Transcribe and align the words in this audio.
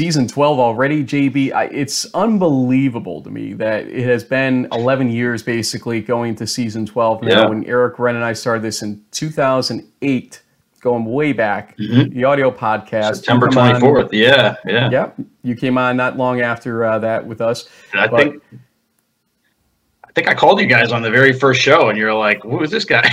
season 0.00 0.26
12 0.26 0.58
already, 0.58 1.04
JB. 1.04 1.52
I, 1.52 1.64
it's 1.64 2.06
unbelievable 2.14 3.20
to 3.22 3.28
me 3.30 3.52
that 3.52 3.86
it 3.86 4.06
has 4.06 4.24
been 4.24 4.66
11 4.72 5.10
years 5.10 5.42
basically 5.42 6.00
going 6.00 6.34
to 6.36 6.46
season 6.46 6.86
12 6.86 7.22
now. 7.24 7.28
Yeah. 7.28 7.48
When 7.50 7.66
Eric 7.66 7.98
Wren 7.98 8.16
and 8.16 8.24
I 8.24 8.32
started 8.32 8.62
this 8.62 8.80
in 8.80 9.04
2008, 9.10 10.42
going 10.80 11.04
way 11.04 11.34
back, 11.34 11.76
the 11.76 12.24
audio 12.24 12.50
podcast. 12.50 13.16
September 13.16 13.48
You 13.48 13.52
come 13.52 13.74
on- 13.74 13.80
24th. 13.82 14.08
Yeah, 14.12 14.56
yeah. 14.64 14.88
Yep, 14.90 15.20
you 15.42 15.54
came 15.54 15.76
on 15.76 15.98
not 15.98 16.16
long 16.16 16.40
after 16.40 16.82
uh, 16.82 16.98
that 17.00 17.26
with 17.26 17.42
us. 17.42 17.68
I 17.92 18.08
think 18.08 18.42
I 20.10 20.12
think 20.12 20.28
I 20.28 20.34
called 20.34 20.60
you 20.60 20.66
guys 20.66 20.90
on 20.90 21.02
the 21.02 21.10
very 21.10 21.32
first 21.32 21.60
show, 21.60 21.88
and 21.88 21.96
you're 21.96 22.12
like, 22.12 22.42
"Who 22.42 22.60
is 22.64 22.70
this 22.72 22.84
guy?" 22.84 23.08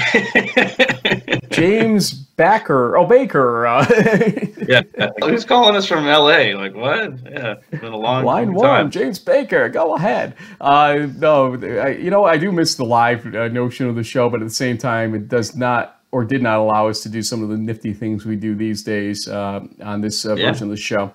James 1.51 2.11
Backer, 2.11 2.97
oh 2.97 3.05
Baker, 3.05 3.67
uh, 3.67 3.85
yeah, 4.67 4.81
who's 5.23 5.45
calling 5.45 5.75
us 5.75 5.85
from 5.85 6.07
L.A.? 6.07 6.55
Like, 6.55 6.73
what? 6.75 7.19
Yeah, 7.23 7.55
it's 7.71 7.81
been 7.81 7.93
a 7.93 7.97
long, 7.97 8.25
line 8.25 8.47
long 8.47 8.55
one, 8.55 8.65
time. 8.65 8.91
James 8.91 9.19
Baker, 9.19 9.69
go 9.69 9.95
ahead. 9.95 10.35
Uh, 10.59 11.07
no, 11.17 11.53
I, 11.53 11.89
you 11.89 12.09
know 12.09 12.25
I 12.25 12.37
do 12.37 12.51
miss 12.51 12.73
the 12.73 12.85
live 12.85 13.25
uh, 13.35 13.47
notion 13.49 13.87
of 13.87 13.95
the 13.95 14.03
show, 14.03 14.27
but 14.29 14.41
at 14.41 14.47
the 14.47 14.53
same 14.53 14.79
time, 14.79 15.13
it 15.13 15.27
does 15.27 15.55
not 15.55 16.01
or 16.11 16.25
did 16.25 16.41
not 16.41 16.57
allow 16.57 16.87
us 16.87 17.01
to 17.03 17.09
do 17.09 17.21
some 17.21 17.43
of 17.43 17.49
the 17.49 17.57
nifty 17.57 17.93
things 17.93 18.25
we 18.25 18.35
do 18.35 18.55
these 18.55 18.81
days 18.81 19.27
uh, 19.27 19.59
on 19.83 20.01
this 20.01 20.25
uh, 20.25 20.33
Yeah. 20.35 20.49
version 20.51 20.65
of 20.65 20.71
the 20.71 20.77
show. 20.81 21.13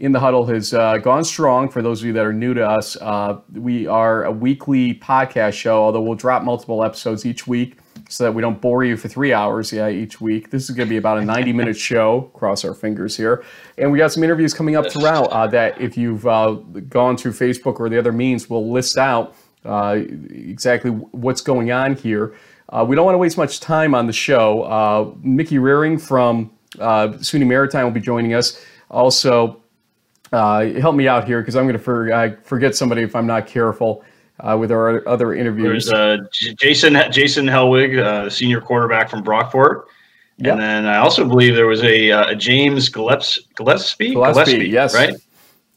In 0.00 0.12
the 0.12 0.20
Huddle 0.20 0.46
has 0.46 0.72
uh, 0.72 0.98
gone 0.98 1.24
strong. 1.24 1.68
For 1.68 1.82
those 1.82 2.02
of 2.02 2.06
you 2.06 2.12
that 2.12 2.24
are 2.24 2.32
new 2.32 2.54
to 2.54 2.64
us, 2.64 2.96
uh, 3.00 3.40
we 3.52 3.88
are 3.88 4.24
a 4.24 4.30
weekly 4.30 4.94
podcast 4.94 5.54
show, 5.54 5.82
although 5.82 6.00
we'll 6.00 6.14
drop 6.14 6.44
multiple 6.44 6.84
episodes 6.84 7.26
each 7.26 7.48
week 7.48 7.78
so 8.08 8.22
that 8.22 8.32
we 8.32 8.40
don't 8.40 8.60
bore 8.60 8.84
you 8.84 8.96
for 8.96 9.08
three 9.08 9.32
hours 9.32 9.72
yeah, 9.72 9.88
each 9.88 10.20
week. 10.20 10.50
This 10.50 10.70
is 10.70 10.76
going 10.76 10.86
to 10.86 10.90
be 10.90 10.98
about 10.98 11.18
a 11.18 11.24
90 11.24 11.52
minute 11.52 11.76
show. 11.90 12.30
Cross 12.32 12.64
our 12.64 12.74
fingers 12.74 13.16
here. 13.16 13.42
And 13.76 13.90
we 13.90 13.98
got 13.98 14.12
some 14.12 14.22
interviews 14.22 14.54
coming 14.54 14.76
up 14.76 14.88
throughout 14.88 15.32
uh, 15.32 15.48
that 15.48 15.80
if 15.80 15.96
you've 15.96 16.24
uh, 16.28 16.52
gone 16.88 17.16
through 17.16 17.32
Facebook 17.32 17.80
or 17.80 17.88
the 17.88 17.98
other 17.98 18.12
means, 18.12 18.48
we'll 18.48 18.70
list 18.70 18.98
out 18.98 19.34
uh, 19.64 19.98
exactly 20.30 20.92
what's 20.92 21.40
going 21.40 21.72
on 21.72 21.96
here. 21.96 22.36
Uh, 22.68 22.84
we 22.86 22.94
don't 22.94 23.04
want 23.04 23.14
to 23.14 23.18
waste 23.18 23.36
much 23.36 23.58
time 23.58 23.96
on 23.96 24.06
the 24.06 24.12
show. 24.12 24.62
Uh, 24.62 25.12
Mickey 25.22 25.56
Rehring 25.56 26.00
from 26.00 26.52
uh, 26.78 27.08
SUNY 27.08 27.48
Maritime 27.48 27.82
will 27.82 27.90
be 27.90 28.00
joining 28.00 28.34
us. 28.34 28.64
Also, 28.90 29.60
uh, 30.32 30.64
help 30.80 30.94
me 30.94 31.08
out 31.08 31.26
here 31.26 31.40
because 31.40 31.56
I'm 31.56 31.64
going 31.64 31.76
to 31.76 31.82
for, 31.82 32.38
forget 32.44 32.74
somebody 32.74 33.02
if 33.02 33.14
I'm 33.16 33.26
not 33.26 33.46
careful 33.46 34.04
uh, 34.40 34.56
with 34.58 34.70
our 34.70 35.06
other 35.08 35.34
interviews. 35.34 35.86
There's 35.86 36.22
uh, 36.22 36.54
Jason 36.56 36.96
Jason 37.10 37.46
Hellwig, 37.46 37.98
uh, 37.98 38.30
senior 38.30 38.60
quarterback 38.60 39.10
from 39.10 39.22
Brockport. 39.22 39.84
Yep. 40.38 40.52
And 40.52 40.60
then 40.60 40.86
I 40.86 40.98
also 40.98 41.26
believe 41.26 41.56
there 41.56 41.66
was 41.66 41.82
a, 41.82 42.10
a 42.10 42.34
James 42.36 42.88
Gillespie, 42.88 43.44
Gillespie, 43.56 44.10
Gillespie, 44.14 44.68
yes. 44.68 44.94
right? 44.94 45.14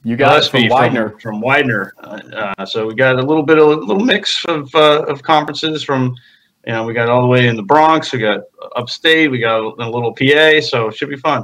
you 0.03 0.15
got 0.15 0.43
it 0.43 0.49
from 0.49 0.67
Widener. 0.67 1.09
from, 1.09 1.19
from 1.19 1.41
Widener. 1.41 1.93
Uh, 1.99 2.53
uh, 2.57 2.65
so 2.65 2.87
we 2.87 2.95
got 2.95 3.17
a 3.17 3.21
little 3.21 3.43
bit 3.43 3.57
of 3.57 3.65
a 3.65 3.75
little 3.75 4.03
mix 4.03 4.43
of 4.45 4.73
uh, 4.73 5.03
of 5.03 5.21
conferences 5.21 5.83
from, 5.83 6.15
you 6.65 6.73
know, 6.73 6.85
we 6.85 6.93
got 6.93 7.09
all 7.09 7.21
the 7.21 7.27
way 7.27 7.47
in 7.47 7.55
the 7.55 7.63
Bronx, 7.63 8.11
we 8.11 8.19
got 8.19 8.41
upstate, 8.75 9.29
we 9.29 9.39
got 9.39 9.59
a 9.59 9.89
little 9.89 10.13
PA, 10.13 10.61
so 10.61 10.87
it 10.87 10.95
should 10.95 11.09
be 11.09 11.17
fun. 11.17 11.43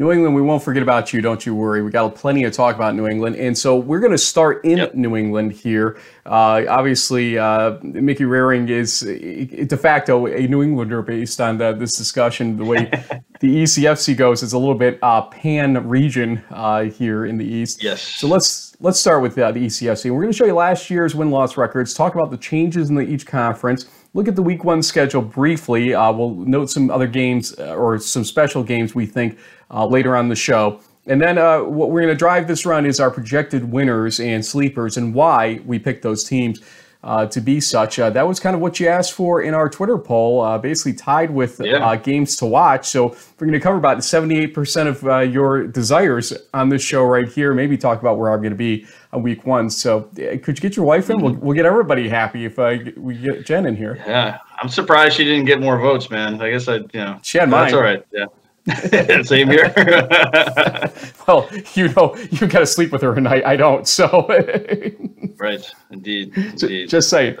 New 0.00 0.12
England, 0.12 0.32
we 0.32 0.42
won't 0.42 0.62
forget 0.62 0.80
about 0.80 1.12
you. 1.12 1.20
Don't 1.20 1.44
you 1.44 1.56
worry. 1.56 1.82
We 1.82 1.90
got 1.90 2.14
plenty 2.14 2.44
to 2.44 2.52
talk 2.52 2.76
about 2.76 2.94
New 2.94 3.08
England, 3.08 3.34
and 3.34 3.58
so 3.58 3.76
we're 3.76 3.98
going 3.98 4.12
to 4.12 4.18
start 4.18 4.64
in 4.64 4.78
Yep. 4.78 4.94
New 4.94 5.16
England 5.16 5.50
here. 5.50 5.98
Uh, 6.24 6.62
obviously, 6.68 7.36
uh, 7.36 7.78
Mickey 7.82 8.22
Rehring 8.22 8.70
is 8.70 9.00
de 9.00 9.76
facto 9.76 10.28
a 10.28 10.46
New 10.46 10.62
Englander 10.62 11.02
based 11.02 11.40
on 11.40 11.58
the, 11.58 11.72
this 11.72 11.96
discussion. 11.96 12.56
The 12.56 12.64
way 12.64 12.84
the 13.40 13.62
ECFC 13.64 14.16
goes, 14.16 14.44
it's 14.44 14.52
a 14.52 14.58
little 14.58 14.76
bit 14.76 15.00
uh, 15.02 15.22
pan 15.22 15.88
region 15.88 16.44
uh, 16.50 16.82
here 16.82 17.26
in 17.26 17.36
the 17.36 17.44
East. 17.44 17.82
Yes. 17.82 18.00
So 18.00 18.28
let's 18.28 18.76
let's 18.78 19.00
start 19.00 19.20
with 19.20 19.36
uh, 19.36 19.50
the 19.50 19.66
ECFC. 19.66 20.12
We're 20.12 20.22
going 20.22 20.32
to 20.32 20.36
show 20.36 20.46
you 20.46 20.54
last 20.54 20.90
year's 20.90 21.16
win 21.16 21.32
loss 21.32 21.56
records. 21.56 21.92
Talk 21.92 22.14
about 22.14 22.30
the 22.30 22.36
changes 22.36 22.88
in 22.88 22.94
the, 22.94 23.02
each 23.02 23.26
conference. 23.26 23.86
Look 24.14 24.26
at 24.26 24.36
the 24.36 24.42
week 24.42 24.64
one 24.64 24.82
schedule 24.82 25.22
briefly. 25.22 25.94
Uh, 25.94 26.10
we'll 26.12 26.34
note 26.34 26.70
some 26.70 26.90
other 26.90 27.06
games 27.06 27.54
uh, 27.58 27.74
or 27.74 27.98
some 27.98 28.24
special 28.24 28.62
games 28.62 28.94
we 28.94 29.06
think 29.06 29.38
uh, 29.70 29.86
later 29.86 30.16
on 30.16 30.28
the 30.28 30.36
show. 30.36 30.80
And 31.06 31.20
then 31.20 31.38
uh, 31.38 31.60
what 31.60 31.90
we're 31.90 32.02
going 32.02 32.12
to 32.12 32.18
drive 32.18 32.48
this 32.48 32.66
run 32.66 32.84
is 32.84 33.00
our 33.00 33.10
projected 33.10 33.70
winners 33.70 34.20
and 34.20 34.44
sleepers 34.44 34.96
and 34.96 35.14
why 35.14 35.60
we 35.64 35.78
picked 35.78 36.02
those 36.02 36.24
teams 36.24 36.60
uh, 37.04 37.24
to 37.26 37.40
be 37.40 37.60
such. 37.60 37.98
Uh, 37.98 38.10
that 38.10 38.26
was 38.26 38.40
kind 38.40 38.56
of 38.56 38.60
what 38.60 38.80
you 38.80 38.88
asked 38.88 39.12
for 39.12 39.40
in 39.42 39.54
our 39.54 39.68
Twitter 39.68 39.96
poll, 39.98 40.40
uh, 40.40 40.58
basically 40.58 40.92
tied 40.92 41.30
with 41.30 41.60
Yeah. 41.62 41.76
uh, 41.76 41.94
games 41.96 42.36
to 42.38 42.46
watch. 42.46 42.88
So 42.88 43.08
we're 43.38 43.46
going 43.46 43.52
to 43.52 43.60
cover 43.60 43.76
about 43.78 43.98
78% 43.98 44.86
of 44.88 45.04
uh, 45.06 45.18
your 45.20 45.66
desires 45.68 46.32
on 46.52 46.68
this 46.70 46.82
show 46.82 47.04
right 47.04 47.28
here. 47.28 47.54
Maybe 47.54 47.78
talk 47.78 48.00
about 48.00 48.18
where 48.18 48.32
I'm 48.32 48.40
going 48.40 48.50
to 48.52 48.56
be 48.56 48.84
on 49.12 49.22
week 49.22 49.46
one. 49.46 49.70
So 49.70 50.10
uh, 50.18 50.38
could 50.42 50.58
you 50.58 50.60
get 50.60 50.76
your 50.76 50.84
wife 50.86 51.08
in? 51.08 51.20
We'll, 51.22 51.34
we'll 51.34 51.54
get 51.54 51.66
everybody 51.66 52.08
happy 52.08 52.44
if 52.44 52.58
uh, 52.58 52.76
we 52.96 53.14
get 53.16 53.46
Jen 53.46 53.66
in 53.66 53.76
here. 53.76 54.02
Yeah, 54.06 54.38
I'm 54.60 54.68
surprised 54.68 55.16
she 55.16 55.24
didn't 55.24 55.44
get 55.46 55.60
more 55.60 55.78
votes, 55.78 56.10
man. 56.10 56.42
I 56.42 56.50
guess 56.50 56.66
I, 56.66 56.76
you 56.76 56.88
know, 56.94 57.20
She 57.22 57.38
had 57.38 57.48
mine. 57.48 57.62
that's 57.62 57.74
all 57.74 57.80
right. 57.82 58.04
Yeah, 58.12 58.24
same 59.24 59.48
here. 59.48 59.72
Well, 61.26 61.46
you 61.74 61.88
know, 61.90 62.16
you 62.30 62.46
got 62.46 62.60
to 62.60 62.66
sleep 62.66 62.90
with 62.90 63.02
her 63.02 63.14
at 63.14 63.22
night. 63.22 63.44
I 63.44 63.54
don't. 63.54 63.86
So 63.86 64.26
right, 65.36 65.62
indeed, 65.90 66.34
indeed. 66.34 66.88
just 66.88 67.10
saying. 67.10 67.36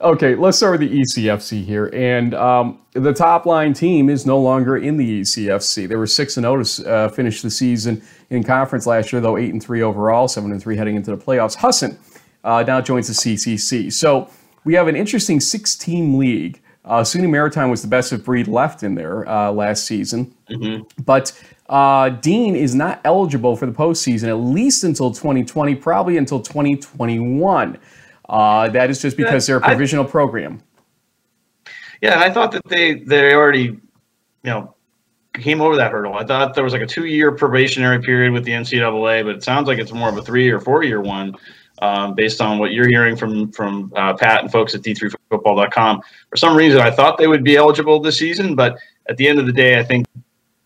Okay, 0.00 0.36
let's 0.36 0.56
start 0.56 0.78
with 0.78 0.88
the 0.88 1.00
ECFC 1.00 1.64
here. 1.64 1.90
And 1.92 2.34
um, 2.34 2.80
the 2.92 3.12
top 3.12 3.44
line 3.44 3.72
team 3.72 4.08
is 4.08 4.24
no 4.26 4.38
longer 4.38 4.76
in 4.76 4.96
the 4.96 5.22
ECFC. 5.22 5.88
They 5.88 5.96
were 5.96 6.06
6 6.06 6.36
and 6.36 6.44
0 6.44 6.62
to 6.62 6.90
uh, 6.92 7.08
finish 7.08 7.42
the 7.42 7.50
season 7.50 8.00
in 8.30 8.44
conference 8.44 8.86
last 8.86 9.12
year, 9.12 9.20
though 9.20 9.36
8 9.36 9.52
and 9.52 9.62
3 9.62 9.82
overall, 9.82 10.28
7 10.28 10.52
and 10.52 10.60
3 10.62 10.76
heading 10.76 10.94
into 10.96 11.14
the 11.14 11.22
playoffs. 11.22 11.56
Husson 11.56 11.98
uh, 12.44 12.62
now 12.64 12.80
joins 12.80 13.08
the 13.08 13.14
CCC. 13.14 13.92
So 13.92 14.30
we 14.64 14.74
have 14.74 14.88
an 14.88 14.96
interesting 14.96 15.40
six 15.40 15.76
team 15.76 16.16
league. 16.16 16.60
Uh, 16.84 17.02
SUNY 17.02 17.30
Maritime 17.30 17.70
was 17.70 17.82
the 17.82 17.88
best 17.88 18.10
of 18.12 18.24
breed 18.24 18.48
left 18.48 18.82
in 18.82 18.96
there 18.96 19.28
uh, 19.28 19.52
last 19.52 19.86
season. 19.86 20.34
But 21.04 21.32
uh, 21.68 22.10
Dean 22.10 22.54
is 22.54 22.74
not 22.74 23.00
eligible 23.04 23.56
for 23.56 23.66
the 23.66 23.72
postseason 23.72 24.28
at 24.28 24.34
least 24.34 24.84
until 24.84 25.10
2020, 25.10 25.74
probably 25.76 26.16
until 26.16 26.40
2021. 26.40 27.78
Uh, 28.28 28.68
that 28.68 28.90
is 28.90 29.00
just 29.00 29.16
because 29.16 29.46
they're 29.46 29.56
a 29.56 29.60
provisional 29.60 30.04
program. 30.04 30.62
Yeah, 32.00 32.14
and 32.14 32.20
I 32.22 32.30
thought 32.30 32.52
that 32.52 32.66
they 32.66 32.94
they 32.94 33.34
already, 33.34 33.62
you 33.62 33.80
know, 34.44 34.74
came 35.34 35.60
over 35.60 35.76
that 35.76 35.92
hurdle. 35.92 36.14
I 36.14 36.24
thought 36.24 36.54
there 36.54 36.64
was 36.64 36.72
like 36.72 36.82
a 36.82 36.86
two 36.86 37.06
year 37.06 37.32
probationary 37.32 38.00
period 38.00 38.32
with 38.32 38.44
the 38.44 38.52
NCAA, 38.52 39.24
but 39.24 39.36
it 39.36 39.42
sounds 39.42 39.68
like 39.68 39.78
it's 39.78 39.92
more 39.92 40.08
of 40.08 40.16
a 40.16 40.22
three 40.22 40.50
or 40.50 40.60
four 40.60 40.82
year 40.82 41.00
one, 41.00 41.34
um, 41.80 42.14
based 42.14 42.40
on 42.40 42.58
what 42.58 42.72
you're 42.72 42.88
hearing 42.88 43.16
from 43.16 43.50
from 43.52 43.92
uh, 43.96 44.14
Pat 44.14 44.42
and 44.42 44.50
folks 44.50 44.74
at 44.74 44.82
D3Football.com. 44.82 46.02
For 46.30 46.36
some 46.36 46.56
reason, 46.56 46.80
I 46.80 46.90
thought 46.90 47.18
they 47.18 47.28
would 47.28 47.44
be 47.44 47.56
eligible 47.56 48.00
this 48.00 48.18
season, 48.18 48.54
but 48.54 48.76
at 49.08 49.16
the 49.16 49.28
end 49.28 49.38
of 49.38 49.46
the 49.46 49.52
day, 49.52 49.78
I 49.78 49.84
think 49.84 50.06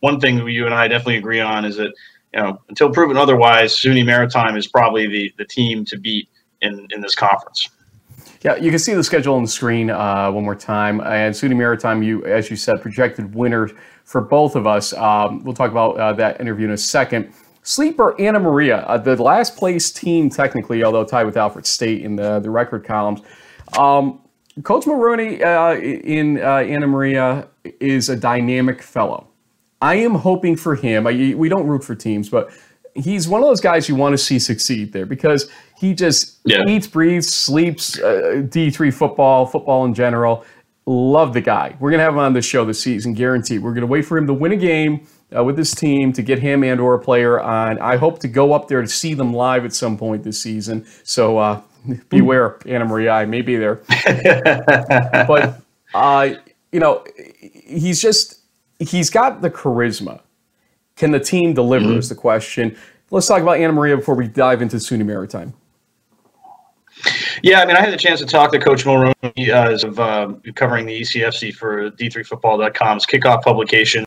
one 0.00 0.20
thing 0.20 0.46
you 0.48 0.64
and 0.66 0.74
I 0.74 0.88
definitely 0.88 1.16
agree 1.16 1.40
on 1.40 1.64
is 1.64 1.76
that 1.76 1.92
you 2.34 2.40
know 2.40 2.60
until 2.68 2.90
proven 2.90 3.16
otherwise, 3.16 3.74
SUNY 3.74 4.04
Maritime 4.04 4.56
is 4.56 4.66
probably 4.66 5.06
the 5.06 5.32
the 5.38 5.44
team 5.44 5.84
to 5.86 5.98
beat 5.98 6.28
in 6.60 6.86
in 6.90 7.00
this 7.00 7.14
conference. 7.14 7.68
Yeah, 8.42 8.56
you 8.56 8.70
can 8.70 8.78
see 8.78 8.94
the 8.94 9.02
schedule 9.02 9.34
on 9.34 9.42
the 9.42 9.48
screen 9.48 9.90
uh, 9.90 10.30
one 10.30 10.44
more 10.44 10.54
time. 10.54 11.00
And 11.00 11.34
SUNY 11.34 11.56
Maritime, 11.56 12.02
you 12.02 12.24
as 12.26 12.50
you 12.50 12.56
said, 12.56 12.80
projected 12.80 13.34
winner 13.34 13.70
for 14.04 14.20
both 14.20 14.54
of 14.54 14.66
us. 14.66 14.92
Um, 14.92 15.42
we'll 15.42 15.54
talk 15.54 15.70
about 15.70 15.98
uh, 15.98 16.12
that 16.14 16.40
interview 16.40 16.66
in 16.66 16.72
a 16.72 16.78
second. 16.78 17.32
Sleeper 17.62 18.14
Anna 18.20 18.38
Maria, 18.38 18.78
uh, 18.82 18.98
the 18.98 19.20
last 19.20 19.56
place 19.56 19.90
team 19.90 20.30
technically, 20.30 20.84
although 20.84 21.04
tied 21.04 21.24
with 21.24 21.36
Alfred 21.36 21.66
State 21.66 22.02
in 22.02 22.14
the 22.14 22.38
the 22.38 22.50
record 22.50 22.84
columns. 22.84 23.20
Um, 23.76 24.20
Coach 24.62 24.86
Maroney 24.86 25.42
uh, 25.42 25.74
in 25.74 26.38
uh, 26.38 26.58
Anna 26.58 26.86
Maria 26.86 27.48
is 27.80 28.08
a 28.08 28.16
dynamic 28.16 28.82
fellow. 28.82 29.28
I 29.82 29.96
am 29.96 30.14
hoping 30.14 30.56
for 30.56 30.74
him. 30.74 31.06
I, 31.06 31.34
we 31.36 31.48
don't 31.48 31.66
root 31.66 31.84
for 31.84 31.94
teams, 31.94 32.28
but 32.28 32.50
he's 32.94 33.28
one 33.28 33.42
of 33.42 33.48
those 33.48 33.60
guys 33.60 33.88
you 33.88 33.94
want 33.94 34.14
to 34.14 34.18
see 34.18 34.38
succeed 34.38 34.92
there 34.92 35.06
because 35.06 35.50
he 35.76 35.92
just 35.94 36.38
Yeah. 36.44 36.62
eats, 36.66 36.86
breathes, 36.86 37.32
sleeps 37.32 37.98
uh, 38.00 38.42
D3 38.48 38.92
football, 38.92 39.46
football 39.46 39.84
in 39.84 39.92
general. 39.94 40.44
Love 40.86 41.32
the 41.34 41.40
guy. 41.40 41.76
We're 41.80 41.90
going 41.90 41.98
to 41.98 42.04
have 42.04 42.14
him 42.14 42.20
on 42.20 42.32
the 42.32 42.40
show 42.40 42.64
this 42.64 42.80
season, 42.80 43.12
guaranteed. 43.12 43.62
We're 43.62 43.72
going 43.72 43.80
to 43.82 43.86
wait 43.88 44.02
for 44.06 44.16
him 44.16 44.26
to 44.28 44.32
win 44.34 44.52
a 44.52 44.56
game 44.56 45.06
uh, 45.36 45.42
with 45.42 45.56
this 45.56 45.74
team 45.74 46.12
to 46.12 46.22
get 46.22 46.38
him 46.38 46.62
and 46.62 46.80
or 46.80 46.94
a 46.94 46.98
player 47.00 47.40
on. 47.40 47.78
I 47.80 47.96
hope 47.96 48.20
to 48.20 48.28
go 48.28 48.52
up 48.52 48.68
there 48.68 48.80
to 48.80 48.86
see 48.88 49.12
them 49.12 49.34
live 49.34 49.64
at 49.64 49.74
some 49.74 49.98
point 49.98 50.22
this 50.22 50.40
season. 50.40 50.86
So 51.02 51.38
uh, 51.38 51.60
beware, 52.08 52.58
Anna 52.66 52.84
Maria. 52.84 53.10
I 53.10 53.26
may 53.26 53.42
be 53.42 53.56
there 53.56 53.82
but 55.26 55.60
uh, 55.94 56.30
you 56.72 56.80
know, 56.80 57.04
he's 57.40 58.00
just 58.00 58.35
he's 58.78 59.10
got 59.10 59.42
the 59.42 59.50
charisma. 59.50 60.20
Can 60.96 61.10
the 61.10 61.20
team 61.20 61.52
deliver? 61.52 61.96
Is 61.98 62.08
the 62.08 62.14
question. 62.14 62.76
Let's 63.10 63.26
talk 63.26 63.42
about 63.42 63.58
Anna 63.58 63.72
Maria 63.72 63.96
before 63.96 64.14
we 64.14 64.26
dive 64.26 64.62
into 64.62 64.76
SUNY 64.76 65.04
Maritime. 65.04 65.54
Yeah, 67.42 67.60
I 67.60 67.66
mean, 67.66 67.76
I 67.76 67.80
had 67.80 67.92
the 67.92 67.98
chance 67.98 68.20
to 68.20 68.26
talk 68.26 68.50
to 68.52 68.58
Coach 68.58 68.84
Mulroney 68.84 69.50
uh, 69.50 69.70
as 69.70 69.84
of 69.84 70.00
uh, 70.00 70.32
covering 70.54 70.86
the 70.86 71.02
ECFC 71.02 71.54
for 71.54 71.90
D3Football.com's 71.90 73.06
kickoff 73.06 73.42
publication. 73.42 74.04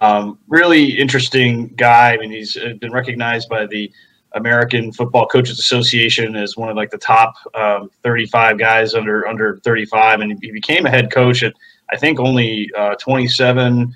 Um, 0.00 0.38
really 0.48 0.98
interesting 0.98 1.68
guy. 1.68 2.14
I 2.14 2.16
mean, 2.16 2.30
he's 2.30 2.56
been 2.80 2.92
recognized 2.92 3.48
by 3.48 3.66
the 3.66 3.92
American 4.32 4.92
Football 4.92 5.26
Coaches 5.26 5.58
Association 5.58 6.36
as 6.36 6.56
one 6.56 6.68
of 6.68 6.76
like 6.76 6.90
the 6.90 6.98
top 6.98 7.34
um, 7.54 7.90
35 8.02 8.58
guys 8.58 8.94
under 8.94 9.26
under 9.26 9.58
35, 9.58 10.20
and 10.20 10.38
he 10.42 10.50
became 10.50 10.86
a 10.86 10.90
head 10.90 11.10
coach 11.10 11.42
at 11.42 11.54
I 11.90 11.96
think 11.96 12.20
only 12.20 12.70
uh, 12.76 12.94
27 12.96 13.94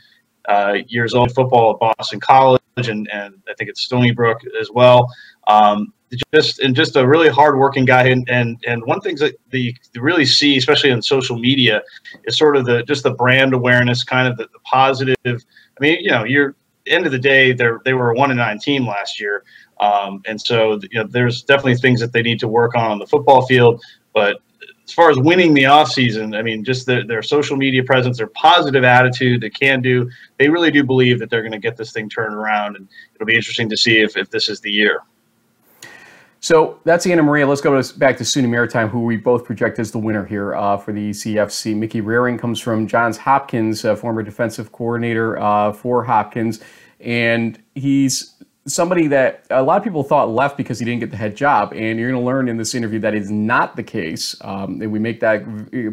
uh, 0.48 0.78
years 0.88 1.14
old. 1.14 1.32
Football 1.34 1.72
at 1.72 1.96
Boston 1.96 2.20
College, 2.20 2.60
and 2.76 3.08
and 3.12 3.34
I 3.48 3.54
think 3.54 3.70
it's 3.70 3.82
Stony 3.82 4.12
Brook 4.12 4.40
as 4.60 4.70
well. 4.70 5.08
Um, 5.46 5.92
just 6.34 6.58
and 6.60 6.74
just 6.76 6.96
a 6.96 7.06
really 7.06 7.28
hardworking 7.28 7.84
guy, 7.84 8.08
and 8.08 8.28
and 8.28 8.62
and 8.66 8.84
one 8.84 9.00
thing 9.00 9.16
that 9.16 9.36
the 9.50 9.74
really 9.96 10.26
see, 10.26 10.56
especially 10.56 10.90
on 10.90 11.00
social 11.02 11.38
media, 11.38 11.82
is 12.24 12.36
sort 12.36 12.56
of 12.56 12.66
the 12.66 12.82
just 12.84 13.02
the 13.02 13.12
brand 13.12 13.54
awareness, 13.54 14.04
kind 14.04 14.28
of 14.28 14.36
the, 14.36 14.44
the 14.44 14.58
positive. 14.64 15.16
I 15.26 15.80
mean, 15.80 16.00
you 16.00 16.10
know, 16.10 16.24
you're 16.24 16.54
end 16.86 17.06
of 17.06 17.12
the 17.12 17.18
day, 17.18 17.52
they 17.52 17.68
they 17.84 17.94
were 17.94 18.10
a 18.10 18.14
one 18.14 18.30
and 18.30 18.38
nine 18.38 18.58
team 18.58 18.86
last 18.86 19.20
year, 19.20 19.44
um, 19.80 20.22
and 20.26 20.40
so 20.40 20.80
you 20.90 21.00
know, 21.00 21.04
there's 21.04 21.42
definitely 21.42 21.76
things 21.76 22.00
that 22.00 22.12
they 22.12 22.22
need 22.22 22.40
to 22.40 22.48
work 22.48 22.74
on 22.74 22.90
on 22.90 22.98
the 22.98 23.06
football 23.06 23.46
field. 23.46 23.82
But 24.12 24.40
as 24.84 24.93
far 24.93 25.11
as 25.11 25.19
winning 25.19 25.55
the 25.55 25.62
offseason, 25.62 26.37
I 26.37 26.43
mean, 26.43 26.64
just 26.64 26.87
their, 26.87 27.06
their 27.06 27.23
social 27.23 27.56
media 27.56 27.84
presence, 27.84 28.19
their 28.19 28.26
positive 28.29 28.84
attitude, 28.84 29.40
they 29.40 29.50
can 29.50 29.81
do. 29.81 30.11
They 30.38 30.49
really 30.49 30.70
do 30.70 30.82
believe 30.82 31.19
that 31.20 31.31
they're 31.31 31.43
going 31.43 31.52
to 31.52 31.58
get 31.58 31.76
this 31.76 31.93
thing 31.93 32.08
turned 32.08 32.34
around, 32.34 32.76
and 32.76 32.88
it'll 33.14 33.26
be 33.26 33.37
interesting 33.37 33.69
to 33.70 33.76
see 33.76 33.99
if, 33.99 34.17
if 34.17 34.31
this 34.31 34.49
is 34.49 34.61
the 34.61 34.70
year. 34.70 35.02
So 36.40 36.81
that's 36.82 37.06
Anna 37.06 37.23
Maria. 37.23 37.46
Let's 37.46 37.61
go 37.61 37.81
back 37.99 38.17
to 38.17 38.25
SUNY 38.25 38.49
Maritime, 38.49 38.88
who 38.88 39.05
we 39.05 39.17
both 39.17 39.44
project 39.44 39.79
as 39.79 39.93
the 39.93 40.00
winner 40.00 40.26
here 40.26 40.56
uh, 40.56 40.76
for 40.76 40.93
the 40.93 41.11
ECFC. 41.11 41.76
Mickey 41.76 42.00
Rehring 42.02 42.37
comes 42.37 42.58
from 42.58 42.88
Johns 42.88 43.17
Hopkins, 43.17 43.85
uh, 43.85 43.94
former 43.94 44.25
defensive 44.25 44.73
coordinator 44.73 45.38
uh, 45.40 45.73
for 45.73 46.02
Hopkins, 46.02 46.58
and 46.99 47.62
he's 47.76 48.41
somebody 48.67 49.09
that 49.09 49.44
a 49.50 49.62
lot 49.62 49.76
of 49.76 49.85
people 49.85 50.05
thought 50.05 50.31
left 50.31 50.56
because 50.56 50.79
he 50.79 50.85
didn't 50.85 51.00
get 51.00 51.11
the 51.11 51.17
head 51.17 51.37
job. 51.37 51.73
And 51.73 51.99
you're 51.99 52.11
going 52.11 52.23
to 52.23 52.26
learn 52.26 52.49
in 52.49 52.56
this 52.56 52.75
interview 52.75 53.00
that 53.00 53.14
is 53.14 53.31
not 53.31 53.76
the 53.76 53.82
case. 53.82 54.37
Um, 54.43 54.81
and 54.81 54.93
we 54.93 54.99
make 54.99 55.20
that 55.20 55.44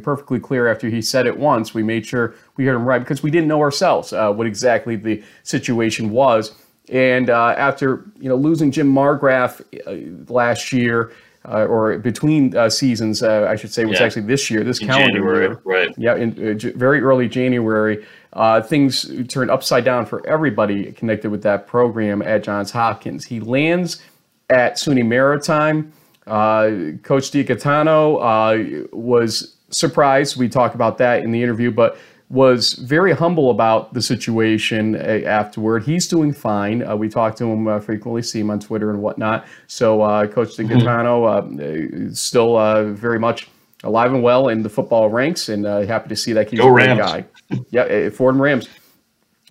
perfectly 0.03 0.39
clear 0.39 0.67
after 0.67 0.87
he 0.87 1.01
said 1.01 1.25
it 1.25 1.37
once. 1.37 1.73
We 1.73 1.83
made 1.83 2.05
sure 2.05 2.35
we 2.57 2.65
heard 2.65 2.75
him 2.75 2.85
right 2.85 2.99
because 2.99 3.23
we 3.23 3.31
didn't 3.31 3.47
know 3.47 3.61
ourselves 3.61 4.13
uh, 4.13 4.31
what 4.31 4.45
exactly 4.45 4.95
the 4.95 5.23
situation 5.43 6.11
was. 6.11 6.53
And 6.89 7.29
uh, 7.29 7.55
after 7.57 8.05
you 8.19 8.29
know 8.29 8.35
losing 8.35 8.71
Jim 8.71 8.91
Margraff 8.91 9.61
uh, 9.85 10.31
last 10.31 10.71
year, 10.71 11.11
uh, 11.49 11.65
or 11.65 11.97
between 11.97 12.55
uh, 12.55 12.69
seasons, 12.69 13.23
uh, 13.23 13.47
I 13.49 13.55
should 13.55 13.73
say, 13.73 13.85
was 13.85 13.99
yeah. 13.99 14.05
actually 14.05 14.23
this 14.23 14.49
year, 14.51 14.63
this 14.63 14.79
in 14.79 14.87
calendar 14.87 15.13
January, 15.13 15.45
year. 15.45 15.61
Right. 15.63 15.89
Yeah, 15.97 16.15
in 16.15 16.59
very 16.75 17.01
early 17.01 17.27
January 17.27 18.05
uh, 18.33 18.61
things 18.61 19.09
turned 19.27 19.49
upside 19.49 19.83
down 19.83 20.05
for 20.05 20.25
everybody 20.27 20.91
connected 20.91 21.31
with 21.31 21.41
that 21.43 21.67
program 21.67 22.21
at 22.21 22.43
Johns 22.43 22.71
Hopkins. 22.71 23.25
He 23.25 23.39
lands 23.39 24.01
at 24.49 24.75
SUNY 24.75 25.05
Maritime. 25.05 25.91
Uh, 26.27 26.97
Coach 27.01 27.31
DiGaetano 27.31 28.83
uh, 28.83 28.87
was 28.93 29.55
surprised. 29.71 30.37
We 30.37 30.47
talked 30.47 30.75
about 30.75 30.99
that 30.99 31.23
in 31.23 31.31
the 31.31 31.41
interview, 31.41 31.71
but 31.71 31.97
was 32.29 32.73
very 32.73 33.11
humble 33.11 33.49
about 33.49 33.93
the 33.93 34.01
situation 34.01 34.95
uh, 34.95 35.21
afterward. 35.25 35.83
He's 35.83 36.07
doing 36.07 36.31
fine. 36.31 36.87
Uh, 36.87 36.95
we 36.95 37.09
talk 37.09 37.35
to 37.37 37.45
him 37.45 37.67
uh, 37.67 37.79
frequently, 37.79 38.21
see 38.21 38.39
him 38.39 38.51
on 38.51 38.59
Twitter 38.59 38.91
and 38.91 39.01
whatnot. 39.01 39.47
So 39.67 40.01
uh, 40.01 40.27
Coach 40.27 40.55
mm-hmm. 40.55 42.13
still 42.13 42.93
very 42.93 43.19
much 43.19 43.49
alive 43.83 44.13
and 44.13 44.21
well 44.21 44.49
in 44.49 44.61
the 44.61 44.69
football 44.69 45.09
ranks, 45.09 45.49
and 45.49 45.65
happy 45.65 46.09
to 46.09 46.15
see 46.15 46.33
that 46.33 46.49
he's 46.49 46.59
Go 46.59 46.67
a 46.67 46.71
great 46.71 46.97
guy 46.97 47.25
yeah, 47.71 47.83
eh, 47.83 48.09
Fordham 48.09 48.41
Rams 48.41 48.67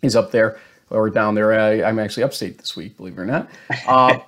He's 0.02 0.14
up 0.14 0.31
there 0.31 0.60
or 0.90 1.10
down 1.10 1.34
there. 1.34 1.52
I, 1.52 1.88
am 1.88 1.98
actually 1.98 2.22
upstate 2.22 2.58
this 2.58 2.76
week, 2.76 2.96
believe 2.96 3.19
it 3.19 3.20
or 3.20 3.26
not. 3.26 3.50
Uh, 3.86 4.19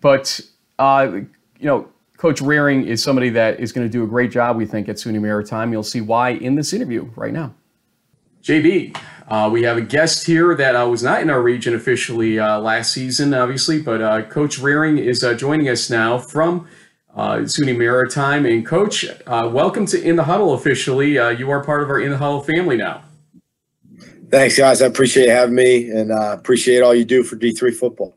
but 0.00 0.40
uh, 0.78 1.10
you 1.58 1.66
know, 1.66 1.88
Coach 2.16 2.40
Rehring 2.40 2.86
is 2.86 3.02
somebody 3.02 3.28
that 3.30 3.60
is 3.60 3.72
going 3.72 3.86
to 3.86 3.90
do 3.90 4.02
a 4.02 4.06
great 4.06 4.30
job, 4.30 4.56
we 4.56 4.64
think, 4.64 4.88
at 4.88 4.96
SUNY 4.96 5.20
Maritime. 5.20 5.72
You'll 5.72 5.82
see 5.82 6.00
why 6.00 6.30
in 6.30 6.54
this 6.54 6.72
interview 6.72 7.10
right 7.16 7.32
now. 7.32 7.52
JB, 8.42 8.96
uh, 9.28 9.50
we 9.52 9.62
have 9.64 9.76
a 9.76 9.82
guest 9.82 10.26
here 10.26 10.54
that 10.54 10.74
uh, 10.74 10.88
was 10.88 11.02
not 11.02 11.20
in 11.20 11.28
our 11.28 11.42
region 11.42 11.74
officially 11.74 12.38
uh, 12.38 12.58
last 12.58 12.92
season, 12.92 13.34
obviously, 13.34 13.80
but 13.82 14.00
uh, 14.00 14.22
Coach 14.22 14.58
Rehring 14.58 14.98
is 14.98 15.22
uh, 15.22 15.34
joining 15.34 15.68
us 15.68 15.90
now 15.90 16.16
from 16.16 16.66
uh, 17.14 17.36
SUNY 17.38 17.76
Maritime. 17.76 18.46
And 18.46 18.64
Coach, 18.64 19.04
welcome 19.26 19.84
to 19.86 20.02
In 20.02 20.16
the 20.16 20.24
Huddle 20.24 20.54
officially. 20.54 21.12
you 21.12 21.50
are 21.50 21.62
part 21.62 21.82
of 21.82 21.90
our 21.90 22.00
In 22.00 22.10
the 22.10 22.18
Huddle 22.18 22.40
family 22.42 22.76
now. 22.76 23.02
Thanks, 24.30 24.56
guys. 24.56 24.80
I 24.80 24.86
appreciate 24.86 25.28
having 25.28 25.56
me 25.56 25.90
and 25.90 26.12
uh, 26.12 26.36
appreciate 26.38 26.82
all 26.82 26.94
you 26.94 27.04
do 27.04 27.24
for 27.24 27.36
D3 27.36 27.74
football. 27.74 28.16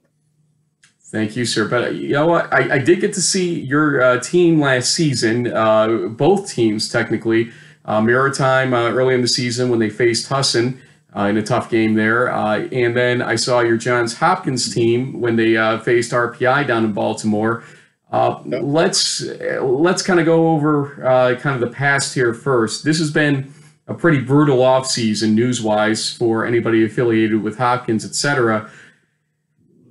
Thank 1.06 1.36
you, 1.36 1.46
sir. 1.46 1.68
But 1.68 1.96
you 1.96 2.10
know 2.10 2.28
what? 2.28 2.52
I, 2.54 2.76
I 2.76 2.78
did 2.80 3.02
get 3.02 3.14
to 3.14 3.22
see 3.22 3.60
your 3.60 4.02
uh, 4.02 4.20
team 4.20 4.60
last 4.60 4.94
season, 4.94 5.52
uh, 5.52 6.08
both 6.10 6.50
teams 6.50 6.90
technically. 6.90 7.52
Uh, 7.86 8.02
Maritime 8.02 8.74
uh, 8.74 8.90
early 8.92 9.14
in 9.14 9.22
the 9.22 9.28
season 9.28 9.70
when 9.70 9.80
they 9.80 9.90
faced 9.90 10.28
Husson 10.28 10.82
in 11.16 11.38
a 11.38 11.44
tough 11.44 11.70
game 11.70 11.94
there. 11.94 12.28
and 12.30 12.98
then 12.98 13.22
I 13.22 13.36
saw 13.36 13.60
your 13.60 13.78
Johns 13.78 14.16
Hopkins 14.16 14.74
team 14.74 15.22
when 15.22 15.36
they 15.36 15.54
faced 15.84 16.12
RPI 16.12 16.66
down 16.66 16.86
in 16.86 16.94
Baltimore. 16.94 17.64
Let's 18.12 19.22
let's 19.62 20.02
kind 20.02 20.20
of 20.20 20.26
go 20.26 20.50
over 20.50 21.38
kind 21.40 21.56
of 21.56 21.60
the 21.62 21.76
past 21.76 22.16
here 22.16 22.34
first. 22.34 22.84
This 22.84 22.98
has 22.98 23.12
been 23.12 23.54
a 23.88 23.94
pretty 23.94 24.20
brutal 24.20 24.60
offseason 24.60 25.34
news 25.34 25.62
wise 25.62 26.12
for 26.12 26.46
anybody 26.46 26.86
affiliated 26.86 27.42
with 27.44 27.58
Hopkins, 27.58 28.06
etc. 28.06 28.70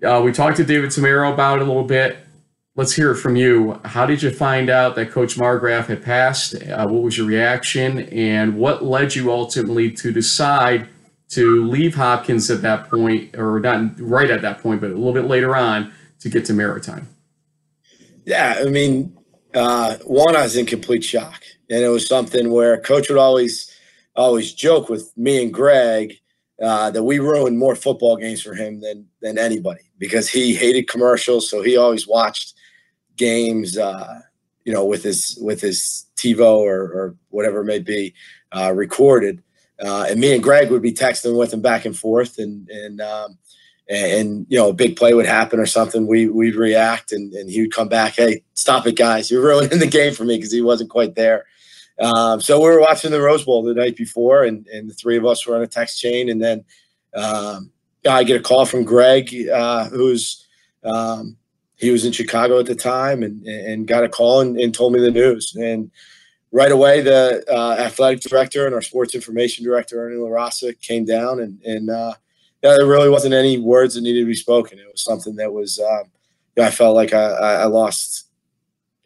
Uh, 0.03 0.21
we 0.25 0.33
talked 0.33 0.57
to 0.57 0.65
David 0.65 0.91
Tamero 0.91 1.33
about 1.33 1.59
it 1.59 1.63
a 1.63 1.65
little 1.65 1.85
bit. 1.85 2.17
Let's 2.75 2.95
hear 2.95 3.11
it 3.11 3.17
from 3.17 3.37
you. 3.37 3.79
How 3.85 4.07
did 4.07 4.23
you 4.23 4.31
find 4.31 4.71
out 4.71 4.95
that 4.95 5.11
Coach 5.11 5.37
Margraff 5.37 5.87
had 5.87 6.03
passed? 6.03 6.55
Uh, 6.55 6.89
what 6.89 7.03
was 7.03 7.19
your 7.19 7.27
reaction? 7.27 8.01
And 8.09 8.57
what 8.57 8.83
led 8.83 9.15
you 9.15 9.31
ultimately 9.31 9.91
to 9.91 10.11
decide 10.11 10.89
to 11.31 11.67
leave 11.67 11.95
Hopkins 11.95 12.51
at 12.51 12.63
that 12.63 12.89
point, 12.89 13.37
or 13.37 13.61
not 13.61 14.01
right 14.01 14.31
at 14.31 14.41
that 14.41 14.63
point, 14.63 14.81
but 14.81 14.91
a 14.91 14.95
little 14.95 15.13
bit 15.13 15.27
later 15.27 15.55
on 15.55 15.93
to 16.21 16.31
get 16.31 16.47
to 16.47 16.55
Maritime? 16.55 17.09
Yeah, 18.25 18.57
I 18.61 18.65
mean, 18.65 19.19
uh, 19.55 19.97
one, 20.05 20.35
I 20.35 20.43
was 20.43 20.57
in 20.57 20.65
complete 20.65 21.05
shock. 21.05 21.43
And 21.69 21.83
it 21.83 21.89
was 21.89 22.07
something 22.07 22.51
where 22.51 22.79
coach 22.81 23.09
would 23.11 23.19
always 23.19 23.71
always 24.15 24.53
joke 24.53 24.89
with 24.89 25.11
me 25.17 25.43
and 25.43 25.53
Greg 25.53 26.15
uh, 26.63 26.91
that 26.91 27.03
we 27.03 27.19
ruined 27.19 27.59
more 27.59 27.75
football 27.75 28.17
games 28.17 28.43
for 28.43 28.55
him 28.55 28.81
than 28.81 29.07
than 29.21 29.39
anybody 29.39 29.83
because 29.99 30.29
he 30.29 30.55
hated 30.55 30.89
commercials, 30.89 31.49
so 31.51 31.63
he 31.63 31.77
always 31.77 32.07
watched 32.07 32.55
games, 33.17 33.79
uh, 33.79 34.21
you 34.65 34.73
know, 34.73 34.85
with 34.85 35.03
his 35.03 35.39
with 35.41 35.61
his 35.61 36.07
TiVo 36.17 36.59
or, 36.59 36.81
or 36.83 37.17
whatever 37.31 37.61
it 37.61 37.67
may 37.67 37.79
be 37.79 38.15
uh, 38.53 38.73
recorded. 38.75 39.43
Uh, 39.83 40.07
and 40.09 40.21
me 40.21 40.35
and 40.35 40.43
Greg 40.43 40.71
would 40.71 40.83
be 40.83 40.93
texting 40.93 41.37
with 41.37 41.53
him 41.53 41.61
back 41.61 41.85
and 41.85 41.97
forth, 41.97 42.39
and 42.39 42.69
and 42.69 43.01
um, 43.01 43.39
and, 43.89 44.47
you 44.49 44.57
know 44.57 44.69
a 44.69 44.75
big 44.75 44.97
play 44.97 45.13
would 45.13 45.27
happen 45.27 45.59
or 45.59 45.67
something. 45.67 46.07
We 46.07 46.29
we'd 46.29 46.55
react, 46.55 47.13
and, 47.13 47.33
and 47.35 47.51
he 47.51 47.63
would 47.63 47.75
come 47.75 47.89
back, 47.89 48.15
"Hey, 48.15 48.45
stop 48.55 48.87
it, 48.87 48.97
guys! 48.97 49.31
You're 49.31 49.43
ruining 49.47 49.81
the 49.81 49.87
game 49.87 50.15
for 50.15 50.25
me," 50.25 50.37
because 50.37 50.53
he 50.53 50.63
wasn't 50.63 50.91
quite 50.91 51.15
there. 51.15 51.47
Um, 51.99 52.41
so 52.41 52.59
we 52.59 52.71
were 52.71 52.81
watching 52.81 53.11
the 53.11 53.21
Rose 53.21 53.45
Bowl 53.45 53.63
the 53.63 53.75
night 53.75 53.97
before, 53.97 54.45
and, 54.45 54.67
and 54.69 54.89
the 54.89 54.95
three 54.95 55.17
of 55.17 55.27
us 55.27 55.47
were 55.47 55.57
on 55.57 55.63
a 55.63 55.67
text 55.67 56.01
chain. 56.01 56.29
And 56.29 56.43
then 56.43 56.65
um, 57.15 57.71
I 58.09 58.25
get 58.25 58.41
a 58.41 58.43
call 58.43 58.67
from 58.67 58.85
Greg, 58.85 59.35
uh, 59.49 59.89
who's 59.89 60.47
um, 60.83 61.37
he 61.83 61.91
was 61.91 62.05
in 62.05 62.13
Chicago 62.13 62.61
at 62.61 62.67
the 62.67 62.77
time, 62.77 63.25
and, 63.25 63.45
and 63.45 63.89
got 63.89 64.05
a 64.05 64.09
call 64.09 64.41
and, 64.41 64.57
and 64.57 64.73
told 64.73 64.93
me 64.93 65.01
the 65.01 65.11
news. 65.11 65.53
And 65.57 65.91
right 66.53 66.71
away, 66.71 67.01
the 67.01 67.45
uh, 67.51 67.77
athletic 67.77 68.21
director 68.21 68.67
and 68.67 68.75
our 68.75 68.83
sports 68.83 69.17
information 69.17 69.65
director, 69.65 70.01
Ernie 70.01 70.17
Larossa, 70.17 70.81
came 70.81 71.05
down, 71.05 71.41
and, 71.41 71.61
and 71.63 71.91
uh, 71.91 72.15
there 72.63 72.87
really 72.87 73.11
wasn't 73.11 73.35
any 73.35 73.59
words 73.59 73.95
that 73.95 74.03
needed 74.03 74.21
to 74.21 74.27
be 74.27 74.35
spoken. 74.35 74.79
It 74.79 74.87
was 74.93 75.03
something 75.03 75.35
that 75.37 75.53
was, 75.53 75.81
um, 75.81 76.05
I 76.57 76.71
felt 76.71 76.95
like 76.95 77.13
I, 77.13 77.25
I 77.25 77.65
lost 77.65 78.29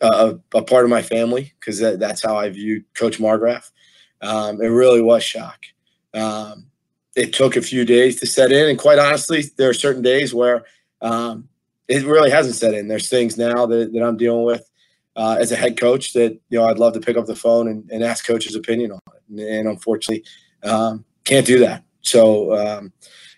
a, 0.02 0.38
a 0.54 0.62
part 0.62 0.84
of 0.84 0.90
my 0.90 1.00
family 1.00 1.54
because 1.58 1.78
that, 1.78 1.98
that's 1.98 2.22
how 2.22 2.36
I 2.36 2.50
viewed 2.50 2.84
Coach 2.92 3.18
Margraff. 3.18 3.70
Um, 4.20 4.60
it 4.60 4.68
really 4.68 5.00
was 5.00 5.24
shock. 5.24 5.64
Um, 6.12 6.66
it 7.14 7.32
took 7.32 7.56
a 7.56 7.62
few 7.62 7.86
days 7.86 8.20
to 8.20 8.26
set 8.26 8.52
in, 8.52 8.68
and 8.68 8.78
quite 8.78 8.98
honestly, 8.98 9.44
there 9.56 9.70
are 9.70 9.74
certain 9.74 10.02
days 10.02 10.34
where 10.34 10.66
um, 11.00 11.48
it 11.88 12.04
really 12.04 12.30
hasn't 12.30 12.56
set 12.56 12.74
in. 12.74 12.88
There's 12.88 13.08
things 13.08 13.36
now 13.36 13.66
that, 13.66 13.92
that 13.92 14.02
I'm 14.02 14.16
dealing 14.16 14.44
with 14.44 14.68
uh, 15.14 15.36
as 15.40 15.52
a 15.52 15.56
head 15.56 15.78
coach 15.78 16.12
that 16.12 16.38
you 16.48 16.58
know 16.58 16.66
I'd 16.66 16.78
love 16.78 16.92
to 16.94 17.00
pick 17.00 17.16
up 17.16 17.26
the 17.26 17.36
phone 17.36 17.68
and, 17.68 17.88
and 17.90 18.02
ask 18.02 18.26
coach's 18.26 18.54
opinion 18.54 18.92
on 18.92 19.00
it, 19.14 19.22
and, 19.28 19.40
and 19.40 19.68
unfortunately, 19.68 20.24
um, 20.62 21.04
can't 21.24 21.46
do 21.46 21.58
that. 21.60 21.84
So, 22.02 22.54
um, 22.54 22.92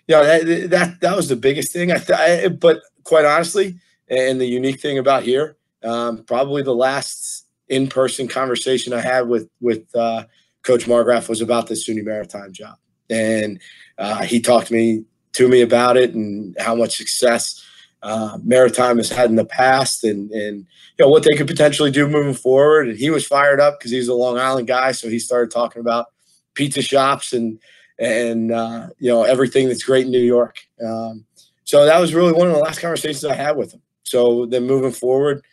you 0.07 0.15
know, 0.15 0.23
that, 0.23 0.69
that 0.69 1.01
that 1.01 1.15
was 1.15 1.29
the 1.29 1.35
biggest 1.35 1.71
thing. 1.71 1.91
I, 1.91 1.97
th- 1.97 2.59
but 2.59 2.81
quite 3.03 3.25
honestly, 3.25 3.79
and 4.09 4.39
the 4.39 4.45
unique 4.45 4.79
thing 4.79 4.97
about 4.97 5.23
here 5.23 5.57
um, 5.83 6.23
probably 6.23 6.61
the 6.61 6.75
last 6.75 7.47
in-person 7.67 8.27
conversation 8.27 8.93
I 8.93 9.01
had 9.01 9.27
with 9.27 9.49
with 9.61 9.83
uh, 9.95 10.25
Coach 10.63 10.85
Margraff 10.85 11.29
was 11.29 11.41
about 11.41 11.67
the 11.67 11.75
SUNY 11.75 12.03
Maritime 12.03 12.51
job, 12.51 12.77
and 13.09 13.59
uh, 13.97 14.23
he 14.23 14.39
talked 14.41 14.67
to 14.67 14.73
me 14.73 15.05
to 15.33 15.47
me 15.47 15.61
about 15.61 15.97
it 15.97 16.13
and 16.13 16.55
how 16.59 16.75
much 16.75 16.97
success 16.97 17.63
uh, 18.01 18.37
Maritime 18.43 18.97
has 18.97 19.09
had 19.09 19.29
in 19.29 19.35
the 19.35 19.45
past, 19.45 20.03
and 20.03 20.31
and 20.31 20.59
you 20.97 21.05
know 21.05 21.09
what 21.09 21.23
they 21.23 21.35
could 21.35 21.47
potentially 21.47 21.91
do 21.91 22.07
moving 22.07 22.33
forward. 22.33 22.89
And 22.89 22.97
he 22.97 23.09
was 23.09 23.27
fired 23.27 23.59
up 23.59 23.79
because 23.79 23.91
he's 23.91 24.07
a 24.07 24.13
Long 24.13 24.37
Island 24.37 24.67
guy, 24.67 24.91
so 24.91 25.09
he 25.09 25.19
started 25.19 25.51
talking 25.51 25.81
about 25.81 26.07
pizza 26.53 26.81
shops 26.81 27.33
and 27.33 27.59
and 27.97 28.51
uh, 28.51 28.89
you 28.99 29.09
know 29.09 29.23
everything 29.23 29.67
that's 29.67 29.83
great 29.83 30.05
in 30.05 30.11
New 30.11 30.19
York. 30.19 30.59
Um, 30.83 31.25
so 31.63 31.85
that 31.85 31.99
was 31.99 32.13
really 32.13 32.33
one 32.33 32.47
of 32.47 32.53
the 32.53 32.61
last 32.61 32.79
conversations 32.79 33.25
I 33.25 33.35
had 33.35 33.57
with 33.57 33.73
him. 33.73 33.81
So 34.03 34.45
then 34.47 34.65
moving 34.65 34.91
forward, 34.91 35.43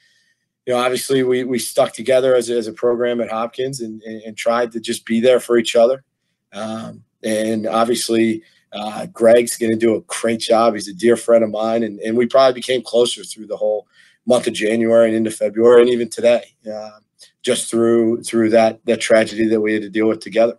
you 0.65 0.73
know, 0.73 0.79
obviously 0.79 1.23
we 1.23 1.45
we 1.45 1.59
stuck 1.59 1.93
together 1.93 2.35
as 2.35 2.49
as 2.49 2.69
a 2.69 2.73
program 2.73 3.21
at 3.21 3.31
Hopkins 3.31 3.81
and, 3.81 4.01
and, 4.03 4.23
and 4.23 4.37
tried 4.37 4.73
to 4.73 4.81
just 4.81 5.05
be 5.05 5.21
there 5.21 5.41
for 5.41 5.59
each 5.59 5.77
other. 5.77 6.05
Um, 6.53 7.05
and 7.23 7.67
obviously, 7.67 8.43
uh, 8.79 9.07
Greg's 9.07 9.57
going 9.57 9.73
to 9.73 9.79
do 9.79 9.97
a 9.97 10.01
great 10.03 10.41
job. 10.41 10.75
He's 10.75 10.89
a 10.89 10.95
dear 10.95 11.17
friend 11.17 11.43
of 11.45 11.51
mine, 11.51 11.83
and, 11.83 11.99
and 12.01 12.17
we 12.17 12.27
probably 12.27 12.55
became 12.55 12.83
closer 12.83 13.25
through 13.25 13.47
the 13.47 13.57
whole 13.57 13.87
month 14.27 14.47
of 14.47 14.53
January 14.53 15.09
and 15.09 15.17
into 15.17 15.31
February, 15.31 15.83
and 15.83 15.91
even 15.91 16.09
today, 16.09 16.45
uh, 16.73 16.99
just 17.43 17.71
through 17.71 18.23
through 18.23 18.51
that 18.51 18.85
that 18.87 19.01
tragedy 19.01 19.47
that 19.49 19.61
we 19.61 19.73
had 19.73 19.83
to 19.83 19.91
deal 19.91 20.09
with 20.09 20.21
together 20.21 20.59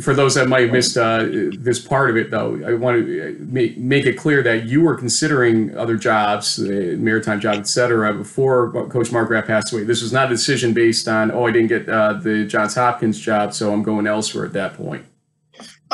for 0.00 0.12
those 0.12 0.34
that 0.34 0.48
might 0.48 0.62
have 0.62 0.72
missed 0.72 0.96
uh, 0.96 1.24
this 1.58 1.78
part 1.78 2.10
of 2.10 2.16
it, 2.16 2.30
though, 2.30 2.60
I 2.66 2.74
want 2.74 3.06
to 3.06 3.36
make, 3.40 3.78
make 3.78 4.04
it 4.04 4.14
clear 4.14 4.42
that 4.42 4.66
you 4.66 4.82
were 4.82 4.94
considering 4.94 5.76
other 5.76 5.96
jobs, 5.96 6.58
uh, 6.58 6.96
maritime 6.98 7.40
job, 7.40 7.56
et 7.56 7.66
cetera, 7.66 8.12
before 8.12 8.72
Coach 8.88 9.08
Margraff 9.08 9.46
passed 9.46 9.72
away. 9.72 9.84
This 9.84 10.02
was 10.02 10.12
not 10.12 10.26
a 10.26 10.30
decision 10.30 10.74
based 10.74 11.08
on, 11.08 11.30
oh, 11.30 11.46
I 11.46 11.50
didn't 11.50 11.68
get 11.68 11.88
uh, 11.88 12.14
the 12.14 12.44
Johns 12.44 12.74
Hopkins 12.74 13.18
job, 13.18 13.54
so 13.54 13.72
I'm 13.72 13.82
going 13.82 14.06
elsewhere 14.06 14.44
at 14.44 14.52
that 14.52 14.74
point. 14.74 15.06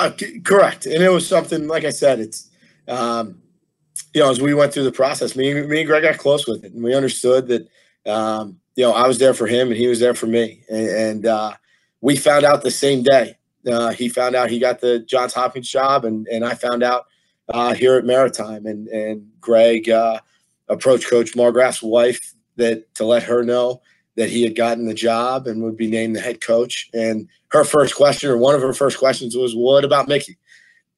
Uh, 0.00 0.10
correct, 0.44 0.86
and 0.86 1.02
it 1.02 1.10
was 1.10 1.26
something 1.26 1.66
like 1.66 1.84
I 1.84 1.90
said. 1.90 2.20
It's 2.20 2.48
um, 2.88 3.42
you 4.14 4.22
know, 4.22 4.30
as 4.30 4.40
we 4.40 4.54
went 4.54 4.72
through 4.72 4.84
the 4.84 4.92
process, 4.92 5.36
me, 5.36 5.52
me 5.52 5.80
and 5.80 5.86
Greg 5.86 6.02
got 6.02 6.16
close 6.16 6.46
with 6.46 6.64
it, 6.64 6.72
and 6.72 6.82
we 6.82 6.94
understood 6.94 7.48
that 7.48 7.68
um, 8.10 8.58
you 8.76 8.84
know 8.84 8.92
I 8.92 9.06
was 9.06 9.18
there 9.18 9.34
for 9.34 9.46
him, 9.46 9.68
and 9.68 9.76
he 9.76 9.88
was 9.88 10.00
there 10.00 10.14
for 10.14 10.26
me, 10.26 10.62
and, 10.70 10.88
and 10.88 11.26
uh, 11.26 11.52
we 12.00 12.16
found 12.16 12.44
out 12.44 12.62
the 12.62 12.70
same 12.70 13.02
day 13.02 13.36
uh, 13.68 13.90
he 13.90 14.08
found 14.08 14.34
out 14.34 14.50
he 14.50 14.58
got 14.58 14.80
the 14.80 15.00
Johns 15.00 15.34
Hopkins 15.34 15.68
job, 15.68 16.04
and 16.04 16.26
and 16.28 16.44
I 16.44 16.54
found 16.54 16.82
out 16.82 17.06
uh, 17.48 17.74
here 17.74 17.96
at 17.96 18.04
Maritime, 18.04 18.66
and 18.66 18.88
and 18.88 19.28
Greg 19.40 19.90
uh, 19.90 20.20
approached 20.68 21.10
Coach 21.10 21.32
Margraff's 21.32 21.82
wife 21.82 22.34
that 22.56 22.94
to 22.94 23.04
let 23.04 23.22
her 23.24 23.42
know 23.42 23.82
that 24.16 24.30
he 24.30 24.42
had 24.42 24.56
gotten 24.56 24.86
the 24.86 24.94
job 24.94 25.46
and 25.46 25.62
would 25.62 25.76
be 25.76 25.90
named 25.90 26.16
the 26.16 26.20
head 26.20 26.40
coach. 26.40 26.90
And 26.92 27.28
her 27.48 27.64
first 27.64 27.94
question, 27.94 28.30
or 28.30 28.36
one 28.36 28.54
of 28.54 28.62
her 28.62 28.72
first 28.72 28.98
questions, 28.98 29.36
was, 29.36 29.54
"What 29.54 29.84
about 29.84 30.08
Mickey?" 30.08 30.38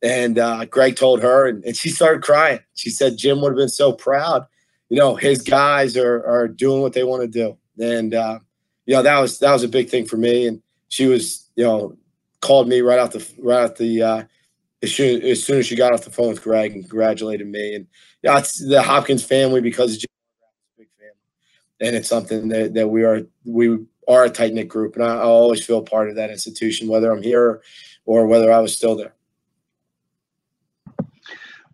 And 0.02 0.38
uh, 0.38 0.64
Greg 0.64 0.96
told 0.96 1.22
her, 1.22 1.46
and, 1.46 1.64
and 1.64 1.76
she 1.76 1.90
started 1.90 2.22
crying. 2.22 2.60
She 2.74 2.90
said 2.90 3.16
Jim 3.16 3.40
would 3.40 3.50
have 3.50 3.58
been 3.58 3.68
so 3.68 3.92
proud. 3.92 4.46
You 4.88 4.98
know, 4.98 5.14
his 5.14 5.42
guys 5.42 5.96
are 5.96 6.24
are 6.26 6.48
doing 6.48 6.82
what 6.82 6.92
they 6.92 7.04
want 7.04 7.22
to 7.22 7.28
do, 7.28 7.56
and 7.82 8.14
uh, 8.14 8.38
you 8.86 8.94
know 8.94 9.02
that 9.02 9.18
was 9.18 9.38
that 9.38 9.52
was 9.52 9.62
a 9.62 9.68
big 9.68 9.88
thing 9.88 10.06
for 10.06 10.16
me. 10.16 10.46
And 10.46 10.62
she 10.88 11.06
was, 11.06 11.48
you 11.56 11.64
know, 11.64 11.96
called 12.40 12.68
me 12.68 12.80
right 12.80 12.98
out 12.98 13.12
the 13.12 13.26
right 13.38 13.62
out 13.62 13.76
the 13.76 14.02
uh, 14.02 14.22
as 14.82 14.94
soon, 14.94 15.22
as 15.22 15.42
soon 15.42 15.58
as 15.58 15.66
she 15.66 15.76
got 15.76 15.92
off 15.92 16.04
the 16.04 16.10
phone 16.10 16.28
with 16.28 16.42
Greg 16.42 16.72
and 16.72 16.82
congratulated 16.82 17.46
me. 17.46 17.76
And 17.76 17.86
yeah, 18.22 18.38
it's 18.38 18.58
the 18.58 18.82
Hopkins 18.82 19.24
family 19.24 19.60
because 19.60 19.94
it's 19.94 20.04
a 20.04 20.08
big 20.76 20.88
family, 20.98 21.14
and 21.82 21.96
it's 21.96 22.08
something 22.08 22.48
that, 22.48 22.74
that 22.74 22.88
we 22.88 23.04
are 23.04 23.22
we 23.44 23.78
are 24.08 24.24
a 24.24 24.30
tight 24.30 24.54
knit 24.54 24.68
group, 24.68 24.96
and 24.96 25.04
I, 25.04 25.16
I 25.16 25.22
always 25.22 25.64
feel 25.64 25.82
part 25.82 26.08
of 26.08 26.16
that 26.16 26.30
institution, 26.30 26.88
whether 26.88 27.10
I'm 27.10 27.22
here 27.22 27.62
or 28.04 28.26
whether 28.26 28.52
I 28.52 28.58
was 28.60 28.74
still 28.74 28.96
there. 28.96 29.14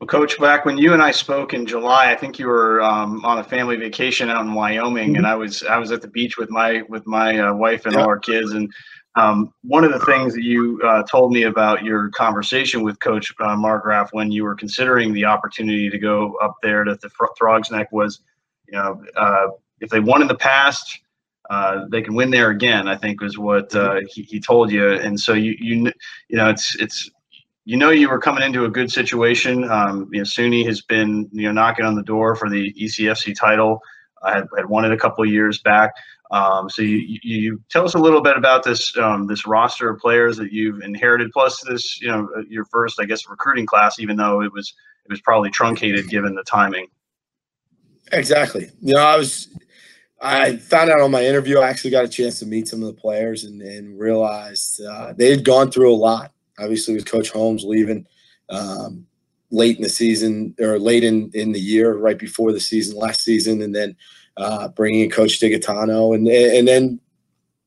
Well, 0.01 0.07
Coach, 0.07 0.39
back 0.39 0.65
when 0.65 0.79
you 0.79 0.93
and 0.93 1.03
I 1.03 1.11
spoke 1.11 1.55
in 1.55 1.67
July, 1.67 2.13
I 2.13 2.15
think 2.15 2.39
you 2.39 2.47
were 2.47 2.81
um, 2.83 3.25
on 3.25 3.39
a 3.39 3.45
family 3.45 3.77
vacation 3.77 4.31
out 4.31 4.45
in 4.45 4.55
Wyoming, 4.55 5.17
and 5.17 5.27
I 5.27 5.35
was 5.35 5.63
I 5.63 5.79
was 5.79 5.93
at 5.93 6.03
the 6.03 6.09
beach 6.09 6.39
with 6.39 6.51
my 6.51 6.83
with 6.89 7.07
my 7.07 7.39
uh, 7.39 7.55
wife 7.55 7.87
and 7.87 7.97
all 7.97 8.07
our 8.07 8.19
kids, 8.19 8.53
and 8.53 8.73
um, 9.17 9.53
one 9.63 9.83
of 9.85 9.93
the 9.93 10.05
things 10.07 10.33
that 10.35 10.45
you 10.45 10.81
uh, 10.85 11.03
told 11.03 11.33
me 11.33 11.43
about 11.43 11.83
your 11.83 12.11
conversation 12.11 12.83
with 12.83 13.01
Coach 13.01 13.35
uh, 13.41 13.57
Margraff 13.57 14.11
when 14.13 14.31
you 14.31 14.45
were 14.45 14.55
considering 14.55 15.13
the 15.13 15.25
opportunity 15.25 15.91
to 15.91 15.99
go 15.99 16.37
up 16.37 16.55
there 16.63 16.85
to 16.85 16.95
the 16.95 17.11
Throgs 17.37 17.73
Neck 17.73 17.91
was, 17.91 18.21
you 18.69 18.79
know, 18.79 19.03
uh, 19.17 19.49
if 19.81 19.91
they 19.91 20.01
won 20.01 20.23
in 20.23 20.29
the 20.29 20.37
past, 20.37 21.01
uh, 21.51 21.87
they 21.91 22.03
can 22.03 22.15
win 22.15 22.31
there 22.31 22.51
again. 22.51 22.89
I 22.89 22.97
think 22.97 23.21
was 23.21 23.39
what 23.39 23.75
uh, 23.75 24.01
he, 24.09 24.23
he 24.23 24.41
told 24.41 24.71
you, 24.71 24.91
and 24.93 25.19
so 25.19 25.33
you 25.33 25.57
you 25.59 25.93
you 26.29 26.37
know 26.37 26.51
it's 26.51 26.77
it's 26.77 27.11
you 27.65 27.77
know 27.77 27.91
you 27.91 28.09
were 28.09 28.19
coming 28.19 28.43
into 28.43 28.65
a 28.65 28.71
good 28.71 28.91
situation. 28.91 29.69
Um, 29.71 30.09
you 30.13 30.21
know, 30.21 30.25
SUNY 30.25 30.67
has 30.67 30.83
been 30.83 31.29
you 31.33 31.45
know 31.45 31.53
knocking 31.53 31.87
on 31.87 31.95
the 31.95 32.03
door 32.03 32.35
for 32.35 32.51
the 32.51 32.73
ECFC 32.75 33.35
title. 33.35 33.81
I 34.23 34.35
had, 34.35 34.49
had 34.57 34.67
won 34.67 34.85
it 34.85 34.93
a 34.93 34.97
couple 34.97 35.25
of 35.25 35.31
years 35.31 35.61
back. 35.61 35.93
Um, 36.31 36.69
so 36.69 36.83
you, 36.83 37.19
you, 37.23 37.63
tell 37.71 37.85
us 37.85 37.95
a 37.95 37.99
little 37.99 38.21
bit 38.21 38.37
about 38.37 38.63
this 38.63 38.95
um, 38.99 39.27
this 39.27 39.47
roster 39.47 39.89
of 39.89 39.99
players 40.01 40.37
that 40.37 40.53
you've 40.53 40.83
inherited, 40.83 41.31
plus 41.33 41.63
this 41.67 42.01
you 42.03 42.09
know 42.09 42.29
uh, 42.37 42.43
your 42.49 42.67
first 42.67 43.01
I 43.01 43.07
guess 43.07 43.27
recruiting 43.29 43.65
class, 43.65 43.99
even 43.99 44.17
though 44.17 44.43
it 44.43 44.53
was 44.53 44.75
it 45.07 45.11
was 45.11 45.23
probably 45.23 45.51
truncated 45.51 46.09
given 46.09 46.35
the 46.35 46.45
timing. 46.45 46.89
Exactly. 48.13 48.71
You 48.83 48.95
know, 48.95 49.01
I 49.01 49.17
was 49.17 49.49
I 50.21 50.57
found 50.57 50.91
out 50.91 51.01
on 51.01 51.11
my 51.11 51.25
interview. 51.25 51.59
I 51.59 51.69
actually 51.69 51.91
got 51.91 52.05
a 52.05 52.09
chance 52.09 52.39
to 52.41 52.47
meet 52.47 52.69
some 52.69 52.83
of 52.83 52.89
the 52.89 53.01
players 53.01 53.45
and, 53.45 53.63
and 53.63 53.99
realized 53.99 54.81
uh, 54.83 55.13
they 55.17 55.31
had 55.31 55.45
gone 55.45 55.71
through 55.71 55.93
a 55.93 55.97
lot. 55.97 56.33
Obviously, 56.59 56.95
with 56.95 57.11
Coach 57.11 57.31
Holmes 57.31 57.65
leaving 57.65 58.05
um, 58.51 59.07
late 59.51 59.77
in 59.77 59.83
the 59.83 59.89
season 59.89 60.55
or 60.61 60.79
late 60.79 61.05
in 61.05 61.31
in 61.35 61.53
the 61.53 61.61
year, 61.61 61.97
right 61.97 62.19
before 62.19 62.53
the 62.53 62.61
season 62.61 62.99
last 62.99 63.23
season, 63.23 63.63
and 63.63 63.75
then 63.75 63.95
uh, 64.37 64.69
bringing 64.69 65.01
in 65.01 65.11
Coach 65.11 65.41
DiGaetano, 65.41 66.17
and 66.17 66.27
and 66.27 66.67
then 66.67 67.01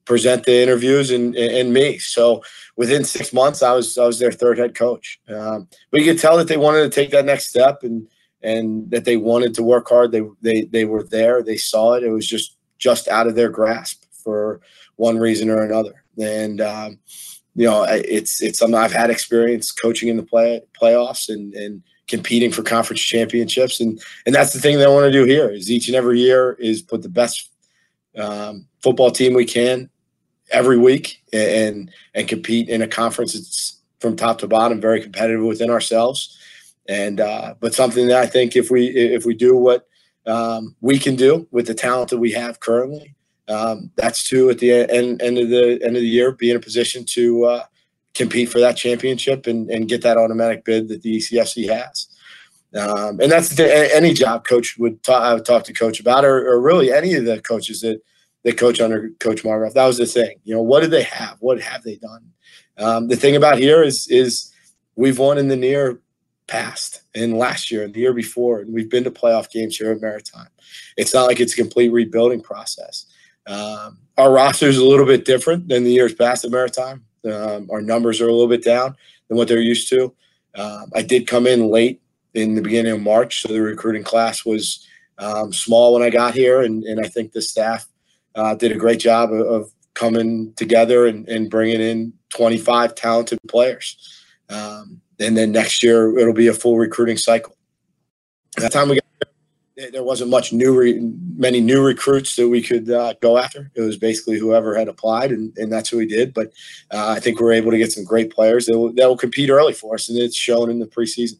present 0.03 0.43
the 0.43 0.62
interviews 0.62 1.10
and 1.12 1.36
and 1.38 1.74
me. 1.74 1.98
So 2.00 2.43
within 2.75 3.05
six 3.05 3.31
months, 3.31 3.63
I 3.63 3.72
was 3.72 3.98
I 3.98 4.05
was 4.05 4.20
their 4.20 4.31
third 4.31 4.58
head 4.58 4.75
coach. 4.75 5.22
Um, 5.29 5.70
but 5.89 6.01
you 6.01 6.05
could 6.12 6.22
tell 6.22 6.36
that 6.36 6.50
they 6.50 6.58
wanted 6.58 6.81
to 6.81 6.89
take 6.89 7.12
that 7.12 7.25
next 7.25 7.48
step 7.48 7.84
and 7.84 8.10
and 8.43 8.89
that 8.91 9.05
they 9.05 9.17
wanted 9.17 9.53
to 9.55 9.63
work 9.63 9.89
hard. 9.89 10.12
They 10.12 10.24
they 10.41 10.63
they 10.63 10.86
were 10.86 11.03
there. 11.03 11.43
They 11.43 11.57
saw 11.57 11.93
it. 11.93 12.03
It 12.03 12.12
was 12.12 12.27
just 12.27 12.57
just 12.77 13.07
out 13.07 13.27
of 13.27 13.36
their 13.36 13.50
grasp 13.50 14.03
for 14.12 14.62
one 14.95 15.17
reason 15.17 15.50
or 15.50 15.62
another. 15.62 16.03
And 16.19 16.62
um, 16.62 17.00
you 17.55 17.65
know, 17.65 17.83
it's 17.83 18.41
it's 18.41 18.60
something 18.60 18.79
I've 18.79 18.93
had 18.93 19.10
experience 19.10 19.71
coaching 19.71 20.10
in 20.10 20.17
the 20.17 20.24
play 20.24 20.62
playoffs 20.79 21.29
and 21.29 21.53
and 21.53 21.83
competing 22.07 22.51
for 22.51 22.63
conference 22.63 23.01
championships. 23.01 23.79
And 23.79 24.01
and 24.25 24.33
that's 24.33 24.53
the 24.53 24.60
thing 24.60 24.77
that 24.77 24.88
I 24.88 24.91
want 24.91 25.05
to 25.05 25.12
do 25.12 25.25
here 25.25 25.50
is 25.50 25.71
each 25.71 25.88
and 25.88 25.95
every 25.95 26.19
year 26.19 26.53
is 26.53 26.81
put 26.81 27.01
the 27.01 27.10
best 27.10 27.50
um, 28.17 28.67
football 28.81 29.12
team 29.12 29.33
we 29.33 29.45
can 29.45 29.89
every 30.51 30.77
week 30.77 31.24
and 31.33 31.91
and 32.13 32.27
compete 32.27 32.69
in 32.69 32.81
a 32.81 32.88
conference 32.88 33.33
that's 33.33 33.79
from 34.00 34.15
top 34.15 34.39
to 34.39 34.48
bottom 34.48 34.81
very 34.81 35.01
competitive 35.01 35.43
within 35.43 35.69
ourselves. 35.69 36.38
And 36.91 37.21
uh, 37.21 37.55
but 37.62 37.74
something 37.74 38.10
that 38.10 38.17
I 38.17 38.25
think 38.25 38.57
if 38.57 38.69
we 38.69 38.88
if 38.88 39.25
we 39.25 39.33
do 39.33 39.55
what 39.55 39.88
um, 40.27 40.75
we 40.81 41.00
can 41.00 41.15
do 41.15 41.48
with 41.50 41.67
the 41.67 41.74
talent 41.74 42.10
that 42.10 42.17
we 42.17 42.33
have 42.33 42.60
currently, 42.60 43.15
um, 43.48 43.91
that's 43.95 44.27
to 44.27 44.50
at 44.50 44.60
the 44.60 44.74
end, 44.74 45.21
end 45.21 45.38
of 45.38 45.50
the 45.50 45.79
end 45.81 45.95
of 45.95 46.01
the 46.01 46.07
year 46.07 46.33
be 46.33 46.51
in 46.51 46.57
a 46.57 46.60
position 46.60 47.05
to 47.05 47.45
uh, 47.45 47.63
compete 48.13 48.50
for 48.50 48.60
that 48.60 48.75
championship 48.75 49.48
and, 49.48 49.69
and 49.69 49.88
get 49.88 50.01
that 50.01 50.17
automatic 50.17 50.65
bid 50.65 50.89
that 50.89 51.01
the 51.01 51.15
ECFC 51.15 51.69
has. 51.69 52.07
Um, 52.77 53.21
and 53.21 53.31
that's 53.31 53.55
the, 53.55 53.95
any 53.95 54.13
job 54.13 54.45
coach 54.45 54.77
would 54.77 55.01
talk, 55.01 55.24
I 55.24 55.33
would 55.33 55.45
talk 55.45 55.63
to 55.65 55.74
coach 55.74 56.01
about, 56.01 56.25
or, 56.25 56.45
or 56.45 56.60
really 56.60 56.91
any 56.91 57.13
of 57.13 57.24
the 57.24 57.41
coaches 57.41 57.79
that 57.81 58.01
that 58.43 58.57
coach 58.57 58.81
under 58.81 59.12
Coach 59.19 59.43
Margraff. 59.43 59.75
That 59.75 59.88
was 59.88 59.98
the 59.98 60.05
thing. 60.05 60.39
You 60.43 60.55
know, 60.55 60.62
what 60.62 60.81
do 60.81 60.88
they 60.88 61.03
have? 61.03 61.38
What 61.39 61.62
have 61.62 61.83
they 61.83 61.95
done? 61.95 62.25
Um, 62.77 63.07
the 63.07 63.15
thing 63.15 63.38
about 63.38 63.60
here 63.60 63.81
is 63.81 64.10
is 64.10 64.51
we've 64.98 65.19
won 65.19 65.38
in 65.38 65.48
the 65.48 65.55
near 65.55 66.01
past 66.48 67.01
and 67.15 67.38
last 67.38 67.71
year 67.71 67.83
and 67.83 67.93
the 67.93 68.00
year 68.00 68.13
before, 68.13 68.60
and 68.60 68.74
we've 68.74 68.89
been 68.89 69.03
to 69.03 69.12
playoff 69.12 69.50
games 69.50 69.77
here 69.77 69.91
at 69.91 70.01
Maritime. 70.01 70.50
It's 70.98 71.13
not 71.13 71.27
like 71.27 71.39
it's 71.39 71.53
a 71.53 71.57
complete 71.57 71.89
rebuilding 71.89 72.41
process. 72.41 73.05
Um, 73.48 74.00
our 74.17 74.31
roster 74.31 74.67
is 74.67 74.77
a 74.77 74.86
little 74.86 75.05
bit 75.05 75.25
different 75.25 75.67
than 75.67 75.83
the 75.83 75.91
years 75.91 76.13
past 76.13 76.45
at 76.45 76.51
Maritime. 76.51 77.03
Um, 77.25 77.69
our 77.71 77.81
numbers 77.81 78.21
are 78.21 78.27
a 78.27 78.31
little 78.31 78.48
bit 78.48 78.63
down 78.63 78.95
than 79.27 79.38
what 79.38 79.48
they're 79.48 79.60
used 79.60 79.89
to. 79.89 80.13
Um, 80.55 80.91
I 80.93 81.01
did 81.01 81.27
come 81.27 81.48
in 81.48 81.67
late 81.67 82.01
in 82.33 82.55
the 82.55 82.62
beginning 82.62 82.93
of 82.93 83.01
March, 83.01 83.41
so 83.41 83.50
the 83.50 83.62
recruiting 83.62 84.03
class 84.03 84.45
was 84.45 84.86
um, 85.17 85.53
small 85.53 85.93
when 85.93 86.03
I 86.03 86.10
got 86.10 86.33
here, 86.33 86.62
and, 86.62 86.83
and 86.83 87.03
I 87.03 87.07
think 87.07 87.31
the 87.31 87.41
staff 87.41 87.88
uh, 88.36 88.55
did 88.55 88.71
a 88.71 88.77
great 88.77 89.00
job 89.00 89.31
of, 89.31 89.41
of 89.41 89.71
coming 89.93 90.53
together 90.55 91.05
and, 91.05 91.27
and, 91.27 91.50
bringing 91.50 91.81
in 91.81 92.13
25 92.29 92.95
talented 92.95 93.38
players. 93.48 93.98
Um, 94.50 95.01
and 95.21 95.37
then 95.37 95.51
next 95.51 95.83
year 95.83 96.17
it'll 96.17 96.33
be 96.33 96.47
a 96.47 96.53
full 96.53 96.77
recruiting 96.77 97.17
cycle. 97.17 97.55
By 98.57 98.63
the 98.63 98.69
time 98.69 98.89
we 98.89 98.95
got 98.95 99.05
there 99.91 100.03
wasn't 100.03 100.29
much 100.29 100.53
new, 100.53 100.77
re- 100.77 100.99
many 101.35 101.59
new 101.59 101.83
recruits 101.83 102.35
that 102.35 102.47
we 102.47 102.61
could 102.61 102.89
uh, 102.89 103.13
go 103.21 103.37
after. 103.37 103.71
It 103.75 103.81
was 103.81 103.97
basically 103.97 104.37
whoever 104.37 104.75
had 104.75 104.87
applied, 104.87 105.31
and, 105.31 105.55
and 105.57 105.71
that's 105.71 105.89
who 105.89 105.97
we 105.97 106.05
did. 106.05 106.33
But 106.33 106.47
uh, 106.91 107.15
I 107.15 107.19
think 107.19 107.39
we're 107.39 107.53
able 107.53 107.71
to 107.71 107.77
get 107.77 107.91
some 107.91 108.03
great 108.03 108.31
players 108.31 108.65
that 108.65 108.77
will, 108.77 108.93
that 108.93 109.07
will 109.07 109.17
compete 109.17 109.49
early 109.49 109.73
for 109.73 109.95
us, 109.95 110.09
and 110.09 110.17
it's 110.17 110.35
shown 110.35 110.69
in 110.69 110.79
the 110.79 110.85
preseason. 110.85 111.39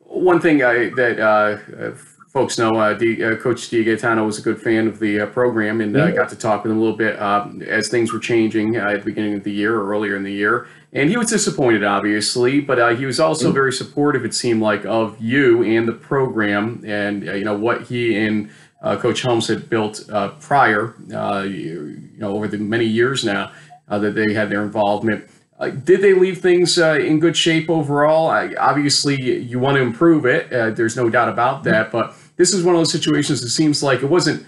One 0.00 0.40
thing 0.40 0.62
I, 0.62 0.90
that 0.90 1.18
uh, 1.18 1.94
folks 2.32 2.58
know, 2.58 2.70
uh, 2.70 2.94
D, 2.94 3.22
uh, 3.22 3.36
Coach 3.36 3.70
DiGaetano 3.70 4.24
was 4.24 4.38
a 4.38 4.42
good 4.42 4.60
fan 4.60 4.86
of 4.86 4.98
the 4.98 5.20
uh, 5.20 5.26
program, 5.26 5.80
and 5.80 5.96
uh, 5.96 6.10
got 6.12 6.28
to 6.30 6.36
talk 6.36 6.62
with 6.62 6.72
him 6.72 6.78
a 6.78 6.80
little 6.80 6.96
bit 6.96 7.20
um, 7.20 7.62
as 7.62 7.88
things 7.88 8.12
were 8.12 8.18
changing 8.18 8.78
uh, 8.78 8.88
at 8.88 9.00
the 9.00 9.04
beginning 9.04 9.34
of 9.34 9.44
the 9.44 9.52
year 9.52 9.76
or 9.78 9.88
earlier 9.88 10.16
in 10.16 10.22
the 10.22 10.32
year. 10.32 10.66
And 10.94 11.08
he 11.08 11.16
was 11.16 11.30
disappointed, 11.30 11.84
obviously, 11.84 12.60
but 12.60 12.78
uh, 12.78 12.88
he 12.90 13.06
was 13.06 13.18
also 13.18 13.46
mm-hmm. 13.46 13.54
very 13.54 13.72
supportive. 13.72 14.24
It 14.24 14.34
seemed 14.34 14.60
like 14.60 14.84
of 14.84 15.18
you 15.20 15.62
and 15.62 15.88
the 15.88 15.92
program, 15.92 16.82
and 16.86 17.24
you 17.24 17.44
know 17.44 17.56
what 17.56 17.82
he 17.82 18.18
and 18.18 18.50
Coach 18.82 19.22
Holmes 19.22 19.48
had 19.48 19.70
built 19.70 20.06
prior, 20.40 20.94
you, 21.08 21.46
you, 21.46 22.18
know, 22.18 22.36
over 22.36 22.46
the 22.46 22.58
many 22.58 22.84
years 22.84 23.24
now 23.24 23.52
that 23.88 24.14
they 24.14 24.34
had 24.34 24.50
their 24.50 24.62
involvement. 24.62 25.28
Uh, 25.62 25.70
did 25.70 26.00
they 26.00 26.12
leave 26.12 26.38
things 26.38 26.76
uh, 26.76 26.94
in 26.94 27.20
good 27.20 27.36
shape 27.36 27.70
overall? 27.70 28.26
obviously, 28.58 29.40
you 29.40 29.60
want 29.60 29.76
to 29.76 29.80
improve 29.82 30.26
it. 30.26 30.52
Uh, 30.52 30.70
there's 30.70 30.96
no 30.96 31.08
doubt 31.08 31.28
about 31.28 31.62
that. 31.62 31.92
But 31.92 32.16
this 32.36 32.52
is 32.52 32.64
one 32.64 32.74
of 32.74 32.80
those 32.80 32.90
situations 32.90 33.40
that 33.42 33.50
seems 33.50 33.80
like 33.80 34.02
it 34.02 34.06
wasn't 34.06 34.44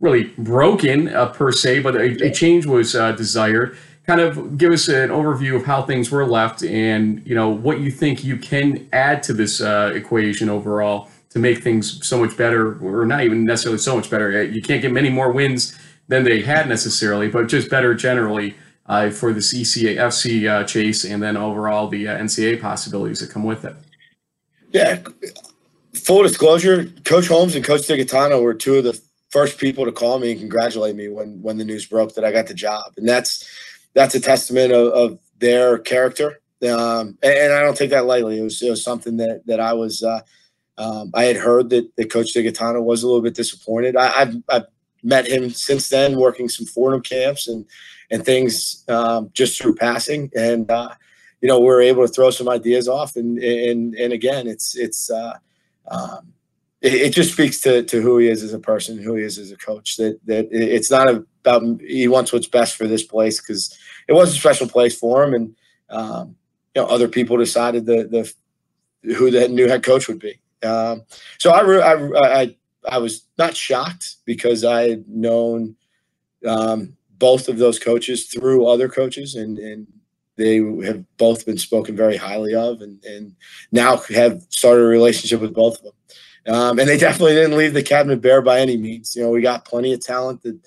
really 0.00 0.24
broken 0.36 1.08
uh, 1.08 1.26
per 1.28 1.52
se, 1.52 1.80
but 1.80 1.96
a, 1.96 2.26
a 2.26 2.30
change 2.30 2.66
was 2.66 2.94
uh, 2.94 3.12
desired. 3.12 3.78
Kind 4.06 4.20
of 4.20 4.58
give 4.58 4.72
us 4.72 4.88
an 4.88 5.10
overview 5.10 5.54
of 5.54 5.64
how 5.64 5.82
things 5.82 6.10
were 6.10 6.26
left, 6.26 6.64
and 6.64 7.24
you 7.24 7.34
know 7.34 7.48
what 7.48 7.80
you 7.80 7.90
think 7.90 8.24
you 8.24 8.36
can 8.36 8.88
add 8.92 9.22
to 9.24 9.32
this 9.32 9.60
equation 9.60 10.48
overall 10.48 11.08
to 11.30 11.38
make 11.38 11.62
things 11.62 12.04
so 12.06 12.18
much 12.18 12.36
better, 12.36 12.78
or 12.80 13.06
not 13.06 13.22
even 13.22 13.44
necessarily 13.44 13.78
so 13.78 13.94
much 13.94 14.10
better. 14.10 14.42
You 14.42 14.60
can't 14.60 14.82
get 14.82 14.92
many 14.92 15.08
more 15.08 15.30
wins 15.30 15.78
than 16.08 16.24
they 16.24 16.42
had 16.42 16.68
necessarily, 16.68 17.28
but 17.28 17.48
just 17.48 17.70
better 17.70 17.94
generally 17.94 18.54
uh, 18.86 19.10
for 19.10 19.32
this 19.32 19.54
ECA 19.54 19.96
FC 19.96 20.48
uh, 20.48 20.64
chase 20.64 21.04
and 21.04 21.22
then 21.22 21.36
overall 21.36 21.88
the 21.88 22.08
uh, 22.08 22.18
NCAA 22.18 22.60
possibilities 22.60 23.20
that 23.20 23.30
come 23.30 23.44
with 23.44 23.64
it. 23.64 23.74
Yeah. 24.70 25.02
Full 25.94 26.22
disclosure, 26.22 26.86
Coach 27.04 27.28
Holmes 27.28 27.54
and 27.54 27.64
Coach 27.64 27.82
DiGaetano 27.82 28.42
were 28.42 28.54
two 28.54 28.76
of 28.76 28.84
the 28.84 29.00
first 29.30 29.58
people 29.58 29.84
to 29.84 29.92
call 29.92 30.18
me 30.18 30.32
and 30.32 30.40
congratulate 30.40 30.96
me 30.96 31.08
when 31.08 31.40
when 31.42 31.58
the 31.58 31.64
news 31.64 31.86
broke 31.86 32.14
that 32.14 32.24
I 32.24 32.32
got 32.32 32.46
the 32.46 32.54
job, 32.54 32.92
and 32.96 33.08
that's 33.08 33.48
that's 33.94 34.14
a 34.14 34.20
testament 34.20 34.72
of, 34.72 34.92
of 34.92 35.18
their 35.38 35.78
character. 35.78 36.40
Um, 36.62 37.18
and, 37.22 37.34
and, 37.34 37.52
I 37.52 37.62
don't 37.62 37.76
take 37.76 37.90
that 37.90 38.06
lightly. 38.06 38.38
It 38.38 38.42
was 38.42 38.62
it 38.62 38.70
was 38.70 38.84
something 38.84 39.16
that 39.16 39.44
that 39.46 39.58
I 39.58 39.72
was 39.72 40.02
uh, 40.04 40.20
um, 40.78 41.10
I 41.14 41.24
had 41.24 41.36
heard 41.36 41.70
that, 41.70 41.94
that 41.96 42.10
Coach 42.10 42.34
DiGaetano 42.34 42.82
was 42.82 43.02
a 43.02 43.06
little 43.06 43.22
bit 43.22 43.34
disappointed. 43.34 43.96
I, 43.96 44.06
have 44.10 44.36
I've 44.48 44.66
met 45.02 45.26
him 45.26 45.50
since 45.50 45.88
then, 45.88 46.16
working 46.16 46.48
some 46.48 46.66
Fordham 46.66 47.02
camps 47.02 47.48
and 47.48 47.66
and 48.10 48.24
things 48.24 48.84
um, 48.88 49.30
just 49.32 49.60
through 49.60 49.74
passing. 49.74 50.30
And 50.36 50.70
uh, 50.70 50.90
you 51.40 51.48
know, 51.48 51.58
we're 51.58 51.82
able 51.82 52.06
to 52.06 52.12
throw 52.12 52.30
some 52.30 52.48
ideas 52.48 52.88
off. 52.88 53.16
And 53.16 53.38
and 53.38 53.94
and 53.94 54.12
again, 54.12 54.46
it's 54.46 54.76
it's 54.76 55.10
uh, 55.10 55.38
um, 55.90 56.32
it, 56.82 56.94
it, 56.94 57.14
just 57.14 57.32
speaks 57.32 57.60
to 57.60 57.82
to 57.84 58.02
who 58.02 58.18
he 58.18 58.28
is 58.28 58.42
as 58.42 58.52
a 58.52 58.58
person, 58.58 58.98
who 58.98 59.14
he 59.14 59.22
is 59.22 59.38
as 59.38 59.52
a 59.52 59.56
coach. 59.56 59.96
That 59.96 60.18
that 60.26 60.48
it's 60.50 60.90
not 60.90 61.08
about 61.08 61.80
he 61.80 62.08
wants 62.08 62.32
what's 62.32 62.48
best 62.48 62.76
for 62.76 62.86
this 62.86 63.04
place 63.04 63.40
because 63.40 63.76
it 64.08 64.12
was 64.12 64.34
a 64.34 64.38
special 64.38 64.68
place 64.68 64.98
for 64.98 65.22
him, 65.22 65.34
and 65.34 65.56
um, 65.90 66.36
you 66.74 66.82
know, 66.82 66.88
other 66.88 67.08
people 67.08 67.36
decided 67.36 67.86
the 67.86 68.08
the 69.02 69.14
who 69.14 69.30
the 69.30 69.48
new 69.48 69.68
head 69.68 69.82
coach 69.82 70.08
would 70.08 70.18
be. 70.18 70.40
Um, 70.62 71.02
so 71.38 71.50
I, 71.50 71.60
I, 71.60 72.42
I 72.42 72.56
I 72.88 72.98
was 72.98 73.26
not 73.38 73.56
shocked 73.56 74.16
because 74.24 74.64
I 74.64 74.90
had 74.90 75.08
known 75.08 75.76
um, 76.46 76.96
both 77.18 77.48
of 77.48 77.58
those 77.58 77.78
coaches 77.78 78.26
through 78.26 78.66
other 78.66 78.88
coaches, 78.88 79.36
and 79.36 79.58
and 79.58 79.86
they 80.36 80.56
have 80.84 81.04
both 81.16 81.46
been 81.46 81.58
spoken 81.58 81.94
very 81.94 82.16
highly 82.16 82.54
of, 82.54 82.80
and 82.80 83.04
and 83.04 83.36
now 83.70 83.98
have 84.14 84.42
started 84.48 84.82
a 84.82 84.86
relationship 84.86 85.40
with 85.40 85.54
both 85.54 85.78
of 85.78 85.84
them. 85.84 85.92
Um, 86.46 86.78
and 86.78 86.88
they 86.88 86.96
definitely 86.96 87.34
didn't 87.34 87.56
leave 87.56 87.74
the 87.74 87.82
cabinet 87.82 88.20
bare 88.20 88.42
by 88.42 88.60
any 88.60 88.76
means. 88.76 89.14
You 89.14 89.22
know, 89.22 89.30
we 89.30 89.42
got 89.42 89.64
plenty 89.64 89.92
of 89.92 90.00
talent 90.00 90.42
that 90.42 90.58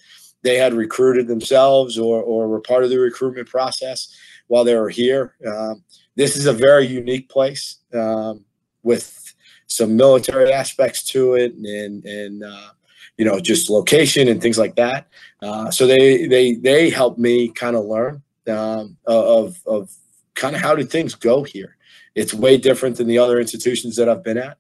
they 0.42 0.58
had 0.58 0.74
recruited 0.74 1.28
themselves 1.28 1.98
or 1.98 2.22
or 2.22 2.48
were 2.48 2.62
part 2.62 2.84
of 2.84 2.90
the 2.90 3.00
recruitment 3.00 3.50
process 3.50 4.16
while 4.48 4.64
they 4.64 4.76
were 4.76 4.90
here. 4.90 5.36
Um, 5.46 5.84
this 6.16 6.38
is 6.38 6.46
a 6.46 6.54
very 6.54 6.86
unique 6.86 7.30
place 7.30 7.80
um, 7.94 8.46
with 8.84 9.34
some 9.68 9.98
military 9.98 10.54
aspects 10.54 11.04
to 11.08 11.34
it 11.34 11.54
and 11.56 12.06
and 12.06 12.44
uh, 12.44 12.70
you 13.18 13.26
know 13.26 13.40
just 13.40 13.70
location 13.70 14.28
and 14.28 14.42
things 14.42 14.58
like 14.58 14.76
that. 14.76 15.08
Uh, 15.42 15.70
so 15.72 15.88
they 15.88 16.28
they 16.28 16.54
they 16.56 16.90
helped 16.90 17.20
me 17.20 17.50
kind 17.50 17.76
of 17.76 17.86
learn 17.86 18.22
um, 18.48 18.98
of 19.06 19.60
of 19.66 19.92
kind 20.36 20.56
of 20.56 20.62
how 20.62 20.76
do 20.76 20.84
things 20.84 21.16
go 21.16 21.44
here. 21.44 21.76
It's 22.14 22.34
way 22.34 22.58
different 22.58 22.98
than 22.98 23.08
the 23.08 23.18
other 23.18 23.40
institutions 23.40 23.96
that 23.98 24.08
I've 24.08 24.24
been 24.24 24.38
at. 24.38 24.58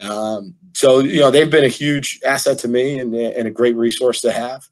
Um, 0.00 0.54
so 0.74 0.98
you 0.98 1.20
know 1.20 1.30
they've 1.30 1.50
been 1.50 1.64
a 1.64 1.68
huge 1.68 2.20
asset 2.24 2.58
to 2.60 2.68
me 2.68 2.98
and, 2.98 3.14
and 3.14 3.48
a 3.48 3.50
great 3.50 3.76
resource 3.76 4.20
to 4.22 4.32
have. 4.32 4.68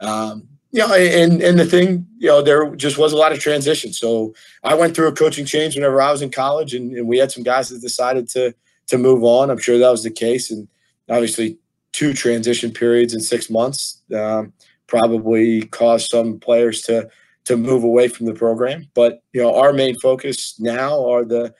Um, 0.00 0.48
you 0.72 0.80
know, 0.86 0.92
and 0.94 1.40
and 1.40 1.58
the 1.58 1.64
thing, 1.64 2.06
you 2.18 2.28
know, 2.28 2.42
there 2.42 2.74
just 2.76 2.98
was 2.98 3.12
a 3.12 3.16
lot 3.16 3.32
of 3.32 3.40
transition. 3.40 3.92
So 3.92 4.34
I 4.62 4.74
went 4.74 4.94
through 4.94 5.08
a 5.08 5.12
coaching 5.12 5.46
change 5.46 5.74
whenever 5.74 6.02
I 6.02 6.12
was 6.12 6.20
in 6.20 6.30
college, 6.30 6.74
and, 6.74 6.92
and 6.92 7.08
we 7.08 7.18
had 7.18 7.32
some 7.32 7.42
guys 7.42 7.70
that 7.70 7.80
decided 7.80 8.28
to 8.30 8.54
to 8.88 8.98
move 8.98 9.24
on. 9.24 9.50
I'm 9.50 9.58
sure 9.58 9.78
that 9.78 9.90
was 9.90 10.02
the 10.02 10.10
case, 10.10 10.50
and 10.50 10.68
obviously 11.08 11.58
two 11.92 12.12
transition 12.12 12.70
periods 12.72 13.14
in 13.14 13.20
six 13.20 13.48
months 13.48 14.02
um, 14.14 14.52
probably 14.86 15.62
caused 15.66 16.10
some 16.10 16.38
players 16.38 16.82
to 16.82 17.08
to 17.46 17.56
move 17.56 17.84
away 17.84 18.08
from 18.08 18.26
the 18.26 18.34
program. 18.34 18.86
But 18.94 19.22
you 19.32 19.40
know, 19.40 19.54
our 19.54 19.72
main 19.72 19.98
focus 20.00 20.58
now 20.60 21.08
are 21.08 21.24
the 21.24 21.54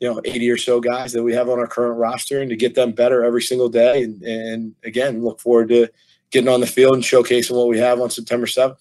you 0.00 0.12
know 0.12 0.20
80 0.24 0.50
or 0.50 0.56
so 0.56 0.80
guys 0.80 1.12
that 1.12 1.22
we 1.22 1.34
have 1.34 1.48
on 1.48 1.58
our 1.58 1.66
current 1.66 1.98
roster, 1.98 2.40
and 2.40 2.50
to 2.50 2.56
get 2.56 2.74
them 2.74 2.92
better 2.92 3.24
every 3.24 3.42
single 3.42 3.68
day. 3.68 4.02
And, 4.02 4.22
and 4.22 4.74
again, 4.84 5.22
look 5.22 5.40
forward 5.40 5.68
to 5.70 5.88
getting 6.30 6.48
on 6.48 6.60
the 6.60 6.66
field 6.66 6.94
and 6.94 7.02
showcasing 7.02 7.56
what 7.56 7.68
we 7.68 7.78
have 7.78 8.00
on 8.00 8.10
September 8.10 8.46
7th. 8.46 8.76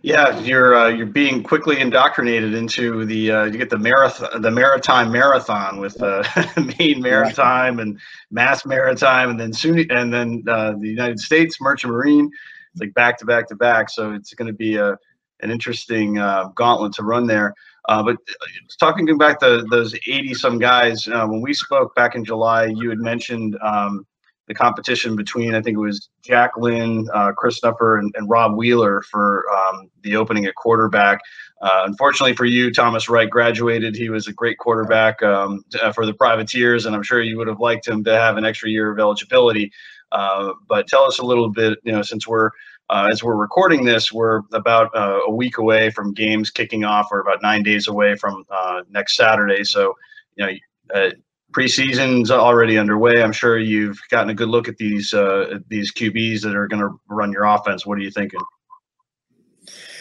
Yeah, 0.00 0.38
you're 0.38 0.76
uh, 0.76 0.88
you're 0.88 1.06
being 1.06 1.42
quickly 1.42 1.80
indoctrinated 1.80 2.54
into 2.54 3.04
the 3.04 3.32
uh, 3.32 3.44
you 3.46 3.58
get 3.58 3.68
the 3.68 3.78
marathon 3.78 4.40
the 4.40 4.50
maritime 4.50 5.10
marathon 5.10 5.80
with 5.80 6.00
uh, 6.00 6.22
Maine 6.78 7.02
Maritime 7.02 7.80
and 7.80 7.98
Mass 8.30 8.64
Maritime 8.64 9.30
and 9.30 9.40
then 9.40 9.52
soon 9.52 9.90
and 9.90 10.12
then 10.12 10.44
uh, 10.46 10.74
the 10.78 10.88
United 10.88 11.18
States 11.18 11.60
Merchant 11.60 11.92
Marine. 11.92 12.30
It's 12.72 12.80
like 12.80 12.94
back 12.94 13.18
to 13.18 13.24
back 13.24 13.48
to 13.48 13.56
back, 13.56 13.90
so 13.90 14.12
it's 14.12 14.32
going 14.34 14.46
to 14.46 14.56
be 14.56 14.76
a 14.76 14.96
an 15.40 15.50
interesting 15.50 16.18
uh, 16.18 16.44
gauntlet 16.54 16.92
to 16.94 17.02
run 17.02 17.26
there. 17.26 17.54
Uh, 17.88 18.02
but 18.02 18.16
uh, 18.16 18.46
talking 18.78 19.16
back 19.16 19.40
to 19.40 19.64
those 19.70 19.94
80 19.94 20.34
some 20.34 20.58
guys, 20.58 21.08
uh, 21.08 21.26
when 21.26 21.40
we 21.40 21.54
spoke 21.54 21.94
back 21.94 22.14
in 22.14 22.24
July, 22.24 22.66
you 22.66 22.90
had 22.90 22.98
mentioned 22.98 23.56
um, 23.62 24.06
the 24.46 24.54
competition 24.54 25.16
between 25.16 25.54
I 25.54 25.62
think 25.62 25.76
it 25.76 25.80
was 25.80 26.10
Jack 26.22 26.52
Lynn, 26.58 27.08
uh, 27.14 27.32
Chris 27.32 27.58
Snuffer, 27.58 27.98
and, 27.98 28.14
and, 28.16 28.28
Rob 28.28 28.56
Wheeler 28.56 29.02
for 29.02 29.44
um, 29.50 29.90
the 30.02 30.16
opening 30.16 30.44
at 30.44 30.54
quarterback. 30.54 31.18
Uh, 31.62 31.84
unfortunately 31.86 32.34
for 32.34 32.44
you, 32.44 32.72
Thomas 32.72 33.08
Wright 33.08 33.28
graduated. 33.28 33.96
He 33.96 34.10
was 34.10 34.26
a 34.26 34.32
great 34.32 34.58
quarterback 34.58 35.22
um, 35.22 35.64
uh, 35.82 35.92
for 35.92 36.04
the 36.04 36.14
Privateers, 36.14 36.84
and 36.86 36.94
I'm 36.94 37.02
sure 37.02 37.22
you 37.22 37.38
would 37.38 37.48
have 37.48 37.60
liked 37.60 37.88
him 37.88 38.04
to 38.04 38.14
have 38.14 38.36
an 38.36 38.44
extra 38.44 38.68
year 38.68 38.90
of 38.90 38.98
eligibility. 38.98 39.72
But 40.10 40.88
tell 40.88 41.04
us 41.04 41.18
a 41.18 41.24
little 41.24 41.48
bit, 41.48 41.78
you 41.84 41.92
know, 41.92 42.02
since 42.02 42.28
we're 42.28 42.50
uh, 42.90 43.08
as 43.10 43.22
we're 43.22 43.36
recording 43.36 43.84
this, 43.84 44.12
we're 44.12 44.42
about 44.52 44.94
uh, 44.96 45.20
a 45.26 45.30
week 45.30 45.58
away 45.58 45.90
from 45.90 46.14
games 46.14 46.50
kicking 46.50 46.84
off. 46.84 47.08
We're 47.10 47.20
about 47.20 47.42
nine 47.42 47.62
days 47.62 47.88
away 47.88 48.16
from 48.16 48.44
next 48.90 49.16
Saturday. 49.16 49.64
So, 49.64 49.94
you 50.36 50.46
know, 50.92 51.10
preseason's 51.52 52.30
already 52.30 52.78
underway. 52.78 53.22
I'm 53.22 53.32
sure 53.32 53.58
you've 53.58 53.98
gotten 54.10 54.30
a 54.30 54.34
good 54.34 54.48
look 54.48 54.68
at 54.68 54.76
these 54.76 55.12
uh, 55.14 55.58
these 55.68 55.92
QBs 55.92 56.42
that 56.42 56.54
are 56.54 56.68
going 56.68 56.82
to 56.82 56.98
run 57.08 57.32
your 57.32 57.44
offense. 57.44 57.86
What 57.86 57.98
are 57.98 58.02
you 58.02 58.10
thinking? 58.10 58.40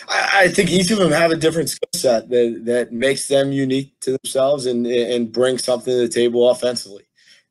I 0.09 0.47
think 0.47 0.69
each 0.69 0.89
of 0.91 0.99
them 0.99 1.11
have 1.11 1.31
a 1.31 1.35
different 1.35 1.69
skill 1.69 1.89
set 1.93 2.29
that, 2.29 2.61
that 2.63 2.93
makes 2.93 3.27
them 3.27 3.51
unique 3.51 3.99
to 4.01 4.17
themselves 4.17 4.65
and 4.65 4.87
and 4.87 5.31
bring 5.31 5.57
something 5.57 5.93
to 5.93 5.99
the 5.99 6.07
table 6.07 6.49
offensively. 6.49 7.03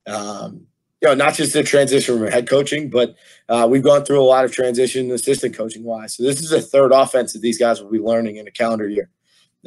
Um, 0.07 0.67
you 1.03 1.09
know, 1.09 1.15
not 1.15 1.35
just 1.35 1.53
the 1.53 1.63
transition 1.63 2.19
from 2.19 2.27
head 2.29 2.49
coaching, 2.49 2.89
but 2.89 3.15
uh, 3.49 3.67
we've 3.71 3.83
gone 3.83 4.05
through 4.05 4.21
a 4.21 4.25
lot 4.25 4.45
of 4.45 4.53
transition 4.53 5.11
assistant 5.11 5.55
coaching 5.55 5.85
wise. 5.85 6.17
So 6.17 6.23
this 6.23 6.41
is 6.41 6.53
a 6.53 6.61
third 6.61 6.93
offense 6.93 7.35
that 7.35 7.41
these 7.41 7.59
guys 7.59 7.83
will 7.83 7.91
be 7.91 7.99
learning 7.99 8.37
in 8.37 8.49
a 8.49 8.51
calendar 8.51 8.89
year, 8.89 9.11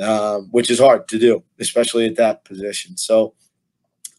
um, 0.01 0.49
which 0.51 0.71
is 0.71 0.79
hard 0.79 1.07
to 1.09 1.19
do, 1.19 1.43
especially 1.59 2.07
at 2.07 2.15
that 2.15 2.45
position. 2.45 2.97
So 2.97 3.35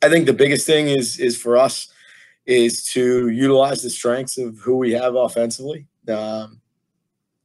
I 0.02 0.08
think 0.08 0.26
the 0.26 0.32
biggest 0.32 0.66
thing 0.66 0.86
is 0.88 1.18
is 1.18 1.36
for 1.36 1.56
us 1.56 1.92
is 2.46 2.84
to 2.92 3.28
utilize 3.28 3.82
the 3.82 3.90
strengths 3.90 4.38
of 4.38 4.58
who 4.58 4.76
we 4.76 4.92
have 4.92 5.14
offensively. 5.14 5.86
Um, 6.08 6.60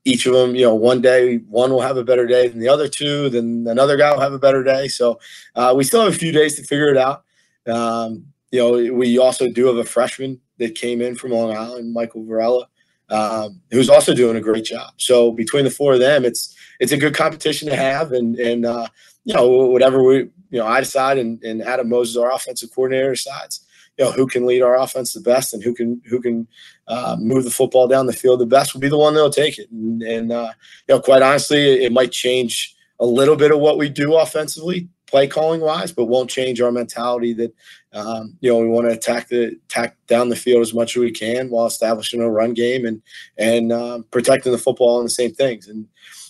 each 0.05 0.27
of 0.27 0.33
them, 0.33 0.55
you 0.55 0.65
know, 0.65 0.75
one 0.75 1.01
day 1.01 1.37
one 1.37 1.71
will 1.71 1.81
have 1.81 1.97
a 1.97 2.03
better 2.03 2.27
day 2.27 2.47
than 2.47 2.59
the 2.59 2.69
other 2.69 2.87
two, 2.87 3.29
then 3.29 3.65
another 3.67 3.97
guy 3.97 4.13
will 4.13 4.21
have 4.21 4.33
a 4.33 4.39
better 4.39 4.63
day. 4.63 4.87
So 4.87 5.19
uh, 5.55 5.73
we 5.75 5.83
still 5.83 6.03
have 6.03 6.13
a 6.13 6.17
few 6.17 6.31
days 6.31 6.55
to 6.55 6.63
figure 6.63 6.89
it 6.89 6.97
out. 6.97 7.23
Um, 7.67 8.27
you 8.55 8.61
know, 8.61 8.93
we 8.93 9.17
also 9.17 9.49
do 9.49 9.65
have 9.65 9.75
a 9.75 9.83
freshman 9.83 10.39
that 10.59 10.75
came 10.75 11.01
in 11.01 11.13
from 11.15 11.31
Long 11.31 11.53
Island, 11.53 11.91
Michael 11.91 12.25
Varela, 12.25 12.69
um, 13.09 13.59
who's 13.69 13.89
also 13.89 14.13
doing 14.13 14.37
a 14.37 14.41
great 14.41 14.63
job. 14.63 14.93
So 14.95 15.33
between 15.33 15.65
the 15.65 15.69
four 15.69 15.93
of 15.95 15.99
them, 15.99 16.23
it's 16.23 16.55
it's 16.79 16.93
a 16.93 16.97
good 16.97 17.13
competition 17.13 17.67
to 17.67 17.75
have, 17.75 18.13
and 18.13 18.37
and 18.39 18.65
uh, 18.65 18.87
you 19.25 19.33
know 19.33 19.45
whatever 19.45 20.01
we 20.01 20.15
you 20.51 20.59
know 20.59 20.65
I 20.65 20.79
decide 20.79 21.17
and, 21.17 21.43
and 21.43 21.61
Adam 21.63 21.89
Moses, 21.89 22.15
our 22.15 22.33
offensive 22.33 22.69
coordinator, 22.73 23.11
decides 23.11 23.59
you 23.97 24.05
know 24.05 24.11
who 24.13 24.25
can 24.25 24.45
lead 24.45 24.61
our 24.61 24.79
offense 24.79 25.11
the 25.11 25.19
best 25.19 25.53
and 25.53 25.61
who 25.61 25.73
can 25.73 26.01
who 26.05 26.21
can 26.21 26.47
uh, 26.87 27.17
move 27.19 27.43
the 27.43 27.51
football 27.51 27.89
down 27.89 28.05
the 28.05 28.13
field 28.13 28.39
the 28.39 28.45
best 28.45 28.73
will 28.73 28.79
be 28.79 28.87
the 28.87 28.97
one 28.97 29.15
that'll 29.15 29.29
take 29.29 29.59
it. 29.59 29.69
And, 29.69 30.01
and 30.01 30.31
uh, 30.31 30.53
you 30.87 30.95
know, 30.95 31.01
quite 31.01 31.21
honestly, 31.21 31.73
it, 31.73 31.81
it 31.81 31.91
might 31.91 32.13
change 32.13 32.73
a 33.01 33.05
little 33.05 33.35
bit 33.35 33.51
of 33.51 33.59
what 33.59 33.77
we 33.77 33.89
do 33.89 34.15
offensively, 34.15 34.87
play 35.07 35.27
calling 35.27 35.59
wise, 35.59 35.91
but 35.91 36.05
won't 36.05 36.29
change 36.29 36.61
our 36.61 36.71
mentality 36.71 37.33
that 37.33 37.53
um, 37.95 38.37
you 38.41 38.51
know 38.51 38.59
we 38.59 38.67
want 38.67 38.87
to 38.87 38.93
attack 38.93 39.29
the 39.29 39.57
attack 39.65 39.95
down 40.07 40.29
the 40.29 40.35
field 40.35 40.61
as 40.61 40.73
much 40.73 40.95
as 40.95 41.01
we 41.01 41.11
can 41.11 41.49
while 41.49 41.65
establishing 41.65 42.21
a 42.21 42.29
run 42.29 42.53
game 42.53 42.85
and 42.85 43.01
and 43.37 43.71
uh, 43.71 43.99
protecting 44.11 44.51
the 44.51 44.57
football 44.57 44.99
and 44.99 45.05
the 45.05 45.11
same 45.11 45.33
things. 45.33 45.67
And 45.67 45.87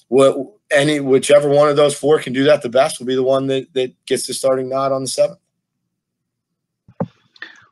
what 0.08 0.38
any 0.72 1.00
whichever 1.00 1.50
one 1.50 1.68
of 1.68 1.76
those 1.76 1.98
four 1.98 2.20
can 2.20 2.34
do 2.34 2.44
that 2.44 2.62
the 2.62 2.70
best 2.70 3.00
will 3.00 3.08
be 3.08 3.16
the 3.16 3.24
one 3.24 3.48
that 3.48 3.74
that 3.74 3.94
gets 4.06 4.28
the 4.28 4.34
starting 4.34 4.70
nod 4.70 4.92
on 4.92 5.02
the 5.02 5.08
seventh. 5.08 5.40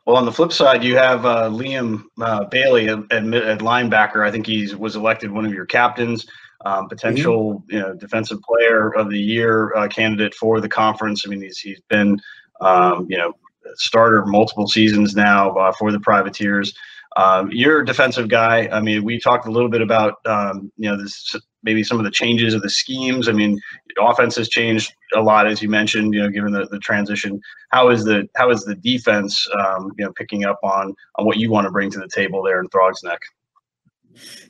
Well, 0.06 0.18
on 0.18 0.26
the 0.26 0.34
flip 0.34 0.52
side, 0.52 0.84
you 0.84 0.98
have 0.98 1.26
uh, 1.26 1.50
Liam 1.50 2.04
uh, 2.20 2.44
Bailey 2.46 2.90
at, 2.90 3.00
at, 3.10 3.60
linebacker. 3.60 4.28
I 4.28 4.32
think 4.32 4.46
he 4.46 4.74
was 4.76 4.98
elected 4.98 5.32
one 5.32 5.46
of 5.46 5.54
your 5.54 5.66
captains, 5.66 6.26
um, 6.66 6.90
potential 6.90 7.60
mm-hmm. 7.60 7.74
you 7.74 7.80
know, 7.80 7.94
defensive 7.94 8.42
player 8.42 8.94
of 8.96 9.10
the 9.10 9.18
year 9.18 9.74
uh, 9.78 9.88
candidate 9.88 10.34
for 10.34 10.60
the 10.60 10.68
conference. 10.68 11.24
I 11.26 11.30
mean, 11.30 11.42
he's 11.42 11.60
he's 11.60 11.80
been 11.88 12.20
um, 12.60 13.08
you 13.10 13.18
know 13.18 13.34
starter 13.76 14.26
multiple 14.26 14.68
seasons 14.68 15.16
now 15.16 15.52
uh, 15.56 15.72
for 15.74 15.92
the 15.92 16.00
Privateers. 16.00 16.74
Um, 17.16 17.50
you're 17.52 17.82
a 17.82 17.86
defensive 17.86 18.28
guy. 18.28 18.68
I 18.72 18.82
mean, 18.82 19.04
we 19.04 19.20
talked 19.20 19.48
a 19.48 19.52
little 19.52 19.70
bit 19.70 19.82
about 19.82 20.16
um, 20.26 20.72
you 20.78 20.90
know 20.90 20.98
this 20.98 21.36
maybe 21.62 21.84
some 21.84 21.98
of 21.98 22.06
the 22.06 22.12
changes 22.12 22.54
of 22.54 22.62
the 22.62 22.70
schemes. 22.70 23.30
I 23.30 23.32
mean, 23.34 23.60
offense 24.00 24.36
has 24.36 24.50
changed 24.50 24.94
a 25.16 25.22
lot 25.22 25.48
as 25.48 25.62
you 25.62 25.70
mentioned. 25.70 26.14
You 26.14 26.24
know, 26.24 26.30
given 26.30 26.52
the, 26.52 26.68
the 26.72 26.80
transition, 26.80 27.40
how 27.70 27.90
is 27.90 28.04
the 28.04 28.28
how 28.36 28.50
is 28.50 28.64
the 28.64 28.76
defense 28.76 29.48
um, 29.60 29.92
you 29.98 30.06
know 30.06 30.12
picking 30.14 30.46
up 30.46 30.60
on 30.64 30.96
on 31.16 31.26
what 31.26 31.38
you 31.38 31.52
want 31.52 31.66
to 31.66 31.72
bring 31.72 31.92
to 31.92 32.00
the 32.00 32.10
table 32.10 32.42
there 32.42 32.60
in 32.60 32.68
Throgs 32.70 33.04
Neck? 33.04 33.20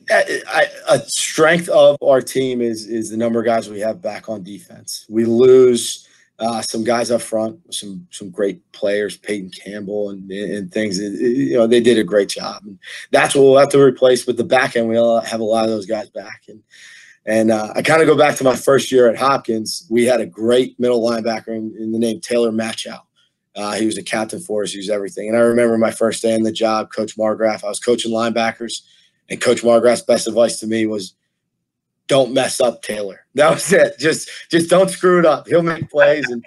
A 0.10 0.99
strength 1.08 1.69
of 1.69 1.97
our 2.02 2.21
team 2.21 2.62
is 2.62 2.88
is 2.88 3.10
the 3.10 3.17
number 3.17 3.39
of 3.39 3.45
guys 3.45 3.69
we 3.69 3.80
have 3.82 4.02
back 4.02 4.30
on 4.30 4.43
defense. 4.43 5.06
We 5.10 5.26
lose 5.26 6.08
uh, 6.39 6.61
some 6.61 6.83
guys 6.83 7.11
up 7.11 7.21
front, 7.21 7.59
some 7.73 8.07
some 8.11 8.29
great 8.29 8.59
players, 8.71 9.17
Peyton 9.17 9.51
Campbell 9.51 10.09
and 10.09 10.29
and 10.31 10.71
things. 10.71 10.99
It, 10.99 11.13
it, 11.13 11.37
you 11.37 11.57
know, 11.57 11.67
they 11.67 11.79
did 11.79 11.97
a 11.97 12.03
great 12.03 12.29
job, 12.29 12.63
and 12.65 12.79
that's 13.11 13.35
what 13.35 13.43
we'll 13.43 13.57
have 13.57 13.69
to 13.69 13.81
replace. 13.81 14.25
With 14.25 14.37
the 14.37 14.43
back 14.43 14.75
end, 14.75 14.89
we'll 14.89 15.21
have 15.21 15.39
a 15.39 15.45
lot 15.45 15.65
of 15.65 15.69
those 15.69 15.85
guys 15.85 16.09
back, 16.09 16.43
and 16.47 16.61
and 17.25 17.51
uh, 17.51 17.71
I 17.75 17.81
kind 17.81 18.01
of 18.01 18.07
go 18.07 18.17
back 18.17 18.35
to 18.37 18.43
my 18.43 18.55
first 18.55 18.91
year 18.91 19.09
at 19.09 19.17
Hopkins. 19.17 19.87
We 19.89 20.05
had 20.05 20.21
a 20.21 20.25
great 20.25 20.79
middle 20.79 21.07
linebacker 21.07 21.49
in, 21.49 21.73
in 21.77 21.91
the 21.91 21.99
name 21.99 22.19
Taylor 22.19 22.51
Matchow. 22.51 22.99
Uh, 23.55 23.73
he 23.73 23.85
was 23.85 23.97
a 23.97 24.03
captain 24.03 24.39
for 24.39 24.63
us. 24.63 24.71
He 24.71 24.79
was 24.79 24.89
everything. 24.89 25.27
And 25.27 25.37
I 25.37 25.41
remember 25.41 25.77
my 25.77 25.91
first 25.91 26.21
day 26.21 26.33
in 26.33 26.43
the 26.43 26.51
job, 26.51 26.91
Coach 26.91 27.15
Margraff. 27.15 27.63
I 27.63 27.69
was 27.69 27.79
coaching 27.79 28.11
linebackers, 28.11 28.81
and 29.29 29.39
Coach 29.39 29.61
Margraff's 29.61 30.01
best 30.01 30.27
advice 30.27 30.59
to 30.59 30.67
me 30.67 30.85
was, 30.85 31.13
"Don't 32.07 32.33
mess 32.33 32.59
up 32.59 32.81
Taylor." 32.81 33.19
That 33.35 33.49
was 33.49 33.73
it. 33.73 33.97
Just 33.97 34.29
just 34.51 34.69
don't 34.69 34.91
screw 34.91 35.17
it 35.17 35.25
up. 35.25 35.47
He'll 35.47 35.63
make 35.63 35.89
plays, 35.89 36.29
and 36.29 36.43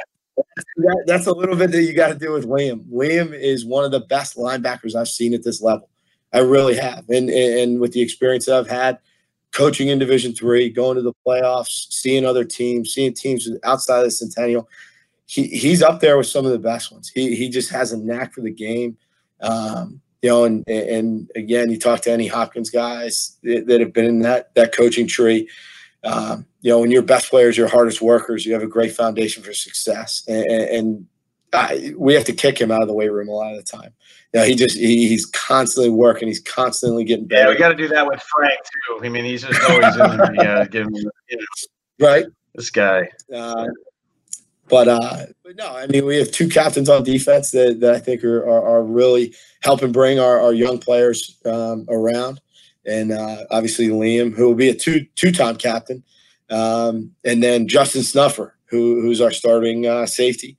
that, 0.77 1.03
that's 1.07 1.27
a 1.27 1.33
little 1.33 1.57
bit 1.57 1.73
that 1.73 1.83
you 1.83 1.95
got 1.95 2.13
to 2.13 2.15
do 2.15 2.33
with 2.33 2.45
William. 2.45 2.85
William 2.87 3.35
is 3.35 3.67
one 3.67 3.85
of 3.85 3.91
the 3.91 4.01
best 4.01 4.37
linebackers 4.37 4.95
I've 4.95 5.09
seen 5.09 5.35
at 5.35 5.43
this 5.43 5.61
level. 5.61 5.89
I 6.33 6.39
really 6.39 6.77
have, 6.77 7.09
and 7.09 7.29
and 7.29 7.81
with 7.81 7.91
the 7.91 8.03
experience 8.03 8.47
that 8.47 8.55
I've 8.57 8.69
had 8.69 9.01
coaching 9.57 9.89
in 9.89 9.99
Division 9.99 10.35
three, 10.35 10.69
going 10.69 10.97
to 10.97 11.03
the 11.03 11.15
playoffs, 11.27 11.87
seeing 11.91 12.27
other 12.27 12.45
teams, 12.45 12.93
seeing 12.93 13.15
teams 13.15 13.49
outside 13.65 14.01
of 14.01 14.05
the 14.05 14.11
Centennial. 14.11 14.69
He, 15.25 15.49
he's 15.49 15.83
up 15.83 16.01
there 16.01 16.17
with 16.19 16.27
some 16.27 16.45
of 16.45 16.53
the 16.53 16.59
best 16.59 16.93
ones. 16.93 17.11
He, 17.13 17.35
he 17.35 17.49
just 17.49 17.71
has 17.71 17.93
a 17.93 17.99
knack 17.99 18.33
for 18.33 18.43
the 18.43 18.51
game. 18.51 18.97
Um, 19.41 20.01
you 20.23 20.29
know, 20.29 20.45
and 20.45 20.69
and 20.69 21.31
again, 21.37 21.71
you 21.71 21.79
talk 21.79 22.01
to 22.03 22.11
any 22.11 22.27
Hopkins 22.27 22.71
guys 22.71 23.39
that, 23.43 23.67
that 23.67 23.81
have 23.81 23.93
been 23.93 24.07
in 24.07 24.19
that 24.21 24.55
that 24.55 24.75
coaching 24.75 25.07
tree. 25.07 25.49
Um, 26.05 26.47
you 26.61 26.71
know, 26.71 26.81
when 26.81 26.91
your 26.91 27.03
best 27.03 27.31
players, 27.31 27.57
your 27.57 27.69
hardest 27.69 28.01
workers, 28.01 28.47
you 28.47 28.53
have 28.53 28.63
a 28.63 28.69
great 28.69 28.95
foundation 28.95 29.43
for 29.43 29.53
success. 29.53 30.25
And, 30.29 30.47
and 30.47 31.07
I, 31.53 31.95
we 31.97 32.15
have 32.15 32.25
to 32.25 32.33
kick 32.33 32.61
him 32.61 32.71
out 32.71 32.83
of 32.83 32.89
the 32.89 32.95
weight 32.95 33.11
room 33.11 33.29
a 33.29 33.33
lot 33.33 33.55
of 33.55 33.65
the 33.65 33.71
time. 33.71 33.93
You 34.33 34.41
know, 34.41 34.47
he 34.47 34.55
just 34.55 34.77
he, 34.77 35.09
he's 35.09 35.27
constantly 35.27 35.91
working. 35.91 36.29
He's 36.29 36.41
constantly 36.41 37.05
getting 37.05 37.27
better. 37.27 37.49
Yeah, 37.49 37.55
we 37.55 37.59
got 37.59 37.69
to 37.69 37.75
do 37.75 37.89
that 37.89 38.07
with 38.07 38.23
Frank 38.23 38.59
too. 38.63 39.05
I 39.05 39.09
mean, 39.09 39.25
he's 39.25 39.43
just 39.43 39.61
always 39.71 39.95
in 39.95 40.01
the 40.01 40.43
uh, 40.43 40.65
giving 40.67 40.95
you 40.95 41.05
know, 41.05 42.07
right. 42.07 42.27
This 42.55 42.71
guy. 42.71 43.09
Uh, 43.33 43.67
but 44.69 44.89
uh, 44.89 45.27
but 45.45 45.57
no, 45.57 45.77
I 45.77 45.87
mean, 45.87 46.05
we 46.05 46.17
have 46.17 46.31
two 46.31 46.49
captains 46.49 46.89
on 46.89 47.05
defense 47.05 47.51
that, 47.53 47.81
that 47.81 47.95
I 47.95 47.99
think 47.99 48.25
are, 48.25 48.43
are, 48.43 48.63
are 48.63 48.83
really 48.83 49.35
helping 49.63 49.93
bring 49.93 50.19
our, 50.19 50.41
our 50.41 50.53
young 50.53 50.79
players 50.79 51.39
um, 51.45 51.87
around, 51.89 52.41
and 52.85 53.13
uh, 53.13 53.45
obviously 53.51 53.89
Liam, 53.89 54.35
who 54.35 54.47
will 54.49 54.55
be 54.55 54.69
a 54.69 54.75
two 54.75 55.07
two 55.15 55.33
time 55.33 55.57
captain, 55.57 56.03
um, 56.51 57.13
and 57.25 57.43
then 57.43 57.69
Justin 57.69 58.03
Snuffer, 58.03 58.57
who 58.67 59.01
who's 59.01 59.21
our 59.21 59.31
starting 59.31 59.87
uh, 59.87 60.07
safety. 60.07 60.57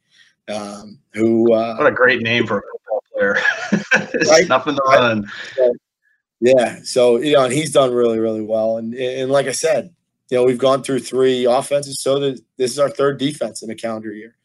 Um, 0.49 0.99
who 1.13 1.53
uh, 1.53 1.75
what 1.75 1.87
a 1.87 1.91
great 1.91 2.21
name 2.21 2.47
for 2.47 2.59
a 2.59 2.61
football 2.71 3.03
player, 3.13 3.37
right? 4.31 4.45
Snuffing 4.45 4.75
the 4.75 4.83
run. 4.87 5.29
Yeah, 6.39 6.79
so 6.83 7.17
you 7.17 7.33
know, 7.33 7.45
and 7.45 7.53
he's 7.53 7.73
done 7.73 7.93
really, 7.93 8.19
really 8.19 8.41
well. 8.41 8.77
And 8.77 8.93
and 8.93 9.31
like 9.31 9.47
I 9.47 9.51
said, 9.51 9.93
you 10.29 10.37
know, 10.37 10.43
we've 10.43 10.57
gone 10.57 10.83
through 10.83 10.99
three 10.99 11.45
offenses, 11.45 12.01
so 12.01 12.19
that 12.19 12.41
this 12.57 12.71
is 12.71 12.79
our 12.79 12.89
third 12.89 13.19
defense 13.19 13.61
in 13.63 13.69
a 13.69 13.75
calendar 13.75 14.11
year. 14.11 14.35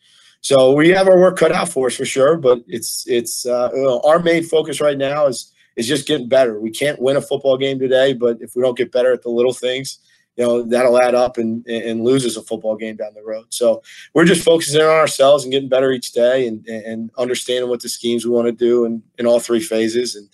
So 0.41 0.73
we 0.73 0.89
have 0.91 1.09
our 1.09 1.19
work 1.19 1.39
cut 1.39 1.53
out 1.53 1.69
for 1.69 1.87
us 1.87 1.97
for 1.97 2.05
sure. 2.05 2.37
But 2.37 2.63
it's 2.67 3.05
it's 3.07 3.47
uh, 3.47 3.71
you 3.75 3.83
know, 3.83 4.01
our 4.05 4.19
main 4.19 4.43
focus 4.43 4.81
right 4.81 4.99
now 4.99 5.27
is 5.27 5.53
is 5.77 5.89
just 5.89 6.07
getting 6.07 6.29
better. 6.29 6.61
We 6.61 6.71
can't 6.71 7.01
win 7.01 7.17
a 7.17 7.23
football 7.23 7.57
game 7.57 7.79
today, 7.79 8.13
but 8.13 8.39
if 8.41 8.55
we 8.55 8.63
don't 8.63 8.77
get 8.77 8.93
better 8.93 9.13
at 9.13 9.23
the 9.23 9.31
little 9.31 9.55
things, 9.55 9.99
you 10.37 10.45
know 10.45 10.63
that'll 10.63 11.01
add 11.01 11.15
up 11.15 11.39
and 11.39 11.67
and 11.67 12.03
loses 12.03 12.37
a 12.37 12.43
football 12.43 12.77
game 12.77 12.97
down 12.97 13.15
the 13.15 13.23
road. 13.23 13.47
So 13.51 13.83
we're 14.15 14.25
just 14.25 14.45
focusing 14.45 14.81
on 14.81 14.89
ourselves 14.89 15.45
and 15.45 15.53
getting 15.53 15.69
better 15.69 15.93
each 15.93 16.13
day 16.13 16.49
and 16.49 16.67
and 16.67 17.11
understanding 17.19 17.71
what 17.71 17.83
the 17.83 17.89
schemes 17.89 18.25
we 18.25 18.33
want 18.33 18.47
to 18.47 18.53
do 18.53 18.85
in, 18.85 19.03
in 19.19 19.27
all 19.27 19.41
three 19.41 19.61
phases. 19.61 20.17
And 20.17 20.29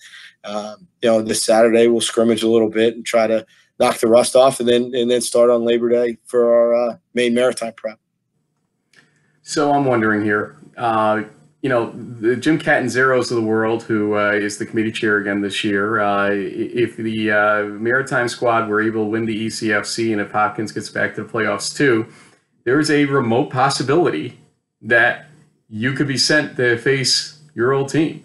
um, 0.44 0.88
you 1.02 1.10
know 1.10 1.20
this 1.20 1.42
Saturday 1.42 1.88
we'll 1.88 2.00
scrimmage 2.00 2.42
a 2.42 2.48
little 2.48 2.70
bit 2.70 2.94
and 2.94 3.04
try 3.04 3.26
to 3.26 3.44
knock 3.78 3.98
the 3.98 4.08
rust 4.08 4.36
off, 4.36 4.60
and 4.60 4.68
then 4.68 4.92
and 4.94 5.10
then 5.10 5.20
start 5.20 5.50
on 5.50 5.64
Labor 5.64 5.88
Day 5.88 6.18
for 6.24 6.52
our 6.52 6.74
uh, 6.74 6.96
Maine 7.14 7.34
Maritime 7.34 7.72
prep. 7.76 7.98
So 9.42 9.72
I'm 9.72 9.84
wondering 9.84 10.24
here. 10.24 10.56
Uh, 10.76 11.22
you 11.62 11.68
know, 11.68 11.90
the 11.90 12.36
Jim 12.36 12.58
Catanzaros 12.58 13.30
of 13.30 13.36
the 13.36 13.42
world, 13.42 13.82
who 13.82 14.16
uh, 14.16 14.30
is 14.30 14.58
the 14.58 14.66
committee 14.66 14.92
chair 14.92 15.16
again 15.16 15.40
this 15.40 15.64
year, 15.64 15.98
uh, 15.98 16.30
if 16.30 16.96
the 16.96 17.32
uh, 17.32 17.64
Maritime 17.64 18.28
squad 18.28 18.68
were 18.68 18.80
able 18.80 19.04
to 19.04 19.10
win 19.10 19.26
the 19.26 19.46
ECFC 19.46 20.12
and 20.12 20.20
if 20.20 20.30
Hopkins 20.30 20.70
gets 20.70 20.88
back 20.88 21.16
to 21.16 21.24
the 21.24 21.28
playoffs 21.28 21.76
too, 21.76 22.06
there 22.64 22.78
is 22.78 22.90
a 22.90 23.06
remote 23.06 23.50
possibility 23.50 24.38
that 24.82 25.26
you 25.68 25.92
could 25.94 26.06
be 26.06 26.16
sent 26.16 26.56
to 26.56 26.78
face 26.78 27.40
your 27.54 27.72
old 27.72 27.88
team. 27.88 28.24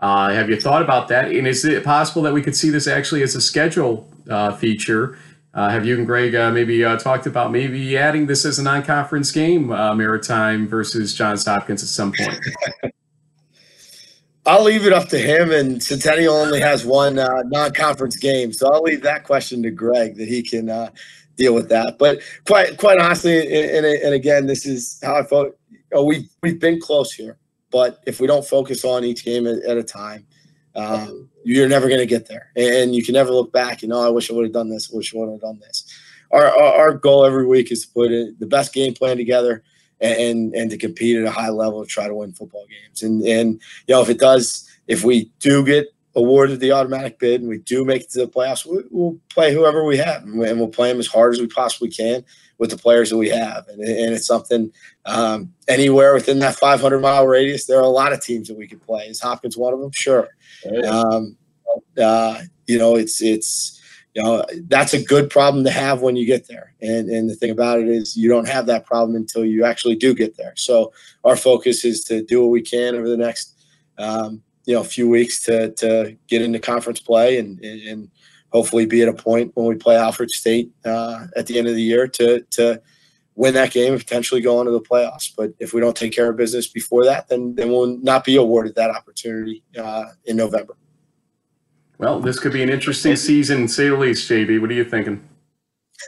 Uh, 0.00 0.30
have 0.30 0.50
you 0.50 0.60
thought 0.60 0.82
about 0.82 1.08
that? 1.08 1.30
And 1.30 1.46
is 1.46 1.64
it 1.64 1.84
possible 1.84 2.22
that 2.22 2.34
we 2.34 2.42
could 2.42 2.56
see 2.56 2.70
this 2.70 2.88
actually 2.88 3.22
as 3.22 3.34
a 3.34 3.40
schedule 3.40 4.08
feature 4.58 5.18
uh, 5.56 5.70
have 5.70 5.86
you 5.86 5.96
and 5.96 6.06
Greg 6.06 6.34
uh, 6.34 6.50
maybe 6.50 6.84
uh, 6.84 6.98
talked 6.98 7.26
about 7.26 7.50
maybe 7.50 7.96
adding 7.96 8.26
this 8.26 8.44
as 8.44 8.58
a 8.58 8.62
non-conference 8.62 9.30
game, 9.30 9.72
uh, 9.72 9.94
Maritime 9.94 10.68
versus 10.68 11.14
Johns 11.14 11.46
Hopkins 11.46 11.82
at 11.82 11.88
some 11.88 12.12
point? 12.12 12.38
I'll 14.46 14.62
leave 14.62 14.86
it 14.86 14.92
up 14.92 15.08
to 15.08 15.18
him. 15.18 15.50
And 15.50 15.82
Centennial 15.82 16.34
only 16.34 16.60
has 16.60 16.84
one 16.84 17.18
uh, 17.18 17.42
non-conference 17.46 18.18
game, 18.18 18.52
so 18.52 18.70
I'll 18.70 18.82
leave 18.82 19.00
that 19.00 19.24
question 19.24 19.62
to 19.62 19.70
Greg 19.70 20.16
that 20.16 20.28
he 20.28 20.42
can 20.42 20.68
uh, 20.68 20.90
deal 21.36 21.54
with 21.54 21.70
that. 21.70 21.96
But 21.98 22.20
quite 22.46 22.76
quite 22.76 22.98
honestly, 22.98 23.38
and, 23.38 23.86
and, 23.86 23.86
and 23.86 24.14
again, 24.14 24.46
this 24.46 24.66
is 24.66 25.00
how 25.02 25.16
I 25.16 25.22
felt. 25.22 25.56
Oh, 25.94 26.04
we 26.04 26.28
we've 26.42 26.60
been 26.60 26.82
close 26.82 27.14
here, 27.14 27.38
but 27.70 28.02
if 28.06 28.20
we 28.20 28.26
don't 28.26 28.44
focus 28.44 28.84
on 28.84 29.04
each 29.04 29.24
game 29.24 29.46
at, 29.46 29.62
at 29.62 29.78
a 29.78 29.82
time, 29.82 30.26
um, 30.76 31.28
you're 31.44 31.68
never 31.68 31.88
going 31.88 32.00
to 32.00 32.06
get 32.06 32.28
there, 32.28 32.50
and 32.56 32.94
you 32.94 33.02
can 33.02 33.14
never 33.14 33.30
look 33.30 33.52
back 33.52 33.82
and 33.82 33.92
oh, 33.92 34.06
I 34.06 34.08
wish 34.08 34.30
I 34.30 34.34
would 34.34 34.44
have 34.44 34.52
done 34.52 34.68
this. 34.68 34.90
I 34.92 34.96
wish 34.96 35.14
I 35.14 35.18
would 35.18 35.30
have 35.30 35.40
done 35.40 35.58
this. 35.60 35.84
Our, 36.30 36.46
our, 36.46 36.74
our 36.74 36.94
goal 36.94 37.24
every 37.24 37.46
week 37.46 37.72
is 37.72 37.86
to 37.86 37.92
put 37.92 38.08
the 38.38 38.46
best 38.46 38.72
game 38.72 38.94
plan 38.94 39.16
together 39.16 39.62
and 40.00 40.54
and 40.54 40.70
to 40.70 40.76
compete 40.76 41.16
at 41.16 41.24
a 41.24 41.30
high 41.30 41.48
level 41.48 41.82
to 41.82 41.88
try 41.88 42.06
to 42.06 42.14
win 42.14 42.32
football 42.32 42.66
games. 42.66 43.02
And 43.02 43.22
and 43.22 43.60
you 43.86 43.94
know 43.94 44.02
if 44.02 44.10
it 44.10 44.18
does, 44.18 44.68
if 44.86 45.04
we 45.04 45.30
do 45.40 45.64
get 45.64 45.88
awarded 46.14 46.60
the 46.60 46.72
automatic 46.72 47.18
bid 47.18 47.42
and 47.42 47.48
we 47.48 47.58
do 47.58 47.84
make 47.84 48.02
it 48.02 48.10
to 48.10 48.20
the 48.20 48.28
playoffs, 48.28 48.64
we, 48.64 48.82
will 48.90 49.18
play 49.28 49.52
whoever 49.52 49.84
we 49.84 49.98
have 49.98 50.22
and 50.22 50.58
we'll 50.58 50.68
play 50.68 50.88
them 50.90 50.98
as 50.98 51.06
hard 51.06 51.34
as 51.34 51.40
we 51.40 51.46
possibly 51.46 51.90
can 51.90 52.24
with 52.58 52.70
the 52.70 52.76
players 52.76 53.10
that 53.10 53.18
we 53.18 53.28
have. 53.28 53.68
And, 53.68 53.82
and 53.82 54.14
it's 54.14 54.26
something 54.26 54.72
um, 55.04 55.52
anywhere 55.68 56.14
within 56.14 56.38
that 56.38 56.56
500 56.56 57.00
mile 57.00 57.26
radius, 57.26 57.66
there 57.66 57.78
are 57.78 57.82
a 57.82 57.88
lot 57.88 58.14
of 58.14 58.22
teams 58.22 58.48
that 58.48 58.56
we 58.56 58.66
could 58.66 58.80
play. 58.80 59.04
Is 59.04 59.20
Hopkins 59.20 59.58
one 59.58 59.74
of 59.74 59.80
them? 59.80 59.90
Sure. 59.92 60.28
Um, 60.88 61.36
uh, 62.00 62.42
you 62.66 62.78
know, 62.78 62.96
it's, 62.96 63.22
it's, 63.22 63.80
you 64.14 64.22
know, 64.22 64.44
that's 64.68 64.94
a 64.94 65.02
good 65.02 65.28
problem 65.28 65.62
to 65.64 65.70
have 65.70 66.00
when 66.00 66.16
you 66.16 66.24
get 66.24 66.48
there. 66.48 66.74
And, 66.80 67.10
and 67.10 67.28
the 67.28 67.34
thing 67.34 67.50
about 67.50 67.80
it 67.80 67.88
is 67.88 68.16
you 68.16 68.28
don't 68.28 68.48
have 68.48 68.66
that 68.66 68.86
problem 68.86 69.14
until 69.14 69.44
you 69.44 69.64
actually 69.64 69.96
do 69.96 70.14
get 70.14 70.36
there. 70.36 70.54
So 70.56 70.92
our 71.22 71.36
focus 71.36 71.84
is 71.84 72.02
to 72.04 72.24
do 72.24 72.42
what 72.42 72.50
we 72.50 72.62
can 72.62 72.94
over 72.94 73.08
the 73.08 73.16
next, 73.16 73.62
um, 73.98 74.42
you 74.64 74.74
know, 74.74 74.82
few 74.82 75.08
weeks 75.08 75.42
to, 75.44 75.70
to 75.72 76.16
get 76.28 76.42
into 76.42 76.58
conference 76.58 76.98
play 76.98 77.38
and, 77.38 77.62
and 77.62 78.10
hopefully 78.50 78.86
be 78.86 79.02
at 79.02 79.08
a 79.08 79.12
point 79.12 79.52
when 79.54 79.66
we 79.66 79.74
play 79.74 79.96
Alfred 79.96 80.30
State 80.30 80.70
uh, 80.86 81.26
at 81.36 81.46
the 81.46 81.58
end 81.58 81.68
of 81.68 81.74
the 81.74 81.82
year 81.82 82.08
to, 82.08 82.40
to 82.52 82.80
win 83.36 83.54
that 83.54 83.70
game 83.70 83.92
and 83.92 84.02
potentially 84.02 84.40
go 84.40 84.60
into 84.60 84.72
the 84.72 84.80
playoffs. 84.80 85.30
But 85.34 85.52
if 85.60 85.72
we 85.72 85.80
don't 85.80 85.96
take 85.96 86.12
care 86.12 86.30
of 86.30 86.36
business 86.36 86.66
before 86.66 87.04
that, 87.04 87.28
then, 87.28 87.54
then 87.54 87.68
we'll 87.68 87.98
not 87.98 88.24
be 88.24 88.36
awarded 88.36 88.74
that 88.74 88.90
opportunity 88.90 89.62
uh, 89.78 90.06
in 90.24 90.36
November. 90.36 90.76
Well, 91.98 92.18
this 92.20 92.38
could 92.38 92.52
be 92.52 92.62
an 92.62 92.68
interesting 92.68 93.16
season, 93.16 93.68
say 93.68 93.88
the 93.88 93.96
least. 93.96 94.28
JB, 94.28 94.60
what 94.60 94.70
are 94.70 94.74
you 94.74 94.84
thinking? 94.84 95.26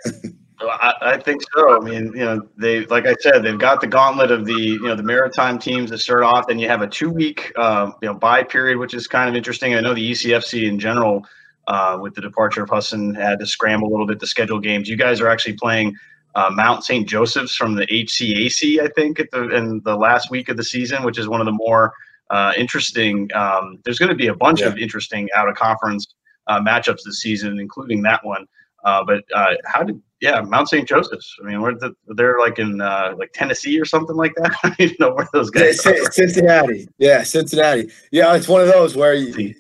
I, 0.61 0.95
I, 1.01 1.17
think 1.19 1.41
so. 1.55 1.77
I 1.77 1.85
mean, 1.85 2.07
you 2.15 2.25
know, 2.25 2.41
they 2.57 2.85
like 2.87 3.07
I 3.07 3.15
said, 3.21 3.43
they've 3.43 3.59
got 3.59 3.81
the 3.81 3.87
gauntlet 3.87 4.31
of 4.31 4.45
the 4.45 4.53
you 4.53 4.83
know 4.83 4.97
the 4.97 5.05
maritime 5.05 5.59
teams 5.59 5.89
that 5.91 5.99
start 5.99 6.25
off, 6.25 6.49
and 6.49 6.61
you 6.61 6.69
have 6.69 6.83
a 6.83 6.87
two 6.87 7.11
week 7.11 7.57
um, 7.57 7.95
you 8.03 8.09
know 8.09 8.15
bye 8.15 8.43
period, 8.43 8.77
which 8.77 8.93
is 8.93 9.07
kind 9.07 9.29
of 9.29 9.37
interesting. 9.37 9.77
I 9.77 9.81
know 9.81 9.95
the 9.95 10.11
ECFC 10.11 10.69
in 10.69 10.79
general, 10.79 11.25
uh, 11.69 11.99
with 12.01 12.15
the 12.15 12.21
departure 12.21 12.65
of 12.65 12.71
Husson, 12.71 13.15
had 13.15 13.39
to 13.39 13.47
scramble 13.47 13.89
a 13.89 13.91
little 13.91 14.07
bit 14.07 14.19
to 14.21 14.27
schedule 14.27 14.59
games. 14.59 14.89
You 14.89 14.97
guys 14.97 15.21
are 15.21 15.29
actually 15.29 15.55
playing 15.55 15.95
uh, 16.39 16.51
Mount 16.51 16.85
St. 16.85 17.09
Joseph's 17.09 17.57
from 17.57 17.75
the 17.75 17.87
HCAC, 17.87 18.81
I 18.81 18.89
think, 18.95 19.19
at 19.19 19.31
the 19.33 19.49
in 19.49 19.81
the 19.85 19.97
last 19.97 20.31
week 20.31 20.49
of 20.49 20.57
the 20.57 20.63
season, 20.63 21.03
which 21.03 21.19
is 21.19 21.27
one 21.27 21.41
of 21.41 21.47
the 21.47 21.53
more 21.53 21.93
uh, 22.31 22.53
interesting. 22.57 23.29
Um, 23.35 23.81
there's 23.85 23.99
going 23.99 24.11
to 24.11 24.15
be 24.15 24.29
a 24.29 24.35
bunch 24.35 24.61
yeah. 24.61 24.69
of 24.69 24.79
interesting 24.79 25.29
out 25.35 25.49
of 25.49 25.57
conference 25.57 26.07
uh, 26.47 26.61
matchups 26.61 27.01
this 27.05 27.23
season, 27.23 27.59
including 27.59 28.03
that 28.03 28.25
one. 28.25 28.47
Uh, 28.85 29.03
but 29.05 29.25
uh, 29.35 29.55
how 29.67 29.83
did 29.83 30.01
yeah 30.21 30.41
Mount 30.41 30.69
St. 30.69 30.89
Joseph's? 30.89 31.35
I 31.43 31.49
mean, 31.49 31.61
where 31.61 31.75
the, 31.75 31.93
they're 32.07 32.39
like 32.39 32.61
in 32.61 32.81
uh, 32.81 33.15
like 33.19 33.33
Tennessee 33.33 33.81
or 33.81 33.85
something 33.85 34.15
like 34.15 34.35
that. 34.37 34.55
I 34.63 34.69
don't 34.69 34.81
even 34.81 34.97
know 35.01 35.15
where 35.15 35.29
those 35.33 35.51
guys. 35.51 35.85
Yeah, 35.85 35.93
are. 35.93 36.13
Cincinnati, 36.13 36.89
yeah, 36.99 37.23
Cincinnati. 37.25 37.91
Yeah, 38.13 38.37
it's 38.37 38.47
one 38.47 38.61
of 38.61 38.69
those 38.69 38.95
where 38.95 39.15
you, 39.15 39.55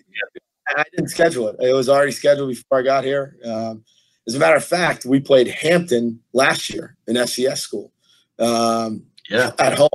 I 0.77 0.85
didn't 0.93 1.09
schedule 1.09 1.49
it. 1.49 1.57
It 1.59 1.73
was 1.73 1.88
already 1.88 2.12
scheduled 2.12 2.51
before 2.51 2.79
I 2.79 2.83
got 2.83 3.03
here. 3.03 3.37
Um, 3.45 3.83
as 4.29 4.35
a 4.35 4.38
matter 4.38 4.57
of 4.57 4.64
fact, 4.64 5.07
we 5.07 5.21
played 5.21 5.49
Hampton 5.49 6.21
last 6.35 6.69
year 6.69 6.97
in 7.07 7.17
FCS 7.17 7.59
school. 7.59 7.93
Um, 8.38 9.05
yeah, 9.31 9.53
at 9.59 9.77
home. 9.77 9.88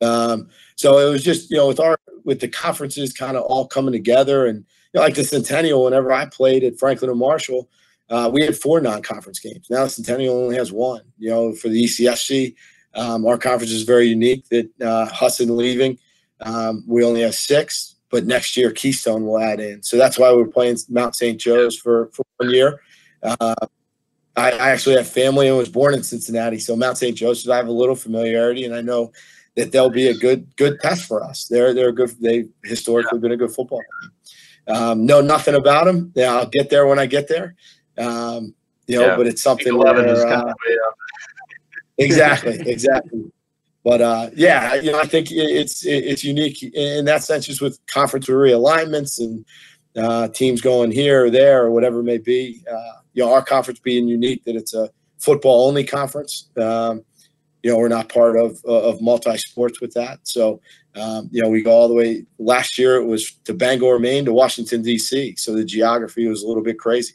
Um, 0.00 0.48
so 0.76 0.98
it 0.98 1.10
was 1.10 1.22
just 1.22 1.50
you 1.50 1.56
know 1.56 1.66
with 1.66 1.80
our 1.80 1.98
with 2.24 2.40
the 2.40 2.48
conferences 2.48 3.12
kind 3.12 3.36
of 3.36 3.42
all 3.42 3.66
coming 3.66 3.92
together 3.92 4.46
and 4.46 4.58
you 4.58 4.64
know, 4.94 5.00
like 5.00 5.16
the 5.16 5.24
Centennial. 5.24 5.84
Whenever 5.84 6.12
I 6.12 6.26
played 6.26 6.62
at 6.62 6.78
Franklin 6.78 7.10
and 7.10 7.18
Marshall, 7.18 7.68
uh, 8.08 8.30
we 8.32 8.44
had 8.44 8.56
four 8.56 8.80
non-conference 8.80 9.40
games. 9.40 9.66
Now 9.68 9.86
Centennial 9.88 10.36
only 10.36 10.56
has 10.56 10.72
one. 10.72 11.02
You 11.18 11.30
know, 11.30 11.52
for 11.52 11.68
the 11.68 11.84
ECFC, 11.84 12.54
um, 12.94 13.26
our 13.26 13.36
conference 13.36 13.72
is 13.72 13.82
very 13.82 14.06
unique. 14.06 14.48
That 14.50 14.70
uh, 14.80 15.06
Husson 15.06 15.56
leaving, 15.56 15.98
um, 16.40 16.84
we 16.86 17.04
only 17.04 17.22
have 17.22 17.34
six. 17.34 17.96
But 18.10 18.26
next 18.26 18.56
year 18.56 18.70
Keystone 18.70 19.24
will 19.24 19.40
add 19.40 19.58
in. 19.58 19.82
So 19.82 19.96
that's 19.96 20.18
why 20.18 20.30
we're 20.32 20.46
playing 20.46 20.76
Mount 20.90 21.16
St. 21.16 21.40
Joe's 21.40 21.76
for, 21.76 22.10
for 22.12 22.24
one 22.36 22.50
year. 22.50 22.78
Uh, 23.22 23.54
I, 24.36 24.52
I, 24.52 24.70
actually 24.70 24.96
have 24.96 25.08
family 25.08 25.48
and 25.48 25.56
was 25.56 25.68
born 25.68 25.94
in 25.94 26.02
Cincinnati, 26.02 26.58
so 26.58 26.74
Mount 26.74 26.98
St. 26.98 27.16
Joseph 27.16 27.50
I 27.50 27.56
have 27.56 27.68
a 27.68 27.72
little 27.72 27.94
familiarity, 27.94 28.64
and 28.64 28.74
I 28.74 28.80
know 28.80 29.12
that 29.56 29.70
they'll 29.70 29.90
be 29.90 30.08
a 30.08 30.14
good 30.14 30.54
good 30.56 30.80
test 30.80 31.06
for 31.06 31.22
us. 31.22 31.46
They're 31.46 31.74
they're 31.74 31.92
good. 31.92 32.10
They've 32.20 32.48
historically 32.64 33.18
been 33.18 33.32
a 33.32 33.36
good 33.36 33.52
football 33.52 33.80
team. 34.00 34.74
Um, 34.74 35.06
know 35.06 35.20
nothing 35.20 35.54
about 35.54 35.84
them. 35.84 36.12
Yeah, 36.14 36.34
I'll 36.34 36.46
get 36.46 36.70
there 36.70 36.86
when 36.86 36.98
I 36.98 37.06
get 37.06 37.28
there. 37.28 37.54
Um, 37.98 38.54
you 38.86 38.98
know, 38.98 39.06
yeah. 39.06 39.16
but 39.16 39.26
it's 39.26 39.42
something 39.42 39.76
where, 39.76 40.26
uh, 40.26 40.52
exactly, 41.98 42.58
exactly. 42.66 43.30
But 43.84 44.00
uh, 44.00 44.30
yeah, 44.34 44.74
you 44.74 44.92
know, 44.92 45.00
I 45.00 45.06
think 45.06 45.28
it's 45.30 45.84
it's 45.84 46.24
unique 46.24 46.62
in 46.62 47.04
that 47.06 47.22
sense, 47.22 47.46
just 47.46 47.60
with 47.60 47.78
conference 47.86 48.26
realignments 48.26 49.18
and 49.18 49.44
uh, 49.96 50.28
teams 50.28 50.60
going 50.60 50.90
here 50.92 51.26
or 51.26 51.30
there 51.30 51.64
or 51.64 51.70
whatever 51.70 52.00
it 52.00 52.04
may 52.04 52.18
be. 52.18 52.62
Uh, 52.70 53.01
you 53.14 53.24
know, 53.24 53.32
our 53.32 53.44
conference 53.44 53.80
being 53.80 54.08
unique 54.08 54.44
that 54.44 54.56
it's 54.56 54.74
a 54.74 54.90
football 55.18 55.68
only 55.68 55.84
conference. 55.84 56.48
Um, 56.56 57.04
you 57.62 57.70
know, 57.70 57.78
we're 57.78 57.88
not 57.88 58.08
part 58.08 58.36
of 58.36 58.62
of 58.64 59.00
multi 59.00 59.36
sports 59.38 59.80
with 59.80 59.92
that. 59.94 60.20
So, 60.24 60.60
um, 60.96 61.28
you 61.30 61.42
know, 61.42 61.48
we 61.48 61.62
go 61.62 61.70
all 61.70 61.88
the 61.88 61.94
way. 61.94 62.26
Last 62.38 62.76
year 62.76 62.96
it 62.96 63.06
was 63.06 63.32
to 63.44 63.54
Bangor, 63.54 63.98
Maine, 63.98 64.24
to 64.24 64.32
Washington 64.32 64.82
D.C. 64.82 65.36
So 65.36 65.54
the 65.54 65.64
geography 65.64 66.26
was 66.26 66.42
a 66.42 66.48
little 66.48 66.62
bit 66.62 66.78
crazy. 66.78 67.14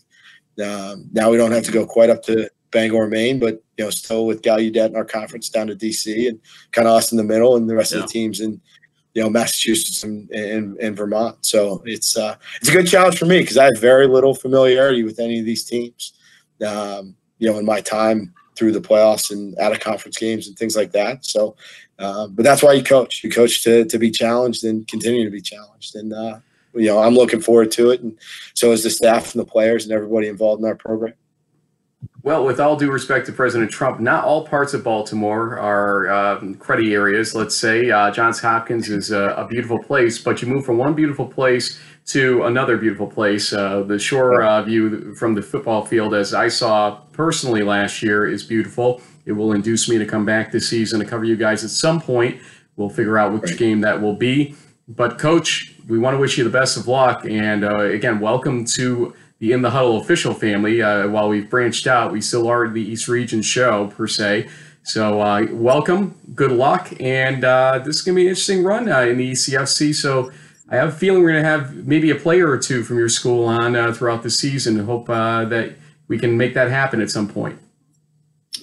Um, 0.64 1.10
now 1.12 1.30
we 1.30 1.38
don't 1.38 1.52
have 1.52 1.66
to 1.66 1.72
go 1.72 1.86
quite 1.86 2.10
up 2.10 2.24
to 2.24 2.50
Bangor, 2.72 3.08
Maine, 3.08 3.40
but 3.40 3.62
you 3.78 3.86
know, 3.86 3.90
still 3.90 4.26
with 4.26 4.42
Gallaudet 4.42 4.90
in 4.90 4.96
our 4.96 5.06
conference 5.06 5.50
down 5.50 5.68
to 5.68 5.76
D.C. 5.76 6.28
and 6.28 6.40
kind 6.72 6.88
of 6.88 6.96
us 6.96 7.12
in 7.12 7.18
the 7.18 7.24
middle, 7.24 7.56
and 7.56 7.70
the 7.70 7.76
rest 7.76 7.92
yeah. 7.92 8.00
of 8.00 8.04
the 8.06 8.10
teams 8.10 8.40
in 8.40 8.62
you 9.18 9.24
know 9.24 9.32
Massachusetts 9.32 10.04
and, 10.04 10.30
and, 10.30 10.78
and 10.78 10.96
Vermont. 10.96 11.44
So 11.44 11.82
it's 11.86 12.16
uh, 12.16 12.36
it's 12.62 12.70
a 12.70 12.72
good 12.72 12.86
challenge 12.86 13.18
for 13.18 13.26
me 13.26 13.40
because 13.40 13.58
I 13.58 13.64
have 13.64 13.80
very 13.80 14.06
little 14.06 14.36
familiarity 14.36 15.04
with 15.04 15.20
any 15.20 15.40
of 15.40 15.46
these 15.46 15.66
teams. 15.66 16.14
Um, 16.64 17.16
you 17.40 17.52
know, 17.52 17.58
in 17.58 17.66
my 17.66 17.82
time 17.82 18.32
through 18.56 18.74
the 18.74 18.80
playoffs 18.80 19.32
and 19.32 19.58
out 19.58 19.72
of 19.72 19.80
conference 19.80 20.18
games 20.18 20.48
and 20.48 20.56
things 20.56 20.76
like 20.76 20.92
that. 20.92 21.26
So, 21.26 21.56
uh, 21.98 22.28
but 22.28 22.44
that's 22.44 22.62
why 22.62 22.74
you 22.74 22.84
coach. 22.84 23.24
You 23.24 23.32
coach 23.32 23.64
to 23.64 23.86
to 23.86 23.98
be 23.98 24.12
challenged 24.12 24.64
and 24.64 24.88
continue 24.88 25.24
to 25.26 25.32
be 25.32 25.42
challenged. 25.42 25.96
And 25.96 26.14
uh, 26.14 26.38
you 26.76 26.86
know, 26.86 27.00
I'm 27.00 27.16
looking 27.16 27.42
forward 27.42 27.72
to 27.72 27.90
it, 27.90 28.02
and 28.02 28.16
so 28.54 28.72
is 28.72 28.84
the 28.84 28.92
staff 28.92 29.34
and 29.34 29.42
the 29.42 29.50
players 29.50 29.84
and 29.84 29.94
everybody 29.94 30.28
involved 30.28 30.62
in 30.62 30.68
our 30.68 30.76
program. 30.76 31.16
Well, 32.28 32.44
with 32.44 32.60
all 32.60 32.76
due 32.76 32.92
respect 32.92 33.26
to 33.28 33.32
President 33.32 33.72
Trump, 33.72 34.02
not 34.02 34.26
all 34.26 34.46
parts 34.46 34.74
of 34.74 34.84
Baltimore 34.84 35.58
are 35.58 36.12
um, 36.12 36.56
cruddy 36.56 36.92
areas. 36.92 37.34
Let's 37.34 37.56
say 37.56 37.90
uh, 37.90 38.12
Johns 38.12 38.42
Hopkins 38.42 38.90
is 38.90 39.12
a, 39.12 39.30
a, 39.30 39.48
beautiful 39.48 39.82
place, 39.82 40.20
but 40.20 40.42
you 40.42 40.50
move 40.50 40.66
from 40.66 40.78
one 40.78 40.94
beautiful 40.94 41.26
place 41.26 41.80
to 42.08 42.44
another 42.44 42.76
beautiful 42.76 43.08
place. 43.08 43.54
Uh, 43.54 43.84
the 43.84 43.98
shore 43.98 44.44
uh, 44.44 44.62
view 44.62 45.16
from 45.16 45.36
the 45.36 45.42
football 45.42 45.86
field, 45.86 46.14
as 46.14 46.34
I 46.34 46.50
saw 46.50 47.00
personally 47.14 47.64
last 47.64 48.04
year, 48.04 48.28
is 48.28 48.44
beautiful. 48.44 49.02
It 49.26 49.32
will 49.32 49.54
induce 49.54 49.88
me 49.88 49.98
to 49.98 50.06
come 50.06 50.26
back 50.26 50.52
this 50.52 50.68
season 50.68 51.00
to 51.00 51.06
cover 51.06 51.24
you 51.24 51.38
guys 51.38 51.64
at 51.64 51.70
some 51.70 52.02
point. 52.02 52.42
We'll 52.76 52.90
figure 52.90 53.18
out 53.18 53.32
which 53.32 53.58
game 53.58 53.80
that 53.82 54.02
will 54.02 54.18
be. 54.18 54.54
But, 54.90 55.18
Coach, 55.18 55.76
we 55.88 55.98
want 55.98 56.16
to 56.16 56.20
wish 56.20 56.38
you 56.38 56.44
the 56.44 56.50
best 56.50 56.76
of 56.76 56.90
luck. 56.90 57.24
And 57.24 57.64
uh, 57.64 57.84
again, 57.84 58.20
welcome 58.20 58.66
to 58.76 59.16
the 59.40 59.52
In 59.52 59.62
the 59.62 59.70
Huddle 59.70 59.98
official 59.98 60.34
family. 60.34 60.82
Uh, 60.82 61.08
while 61.08 61.30
we've 61.30 61.50
branched 61.50 61.88
out, 61.88 62.12
we 62.12 62.22
still 62.22 62.48
are 62.48 62.68
the 62.68 62.82
East 62.82 63.08
Region 63.08 63.42
show 63.42 63.88
per 63.88 64.08
se. 64.08 64.48
So 64.84 65.22
uh, 65.22 65.46
welcome, 65.52 66.16
good 66.34 66.54
luck, 66.54 66.94
and 67.02 67.44
uh, 67.44 67.80
this 67.80 67.98
is 67.98 68.02
gonna 68.04 68.16
be 68.16 68.22
an 68.22 68.30
interesting 68.30 68.64
run 68.64 68.90
uh, 68.90 69.02
in 69.02 69.18
the 69.18 69.32
ECFC. 69.34 69.94
So 69.94 70.32
I 70.70 70.78
have 70.78 70.90
a 70.90 70.92
feeling 70.94 71.24
we're 71.24 71.34
gonna 71.34 71.44
have 71.44 71.76
maybe 71.86 72.10
a 72.10 72.16
player 72.16 72.50
or 72.50 72.58
two 72.58 72.84
from 72.84 72.98
your 72.98 73.10
school 73.10 73.46
on 73.46 73.76
uh, 73.76 73.92
throughout 73.92 74.24
the 74.24 74.30
season. 74.30 74.80
Hope 74.80 75.10
uh, 75.10 75.44
that 75.46 75.76
we 76.08 76.18
can 76.18 76.38
make 76.38 76.54
that 76.54 76.70
happen 76.70 77.02
at 77.02 77.12
some 77.12 77.28
point. 77.28 77.60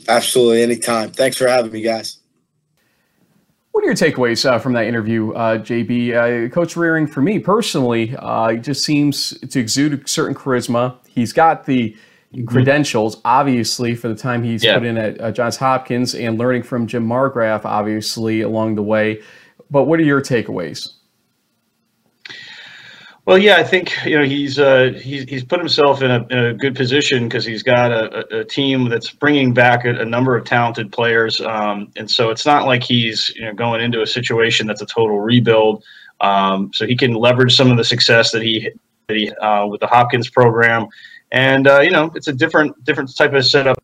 Absolutely, 0.08 0.62
anytime. 0.62 1.10
Thanks 1.10 1.36
for 1.36 1.46
having 1.46 1.72
me, 1.72 1.82
guys. 1.82 2.13
What 3.74 3.82
are 3.82 3.86
your 3.88 3.96
takeaways 3.96 4.48
uh, 4.48 4.60
from 4.60 4.74
that 4.74 4.86
interview, 4.86 5.32
uh, 5.32 5.58
JB? 5.58 6.46
Uh, 6.46 6.48
Coach 6.48 6.76
Rehring, 6.76 7.10
for 7.10 7.20
me 7.20 7.40
personally, 7.40 8.14
uh, 8.20 8.50
he 8.50 8.58
just 8.58 8.84
seems 8.84 9.36
to 9.40 9.58
exude 9.58 10.00
a 10.00 10.08
certain 10.08 10.32
charisma. 10.32 10.94
He's 11.08 11.32
got 11.32 11.66
the 11.66 11.90
mm-hmm. 12.32 12.44
credentials, 12.44 13.20
obviously, 13.24 13.96
for 13.96 14.06
the 14.06 14.14
time 14.14 14.44
he's 14.44 14.62
yeah. 14.62 14.74
put 14.74 14.86
in 14.86 14.96
at 14.96 15.20
uh, 15.20 15.32
Johns 15.32 15.56
Hopkins 15.56 16.14
and 16.14 16.38
learning 16.38 16.62
from 16.62 16.86
Jim 16.86 17.04
Margraff, 17.04 17.64
obviously, 17.64 18.42
along 18.42 18.76
the 18.76 18.82
way. 18.84 19.20
But 19.72 19.86
what 19.86 19.98
are 19.98 20.04
your 20.04 20.20
takeaways? 20.20 20.92
Well, 23.26 23.38
yeah, 23.38 23.56
I 23.56 23.64
think 23.64 24.04
you 24.04 24.18
know 24.18 24.24
he's 24.24 24.58
uh, 24.58 24.92
he's 25.00 25.24
he's 25.24 25.42
put 25.42 25.58
himself 25.58 26.02
in 26.02 26.10
a, 26.10 26.26
in 26.28 26.38
a 26.38 26.52
good 26.52 26.76
position 26.76 27.26
because 27.26 27.44
he's 27.44 27.62
got 27.62 27.90
a, 27.90 28.40
a, 28.40 28.44
team 28.44 28.90
that's 28.90 29.10
bringing 29.10 29.54
back 29.54 29.86
a, 29.86 29.98
a 29.98 30.04
number 30.04 30.36
of 30.36 30.44
talented 30.44 30.92
players, 30.92 31.40
um, 31.40 31.90
and 31.96 32.10
so 32.10 32.28
it's 32.28 32.44
not 32.44 32.66
like 32.66 32.82
he's 32.82 33.30
you 33.34 33.46
know 33.46 33.54
going 33.54 33.80
into 33.80 34.02
a 34.02 34.06
situation 34.06 34.66
that's 34.66 34.82
a 34.82 34.86
total 34.86 35.20
rebuild. 35.20 35.82
Um, 36.20 36.70
so 36.74 36.86
he 36.86 36.94
can 36.96 37.14
leverage 37.14 37.56
some 37.56 37.70
of 37.70 37.78
the 37.78 37.84
success 37.84 38.30
that 38.32 38.42
he 38.42 38.70
that 39.08 39.16
he 39.16 39.30
uh, 39.36 39.66
with 39.68 39.80
the 39.80 39.86
Hopkins 39.86 40.28
program, 40.28 40.86
and 41.32 41.66
uh, 41.66 41.80
you 41.80 41.92
know 41.92 42.10
it's 42.14 42.28
a 42.28 42.32
different 42.32 42.84
different 42.84 43.16
type 43.16 43.32
of 43.32 43.46
setup 43.46 43.82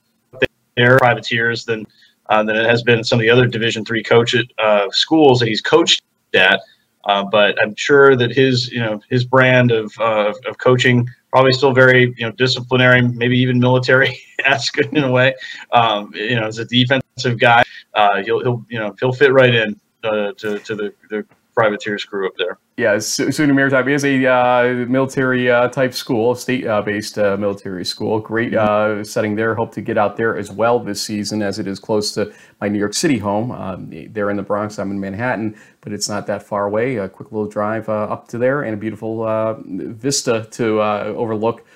there, 0.76 0.98
privateers 0.98 1.64
than 1.64 1.87
uh, 2.29 2.42
than 2.42 2.57
it 2.57 2.66
has 2.66 2.83
been 2.83 3.03
some 3.03 3.18
of 3.18 3.22
the 3.22 3.31
other 3.31 3.46
Division 3.46 3.87
three 3.87 4.03
coach 4.03 4.37
uh, 4.59 4.90
schools 4.90 5.40
that 5.40 5.48
he's 5.48 5.62
coached 5.62 6.03
at. 6.35 6.61
Uh, 7.06 7.24
but 7.24 7.56
I'm 7.62 7.74
sure 7.76 8.14
that 8.16 8.30
his, 8.30 8.70
you 8.70 8.80
know, 8.80 9.00
his 9.08 9.24
brand 9.24 9.70
of, 9.70 9.92
uh, 9.98 10.32
of 10.46 10.58
coaching 10.58 11.08
probably 11.30 11.52
still 11.52 11.72
very, 11.72 12.14
you 12.18 12.26
know, 12.26 12.32
disciplinary, 12.32 13.02
maybe 13.02 13.38
even 13.38 13.58
military 13.58 14.20
esque 14.44 14.78
in 14.92 15.04
a 15.04 15.10
way. 15.10 15.34
Um, 15.72 16.12
you 16.14 16.36
know, 16.36 16.46
as 16.46 16.58
a 16.58 16.64
defensive 16.64 17.38
guy, 17.38 17.62
uh, 17.94 18.22
he'll, 18.22 18.40
he'll, 18.40 18.66
you 18.68 18.78
know, 18.78 18.94
he'll 19.00 19.12
fit 19.12 19.32
right 19.32 19.54
in 19.54 19.80
uh, 20.04 20.32
to, 20.32 20.58
to 20.58 20.74
the, 20.74 20.94
the 21.08 21.24
privateers 21.54 22.04
crew 22.04 22.26
up 22.26 22.32
there. 22.38 22.58
Yeah, 22.76 22.96
SUNY 22.96 23.54
Maritime 23.54 23.88
is 23.88 24.04
a 24.04 24.26
uh, 24.26 24.86
military 24.88 25.50
uh, 25.50 25.68
type 25.68 25.92
school, 25.92 26.34
state 26.34 26.66
uh, 26.66 26.80
based 26.80 27.18
uh, 27.18 27.36
military 27.36 27.84
school. 27.84 28.20
Great 28.20 28.54
uh, 28.54 29.04
setting 29.04 29.34
there. 29.34 29.54
Hope 29.54 29.72
to 29.74 29.82
get 29.82 29.98
out 29.98 30.16
there 30.16 30.36
as 30.36 30.50
well 30.50 30.78
this 30.78 31.02
season 31.02 31.42
as 31.42 31.58
it 31.58 31.66
is 31.66 31.78
close 31.78 32.12
to 32.14 32.32
my 32.60 32.68
New 32.68 32.78
York 32.78 32.94
City 32.94 33.18
home. 33.18 33.50
Um, 33.50 33.90
they're 34.12 34.30
in 34.30 34.36
the 34.36 34.42
Bronx. 34.42 34.78
I'm 34.78 34.90
in 34.90 35.00
Manhattan, 35.00 35.58
but 35.82 35.92
it's 35.92 36.08
not 36.08 36.26
that 36.28 36.42
far 36.42 36.66
away. 36.66 36.96
A 36.96 37.08
quick 37.08 37.30
little 37.32 37.48
drive 37.48 37.88
uh, 37.88 38.04
up 38.04 38.28
to 38.28 38.38
there 38.38 38.62
and 38.62 38.72
a 38.72 38.78
beautiful 38.78 39.56
vista 39.66 40.48
to 40.52 40.80
overlook 40.80 41.66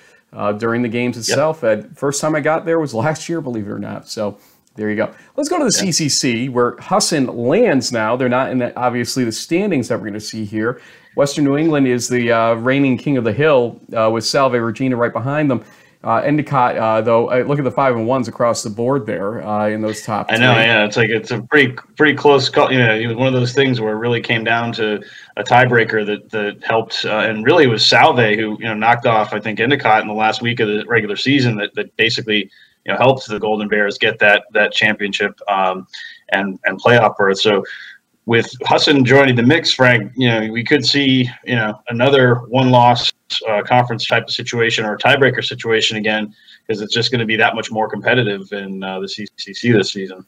during 0.57 0.81
the 0.81 0.89
games 0.89 1.17
itself. 1.17 1.59
Yep. 1.61 1.95
first 1.95 2.19
time 2.19 2.35
I 2.35 2.39
got 2.39 2.65
there 2.65 2.79
was 2.79 2.93
last 3.05 3.29
year, 3.29 3.41
believe 3.41 3.67
it 3.67 3.71
or 3.71 3.79
not. 3.79 4.07
So 4.07 4.39
there 4.75 4.89
you 4.89 4.95
go. 4.95 5.13
Let's 5.37 5.49
go 5.49 5.57
to 5.57 5.65
the 5.65 5.83
yeah. 5.83 5.89
CCC 5.89 6.49
where 6.49 6.75
Husson 6.77 7.27
lands 7.27 7.91
now. 7.91 8.15
They're 8.15 8.29
not 8.29 8.51
in 8.51 8.59
the, 8.59 8.77
obviously 8.77 9.23
the 9.23 9.31
standings 9.31 9.87
that 9.87 9.95
we're 9.95 10.07
going 10.07 10.13
to 10.13 10.19
see 10.19 10.45
here. 10.45 10.81
Western 11.15 11.45
New 11.45 11.57
England 11.57 11.87
is 11.87 12.09
the 12.09 12.31
uh, 12.31 12.55
reigning 12.55 12.97
king 12.97 13.15
of 13.15 13.23
the 13.23 13.31
hill 13.31 13.79
uh, 13.97 14.09
with 14.11 14.25
Salve 14.25 14.53
Regina 14.53 14.97
right 14.97 15.13
behind 15.13 15.49
them. 15.49 15.63
Uh, 16.03 16.17
Endicott, 16.17 16.77
uh, 16.77 17.01
though, 17.01 17.31
uh, 17.31 17.43
look 17.47 17.57
at 17.57 17.63
the 17.63 17.71
five 17.71 17.95
and 17.95 18.05
ones 18.05 18.27
across 18.27 18.61
the 18.61 18.69
board 18.69 19.07
there 19.07 19.43
uh, 19.43 19.67
in 19.67 19.81
those 19.81 20.03
top. 20.03 20.27
I 20.29 20.37
know, 20.37 20.51
yeah, 20.51 20.85
it's 20.85 20.97
like 20.97 21.09
it's 21.09 21.31
a 21.31 21.41
pretty 21.41 21.75
pretty 21.97 22.13
close 22.13 22.47
call. 22.47 22.71
You 22.71 22.77
know, 22.77 22.93
it 22.93 23.07
was 23.07 23.15
one 23.15 23.25
of 23.25 23.33
those 23.33 23.53
things 23.53 23.81
where 23.81 23.93
it 23.93 23.97
really 23.97 24.21
came 24.21 24.43
down 24.43 24.71
to 24.73 25.01
a 25.35 25.43
tiebreaker 25.43 26.05
that 26.05 26.29
that 26.29 26.63
helped, 26.63 27.05
uh, 27.05 27.21
and 27.21 27.43
really 27.43 27.65
was 27.65 27.83
Salve 27.83 28.35
who 28.35 28.55
you 28.59 28.65
know 28.65 28.75
knocked 28.75 29.07
off 29.07 29.33
I 29.33 29.39
think 29.39 29.59
Endicott 29.59 30.03
in 30.03 30.07
the 30.07 30.13
last 30.13 30.43
week 30.43 30.59
of 30.59 30.67
the 30.67 30.85
regular 30.85 31.15
season 31.15 31.55
that 31.55 31.73
that 31.73 31.95
basically 31.97 32.51
you 32.85 32.93
know 32.93 32.97
helps 32.97 33.25
the 33.25 33.39
Golden 33.39 33.67
Bears 33.67 33.97
get 33.97 34.19
that 34.19 34.45
that 34.53 34.71
championship 34.71 35.39
um, 35.49 35.87
and 36.29 36.59
and 36.65 36.81
playoff 36.81 37.17
berth. 37.17 37.39
So 37.39 37.63
with 38.25 38.51
Husson 38.63 39.05
joining 39.05 39.35
the 39.35 39.43
mix, 39.43 39.71
Frank, 39.73 40.11
you 40.15 40.27
know 40.27 40.51
we 40.51 40.63
could 40.63 40.85
see 40.85 41.29
you 41.45 41.55
know 41.55 41.79
another 41.89 42.35
one 42.47 42.69
loss 42.69 43.11
uh, 43.47 43.63
conference 43.63 44.07
type 44.07 44.23
of 44.23 44.31
situation 44.31 44.85
or 44.85 44.97
tiebreaker 44.97 45.43
situation 45.43 45.97
again 45.97 46.33
because 46.65 46.81
it's 46.81 46.93
just 46.93 47.11
going 47.11 47.19
to 47.19 47.25
be 47.25 47.35
that 47.35 47.55
much 47.55 47.71
more 47.71 47.89
competitive 47.89 48.51
in 48.51 48.83
uh, 48.83 48.99
the 48.99 49.07
CCC 49.07 49.73
this 49.73 49.91
season. 49.91 50.25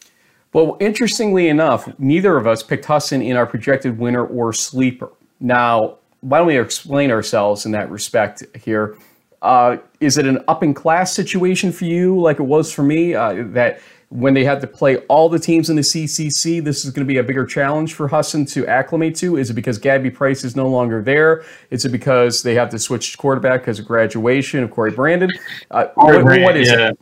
Well, 0.53 0.77
interestingly 0.79 1.49
enough, 1.49 1.87
neither 1.99 2.37
of 2.37 2.47
us 2.47 2.63
picked 2.63 2.85
Husson 2.85 3.21
in 3.21 3.35
our 3.35 3.45
projected 3.45 3.97
winner 3.97 4.25
or 4.25 4.53
sleeper. 4.53 5.09
Now, 5.39 5.97
why 6.21 6.39
don't 6.39 6.47
we 6.47 6.59
explain 6.59 7.11
ourselves 7.11 7.65
in 7.65 7.71
that 7.73 7.91
respect 7.91 8.43
here? 8.55 8.97
Uh, 9.41 9.77
is 9.99 10.17
it 10.17 10.25
an 10.25 10.43
up 10.47 10.63
in 10.63 10.73
class 10.73 11.13
situation 11.13 11.71
for 11.71 11.85
you, 11.85 12.19
like 12.19 12.39
it 12.39 12.43
was 12.43 12.71
for 12.71 12.83
me? 12.83 13.13
Uh, 13.13 13.43
that 13.49 13.79
when 14.09 14.33
they 14.33 14.43
had 14.43 14.61
to 14.61 14.67
play 14.67 14.97
all 15.07 15.27
the 15.27 15.39
teams 15.39 15.69
in 15.69 15.75
the 15.75 15.81
CCC, 15.81 16.63
this 16.63 16.85
is 16.85 16.91
going 16.91 17.05
to 17.05 17.11
be 17.11 17.17
a 17.17 17.23
bigger 17.23 17.45
challenge 17.45 17.93
for 17.93 18.07
Husson 18.07 18.45
to 18.47 18.65
acclimate 18.65 19.15
to? 19.17 19.37
Is 19.37 19.49
it 19.49 19.53
because 19.53 19.77
Gabby 19.77 20.09
Price 20.09 20.43
is 20.43 20.55
no 20.55 20.67
longer 20.67 21.01
there? 21.01 21.43
Is 21.71 21.83
it 21.83 21.89
because 21.89 22.41
they 22.41 22.55
have 22.55 22.69
to 22.69 22.79
switch 22.79 23.17
quarterback 23.17 23.61
because 23.61 23.79
of 23.79 23.85
graduation 23.85 24.63
of 24.63 24.71
Corey 24.71 24.91
Brandon? 24.91 25.29
Uh, 25.71 25.87
what, 25.95 26.23
what 26.23 26.57
is 26.57 26.69
yeah. 26.69 26.89
it? 26.89 26.99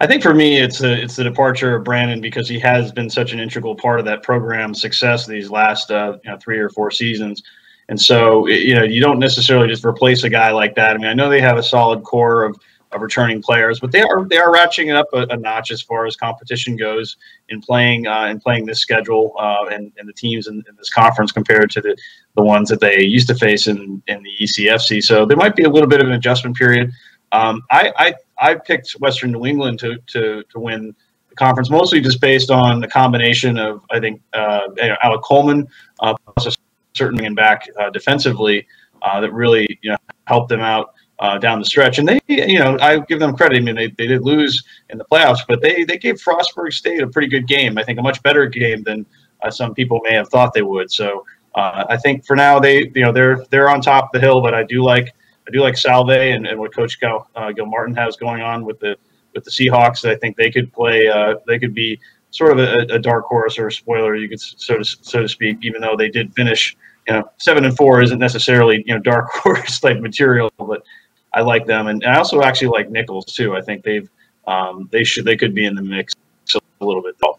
I 0.00 0.06
think 0.06 0.22
for 0.22 0.34
me, 0.34 0.58
it's 0.58 0.82
a, 0.82 1.02
it's 1.02 1.16
the 1.16 1.24
departure 1.24 1.76
of 1.76 1.84
Brandon 1.84 2.20
because 2.20 2.48
he 2.48 2.58
has 2.60 2.90
been 2.90 3.10
such 3.10 3.32
an 3.32 3.38
integral 3.38 3.74
part 3.74 4.00
of 4.00 4.06
that 4.06 4.22
program's 4.22 4.80
success 4.80 5.26
these 5.26 5.50
last 5.50 5.90
uh, 5.90 6.18
you 6.24 6.30
know, 6.30 6.38
three 6.38 6.58
or 6.58 6.70
four 6.70 6.90
seasons. 6.90 7.42
And 7.92 8.00
so, 8.00 8.46
you 8.46 8.74
know, 8.74 8.84
you 8.84 9.02
don't 9.02 9.18
necessarily 9.18 9.68
just 9.68 9.84
replace 9.84 10.24
a 10.24 10.30
guy 10.30 10.50
like 10.50 10.74
that. 10.76 10.94
I 10.94 10.98
mean, 10.98 11.08
I 11.08 11.12
know 11.12 11.28
they 11.28 11.42
have 11.42 11.58
a 11.58 11.62
solid 11.62 12.02
core 12.04 12.42
of, 12.42 12.58
of 12.90 13.02
returning 13.02 13.42
players, 13.42 13.80
but 13.80 13.92
they 13.92 14.00
are 14.00 14.26
they 14.26 14.38
are 14.38 14.50
ratcheting 14.50 14.88
it 14.88 14.96
up 14.96 15.08
a, 15.12 15.26
a 15.28 15.36
notch 15.36 15.70
as 15.70 15.82
far 15.82 16.06
as 16.06 16.16
competition 16.16 16.74
goes 16.74 17.18
in 17.50 17.60
playing 17.60 18.06
uh, 18.06 18.28
in 18.28 18.40
playing 18.40 18.64
this 18.64 18.80
schedule 18.80 19.34
uh, 19.38 19.66
and, 19.70 19.92
and 19.98 20.08
the 20.08 20.12
teams 20.14 20.46
in, 20.46 20.64
in, 20.70 20.74
this 20.76 20.88
conference 20.88 21.32
compared 21.32 21.70
to 21.72 21.82
the, 21.82 21.94
the 22.34 22.42
ones 22.42 22.70
that 22.70 22.80
they 22.80 23.02
used 23.02 23.28
to 23.28 23.34
face 23.34 23.66
in, 23.66 24.02
in 24.06 24.22
the 24.22 24.30
ECFC. 24.40 25.02
So 25.02 25.26
there 25.26 25.36
might 25.36 25.54
be 25.54 25.64
a 25.64 25.68
little 25.68 25.86
bit 25.86 26.00
of 26.00 26.06
an 26.06 26.14
adjustment 26.14 26.56
period. 26.56 26.90
Um, 27.32 27.60
I, 27.70 27.92
I 27.98 28.14
I 28.40 28.54
picked 28.54 28.92
Western 28.92 29.32
New 29.32 29.44
England 29.44 29.78
to 29.80 29.98
to 30.06 30.42
to 30.50 30.58
win 30.58 30.94
the 31.28 31.34
conference 31.34 31.68
mostly 31.68 32.00
just 32.00 32.22
based 32.22 32.50
on 32.50 32.80
the 32.80 32.88
combination 32.88 33.58
of 33.58 33.82
I 33.90 34.00
think 34.00 34.22
uh, 34.32 34.62
Alec 35.02 35.20
Coleman 35.20 35.68
uh, 36.00 36.14
a 37.00 37.24
and 37.24 37.36
back 37.36 37.66
uh, 37.78 37.90
defensively 37.90 38.66
uh, 39.02 39.20
that 39.20 39.32
really 39.32 39.66
you 39.82 39.90
know 39.90 39.96
helped 40.26 40.48
them 40.48 40.60
out 40.60 40.94
uh, 41.18 41.38
down 41.38 41.58
the 41.58 41.64
stretch. 41.64 41.98
And 41.98 42.08
they, 42.08 42.20
you 42.28 42.58
know, 42.58 42.76
I 42.80 42.98
give 42.98 43.20
them 43.20 43.36
credit. 43.36 43.58
I 43.58 43.60
mean, 43.60 43.76
they, 43.76 43.88
they 43.88 44.06
did 44.06 44.22
lose 44.22 44.62
in 44.90 44.98
the 44.98 45.04
playoffs, 45.04 45.40
but 45.46 45.62
they 45.62 45.84
they 45.84 45.98
gave 45.98 46.16
Frostburg 46.16 46.72
State 46.72 47.02
a 47.02 47.06
pretty 47.06 47.28
good 47.28 47.46
game. 47.46 47.78
I 47.78 47.84
think 47.84 47.98
a 47.98 48.02
much 48.02 48.22
better 48.22 48.46
game 48.46 48.82
than 48.82 49.06
uh, 49.42 49.50
some 49.50 49.74
people 49.74 50.00
may 50.02 50.14
have 50.14 50.28
thought 50.28 50.52
they 50.52 50.62
would. 50.62 50.90
So 50.90 51.24
uh, 51.54 51.84
I 51.88 51.96
think 51.96 52.26
for 52.26 52.36
now 52.36 52.58
they 52.58 52.90
you 52.94 53.04
know 53.04 53.12
they're 53.12 53.44
they're 53.50 53.68
on 53.68 53.80
top 53.80 54.06
of 54.06 54.10
the 54.12 54.20
hill, 54.20 54.40
but 54.40 54.54
I 54.54 54.64
do 54.64 54.82
like 54.82 55.14
I 55.46 55.50
do 55.52 55.60
like 55.60 55.76
Salve 55.76 56.10
and, 56.10 56.46
and 56.46 56.58
what 56.58 56.74
Coach 56.74 57.00
Gil, 57.00 57.26
uh, 57.34 57.52
Gilmartin 57.52 57.94
has 57.96 58.16
going 58.16 58.42
on 58.42 58.64
with 58.64 58.80
the 58.80 58.96
with 59.34 59.44
the 59.44 59.50
Seahawks. 59.50 60.08
I 60.08 60.16
think 60.16 60.36
they 60.36 60.50
could 60.50 60.72
play. 60.72 61.10
they 61.46 61.58
could 61.58 61.74
be 61.74 62.00
sort 62.32 62.58
of 62.58 62.58
a, 62.58 62.94
a, 62.94 62.98
dark 62.98 63.26
horse 63.26 63.58
or 63.58 63.68
a 63.68 63.72
spoiler, 63.72 64.16
you 64.16 64.28
could 64.28 64.40
so 64.40 64.78
to 64.78 64.84
so 64.84 65.22
to 65.22 65.28
speak. 65.28 65.58
Even 65.62 65.80
though 65.80 65.96
they 65.96 66.08
did 66.08 66.34
finish, 66.34 66.76
you 67.06 67.14
know, 67.14 67.30
seven 67.38 67.64
and 67.64 67.76
four 67.76 68.02
isn't 68.02 68.18
necessarily 68.18 68.82
you 68.86 68.94
know 68.94 69.00
dark 69.00 69.30
horse 69.32 69.78
type 69.78 70.00
material, 70.00 70.52
but 70.58 70.82
I 71.32 71.42
like 71.42 71.66
them, 71.66 71.86
and, 71.86 72.02
and 72.02 72.12
I 72.12 72.18
also 72.18 72.42
actually 72.42 72.68
like 72.68 72.90
Nichols 72.90 73.26
too. 73.26 73.54
I 73.56 73.60
think 73.60 73.84
they've 73.84 74.08
um, 74.46 74.88
they 74.90 75.04
should 75.04 75.24
they 75.24 75.36
could 75.36 75.54
be 75.54 75.66
in 75.66 75.74
the 75.74 75.82
mix 75.82 76.14
a 76.80 76.84
little 76.84 77.02
bit 77.02 77.16
though. 77.20 77.38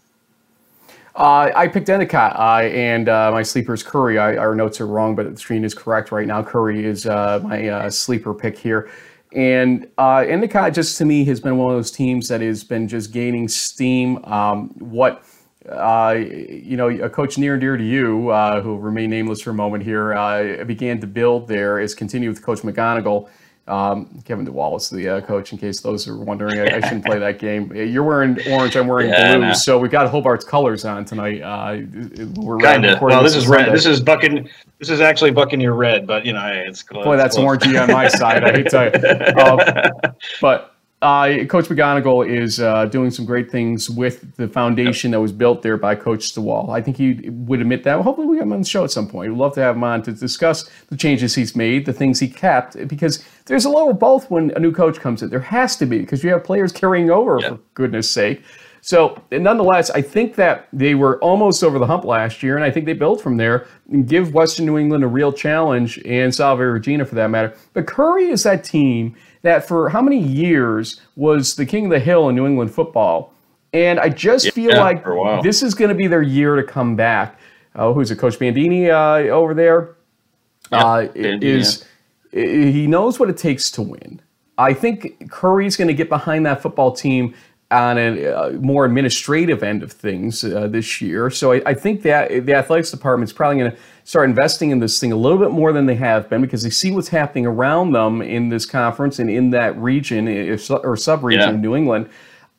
Uh, 1.15 1.51
I 1.56 1.67
picked 1.67 1.89
Endicott, 1.89 2.36
uh, 2.36 2.67
and 2.67 3.08
uh, 3.08 3.29
my 3.32 3.43
sleeper 3.43 3.73
is 3.75 3.84
Curry. 3.84 4.17
I, 4.17 4.36
our 4.36 4.56
notes 4.56 4.82
are 4.82 4.88
wrong, 4.88 5.15
but 5.15 5.32
the 5.32 5.39
screen 5.39 5.63
is 5.63 5.75
correct 5.75 6.12
right 6.12 6.25
now. 6.25 6.41
Curry 6.41 6.84
is 6.84 7.06
uh, 7.06 7.39
my 7.43 7.67
uh, 7.67 7.89
sleeper 7.91 8.34
pick 8.34 8.58
here. 8.58 8.89
And 9.33 9.87
uh, 9.97 10.17
Endicott, 10.27 10.73
just 10.73 10.97
to 10.99 11.05
me, 11.05 11.25
has 11.25 11.39
been 11.39 11.57
one 11.57 11.71
of 11.73 11.77
those 11.77 11.91
teams 11.91 12.27
that 12.27 12.41
has 12.41 12.63
been 12.63 12.87
just 12.87 13.11
gaining 13.11 13.47
steam. 13.47 14.23
Um, 14.25 14.69
what 14.77 15.23
uh, 15.69 16.15
you 16.17 16.75
know, 16.75 16.89
a 16.89 17.09
coach 17.09 17.37
near 17.37 17.53
and 17.53 17.61
dear 17.61 17.77
to 17.77 17.83
you, 17.83 18.29
uh, 18.29 18.61
who 18.61 18.69
will 18.69 18.79
remain 18.79 19.09
nameless 19.09 19.41
for 19.41 19.51
a 19.51 19.53
moment 19.53 19.83
here, 19.83 20.13
uh, 20.13 20.63
began 20.65 20.99
to 20.99 21.07
build 21.07 21.47
there 21.47 21.79
is 21.79 21.95
continue 21.95 22.29
with 22.29 22.41
Coach 22.41 22.59
McGonigal. 22.59 23.29
Um, 23.65 24.21
Kevin 24.26 24.45
DeWallace, 24.45 24.91
the 24.91 25.08
uh, 25.08 25.21
coach, 25.21 25.54
in 25.54 25.58
case 25.58 25.80
those 25.80 26.06
are 26.10 26.17
wondering, 26.17 26.60
I, 26.60 26.76
I, 26.76 26.82
shouldn't 26.82 27.06
play 27.06 27.17
that 27.17 27.39
game. 27.39 27.73
You're 27.73 28.04
wearing 28.04 28.38
orange, 28.52 28.76
I'm 28.76 28.88
wearing 28.88 29.10
yeah, 29.10 29.38
blue, 29.38 29.54
so 29.54 29.80
we've 29.80 29.89
got 29.89 30.12
Hobart's 30.12 30.43
colors 30.43 30.84
on 30.84 31.06
tonight. 31.06 31.41
Uh, 31.41 31.80
we're 32.36 32.58
kind 32.58 32.86
of. 32.86 33.02
Well, 33.02 33.23
this 33.23 33.38
is 33.38 33.47
red. 33.47 33.73
This 33.73 33.86
is 33.86 34.02
bucking. 34.02 34.49
This 34.80 34.89
is 34.89 34.99
actually 34.99 35.32
Buccaneer 35.32 35.71
red, 35.71 36.06
but 36.06 36.26
you 36.26 36.34
know, 36.34 36.45
it's 36.45 36.84
close. 36.84 37.06
Boy, 37.06 37.15
that's 37.15 37.38
orangey 37.38 37.82
on 37.82 37.89
my 37.89 38.10
side. 38.10 38.43
I 38.43 38.52
hate 38.52 38.69
to. 38.71 39.34
Uh, 39.43 40.12
but 40.41 40.76
uh, 41.03 41.45
Coach 41.45 41.65
McGonigal 41.65 42.27
is 42.27 42.59
uh, 42.59 42.85
doing 42.85 43.11
some 43.11 43.25
great 43.25 43.51
things 43.51 43.89
with 43.89 44.35
the 44.37 44.47
foundation 44.47 45.11
that 45.11 45.19
was 45.19 45.31
built 45.31 45.61
there 45.61 45.77
by 45.77 45.95
Coach 45.95 46.33
DeWall. 46.33 46.69
I 46.69 46.81
think 46.81 46.97
he 46.97 47.29
would 47.29 47.59
admit 47.59 47.83
that. 47.83 48.01
hopefully, 48.01 48.27
we 48.27 48.37
get 48.37 48.43
him 48.43 48.53
on 48.53 48.61
the 48.61 48.67
show 48.67 48.83
at 48.83 48.91
some 48.91 49.07
point. 49.07 49.31
We'd 49.31 49.37
love 49.37 49.53
to 49.55 49.61
have 49.61 49.75
him 49.75 49.83
on 49.83 50.01
to 50.03 50.13
discuss 50.13 50.69
the 50.87 50.95
changes 50.95 51.35
he's 51.35 51.55
made, 51.55 51.85
the 51.85 51.93
things 51.93 52.19
he 52.19 52.29
kept, 52.29 52.87
because 52.87 53.23
there's 53.45 53.65
a 53.65 53.69
little 53.69 53.89
of 53.89 53.99
both 53.99 54.31
when 54.31 54.51
a 54.55 54.59
new 54.59 54.71
coach 54.71 54.99
comes 54.99 55.21
in. 55.21 55.29
There 55.29 55.39
has 55.39 55.75
to 55.77 55.85
be, 55.85 55.99
because 55.99 56.23
you 56.23 56.31
have 56.31 56.43
players 56.43 56.71
carrying 56.71 57.09
over, 57.09 57.39
for 57.41 57.59
goodness 57.73 58.09
sake. 58.09 58.41
So, 58.86 59.17
nonetheless, 59.31 59.89
I 59.91 60.01
think 60.01 60.36
that 60.36 60.67
they 60.73 60.93
were 60.93 61.17
almost 61.19 61.63
over 61.63 61.79
the 61.79 61.88
hump 61.88 62.03
last 62.03 62.43
year, 62.43 62.57
and 62.57 62.65
I 62.65 62.69
think 62.69 62.86
they 62.86 62.91
built 62.91 63.21
from 63.21 63.38
there 63.38 63.65
and 63.89 64.05
give 64.05 64.34
Western 64.34 64.65
New 64.65 64.77
England 64.77 65.05
a 65.05 65.07
real 65.07 65.31
challenge, 65.31 65.99
and 65.99 66.36
Salve 66.36 66.59
Regina 66.59 67.05
for 67.05 67.15
that 67.15 67.29
matter. 67.29 67.55
But 67.71 67.88
Curry 67.88 68.25
is 68.25 68.43
that 68.43 68.65
team 68.65 69.15
that 69.43 69.65
for 69.65 69.88
how 69.88 70.01
many 70.01 70.19
years 70.19 70.99
was 71.15 71.55
the 71.55 71.65
king 71.65 71.86
of 71.86 71.91
the 71.91 71.99
hill 72.01 72.27
in 72.27 72.36
New 72.36 72.45
England 72.45 72.73
football. 72.73 73.34
And 73.71 74.01
I 74.01 74.09
just 74.09 74.47
yeah, 74.47 74.51
feel 74.51 74.77
like 74.77 75.01
this 75.43 75.63
is 75.63 75.73
going 75.73 75.88
to 75.88 75.95
be 75.95 76.07
their 76.07 76.21
year 76.21 76.57
to 76.57 76.63
come 76.63 76.97
back. 76.97 77.39
Uh, 77.75 77.93
who's 77.93 78.11
it, 78.11 78.17
Coach 78.17 78.38
Bandini 78.38 78.89
uh, 78.89 79.34
over 79.34 79.53
there? 79.53 79.95
Yeah, 80.73 80.86
uh, 80.86 81.07
Bandini, 81.07 81.45
is 81.45 81.86
he 82.34 82.86
knows 82.88 83.17
what 83.17 83.29
it 83.29 83.38
takes 83.38 83.71
to 83.71 83.81
win. 83.81 84.21
I 84.57 84.73
think 84.73 85.31
Curry's 85.31 85.77
going 85.77 85.88
to 85.88 85.93
get 85.93 86.09
behind 86.09 86.45
that 86.45 86.61
football 86.61 86.91
team 86.91 87.34
on 87.74 87.97
a 87.97 88.26
uh, 88.28 88.51
more 88.61 88.86
administrative 88.86 89.63
end 89.63 89.82
of 89.82 89.91
things 89.91 90.43
uh, 90.43 90.67
this 90.67 91.01
year. 91.01 91.30
So 91.30 91.53
I, 91.53 91.61
I, 91.65 91.74
think 91.74 92.03
that 92.03 92.45
the 92.45 92.53
athletics 92.53 92.91
department 92.91 93.30
is 93.30 93.34
probably 93.34 93.59
going 93.59 93.71
to 93.71 93.78
start 94.03 94.30
investing 94.30 94.69
in 94.69 94.80
this 94.80 94.99
thing 94.99 95.11
a 95.11 95.15
little 95.15 95.39
bit 95.39 95.51
more 95.51 95.74
than 95.74 95.88
they 95.88 95.95
have 95.95 96.30
been 96.30 96.41
because 96.41 96.61
they 96.61 96.69
see 96.69 96.91
what's 96.91 97.07
happening 97.07 97.47
around 97.47 97.93
them 97.93 98.21
in 98.21 98.49
this 98.49 98.65
conference 98.65 99.17
and 99.17 99.30
in 99.30 99.49
that 99.49 99.76
region 99.78 100.28
if, 100.28 100.69
or 100.69 100.95
sub-region 100.95 101.41
yeah. 101.41 101.49
of 101.49 101.59
New 101.59 101.76
England. 101.76 102.09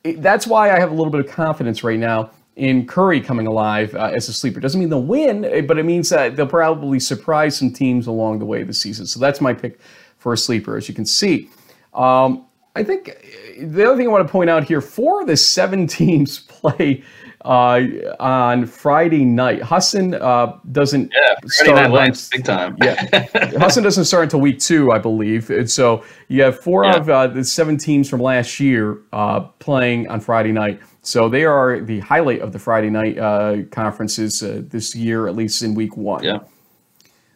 That's 0.03 0.45
why 0.45 0.71
I 0.71 0.79
have 0.79 0.91
a 0.91 0.93
little 0.93 1.11
bit 1.11 1.25
of 1.25 1.31
confidence 1.31 1.83
right 1.83 1.99
now 1.99 2.31
in 2.57 2.85
Curry 2.85 3.21
coming 3.21 3.47
alive 3.47 3.95
uh, 3.95 4.11
as 4.13 4.27
a 4.27 4.33
sleeper. 4.33 4.59
Doesn't 4.59 4.79
mean 4.79 4.89
they'll 4.89 5.01
win, 5.01 5.45
eh, 5.45 5.61
but 5.61 5.77
it 5.77 5.83
means 5.83 6.09
that 6.09 6.35
they'll 6.35 6.45
probably 6.45 6.99
surprise 6.99 7.57
some 7.57 7.71
teams 7.71 8.07
along 8.07 8.39
the 8.39 8.45
way 8.45 8.63
this 8.63 8.81
season. 8.81 9.05
So 9.05 9.19
that's 9.19 9.39
my 9.41 9.53
pick 9.53 9.79
for 10.17 10.33
a 10.33 10.37
sleeper, 10.37 10.77
as 10.77 10.87
you 10.89 10.93
can 10.93 11.05
see. 11.05 11.49
Um, 11.93 12.45
I 12.75 12.83
think 12.83 13.09
eh, 13.09 13.65
the 13.65 13.85
other 13.85 13.97
thing 13.97 14.07
I 14.07 14.11
want 14.11 14.27
to 14.27 14.31
point 14.31 14.49
out 14.49 14.63
here: 14.63 14.81
four 14.81 15.21
of 15.21 15.27
the 15.27 15.37
seven 15.37 15.87
teams 15.97 16.39
play 16.39 17.03
uh, 17.45 17.81
on 18.19 18.65
Friday 18.65 19.23
night. 19.23 19.61
Husson 19.61 20.15
uh, 20.15 20.57
doesn't 20.71 21.11
yeah, 21.15 21.35
start 21.45 22.17
big 22.31 22.43
time. 22.43 22.75
yeah, 22.81 23.27
Husson 23.57 23.83
doesn't 23.83 24.05
start 24.05 24.23
until 24.23 24.41
week 24.41 24.59
two, 24.59 24.91
I 24.91 24.97
believe. 24.97 25.49
And 25.49 25.69
so 25.69 26.03
you 26.27 26.41
have 26.41 26.59
four 26.59 26.83
yeah. 26.83 26.95
of 26.95 27.09
uh, 27.09 27.27
the 27.27 27.43
seven 27.43 27.77
teams 27.77 28.09
from 28.09 28.19
last 28.19 28.59
year 28.59 29.01
uh, 29.13 29.41
playing 29.41 30.07
on 30.09 30.19
Friday 30.19 30.51
night. 30.51 30.79
So 31.01 31.29
they 31.29 31.45
are 31.45 31.81
the 31.81 31.99
highlight 31.99 32.41
of 32.41 32.51
the 32.51 32.57
Friday 32.57 32.89
night 32.89 33.19
uh, 33.19 33.57
conferences 33.69 34.41
uh, 34.41 34.63
this 34.65 34.95
year, 34.95 35.27
at 35.27 35.35
least 35.35 35.61
in 35.61 35.75
week 35.75 35.95
one. 35.95 36.23
Yeah. 36.23 36.39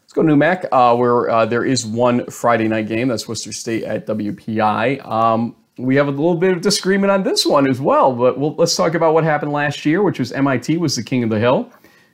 Let's 0.09 0.15
go 0.15 0.23
to 0.23 0.33
NEWMAC, 0.33 0.67
uh, 0.71 0.95
where 0.95 1.29
uh, 1.29 1.45
there 1.45 1.63
is 1.63 1.85
one 1.85 2.25
Friday 2.31 2.67
night 2.67 2.87
game. 2.87 3.09
That's 3.09 3.27
Worcester 3.27 3.51
State 3.51 3.83
at 3.83 4.07
WPI. 4.07 5.05
Um, 5.05 5.55
we 5.77 5.95
have 5.97 6.07
a 6.07 6.09
little 6.09 6.33
bit 6.33 6.51
of 6.51 6.61
disagreement 6.61 7.11
on 7.11 7.21
this 7.21 7.45
one 7.45 7.69
as 7.69 7.79
well, 7.79 8.11
but 8.13 8.39
we'll, 8.39 8.55
let's 8.55 8.75
talk 8.75 8.95
about 8.95 9.13
what 9.13 9.23
happened 9.23 9.51
last 9.51 9.85
year, 9.85 10.01
which 10.01 10.17
was 10.17 10.31
MIT 10.31 10.77
was 10.77 10.95
the 10.95 11.03
king 11.03 11.23
of 11.23 11.29
the 11.29 11.37
hill. 11.37 11.71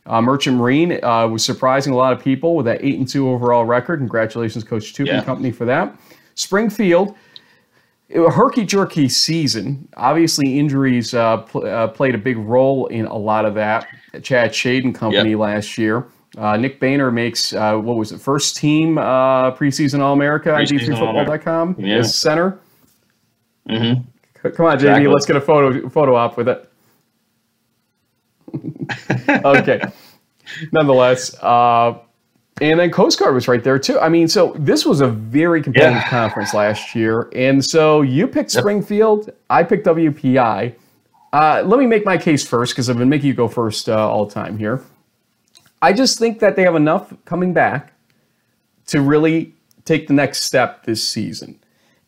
Uh, 0.08 0.22
Merchant 0.22 0.58
Marine 0.58 1.02
uh, 1.06 1.26
was 1.26 1.46
surprising 1.46 1.94
a 1.94 1.96
lot 1.96 2.12
of 2.12 2.22
people 2.22 2.58
with 2.58 2.66
that 2.66 2.84
eight 2.84 3.00
and 3.00 3.08
two 3.08 3.30
overall 3.30 3.64
record. 3.64 4.00
Congratulations, 4.00 4.66
Coach 4.66 4.94
Toop 4.94 5.06
yeah. 5.06 5.16
and 5.16 5.26
company 5.26 5.54
for 5.54 5.64
that. 5.64 5.98
Springfield 6.34 7.16
a 8.14 8.30
herky 8.30 8.66
jerky 8.66 9.08
season. 9.08 9.88
Obviously, 9.96 10.60
injuries 10.60 11.14
uh, 11.14 11.38
pl- 11.38 11.66
uh, 11.66 11.88
played 11.88 12.14
a 12.14 12.18
big 12.18 12.36
role 12.36 12.88
in 12.88 13.06
a 13.06 13.16
lot 13.16 13.46
of 13.46 13.54
that. 13.54 13.88
Chad 14.22 14.52
Shaden 14.52 14.94
Company 14.94 15.30
yep. 15.30 15.40
last 15.40 15.78
year. 15.78 16.06
Uh, 16.38 16.58
Nick 16.58 16.80
Boehner 16.80 17.12
makes 17.12 17.54
uh, 17.54 17.78
what 17.78 17.96
was 17.96 18.12
it? 18.12 18.20
First 18.20 18.58
team 18.58 18.98
uh, 18.98 19.52
preseason 19.52 20.02
All 20.02 20.14
America 20.14 20.54
on 20.54 20.62
D3Football.com 20.62 21.76
yeah. 21.80 21.98
as 21.98 22.16
center. 22.16 22.60
Mm-hmm. 23.70 24.02
Come 24.50 24.66
on, 24.66 24.78
JD, 24.78 25.12
let's 25.12 25.26
get 25.26 25.36
a 25.36 25.42
photo 25.42 25.90
photo 25.90 26.16
op 26.16 26.38
with 26.38 26.50
it. 26.50 26.70
okay. 29.46 29.82
Nonetheless, 30.72 31.36
uh, 31.42 31.98
and 32.62 32.80
then 32.80 32.90
Coast 32.92 33.20
Guard 33.20 33.34
was 33.34 33.48
right 33.48 33.64
there 33.64 33.80
too. 33.80 34.00
I 34.00 34.08
mean, 34.08 34.28
so 34.28 34.54
this 34.58 34.86
was 34.86 35.02
a 35.02 35.08
very 35.08 35.62
competitive 35.62 35.96
yeah. 35.96 36.10
conference 36.10 36.54
last 36.54 36.96
year. 36.96 37.30
And 37.36 37.64
so 37.64 38.02
you 38.02 38.28
picked 38.28 38.54
yep. 38.54 38.62
Springfield, 38.62 39.32
I 39.50 39.64
picked 39.64 39.86
WPI. 39.88 40.76
Uh, 41.34 41.64
let 41.66 41.80
me 41.80 41.86
make 41.86 42.06
my 42.06 42.18
case 42.18 42.48
first 42.48 42.74
because 42.74 42.90
I've 42.90 42.98
been 42.98 43.10
making 43.10 43.28
you 43.28 43.34
go 43.34 43.50
first 43.50 43.90
uh, 43.90 44.10
all 44.10 44.26
the 44.26 44.34
time 44.34 44.58
here. 44.58 44.82
I 45.86 45.94
just 45.94 46.18
think 46.18 46.40
that 46.40 46.56
they 46.56 46.64
have 46.64 46.74
enough 46.74 47.14
coming 47.26 47.54
back 47.54 47.94
to 48.88 49.02
really 49.02 49.54
take 49.84 50.08
the 50.08 50.14
next 50.14 50.42
step 50.42 50.84
this 50.84 51.08
season. 51.08 51.60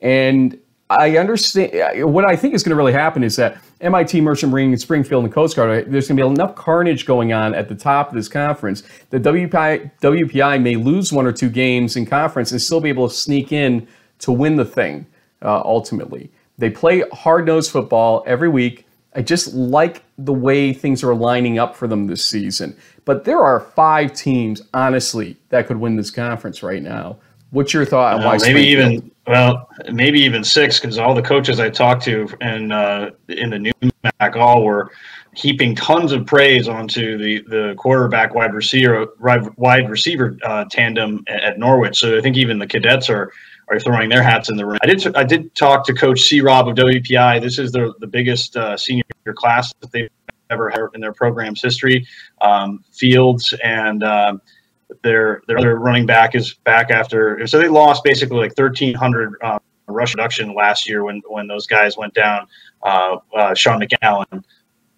And 0.01 0.59
I 0.89 1.19
understand 1.19 2.11
what 2.11 2.27
I 2.27 2.35
think 2.35 2.55
is 2.55 2.63
going 2.63 2.71
to 2.71 2.75
really 2.75 2.93
happen 2.93 3.23
is 3.23 3.35
that 3.35 3.61
MIT, 3.81 4.19
Merchant 4.21 4.51
Marine, 4.51 4.75
Springfield, 4.77 5.25
and 5.25 5.31
Coast 5.31 5.55
Guard, 5.55 5.91
there's 5.91 6.07
going 6.07 6.17
to 6.17 6.23
be 6.23 6.27
enough 6.27 6.55
carnage 6.55 7.05
going 7.05 7.33
on 7.33 7.53
at 7.53 7.69
the 7.69 7.75
top 7.75 8.09
of 8.09 8.15
this 8.15 8.27
conference 8.27 8.81
that 9.11 9.21
WPI, 9.21 9.91
WPI 10.01 10.59
may 10.59 10.75
lose 10.75 11.13
one 11.13 11.27
or 11.27 11.31
two 11.31 11.51
games 11.51 11.95
in 11.95 12.07
conference 12.07 12.51
and 12.51 12.59
still 12.59 12.81
be 12.81 12.89
able 12.89 13.07
to 13.07 13.13
sneak 13.13 13.51
in 13.51 13.87
to 14.17 14.31
win 14.31 14.55
the 14.55 14.65
thing 14.65 15.05
uh, 15.43 15.61
ultimately. 15.63 16.31
They 16.57 16.71
play 16.71 17.03
hard 17.13 17.45
nosed 17.45 17.69
football 17.69 18.23
every 18.25 18.49
week. 18.49 18.86
I 19.17 19.23
just 19.23 19.53
like 19.55 20.03
the 20.19 20.31
way 20.31 20.71
things 20.71 21.03
are 21.03 21.15
lining 21.15 21.57
up 21.57 21.75
for 21.75 21.87
them 21.87 22.05
this 22.05 22.23
season. 22.23 22.77
But 23.03 23.25
there 23.25 23.39
are 23.39 23.59
five 23.59 24.13
teams, 24.13 24.61
honestly, 24.75 25.35
that 25.49 25.65
could 25.65 25.77
win 25.77 25.95
this 25.95 26.11
conference 26.11 26.61
right 26.61 26.83
now. 26.83 27.17
What's 27.49 27.73
your 27.73 27.83
thought 27.83 28.19
on 28.19 28.23
why? 28.23 28.37
Maybe 28.37 28.61
even 28.61 29.09
well, 29.25 29.69
maybe 29.91 30.19
even 30.19 30.43
six, 30.43 30.79
because 30.79 30.99
all 30.99 31.15
the 31.15 31.21
coaches 31.23 31.59
I 31.59 31.69
talked 31.69 32.03
to 32.03 32.29
and 32.41 32.71
uh, 32.71 33.11
in 33.27 33.49
the 33.49 33.57
new 33.57 33.71
Mac 34.03 34.35
all 34.35 34.63
were 34.63 34.91
heaping 35.33 35.73
tons 35.75 36.11
of 36.11 36.25
praise 36.25 36.67
onto 36.67 37.17
the 37.17 37.41
the 37.47 37.73
quarterback 37.75 38.35
wide 38.35 38.53
receiver 38.53 39.07
wide 39.19 39.89
receiver 39.89 40.37
uh, 40.43 40.65
tandem 40.69 41.23
at 41.27 41.57
Norwich. 41.57 41.97
So 41.97 42.17
I 42.17 42.21
think 42.21 42.37
even 42.37 42.59
the 42.59 42.67
cadets 42.67 43.09
are 43.09 43.31
are 43.69 43.79
throwing 43.79 44.09
their 44.09 44.23
hats 44.23 44.49
in 44.49 44.57
the 44.57 44.65
ring. 44.65 44.79
I 44.81 44.87
did 44.87 45.15
I 45.15 45.23
did 45.23 45.53
talk 45.55 45.85
to 45.87 45.93
Coach 45.93 46.21
C. 46.21 46.41
Rob 46.41 46.67
of 46.67 46.75
WPI. 46.75 47.41
This 47.41 47.59
is 47.59 47.71
the 47.71 47.93
the 47.99 48.07
biggest 48.07 48.55
uh, 48.55 48.77
senior 48.77 49.03
class 49.35 49.73
that 49.81 49.91
they've 49.91 50.09
ever 50.49 50.69
had 50.69 50.81
in 50.93 51.01
their 51.01 51.13
program's 51.13 51.61
history. 51.61 52.05
Um, 52.41 52.83
Fields 52.93 53.53
and 53.63 54.03
um, 54.03 54.41
their 55.03 55.41
their 55.47 55.57
other 55.57 55.75
running 55.79 56.05
back 56.05 56.35
is 56.35 56.55
back 56.63 56.91
after. 56.91 57.45
So 57.47 57.59
they 57.59 57.67
lost 57.67 58.03
basically 58.03 58.37
like 58.37 58.55
thirteen 58.55 58.93
hundred. 58.93 59.35
Uh, 59.41 59.59
rush 59.87 60.13
reduction 60.13 60.53
last 60.53 60.87
year 60.87 61.03
when 61.03 61.21
when 61.29 61.47
those 61.47 61.65
guys 61.65 61.97
went 61.97 62.13
down 62.13 62.45
uh, 62.83 63.17
uh, 63.35 63.53
sean 63.53 63.79
McAllen, 63.79 64.43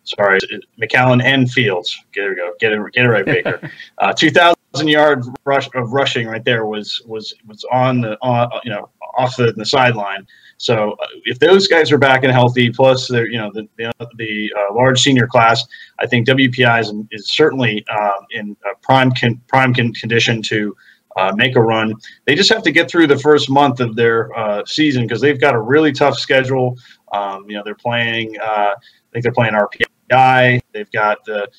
sorry 0.03 0.39
McAllen 0.81 1.23
and 1.23 1.49
fields 1.51 1.95
there 2.15 2.29
we 2.29 2.35
go 2.35 2.53
get 2.59 2.71
it 2.71 2.79
get 2.93 3.05
it 3.05 3.09
right 3.09 3.25
baker 3.25 3.71
uh, 3.99 4.11
2000 4.11 4.55
thousand 4.73 4.87
yard 4.87 5.23
rush 5.45 5.69
of 5.75 5.91
rushing 5.93 6.27
right 6.27 6.43
there 6.43 6.65
was 6.65 7.01
was 7.05 7.33
was 7.47 7.65
on 7.71 8.01
the 8.01 8.17
on 8.21 8.49
you 8.63 8.71
know 8.71 8.89
off 9.17 9.35
the, 9.35 9.51
the 9.53 9.65
sideline. 9.65 10.27
So 10.57 10.91
uh, 10.91 11.07
if 11.25 11.39
those 11.39 11.67
guys 11.67 11.91
are 11.91 11.97
back 11.97 12.23
and 12.23 12.31
healthy, 12.31 12.69
plus 12.69 13.07
they're 13.07 13.27
you 13.27 13.37
know 13.37 13.51
the 13.53 13.67
the, 13.77 13.91
the 14.15 14.53
uh, 14.57 14.73
large 14.73 15.01
senior 15.01 15.27
class, 15.27 15.65
I 15.99 16.07
think 16.07 16.27
WPI 16.27 16.81
is, 16.81 16.93
is 17.11 17.31
certainly 17.31 17.85
uh, 17.89 18.11
in 18.31 18.55
prime 18.81 19.11
con, 19.11 19.41
prime 19.47 19.73
con 19.73 19.93
condition 19.93 20.41
to. 20.43 20.75
Uh, 21.17 21.33
make 21.35 21.55
a 21.57 21.61
run. 21.61 21.93
They 22.25 22.35
just 22.35 22.49
have 22.49 22.61
to 22.63 22.71
get 22.71 22.89
through 22.89 23.07
the 23.07 23.17
first 23.17 23.49
month 23.49 23.81
of 23.81 23.95
their 23.95 24.29
season 24.65 25.03
because 25.03 25.19
they've 25.19 25.41
got 25.41 25.53
a 25.53 25.59
really 25.59 25.91
tough 25.91 26.17
schedule. 26.17 26.77
Um, 27.11 27.45
you 27.49 27.57
know, 27.57 27.63
they're 27.65 27.75
playing. 27.75 28.37
I 28.39 28.75
think 29.11 29.23
they're 29.23 29.33
playing 29.33 29.53
RPI. 29.53 30.61
They've 30.71 30.91
got 30.91 31.25
the 31.25 31.49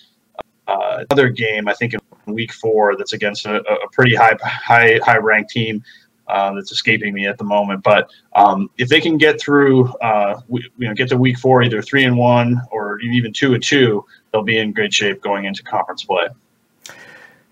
other 1.10 1.28
game 1.28 1.68
I 1.68 1.74
think 1.74 1.94
in 1.94 2.00
week 2.34 2.52
four 2.52 2.96
that's 2.96 3.12
against 3.12 3.46
a, 3.46 3.56
a 3.56 3.88
pretty 3.90 4.14
high 4.14 4.36
high 4.42 5.00
high 5.02 5.18
ranked 5.18 5.50
team 5.50 5.82
uh, 6.30 6.52
that's 6.54 6.70
escaping 6.70 7.12
me 7.12 7.26
at 7.26 7.38
the 7.38 7.44
moment. 7.44 7.82
But 7.82 8.10
um, 8.34 8.70
if 8.78 8.88
they 8.88 9.00
can 9.00 9.18
get 9.18 9.40
through, 9.40 9.86
uh, 9.96 10.40
we, 10.48 10.62
you 10.78 10.88
know, 10.88 10.94
get 10.94 11.08
to 11.08 11.18
week 11.18 11.38
four, 11.38 11.62
either 11.62 11.82
three 11.82 12.04
and 12.04 12.16
one 12.16 12.60
or 12.70 13.00
even 13.00 13.32
two 13.32 13.54
and 13.54 13.62
two, 13.62 14.04
they'll 14.32 14.44
be 14.44 14.58
in 14.58 14.72
good 14.72 14.94
shape 14.94 15.20
going 15.22 15.44
into 15.44 15.62
conference 15.64 16.04
play. 16.04 16.28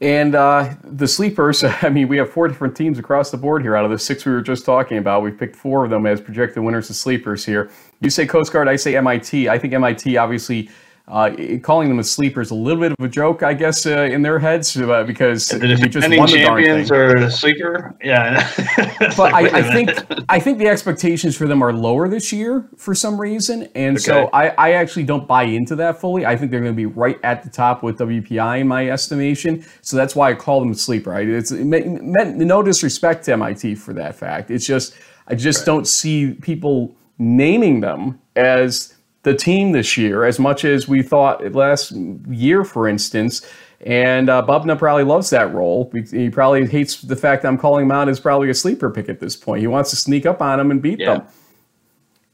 And 0.01 0.37
uh, 0.37 0.75
the 0.85 1.09
sleepers, 1.09 1.65
I 1.83 1.89
mean, 1.89 2.07
we 2.07 2.19
have 2.19 2.31
four 2.31 2.47
different 2.47 2.77
teams 2.77 2.99
across 2.99 3.31
the 3.31 3.37
board 3.37 3.63
here. 3.63 3.75
Out 3.75 3.85
of 3.85 3.91
the 3.91 3.99
six 3.99 4.25
we 4.25 4.33
were 4.33 4.43
just 4.43 4.65
talking 4.65 4.99
about, 4.99 5.23
we've 5.23 5.37
picked 5.37 5.57
four 5.57 5.85
of 5.85 5.91
them 5.91 6.07
as 6.07 6.21
projected 6.21 6.63
winners 6.63 6.89
of 6.89 6.97
sleepers 6.97 7.45
here. 7.45 7.71
You 8.01 8.11
say 8.11 8.27
Coast 8.27 8.53
Guard, 8.53 8.69
I 8.69 8.77
say 8.77 8.97
MIT. 8.97 9.49
I 9.49 9.59
think 9.59 9.75
MIT 9.75 10.17
obviously 10.17 10.71
uh, 11.09 11.59
calling 11.63 11.89
them 11.89 11.99
a 11.99 12.05
sleeper 12.05 12.41
is 12.41 12.51
a 12.51 12.55
little 12.55 12.81
bit 12.81 12.93
of 12.93 13.05
a 13.05 13.09
joke, 13.09 13.43
I 13.43 13.55
guess, 13.55 13.87
uh, 13.87 14.03
in 14.03 14.21
their 14.21 14.39
heads 14.39 14.77
uh, 14.77 15.05
because 15.05 15.49
the 15.49 15.79
we 15.81 15.89
just 15.89 16.07
won 16.07 16.31
the 16.31 16.37
champions 16.37 16.91
are 16.91 17.17
a 17.17 17.31
sleeper. 17.31 17.97
Yeah, 18.05 18.47
but 19.17 19.33
I, 19.33 19.59
I, 19.59 19.63
think 19.63 19.91
I 20.29 20.39
think 20.39 20.59
the 20.59 20.69
expectations 20.69 21.35
for 21.35 21.47
them 21.47 21.63
are 21.63 21.73
lower 21.73 22.09
this 22.09 22.31
year 22.31 22.69
for 22.77 22.95
some 22.95 23.19
reason, 23.19 23.69
and 23.75 23.97
okay. 23.97 24.05
so 24.05 24.29
I, 24.35 24.49
I 24.59 24.73
actually 24.73 25.05
don't 25.05 25.27
buy 25.27 25.45
into 25.45 25.75
that 25.77 25.99
fully. 25.99 26.27
I 26.27 26.37
think 26.37 26.51
they're 26.51 26.61
going 26.61 26.75
to 26.75 26.77
be 26.77 26.87
right 26.87 27.19
at 27.23 27.43
the 27.43 27.49
top 27.49 27.83
with 27.83 27.99
WPI 27.99 28.61
in 28.61 28.69
my 28.69 28.91
estimation. 28.91 29.65
So 29.81 29.97
that's 29.97 30.15
why 30.15 30.31
I 30.31 30.35
call 30.35 30.61
them 30.61 30.73
a 30.73 30.75
sleeper. 30.75 31.11
Right? 31.11 31.27
It's 31.27 31.51
it 31.51 31.65
meant 31.65 32.37
no 32.37 32.63
disrespect 32.63 33.25
to 33.25 33.33
MIT 33.33 33.77
for 33.77 33.95
that 33.95 34.15
fact. 34.15 34.51
It's 34.51 34.67
just 34.67 34.95
I 35.27 35.35
just 35.35 35.61
right. 35.61 35.67
don't 35.67 35.87
see 35.87 36.35
people 36.35 36.95
naming 37.19 37.81
them 37.81 38.21
as 38.37 38.95
the 39.23 39.35
team 39.35 39.73
this 39.73 39.97
year 39.97 40.25
as 40.25 40.39
much 40.39 40.65
as 40.65 40.89
we 40.89 41.03
thought 41.03 41.53
last 41.53 41.93
year, 42.29 42.65
for 42.65 42.89
instance. 42.89 43.47
And 43.81 44.29
uh, 44.29 44.45
Bubna 44.47 44.77
probably 44.77 45.05
loves 45.05 45.31
that 45.31 45.55
role. 45.55 45.93
He 46.11 46.31
probably 46.31 46.67
hates 46.67 47.01
the 47.01 47.15
fact 47.15 47.43
that 47.43 47.49
I'm 47.49 47.59
calling 47.59 47.85
him 47.85 47.93
out 47.93 48.09
as 48.09 48.19
probably 48.19 48.51
a 48.51 48.55
sleeper 48.55 48.91
pick 48.91 49.09
at 49.09 49.21
this 49.21 49.37
point. 49.37 49.61
He 49.61 49.69
wants 49.69 49.91
to 49.91 49.97
sneak 49.97 50.27
up 50.27 50.43
on 50.43 50.59
him 50.59 50.71
and 50.71 50.83
beat 50.83 50.99
yeah. 50.99 51.19
them. 51.19 51.27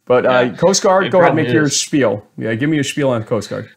But 0.07 0.27
uh. 0.27 0.57
Coast 0.57 0.83
Guard, 0.83 1.07
it 1.07 1.13
go 1.13 1.21
ahead, 1.21 1.35
make 1.35 1.49
is. 1.49 1.53
your 1.53 1.69
spiel. 1.69 2.27
Yeah, 2.37 2.55
give 2.55 2.71
me 2.71 2.79
a 2.79 2.85
spiel 2.85 3.11
on 3.11 3.25
Coast 3.25 3.51
Guard. 3.51 3.71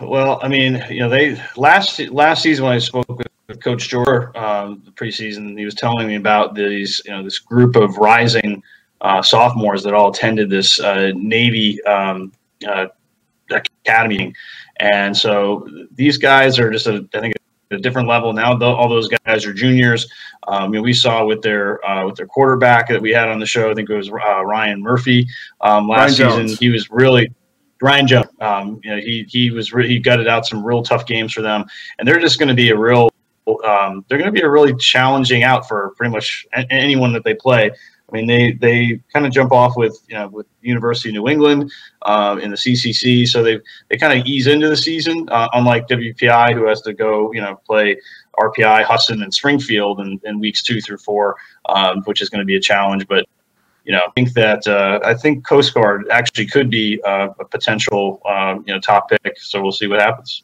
Well, 0.00 0.40
I 0.42 0.48
mean, 0.48 0.82
you 0.90 1.00
know, 1.00 1.08
they 1.08 1.40
last 1.56 2.00
last 2.10 2.42
season 2.42 2.64
when 2.64 2.74
I 2.74 2.78
spoke 2.78 3.08
with, 3.08 3.26
Coach 3.60 3.88
Jor 3.88 4.36
um, 4.36 4.82
the 4.84 4.90
preseason, 4.90 5.58
he 5.58 5.64
was 5.66 5.74
telling 5.74 6.06
me 6.06 6.16
about 6.16 6.54
these, 6.54 7.02
you 7.04 7.12
know, 7.12 7.22
this 7.22 7.38
group 7.38 7.76
of 7.76 7.98
rising 7.98 8.56
uh, 8.56 8.60
sophomores 9.22 9.82
that 9.82 9.94
all 9.94 10.10
attended 10.10 10.50
this 10.50 10.80
uh, 10.80 11.12
Navy 11.14 11.82
um, 11.84 12.32
uh, 12.66 12.86
academy. 13.50 14.32
And 14.78 15.16
so 15.16 15.68
these 15.94 16.18
guys 16.18 16.58
are 16.58 16.70
just, 16.70 16.86
a, 16.86 17.06
I 17.14 17.20
think, 17.20 17.34
a 17.70 17.78
different 17.78 18.08
level 18.08 18.32
now. 18.32 18.58
All 18.60 18.88
those 18.88 19.08
guys 19.08 19.46
are 19.46 19.52
juniors. 19.52 20.10
Um, 20.48 20.74
you 20.74 20.80
know, 20.80 20.82
we 20.82 20.92
saw 20.92 21.24
with 21.24 21.40
their 21.40 21.84
uh, 21.86 22.04
with 22.04 22.16
their 22.16 22.26
quarterback 22.26 22.88
that 22.88 23.00
we 23.00 23.12
had 23.12 23.28
on 23.28 23.38
the 23.38 23.46
show. 23.46 23.70
I 23.70 23.74
think 23.74 23.88
it 23.88 23.96
was 23.96 24.10
uh, 24.10 24.44
Ryan 24.44 24.82
Murphy 24.82 25.26
um, 25.60 25.88
last 25.88 26.18
Ryan 26.18 26.48
season. 26.48 26.58
He 26.60 26.68
was 26.68 26.90
really 26.90 27.32
Ryan 27.82 28.06
Jones, 28.06 28.26
um, 28.40 28.80
you 28.84 28.90
know, 28.90 28.96
he 28.96 29.26
he 29.28 29.50
was 29.50 29.72
re- 29.72 29.88
he 29.88 29.98
gutted 29.98 30.28
out 30.28 30.46
some 30.46 30.64
real 30.64 30.82
tough 30.82 31.04
games 31.04 31.32
for 31.32 31.42
them, 31.42 31.64
and 31.98 32.06
they're 32.06 32.20
just 32.20 32.38
going 32.38 32.48
to 32.48 32.54
be 32.54 32.70
a 32.70 32.76
real 32.78 33.10
um, 33.64 34.04
they're 34.08 34.18
going 34.18 34.32
to 34.32 34.32
be 34.32 34.42
a 34.42 34.48
really 34.48 34.74
challenging 34.76 35.42
out 35.42 35.66
for 35.66 35.92
pretty 35.96 36.12
much 36.12 36.46
anyone 36.70 37.12
that 37.12 37.24
they 37.24 37.34
play. 37.34 37.72
I 38.12 38.16
mean, 38.16 38.26
they 38.26 38.52
they 38.52 39.00
kind 39.12 39.24
of 39.26 39.32
jump 39.32 39.52
off 39.52 39.76
with 39.76 39.98
you 40.08 40.14
know 40.14 40.28
with 40.28 40.46
University 40.60 41.08
of 41.08 41.14
New 41.14 41.28
England 41.28 41.72
uh, 42.02 42.38
in 42.42 42.50
the 42.50 42.56
CCC, 42.56 43.26
so 43.26 43.42
they 43.42 43.58
they 43.88 43.96
kind 43.96 44.18
of 44.18 44.26
ease 44.26 44.46
into 44.46 44.68
the 44.68 44.76
season. 44.76 45.28
Uh, 45.30 45.48
unlike 45.54 45.88
WPI, 45.88 46.52
who 46.52 46.66
has 46.66 46.82
to 46.82 46.92
go 46.92 47.32
you 47.32 47.40
know 47.40 47.56
play 47.66 47.98
RPI, 48.38 48.84
Husson, 48.84 49.22
and 49.22 49.32
Springfield 49.32 50.00
in, 50.00 50.20
in 50.24 50.40
weeks 50.40 50.62
two 50.62 50.80
through 50.80 50.98
four, 50.98 51.36
um, 51.68 52.02
which 52.04 52.20
is 52.20 52.28
going 52.28 52.40
to 52.40 52.44
be 52.44 52.56
a 52.56 52.60
challenge. 52.60 53.06
But 53.08 53.26
you 53.84 53.92
know, 53.92 54.00
I 54.06 54.10
think 54.14 54.34
that 54.34 54.66
uh, 54.66 55.00
I 55.02 55.14
think 55.14 55.46
Coast 55.46 55.72
Guard 55.72 56.06
actually 56.10 56.46
could 56.46 56.70
be 56.70 57.00
uh, 57.06 57.28
a 57.40 57.44
potential 57.46 58.20
um, 58.28 58.62
you 58.66 58.74
know 58.74 58.80
top 58.80 59.08
pick. 59.08 59.38
So 59.38 59.62
we'll 59.62 59.72
see 59.72 59.86
what 59.86 60.00
happens. 60.00 60.42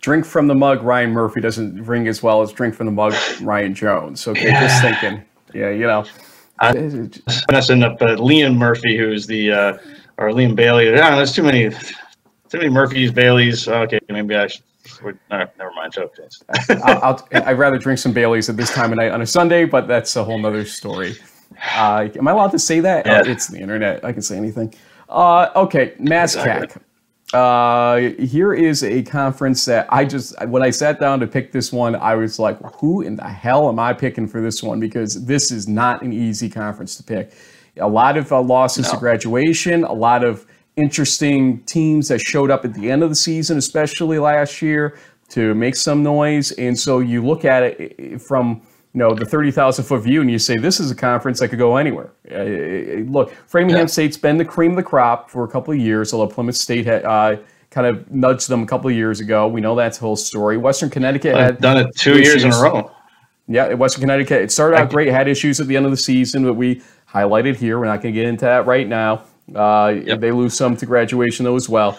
Drink 0.00 0.24
from 0.24 0.46
the 0.46 0.54
mug, 0.54 0.82
Ryan 0.82 1.10
Murphy 1.10 1.40
doesn't 1.40 1.84
ring 1.84 2.08
as 2.08 2.22
well 2.22 2.40
as 2.40 2.52
drink 2.52 2.74
from 2.74 2.86
the 2.86 2.92
mug, 2.92 3.14
Ryan 3.42 3.74
Jones. 3.74 4.26
Okay, 4.26 4.46
yeah. 4.46 4.60
just 4.60 4.80
thinking. 4.80 5.24
Yeah, 5.52 5.70
you 5.70 5.86
know. 5.86 6.06
I'm 6.58 7.10
messing 7.50 7.82
up 7.82 8.00
uh, 8.00 8.16
Liam 8.16 8.56
Murphy, 8.56 8.96
who's 8.96 9.26
the 9.26 9.52
uh, 9.52 9.78
or 10.18 10.30
Liam 10.30 10.54
Bailey. 10.54 10.86
Yeah, 10.86 11.14
there's 11.16 11.32
too 11.32 11.42
many, 11.42 11.70
too 11.70 12.58
many 12.58 12.68
Murphys, 12.68 13.12
Baileys. 13.12 13.68
Okay, 13.68 13.98
maybe 14.08 14.34
I 14.34 14.46
should. 14.46 14.62
never 15.30 15.72
mind. 15.74 15.92
Joke, 15.92 16.16
I'll, 16.84 17.26
i 17.32 17.52
would 17.52 17.58
rather 17.58 17.78
drink 17.78 17.98
some 17.98 18.12
Baileys 18.12 18.48
at 18.48 18.56
this 18.56 18.72
time 18.72 18.92
of 18.92 18.98
night 18.98 19.12
on 19.12 19.20
a 19.20 19.26
Sunday, 19.26 19.64
but 19.64 19.86
that's 19.86 20.16
a 20.16 20.24
whole 20.24 20.38
nother 20.38 20.64
story. 20.64 21.16
Uh, 21.74 22.08
am 22.16 22.28
I 22.28 22.32
allowed 22.32 22.52
to 22.52 22.58
say 22.58 22.80
that? 22.80 23.06
Yeah. 23.06 23.22
Oh, 23.24 23.30
it's 23.30 23.48
the 23.48 23.58
internet. 23.58 24.04
I 24.04 24.12
can 24.12 24.22
say 24.22 24.36
anything. 24.36 24.74
Uh, 25.08 25.50
okay, 25.54 25.94
MASCAC. 26.00 26.62
Exactly. 26.62 26.82
Uh, 27.32 27.96
here 28.18 28.54
is 28.54 28.84
a 28.84 29.02
conference 29.02 29.64
that 29.64 29.86
I 29.90 30.04
just, 30.04 30.34
when 30.46 30.62
I 30.62 30.70
sat 30.70 31.00
down 31.00 31.18
to 31.20 31.26
pick 31.26 31.50
this 31.50 31.72
one, 31.72 31.96
I 31.96 32.14
was 32.14 32.38
like, 32.38 32.58
who 32.76 33.02
in 33.02 33.16
the 33.16 33.28
hell 33.28 33.68
am 33.68 33.80
I 33.80 33.92
picking 33.92 34.28
for 34.28 34.40
this 34.40 34.62
one? 34.62 34.78
Because 34.78 35.24
this 35.26 35.50
is 35.50 35.66
not 35.66 36.02
an 36.02 36.12
easy 36.12 36.48
conference 36.48 36.96
to 36.96 37.02
pick. 37.02 37.32
A 37.78 37.88
lot 37.88 38.16
of 38.16 38.30
uh, 38.30 38.40
losses 38.40 38.86
no. 38.86 38.92
to 38.92 38.98
graduation, 38.98 39.82
a 39.84 39.92
lot 39.92 40.22
of 40.22 40.46
interesting 40.76 41.62
teams 41.64 42.08
that 42.08 42.20
showed 42.20 42.50
up 42.50 42.64
at 42.64 42.74
the 42.74 42.90
end 42.90 43.02
of 43.02 43.08
the 43.08 43.16
season, 43.16 43.58
especially 43.58 44.18
last 44.18 44.62
year, 44.62 44.96
to 45.30 45.52
make 45.54 45.74
some 45.74 46.02
noise. 46.04 46.52
And 46.52 46.78
so 46.78 47.00
you 47.00 47.26
look 47.26 47.44
at 47.44 47.62
it 47.64 48.22
from, 48.22 48.62
you 48.96 49.00
know 49.00 49.14
the 49.14 49.26
30,000 49.26 49.84
foot 49.84 50.02
view 50.04 50.22
and 50.22 50.30
you 50.30 50.38
say 50.38 50.56
this 50.56 50.80
is 50.80 50.90
a 50.90 50.94
conference 50.94 51.40
that 51.40 51.48
could 51.48 51.58
go 51.58 51.76
anywhere. 51.76 52.12
Uh, 52.32 53.04
look, 53.10 53.30
Framingham 53.46 53.80
yeah. 53.80 53.86
State's 53.86 54.16
been 54.16 54.38
the 54.38 54.44
cream 54.44 54.70
of 54.70 54.78
the 54.78 54.82
crop 54.82 55.30
for 55.30 55.44
a 55.44 55.48
couple 55.48 55.74
of 55.74 55.78
years, 55.78 56.14
although 56.14 56.32
Plymouth 56.32 56.56
State 56.56 56.86
had 56.86 57.04
uh, 57.04 57.36
kind 57.68 57.86
of 57.86 58.10
nudged 58.10 58.48
them 58.48 58.62
a 58.62 58.66
couple 58.66 58.88
of 58.88 58.96
years 58.96 59.20
ago. 59.20 59.48
We 59.48 59.60
know 59.60 59.76
that's 59.76 59.98
the 59.98 60.06
whole 60.06 60.16
story. 60.16 60.56
Western 60.56 60.88
Connecticut 60.88 61.34
I've 61.34 61.42
had 61.42 61.60
done 61.60 61.76
it 61.76 61.94
two 61.94 62.12
issues. 62.12 62.42
years 62.42 62.44
in 62.44 62.52
a 62.54 62.58
row. 62.58 62.90
Yeah, 63.48 63.74
Western 63.74 64.00
Connecticut. 64.00 64.40
It 64.40 64.50
started 64.50 64.78
out 64.78 64.88
great, 64.88 65.08
had 65.08 65.28
issues 65.28 65.60
at 65.60 65.66
the 65.66 65.76
end 65.76 65.84
of 65.84 65.90
the 65.90 65.98
season, 65.98 66.42
but 66.42 66.54
we 66.54 66.80
highlighted 67.06 67.56
here. 67.56 67.78
We're 67.78 67.84
not 67.84 68.00
going 68.00 68.14
to 68.14 68.18
get 68.18 68.26
into 68.26 68.46
that 68.46 68.64
right 68.64 68.88
now. 68.88 69.24
Uh, 69.54 69.94
yep. 70.06 70.20
They 70.20 70.32
lose 70.32 70.54
some 70.54 70.74
to 70.74 70.86
graduation 70.86 71.44
though 71.44 71.54
as 71.54 71.68
well. 71.68 71.98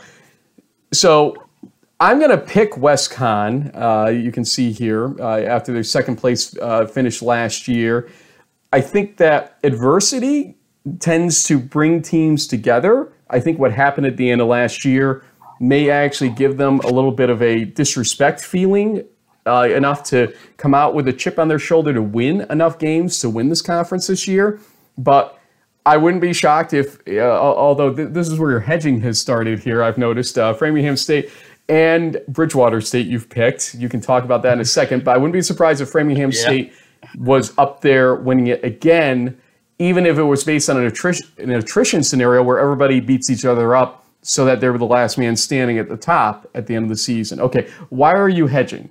So 0.93 1.46
I'm 1.99 2.19
going 2.19 2.29
to 2.29 2.37
pick 2.37 2.73
WestConn. 2.73 3.71
Uh, 3.73 4.09
you 4.09 4.31
can 4.31 4.45
see 4.45 4.71
here 4.71 5.19
uh, 5.19 5.39
after 5.39 5.73
their 5.73 5.83
second 5.83 6.17
place 6.17 6.55
uh, 6.59 6.85
finish 6.85 7.23
last 7.23 7.67
year. 7.67 8.07
I 8.71 8.81
think 8.81 9.17
that 9.17 9.57
adversity 9.63 10.57
tends 10.99 11.43
to 11.45 11.57
bring 11.57 12.03
teams 12.03 12.45
together. 12.45 13.11
I 13.31 13.39
think 13.39 13.57
what 13.57 13.73
happened 13.73 14.05
at 14.05 14.15
the 14.15 14.29
end 14.29 14.41
of 14.41 14.47
last 14.47 14.85
year 14.85 15.23
may 15.59 15.89
actually 15.89 16.29
give 16.29 16.57
them 16.57 16.79
a 16.81 16.87
little 16.87 17.11
bit 17.11 17.31
of 17.31 17.41
a 17.41 17.65
disrespect 17.65 18.41
feeling, 18.41 19.03
uh, 19.47 19.67
enough 19.71 20.03
to 20.03 20.35
come 20.57 20.75
out 20.75 20.93
with 20.93 21.07
a 21.07 21.13
chip 21.13 21.39
on 21.39 21.47
their 21.47 21.57
shoulder 21.57 21.93
to 21.93 22.01
win 22.01 22.41
enough 22.51 22.77
games 22.77 23.17
to 23.19 23.29
win 23.29 23.49
this 23.49 23.63
conference 23.63 24.05
this 24.05 24.27
year. 24.27 24.59
But 24.99 25.39
I 25.87 25.97
wouldn't 25.97 26.21
be 26.21 26.33
shocked 26.33 26.73
if, 26.73 26.99
uh, 27.07 27.21
although 27.21 27.93
th- 27.93 28.09
this 28.11 28.27
is 28.27 28.37
where 28.37 28.51
your 28.51 28.59
hedging 28.59 28.99
has 29.01 29.19
started 29.19 29.59
here, 29.59 29.81
I've 29.81 29.97
noticed 29.97 30.37
uh, 30.37 30.53
Framingham 30.53 30.97
State 30.97 31.31
and 31.69 32.21
Bridgewater 32.27 32.81
State 32.81 33.07
you've 33.07 33.29
picked. 33.29 33.75
You 33.75 33.89
can 33.89 34.01
talk 34.01 34.23
about 34.23 34.41
that 34.43 34.53
in 34.53 34.59
a 34.59 34.65
second, 34.65 35.03
but 35.03 35.15
I 35.15 35.17
wouldn't 35.17 35.33
be 35.33 35.41
surprised 35.41 35.81
if 35.81 35.89
Framingham 35.89 36.31
yeah. 36.31 36.39
State 36.39 36.73
was 37.17 37.57
up 37.57 37.81
there 37.81 38.15
winning 38.15 38.47
it 38.47 38.63
again, 38.63 39.37
even 39.79 40.05
if 40.05 40.17
it 40.17 40.23
was 40.23 40.43
based 40.43 40.69
on 40.69 40.77
an 40.77 40.85
attrition, 40.85 41.27
an 41.37 41.51
attrition 41.51 42.03
scenario 42.03 42.43
where 42.43 42.59
everybody 42.59 42.99
beats 42.99 43.29
each 43.29 43.45
other 43.45 43.75
up 43.75 44.05
so 44.21 44.45
that 44.45 44.59
they 44.59 44.69
were 44.69 44.77
the 44.77 44.85
last 44.85 45.17
man 45.17 45.35
standing 45.35 45.77
at 45.77 45.89
the 45.89 45.97
top 45.97 46.49
at 46.53 46.67
the 46.67 46.75
end 46.75 46.85
of 46.85 46.89
the 46.89 46.97
season. 46.97 47.39
Okay, 47.39 47.69
why 47.89 48.13
are 48.13 48.29
you 48.29 48.47
hedging? 48.47 48.89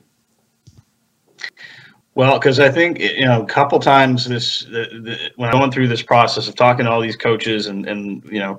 Well, 2.14 2.39
because 2.39 2.59
I 2.61 2.70
think 2.70 2.99
you 2.99 3.27
know 3.27 3.43
a 3.43 3.47
couple 3.47 3.79
times 3.79 4.27
this 4.27 4.64
the, 4.64 4.89
the, 5.03 5.31
when 5.37 5.51
I'm 5.51 5.59
going 5.59 5.70
through 5.70 5.89
this 5.89 6.03
process 6.03 6.49
of 6.49 6.55
talking 6.55 6.87
to 6.87 6.91
all 6.91 7.01
these 7.01 7.16
coaches 7.16 7.66
and 7.66 7.87
and 7.87 8.24
you 8.24 8.39
know, 8.39 8.57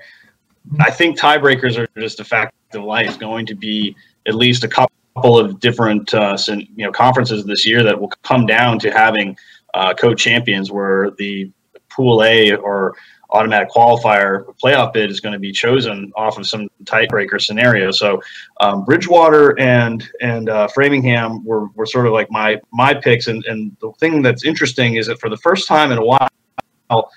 I 0.79 0.91
think 0.91 1.19
tiebreakers 1.19 1.77
are 1.77 1.87
just 1.99 2.19
a 2.19 2.23
fact 2.23 2.53
of 2.73 2.83
life. 2.83 3.17
Going 3.19 3.45
to 3.45 3.55
be 3.55 3.95
at 4.27 4.35
least 4.35 4.63
a 4.63 4.67
couple 4.67 5.37
of 5.37 5.59
different 5.59 6.13
uh, 6.13 6.37
you 6.47 6.85
know 6.85 6.91
conferences 6.91 7.45
this 7.45 7.65
year 7.65 7.83
that 7.83 7.99
will 7.99 8.09
come 8.23 8.45
down 8.45 8.79
to 8.79 8.91
having 8.91 9.37
uh, 9.73 9.93
co-champions 9.93 10.71
where 10.71 11.11
the 11.17 11.51
pool 11.89 12.23
A 12.23 12.55
or 12.55 12.95
automatic 13.31 13.69
qualifier 13.69 14.45
playoff 14.63 14.93
bid 14.93 15.09
is 15.09 15.19
going 15.19 15.33
to 15.33 15.39
be 15.39 15.51
chosen 15.51 16.11
off 16.15 16.37
of 16.37 16.47
some 16.47 16.69
tiebreaker 16.85 17.41
scenario. 17.41 17.91
So 17.91 18.21
um, 18.61 18.85
Bridgewater 18.85 19.59
and 19.59 20.07
and 20.21 20.49
uh, 20.49 20.67
Framingham 20.69 21.43
were, 21.43 21.67
were 21.75 21.85
sort 21.85 22.07
of 22.07 22.13
like 22.13 22.31
my 22.31 22.59
my 22.71 22.93
picks. 22.93 23.27
And, 23.27 23.43
and 23.45 23.75
the 23.81 23.91
thing 23.99 24.21
that's 24.21 24.45
interesting 24.45 24.95
is 24.95 25.07
that 25.07 25.19
for 25.19 25.29
the 25.29 25.37
first 25.37 25.67
time 25.67 25.91
in 25.91 25.97
a 25.97 26.05
while, 26.05 26.29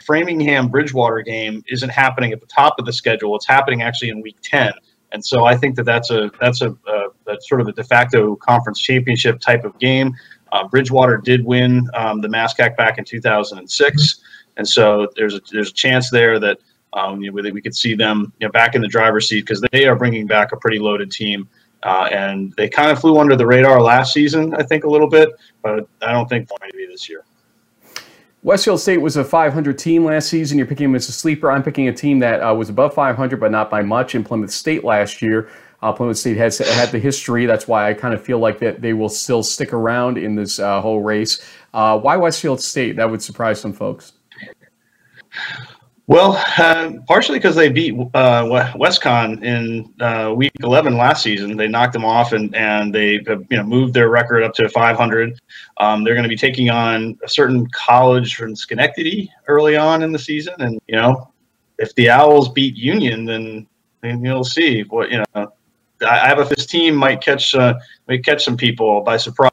Framingham 0.05 0.69
Bridgewater 0.69 1.23
game 1.23 1.63
isn't 1.69 1.91
happening 1.91 2.33
at 2.33 2.41
the 2.41 2.47
top 2.47 2.79
of 2.79 2.87
the 2.87 2.93
schedule. 2.93 3.37
It's 3.37 3.47
happening 3.47 3.83
actually 3.83 4.11
in 4.11 4.21
week 4.21 4.37
10. 4.43 4.73
And 5.13 5.25
so 5.25 5.45
I 5.45 5.57
think 5.57 5.77
that 5.77 5.85
that's 5.85 6.11
a 6.11 6.31
that's 6.41 6.63
a, 6.63 6.71
a 6.71 7.09
that's 7.27 7.49
sort 7.49 7.61
of 7.61 7.69
a 7.69 7.73
de 7.73 7.83
facto 7.83 8.37
conference 8.37 8.81
championship 8.81 9.41
type 9.41 9.65
of 9.65 9.79
game. 9.79 10.15
Uh, 10.53 10.67
Bridgewater 10.67 11.17
did 11.17 11.45
win 11.45 11.89
um, 11.95 12.21
the 12.21 12.29
MASCAC 12.29 12.77
back 12.77 12.99
in 12.99 13.05
2006, 13.05 14.21
and 14.57 14.69
so 14.69 15.09
there's 15.17 15.35
a, 15.35 15.41
there's 15.53 15.71
a 15.71 15.75
chance 15.75 16.11
there 16.11 16.39
that 16.41 16.59
um, 16.93 17.21
you 17.21 17.31
know, 17.31 17.51
we 17.53 17.61
could 17.61 17.75
see 17.75 17.95
them 17.95 18.33
you 18.41 18.47
know, 18.47 18.53
back 18.53 18.75
in 18.75 18.83
the 18.83 18.89
driver's 18.89 19.29
seat 19.29 19.43
because 19.43 19.63
they 19.73 19.87
are 19.87 19.95
bringing 19.95 20.27
back 20.27 20.53
a 20.53 20.57
pretty 20.57 20.79
loaded 20.79 21.11
team. 21.11 21.49
Uh, 21.83 22.09
and 22.13 22.53
they 22.57 22.69
kind 22.69 22.91
of 22.91 23.01
flew 23.01 23.19
under 23.19 23.37
the 23.37 23.47
radar 23.47 23.81
last 23.81 24.13
season, 24.13 24.55
I 24.55 24.63
think, 24.63 24.85
a 24.85 24.89
little 24.89 25.09
bit, 25.09 25.31
but 25.63 25.89
I 26.03 26.13
don't 26.13 26.29
think 26.29 26.49
they're 26.49 26.59
going 26.59 26.71
to 26.73 26.77
be 26.77 26.87
this 26.87 27.09
year. 27.09 27.25
Westfield 28.43 28.81
State 28.81 28.99
was 28.99 29.17
a 29.17 29.25
500 29.25 29.79
team 29.79 30.05
last 30.05 30.29
season. 30.31 30.57
You're 30.57 30.67
picking 30.67 30.89
them 30.89 30.95
as 30.95 31.09
a 31.09 31.13
sleeper. 31.13 31.51
I'm 31.51 31.63
picking 31.63 31.89
a 31.89 31.93
team 31.93 32.21
that 32.21 32.41
uh, 32.41 32.55
was 32.55 32.71
above 32.71 32.95
500, 32.95 33.39
but 33.39 33.51
not 33.51 33.69
by 33.69 33.83
much 33.83 34.15
in 34.15 34.25
Plymouth 34.25 34.51
State 34.51 34.83
last 34.83 35.21
year. 35.21 35.51
Uh, 35.83 35.93
Plymouth 35.93 36.17
State 36.17 36.39
has 36.39 36.59
had 36.59 36.91
the 36.91 36.99
history. 36.99 37.45
That's 37.45 37.69
why 37.69 37.89
I 37.89 37.95
kind 37.95 38.15
of 38.15 38.23
feel 38.23 38.39
like 38.39 38.59
that 38.61 38.81
they 38.81 38.95
will 38.95 39.09
still 39.11 39.43
stick 39.43 39.73
around 39.75 40.17
in 40.17 40.35
this 40.37 40.59
uh, 40.59 40.81
whole 40.81 41.03
race. 41.03 41.43
Uh, 41.75 41.99
why 41.99 42.17
Westfield 42.17 42.63
State? 42.63 42.97
That 42.97 43.11
would 43.11 43.23
surprise 43.23 43.61
some 43.61 43.73
folks. 43.75 44.13
Well, 46.11 46.43
uh, 46.59 46.95
partially 47.07 47.39
because 47.39 47.55
they 47.55 47.69
beat 47.69 47.95
uh, 47.95 48.43
WestConn 48.43 49.45
in 49.45 49.95
uh, 50.01 50.35
week 50.35 50.51
11 50.61 50.97
last 50.97 51.23
season. 51.23 51.57
They 51.57 51.69
knocked 51.69 51.93
them 51.93 52.05
off 52.05 52.33
and, 52.33 52.53
and 52.53 52.93
they 52.93 53.13
you 53.13 53.47
know, 53.53 53.63
moved 53.63 53.95
their 53.95 54.09
record 54.09 54.43
up 54.43 54.53
to 54.55 54.69
500. 54.69 55.39
Um, 55.77 56.03
they're 56.03 56.15
going 56.15 56.25
to 56.25 56.29
be 56.29 56.37
taking 56.37 56.69
on 56.69 57.17
a 57.23 57.29
certain 57.29 57.65
college 57.71 58.35
from 58.35 58.57
Schenectady 58.57 59.31
early 59.47 59.77
on 59.77 60.03
in 60.03 60.11
the 60.11 60.19
season. 60.19 60.55
And, 60.59 60.81
you 60.89 60.97
know, 60.97 61.31
if 61.79 61.95
the 61.95 62.11
Owls 62.11 62.49
beat 62.49 62.75
Union, 62.75 63.25
then, 63.25 63.69
then 64.01 64.25
you'll 64.25 64.43
see 64.43 64.83
what, 64.83 65.13
you 65.13 65.23
know, 65.33 65.53
I 66.05 66.27
have 66.27 66.41
a 66.41 66.45
this 66.45 66.67
team 66.67 66.97
might 66.97 67.21
catch 67.21 67.55
uh, 67.55 67.75
might 68.09 68.25
catch 68.25 68.45
some 68.45 68.57
people 68.57 69.01
by 69.03 69.17
surprise. 69.17 69.53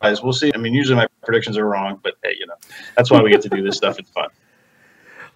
We'll 0.00 0.32
see. 0.32 0.52
I 0.54 0.56
mean, 0.56 0.72
usually 0.72 0.96
my 0.96 1.06
predictions 1.22 1.58
are 1.58 1.66
wrong, 1.66 2.00
but 2.02 2.14
hey, 2.22 2.34
you 2.40 2.46
know, 2.46 2.54
that's 2.96 3.10
why 3.10 3.20
we 3.20 3.30
get 3.30 3.42
to 3.42 3.50
do 3.50 3.62
this 3.62 3.76
stuff. 3.76 3.98
It's 3.98 4.08
fun. 4.10 4.28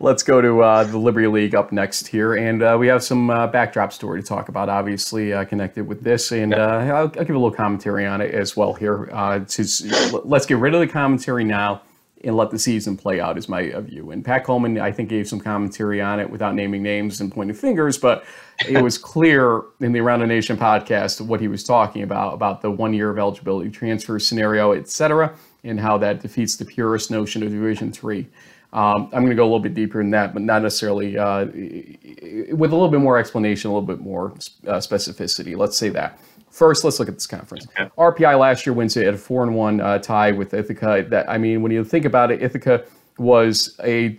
Let's 0.02 0.24
go 0.24 0.40
to 0.40 0.64
uh, 0.64 0.82
the 0.82 0.98
Liberty 0.98 1.28
League 1.28 1.54
up 1.54 1.70
next 1.70 2.08
here, 2.08 2.34
and 2.34 2.60
uh, 2.60 2.76
we 2.76 2.88
have 2.88 3.04
some 3.04 3.30
uh, 3.30 3.46
backdrop 3.46 3.92
story 3.92 4.20
to 4.20 4.26
talk 4.26 4.48
about, 4.48 4.68
obviously 4.68 5.32
uh, 5.32 5.44
connected 5.44 5.86
with 5.86 6.02
this, 6.02 6.32
and 6.32 6.52
uh, 6.52 6.56
I'll, 6.56 6.96
I'll, 6.96 7.08
give 7.08 7.30
a 7.30 7.34
little 7.34 7.52
commentary 7.52 8.04
on 8.04 8.20
it 8.20 8.34
as 8.34 8.56
well 8.56 8.74
here. 8.74 9.08
Uh, 9.12 9.38
to, 9.38 10.20
let's 10.24 10.44
get 10.44 10.58
rid 10.58 10.74
of 10.74 10.80
the 10.80 10.88
commentary 10.88 11.44
now 11.44 11.82
and 12.24 12.36
let 12.36 12.50
the 12.50 12.58
season 12.58 12.96
play 12.96 13.20
out, 13.20 13.38
is 13.38 13.48
my 13.48 13.70
view. 13.78 14.10
And 14.10 14.24
Pat 14.24 14.42
Coleman, 14.42 14.76
I 14.80 14.90
think, 14.90 15.08
gave 15.08 15.28
some 15.28 15.38
commentary 15.38 16.00
on 16.00 16.18
it 16.18 16.28
without 16.28 16.56
naming 16.56 16.82
names 16.82 17.20
and 17.20 17.30
pointing 17.30 17.54
fingers, 17.54 17.96
but 17.96 18.24
it 18.68 18.82
was 18.82 18.98
clear 18.98 19.62
in 19.78 19.92
the 19.92 20.00
Around 20.00 20.18
the 20.18 20.26
Nation 20.26 20.56
podcast 20.56 21.20
what 21.20 21.40
he 21.40 21.46
was 21.46 21.62
talking 21.62 22.02
about 22.02 22.34
about 22.34 22.60
the 22.60 22.72
one 22.72 22.92
year 22.92 23.08
of 23.08 23.20
eligibility 23.20 23.70
transfer 23.70 24.18
scenario, 24.18 24.72
et 24.72 24.88
cetera. 24.88 25.32
and 25.62 25.78
how 25.78 25.96
that 25.98 26.20
defeats 26.20 26.56
the 26.56 26.64
purest 26.64 27.08
notion 27.08 27.44
of 27.44 27.50
Division 27.52 27.92
Three. 27.92 28.26
Um, 28.72 29.10
I'm 29.12 29.24
going 29.24 29.30
to 29.30 29.34
go 29.34 29.42
a 29.42 29.44
little 29.44 29.60
bit 29.60 29.74
deeper 29.74 29.98
than 29.98 30.10
that, 30.12 30.32
but 30.32 30.42
not 30.42 30.62
necessarily 30.62 31.18
uh, 31.18 31.44
with 31.44 32.72
a 32.72 32.74
little 32.74 32.88
bit 32.88 33.00
more 33.00 33.18
explanation, 33.18 33.70
a 33.70 33.74
little 33.74 33.86
bit 33.86 34.00
more 34.00 34.32
uh, 34.66 34.78
specificity. 34.78 35.56
Let's 35.56 35.76
say 35.76 35.90
that. 35.90 36.18
First, 36.50 36.84
let's 36.84 36.98
look 36.98 37.08
at 37.08 37.14
this 37.14 37.26
conference. 37.26 37.66
Okay. 37.78 37.90
RPI 37.98 38.38
last 38.38 38.66
year 38.66 38.74
wins 38.74 38.96
it 38.96 39.06
at 39.06 39.14
a 39.14 39.18
four 39.18 39.42
and 39.42 39.54
one 39.54 39.80
uh, 39.80 39.98
tie 39.98 40.32
with 40.32 40.54
Ithaca. 40.54 41.06
That 41.08 41.28
I 41.28 41.38
mean, 41.38 41.62
when 41.62 41.72
you 41.72 41.84
think 41.84 42.04
about 42.04 42.30
it, 42.30 42.42
Ithaca 42.42 42.84
was 43.18 43.78
a 43.84 44.18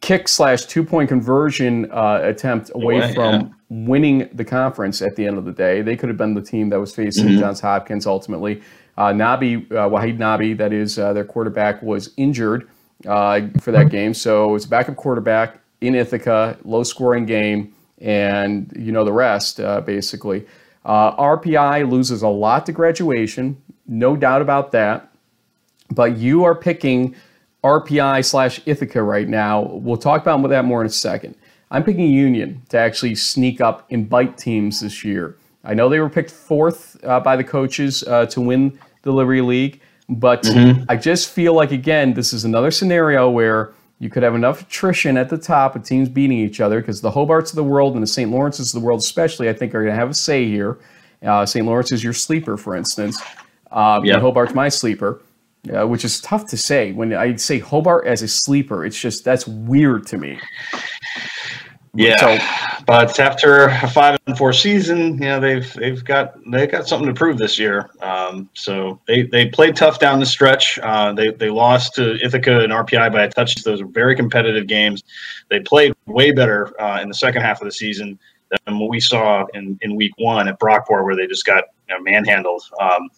kick 0.00 0.28
slash 0.28 0.64
two 0.64 0.84
point 0.84 1.08
conversion 1.08 1.90
uh, 1.90 2.20
attempt 2.22 2.70
away 2.74 3.12
from 3.14 3.34
yeah. 3.34 3.48
winning 3.68 4.28
the 4.32 4.44
conference 4.44 5.02
at 5.02 5.16
the 5.16 5.26
end 5.26 5.36
of 5.36 5.44
the 5.44 5.52
day. 5.52 5.82
They 5.82 5.96
could 5.96 6.08
have 6.08 6.18
been 6.18 6.34
the 6.34 6.42
team 6.42 6.70
that 6.70 6.80
was 6.80 6.94
facing 6.94 7.26
mm-hmm. 7.26 7.40
Johns 7.40 7.60
Hopkins 7.60 8.06
ultimately. 8.06 8.62
Uh, 8.96 9.08
Nabi, 9.08 9.70
uh, 9.72 9.88
Wahid 9.88 10.18
Nabi, 10.18 10.56
that 10.56 10.72
is 10.72 10.98
uh, 10.98 11.12
their 11.12 11.24
quarterback, 11.24 11.82
was 11.82 12.12
injured 12.16 12.68
uh, 13.06 13.42
for 13.60 13.72
that 13.72 13.90
game. 13.90 14.14
So 14.14 14.54
it's 14.54 14.64
a 14.64 14.68
backup 14.68 14.96
quarterback 14.96 15.60
in 15.80 15.94
Ithaca, 15.94 16.58
low 16.64 16.82
scoring 16.82 17.26
game, 17.26 17.74
and 17.98 18.72
you 18.76 18.92
know 18.92 19.04
the 19.04 19.12
rest, 19.12 19.60
uh, 19.60 19.80
basically. 19.80 20.46
Uh, 20.84 21.14
RPI 21.16 21.90
loses 21.90 22.22
a 22.22 22.28
lot 22.28 22.66
to 22.66 22.72
graduation, 22.72 23.60
no 23.86 24.16
doubt 24.16 24.42
about 24.42 24.72
that. 24.72 25.10
But 25.90 26.16
you 26.16 26.44
are 26.44 26.54
picking 26.54 27.14
RPI 27.64 28.24
slash 28.24 28.60
Ithaca 28.64 29.02
right 29.02 29.28
now. 29.28 29.62
We'll 29.62 29.96
talk 29.96 30.22
about 30.22 30.46
that 30.48 30.64
more 30.64 30.80
in 30.80 30.86
a 30.86 30.90
second. 30.90 31.34
I'm 31.70 31.84
picking 31.84 32.10
Union 32.10 32.62
to 32.70 32.78
actually 32.78 33.14
sneak 33.14 33.60
up 33.60 33.86
and 33.90 34.08
bite 34.08 34.38
teams 34.38 34.80
this 34.80 35.04
year. 35.04 35.36
I 35.62 35.74
know 35.74 35.88
they 35.88 36.00
were 36.00 36.08
picked 36.08 36.30
fourth 36.30 37.02
uh, 37.04 37.20
by 37.20 37.36
the 37.36 37.44
coaches 37.44 38.02
uh, 38.04 38.26
to 38.26 38.40
win 38.40 38.78
the 39.02 39.12
Liberty 39.12 39.42
League, 39.42 39.80
but 40.10 40.42
mm-hmm. 40.42 40.84
I 40.88 40.96
just 40.96 41.30
feel 41.30 41.54
like, 41.54 41.70
again, 41.70 42.14
this 42.14 42.32
is 42.32 42.44
another 42.44 42.70
scenario 42.70 43.30
where 43.30 43.72
you 44.00 44.10
could 44.10 44.22
have 44.22 44.34
enough 44.34 44.62
attrition 44.62 45.16
at 45.16 45.28
the 45.28 45.38
top 45.38 45.76
of 45.76 45.84
teams 45.84 46.08
beating 46.08 46.38
each 46.38 46.60
other 46.60 46.80
because 46.80 47.00
the 47.00 47.10
Hobarts 47.10 47.50
of 47.50 47.56
the 47.56 47.64
world 47.64 47.94
and 47.94 48.02
the 48.02 48.08
St. 48.08 48.30
Lawrences 48.30 48.74
of 48.74 48.80
the 48.80 48.84
world, 48.84 49.00
especially, 49.00 49.48
I 49.48 49.52
think, 49.52 49.74
are 49.74 49.82
going 49.82 49.94
to 49.94 49.98
have 49.98 50.10
a 50.10 50.14
say 50.14 50.46
here. 50.46 50.78
Uh, 51.22 51.46
St. 51.46 51.64
Lawrence 51.64 51.92
is 51.92 52.02
your 52.02 52.14
sleeper, 52.14 52.56
for 52.56 52.74
instance. 52.74 53.20
Uh, 53.70 54.00
yep. 54.02 54.20
Hobart's 54.20 54.54
my 54.54 54.68
sleeper, 54.68 55.20
uh, 55.72 55.86
which 55.86 56.04
is 56.04 56.20
tough 56.22 56.46
to 56.48 56.56
say. 56.56 56.92
When 56.92 57.12
I 57.12 57.36
say 57.36 57.58
Hobart 57.58 58.06
as 58.06 58.22
a 58.22 58.28
sleeper, 58.28 58.84
it's 58.84 58.98
just 58.98 59.24
that's 59.24 59.46
weird 59.46 60.06
to 60.08 60.18
me. 60.18 60.40
Yeah, 61.94 62.16
so, 62.18 62.84
but 62.86 63.18
after 63.18 63.64
a 63.64 63.88
five 63.88 64.16
and 64.26 64.38
four 64.38 64.52
season, 64.52 65.14
you 65.14 65.20
know 65.20 65.40
they've 65.40 65.72
they've 65.74 66.04
got 66.04 66.34
they've 66.48 66.70
got 66.70 66.86
something 66.86 67.08
to 67.08 67.14
prove 67.14 67.36
this 67.36 67.58
year. 67.58 67.90
Um, 68.00 68.48
so 68.54 69.00
they 69.08 69.22
they 69.22 69.46
played 69.46 69.74
tough 69.74 69.98
down 69.98 70.20
the 70.20 70.26
stretch. 70.26 70.78
Uh, 70.78 71.12
they 71.12 71.30
they 71.32 71.50
lost 71.50 71.94
to 71.96 72.16
Ithaca 72.24 72.60
and 72.60 72.72
RPI 72.72 73.12
by 73.12 73.24
a 73.24 73.30
touch. 73.30 73.56
Those 73.64 73.82
were 73.82 73.88
very 73.88 74.14
competitive 74.14 74.68
games. 74.68 75.02
They 75.48 75.60
played 75.60 75.92
way 76.06 76.30
better 76.30 76.80
uh, 76.80 77.00
in 77.00 77.08
the 77.08 77.14
second 77.14 77.42
half 77.42 77.60
of 77.60 77.64
the 77.66 77.72
season 77.72 78.18
than 78.66 78.78
what 78.78 78.88
we 78.90 79.00
saw 79.00 79.46
in, 79.54 79.78
in 79.82 79.96
week 79.96 80.12
one 80.18 80.48
at 80.48 80.58
Brockport, 80.58 81.04
where 81.04 81.16
they 81.16 81.26
just 81.26 81.44
got 81.44 81.64
you 81.88 81.96
know, 81.96 82.02
manhandled. 82.02 82.62
Um, 82.80 83.08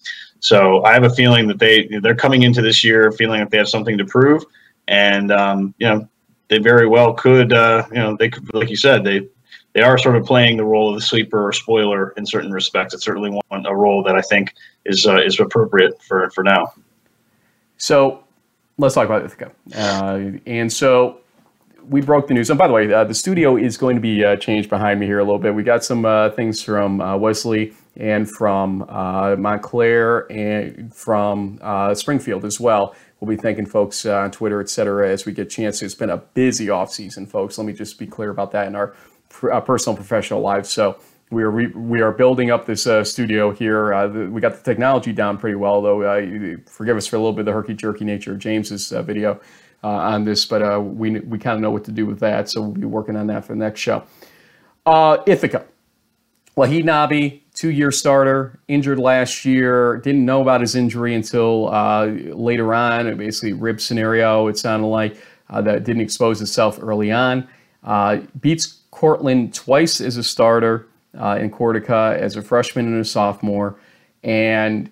so 0.40 0.82
I 0.84 0.92
have 0.92 1.04
a 1.04 1.10
feeling 1.10 1.46
that 1.48 1.58
they 1.58 1.88
they're 2.02 2.14
coming 2.14 2.42
into 2.42 2.62
this 2.62 2.82
year 2.82 3.12
feeling 3.12 3.40
that 3.40 3.50
they 3.50 3.58
have 3.58 3.68
something 3.68 3.98
to 3.98 4.04
prove, 4.06 4.42
and 4.88 5.30
um, 5.30 5.74
you 5.78 5.86
know 5.86 6.08
they 6.52 6.58
very 6.58 6.86
well 6.86 7.14
could, 7.14 7.50
uh, 7.54 7.86
you 7.88 7.96
know, 7.96 8.14
they 8.14 8.28
could, 8.28 8.52
like 8.52 8.68
you 8.68 8.76
said, 8.76 9.04
they 9.04 9.26
they 9.72 9.80
are 9.80 9.96
sort 9.96 10.16
of 10.16 10.26
playing 10.26 10.58
the 10.58 10.64
role 10.64 10.90
of 10.90 10.94
the 10.94 11.00
sleeper 11.00 11.48
or 11.48 11.52
spoiler 11.52 12.10
in 12.18 12.26
certain 12.26 12.52
respects. 12.52 12.92
It's 12.92 13.02
certainly 13.02 13.30
one 13.48 13.64
a 13.64 13.74
role 13.74 14.02
that 14.02 14.14
I 14.16 14.20
think 14.20 14.54
is 14.84 15.06
uh, 15.06 15.16
is 15.16 15.40
appropriate 15.40 16.00
for 16.02 16.28
for 16.30 16.44
now. 16.44 16.74
So 17.78 18.22
let's 18.76 18.94
talk 18.94 19.06
about 19.06 19.24
Ithaca. 19.24 19.50
Uh, 19.74 20.38
and 20.44 20.70
so 20.70 21.20
we 21.88 22.02
broke 22.02 22.28
the 22.28 22.34
news. 22.34 22.50
And 22.50 22.58
by 22.58 22.66
the 22.66 22.74
way, 22.74 22.92
uh, 22.92 23.04
the 23.04 23.14
studio 23.14 23.56
is 23.56 23.78
going 23.78 23.96
to 23.96 24.02
be 24.02 24.22
uh, 24.22 24.36
changed 24.36 24.68
behind 24.68 25.00
me 25.00 25.06
here 25.06 25.20
a 25.20 25.24
little 25.24 25.38
bit. 25.38 25.54
We 25.54 25.62
got 25.62 25.82
some 25.82 26.04
uh, 26.04 26.30
things 26.30 26.62
from 26.62 27.00
uh, 27.00 27.16
Wesley 27.16 27.72
and 27.96 28.30
from 28.30 28.84
uh, 28.90 29.36
Montclair 29.36 30.30
and 30.30 30.94
from 30.94 31.58
Springfield 31.94 32.44
as 32.44 32.60
well. 32.60 32.94
We'll 33.22 33.36
be 33.36 33.40
thanking 33.40 33.66
folks 33.66 34.04
uh, 34.04 34.16
on 34.16 34.32
Twitter, 34.32 34.60
et 34.60 34.68
cetera, 34.68 35.08
as 35.08 35.24
we 35.24 35.30
get 35.30 35.46
a 35.46 35.48
chance. 35.48 35.80
It's 35.80 35.94
been 35.94 36.10
a 36.10 36.16
busy 36.16 36.70
off 36.70 36.92
season, 36.92 37.24
folks. 37.24 37.56
Let 37.56 37.68
me 37.68 37.72
just 37.72 37.96
be 37.96 38.04
clear 38.04 38.30
about 38.30 38.50
that 38.50 38.66
in 38.66 38.74
our 38.74 38.96
uh, 39.48 39.60
personal 39.60 39.94
professional 39.94 40.40
lives. 40.40 40.70
So 40.70 40.98
we 41.30 41.44
are 41.44 41.50
re- 41.52 41.68
we 41.68 42.00
are 42.00 42.10
building 42.10 42.50
up 42.50 42.66
this 42.66 42.84
uh, 42.84 43.04
studio 43.04 43.52
here. 43.52 43.94
Uh, 43.94 44.08
the, 44.08 44.28
we 44.28 44.40
got 44.40 44.56
the 44.56 44.62
technology 44.64 45.12
down 45.12 45.38
pretty 45.38 45.54
well, 45.54 45.80
though. 45.80 46.02
Uh, 46.02 46.56
forgive 46.66 46.96
us 46.96 47.06
for 47.06 47.14
a 47.14 47.20
little 47.20 47.32
bit 47.32 47.42
of 47.42 47.46
the 47.46 47.52
herky 47.52 47.74
jerky 47.74 48.04
nature 48.04 48.32
of 48.32 48.40
James's 48.40 48.92
uh, 48.92 49.02
video 49.02 49.40
on 49.84 50.24
this, 50.24 50.44
but 50.44 50.80
we 50.80 51.20
we 51.20 51.38
kind 51.38 51.54
of 51.54 51.60
know 51.60 51.70
what 51.70 51.84
to 51.84 51.92
do 51.92 52.04
with 52.04 52.18
that. 52.18 52.50
So 52.50 52.60
we'll 52.60 52.72
be 52.72 52.86
working 52.86 53.14
on 53.14 53.28
that 53.28 53.44
for 53.44 53.52
the 53.52 53.60
next 53.60 53.78
show. 53.78 54.02
Ithaca, 54.84 55.64
Wahid 56.56 56.82
Nabi, 56.82 57.41
two-year 57.54 57.90
starter, 57.90 58.58
injured 58.68 58.98
last 58.98 59.44
year. 59.44 59.98
Didn't 59.98 60.24
know 60.24 60.40
about 60.40 60.60
his 60.60 60.74
injury 60.74 61.14
until 61.14 61.68
uh, 61.68 62.06
later 62.06 62.74
on. 62.74 63.16
Basically, 63.16 63.52
rib 63.52 63.80
scenario. 63.80 64.48
It 64.48 64.58
sounded 64.58 64.86
like 64.86 65.16
uh, 65.50 65.60
that 65.62 65.84
didn't 65.84 66.02
expose 66.02 66.40
itself 66.40 66.78
early 66.80 67.12
on. 67.12 67.46
Uh, 67.84 68.20
beats 68.40 68.80
Cortland 68.90 69.54
twice 69.54 70.00
as 70.00 70.16
a 70.16 70.22
starter 70.22 70.86
uh, 71.18 71.38
in 71.40 71.50
Cortaca 71.50 72.16
as 72.16 72.36
a 72.36 72.42
freshman 72.42 72.86
and 72.86 73.00
a 73.00 73.04
sophomore, 73.04 73.76
and 74.22 74.88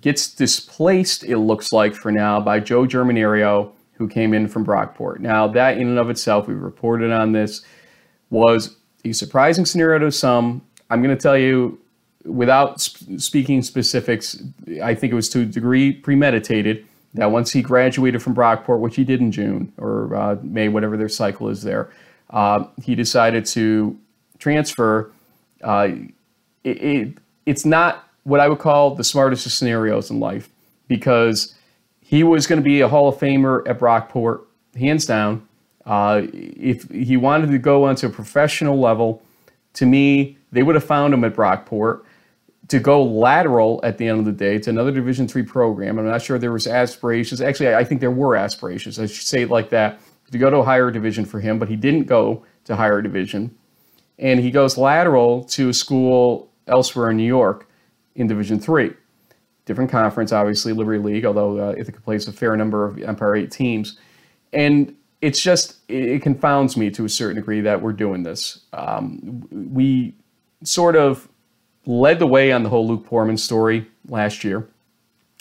gets 0.00 0.32
displaced. 0.32 1.24
It 1.24 1.38
looks 1.38 1.72
like 1.72 1.94
for 1.94 2.12
now 2.12 2.40
by 2.40 2.60
Joe 2.60 2.86
Germinerio, 2.86 3.72
who 3.94 4.08
came 4.08 4.34
in 4.34 4.48
from 4.48 4.64
Brockport. 4.64 5.18
Now 5.18 5.48
that 5.48 5.78
in 5.78 5.88
and 5.88 5.98
of 5.98 6.10
itself, 6.10 6.46
we 6.46 6.54
reported 6.54 7.10
on 7.10 7.32
this, 7.32 7.62
was 8.30 8.76
a 9.04 9.12
surprising 9.12 9.66
scenario 9.66 9.98
to 9.98 10.12
some 10.12 10.62
I'm 10.92 11.02
going 11.02 11.16
to 11.16 11.20
tell 11.20 11.38
you, 11.38 11.80
without 12.26 12.78
sp- 12.84 13.16
speaking 13.16 13.62
specifics, 13.62 14.42
I 14.82 14.94
think 14.94 15.10
it 15.10 15.16
was 15.16 15.30
to 15.30 15.40
a 15.40 15.44
degree 15.46 15.90
premeditated 15.90 16.86
that 17.14 17.30
once 17.30 17.50
he 17.50 17.62
graduated 17.62 18.22
from 18.22 18.34
Brockport, 18.34 18.80
which 18.80 18.96
he 18.96 19.04
did 19.04 19.20
in 19.20 19.32
June 19.32 19.72
or 19.78 20.14
uh, 20.14 20.36
May, 20.42 20.68
whatever 20.68 20.98
their 20.98 21.08
cycle 21.08 21.48
is 21.48 21.62
there, 21.62 21.90
uh, 22.28 22.66
he 22.82 22.94
decided 22.94 23.46
to 23.46 23.98
transfer. 24.38 25.10
Uh, 25.62 25.88
it, 26.62 26.82
it, 26.82 27.18
it's 27.46 27.64
not 27.64 28.06
what 28.24 28.40
I 28.40 28.48
would 28.48 28.58
call 28.58 28.94
the 28.94 29.04
smartest 29.04 29.46
of 29.46 29.52
scenarios 29.52 30.10
in 30.10 30.20
life 30.20 30.50
because 30.88 31.54
he 32.02 32.22
was 32.22 32.46
going 32.46 32.58
to 32.58 32.64
be 32.64 32.82
a 32.82 32.88
Hall 32.88 33.08
of 33.08 33.16
Famer 33.16 33.66
at 33.66 33.78
Brockport, 33.78 34.42
hands 34.78 35.06
down. 35.06 35.48
Uh, 35.86 36.22
if 36.34 36.88
he 36.90 37.16
wanted 37.16 37.50
to 37.50 37.58
go 37.58 37.84
onto 37.84 38.06
a 38.06 38.10
professional 38.10 38.78
level, 38.78 39.22
to 39.72 39.86
me, 39.86 40.36
they 40.52 40.62
would 40.62 40.74
have 40.74 40.84
found 40.84 41.12
him 41.12 41.24
at 41.24 41.34
Brockport 41.34 42.02
to 42.68 42.78
go 42.78 43.02
lateral 43.02 43.80
at 43.82 43.98
the 43.98 44.06
end 44.06 44.20
of 44.20 44.24
the 44.24 44.32
day 44.32 44.58
to 44.58 44.70
another 44.70 44.92
Division 44.92 45.26
three 45.26 45.42
program. 45.42 45.98
I'm 45.98 46.06
not 46.06 46.22
sure 46.22 46.38
there 46.38 46.52
was 46.52 46.66
aspirations. 46.66 47.40
Actually, 47.40 47.74
I 47.74 47.84
think 47.84 48.00
there 48.00 48.10
were 48.10 48.36
aspirations. 48.36 48.98
I 48.98 49.06
should 49.06 49.26
say 49.26 49.42
it 49.42 49.50
like 49.50 49.70
that 49.70 50.00
to 50.30 50.38
go 50.38 50.48
to 50.48 50.58
a 50.58 50.64
higher 50.64 50.90
division 50.90 51.24
for 51.26 51.40
him, 51.40 51.58
but 51.58 51.68
he 51.68 51.76
didn't 51.76 52.04
go 52.04 52.44
to 52.64 52.76
higher 52.76 53.02
division, 53.02 53.54
and 54.18 54.40
he 54.40 54.50
goes 54.50 54.78
lateral 54.78 55.44
to 55.44 55.68
a 55.68 55.74
school 55.74 56.50
elsewhere 56.66 57.10
in 57.10 57.16
New 57.16 57.26
York 57.26 57.68
in 58.14 58.28
Division 58.28 58.60
three, 58.60 58.94
different 59.66 59.90
conference, 59.90 60.32
obviously 60.32 60.72
Liberty 60.72 61.02
League, 61.02 61.26
although 61.26 61.58
uh, 61.58 61.74
Ithaca 61.76 62.00
plays 62.00 62.28
a 62.28 62.32
fair 62.32 62.56
number 62.56 62.86
of 62.86 63.02
Empire 63.02 63.36
Eight 63.36 63.50
teams, 63.50 63.98
and 64.52 64.94
it's 65.20 65.42
just 65.42 65.76
it 65.88 66.22
confounds 66.22 66.76
me 66.76 66.90
to 66.90 67.04
a 67.04 67.08
certain 67.08 67.36
degree 67.36 67.60
that 67.60 67.82
we're 67.82 67.92
doing 67.92 68.22
this. 68.22 68.60
Um, 68.72 69.46
we 69.50 70.14
sort 70.64 70.96
of 70.96 71.28
led 71.86 72.18
the 72.18 72.26
way 72.26 72.52
on 72.52 72.62
the 72.62 72.68
whole 72.68 72.86
Luke 72.86 73.06
Poorman 73.08 73.38
story 73.38 73.86
last 74.08 74.44
year. 74.44 74.68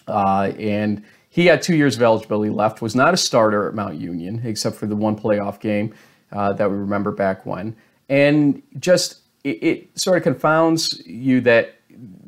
Uh, 0.07 0.51
and 0.57 1.03
he 1.30 1.45
had 1.45 1.61
two 1.61 1.76
years 1.76 1.95
of 1.95 2.01
eligibility 2.01 2.51
left, 2.51 2.82
was 2.82 2.95
not 2.95 3.13
a 3.13 3.17
starter 3.17 3.67
at 3.67 3.74
Mount 3.74 3.95
Union, 3.95 4.41
except 4.43 4.76
for 4.76 4.86
the 4.86 4.95
one 4.95 5.15
playoff 5.15 5.59
game 5.59 5.93
uh, 6.32 6.53
that 6.53 6.69
we 6.69 6.76
remember 6.76 7.11
back 7.11 7.45
when. 7.45 7.76
And 8.09 8.61
just 8.80 9.19
it, 9.43 9.63
it, 9.63 9.99
sort 9.99 10.17
of 10.17 10.24
confounds 10.24 11.01
you 11.05 11.41
that 11.41 11.76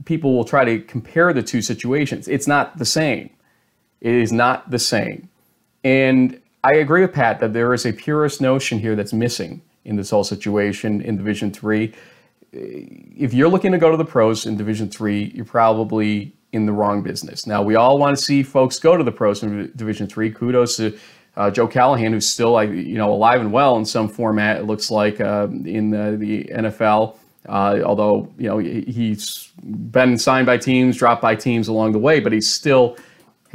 people 0.05 0.35
will 0.35 0.45
try 0.45 0.63
to 0.63 0.79
compare 0.79 1.33
the 1.33 1.43
two 1.43 1.61
situations. 1.61 2.27
It's 2.27 2.47
not 2.47 2.77
the 2.77 2.85
same. 2.85 3.29
It 3.99 4.13
is 4.13 4.31
not 4.31 4.71
the 4.71 4.79
same. 4.79 5.29
And 5.83 6.39
I 6.63 6.75
agree 6.75 7.01
with 7.01 7.13
Pat 7.13 7.39
that 7.41 7.51
there 7.51 7.73
is 7.73 7.85
a 7.85 7.91
purist 7.91 8.39
notion 8.39 8.79
here 8.79 8.95
that's 8.95 9.13
missing 9.13 9.61
in 9.83 9.97
this 9.97 10.11
whole 10.11 10.23
situation 10.23 11.01
in 11.01 11.17
Division 11.17 11.51
Three 11.51 11.93
if 12.54 13.34
you're 13.34 13.49
looking 13.49 13.72
to 13.72 13.78
go 13.78 13.91
to 13.91 13.97
the 13.97 14.06
pros 14.06 14.45
in 14.45 14.58
Division 14.58 14.89
Three, 14.89 15.32
you're 15.36 15.45
probably 15.45 16.36
in 16.51 16.66
the 16.66 16.72
wrong 16.72 17.01
business. 17.01 17.47
Now, 17.47 17.64
we 17.64 17.76
all 17.76 17.97
want 17.97 18.16
to 18.16 18.24
see 18.24 18.43
folks 18.43 18.80
go 18.80 18.95
to 18.95 19.04
the 19.04 19.12
pros 19.12 19.41
in 19.43 19.72
Division 19.76 20.08
Three. 20.08 20.32
Kudos 20.32 20.78
to 20.78 20.97
uh, 21.36 21.49
Joe 21.49 21.68
Callahan, 21.68 22.14
who's 22.14 22.30
still, 22.30 22.64
you 22.64 22.97
know, 22.97 23.12
alive 23.12 23.41
and 23.41 23.51
well 23.51 23.76
in 23.78 23.86
some 23.86 24.08
format. 24.08 24.58
It 24.58 24.66
looks 24.66 24.91
like 24.91 25.20
uh, 25.20 25.47
in 25.49 25.89
the, 25.89 26.16
the 26.18 26.43
NFL. 26.45 27.18
Uh, 27.49 27.82
although 27.86 28.32
you 28.38 28.47
know 28.47 28.58
he's 28.58 29.51
been 29.64 30.18
signed 30.18 30.45
by 30.45 30.58
teams, 30.58 30.95
dropped 30.95 31.22
by 31.22 31.36
teams 31.36 31.68
along 31.68 31.91
the 31.91 31.99
way, 31.99 32.22
but 32.22 32.32
he's 32.32 32.49
still 32.49 32.97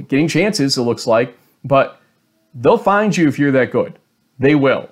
getting 0.09 0.29
chances, 0.29 0.77
it 0.77 0.83
looks 0.83 1.07
like, 1.07 1.35
but 1.65 2.01
they'll 2.55 2.77
find 2.77 3.17
you 3.17 3.29
if 3.29 3.39
you're 3.39 3.53
that 3.53 3.71
good. 3.71 3.99
They 4.39 4.55
will. 4.55 4.91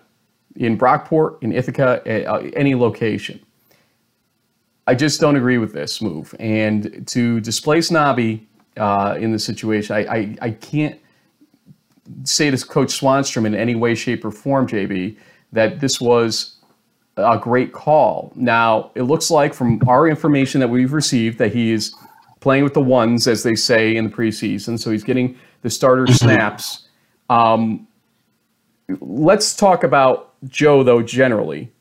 In 0.57 0.79
Brockport, 0.79 1.43
in 1.43 1.53
Ithaca, 1.53 2.01
uh, 2.27 2.39
any 2.55 2.75
location. 2.75 3.45
I 4.87 4.95
just 4.95 5.21
don't 5.21 5.37
agree 5.37 5.59
with 5.59 5.73
this 5.73 6.01
move. 6.01 6.35
And 6.39 7.07
to 7.09 7.41
displace 7.41 7.91
Nabi 7.91 8.47
uh, 8.77 9.17
in 9.19 9.33
the 9.33 9.39
situation, 9.39 9.97
I, 9.97 10.07
I, 10.07 10.37
I 10.43 10.51
can't 10.51 11.01
say 12.25 12.51
to 12.51 12.67
Coach 12.67 13.01
Swanstrom 13.01 13.47
in 13.47 13.55
any 13.55 13.75
way, 13.75 13.95
shape, 13.95 14.25
or 14.25 14.31
form, 14.31 14.67
JB, 14.67 15.17
that 15.53 15.81
this 15.81 16.01
was 16.01 16.57
a 17.17 17.39
great 17.39 17.73
call. 17.73 18.33
Now, 18.37 18.91
it 18.95 19.03
looks 19.03 19.31
like 19.31 19.55
from 19.55 19.81
our 19.89 20.07
information 20.07 20.61
that 20.61 20.69
we've 20.69 20.93
received 20.93 21.39
that 21.39 21.53
he 21.53 21.73
is 21.73 21.95
playing 22.41 22.63
with 22.63 22.75
the 22.75 22.83
ones, 22.83 23.27
as 23.27 23.43
they 23.43 23.55
say 23.55 23.97
in 23.97 24.05
the 24.05 24.11
preseason. 24.11 24.79
So 24.79 24.91
he's 24.91 25.03
getting 25.03 25.37
the 25.63 25.71
starter 25.71 26.05
mm-hmm. 26.05 26.15
snaps. 26.15 26.89
Um, 27.31 27.89
let's 29.01 29.57
talk 29.57 29.83
about 29.83 30.35
Joe, 30.47 30.83
though, 30.83 31.03
generally. 31.03 31.73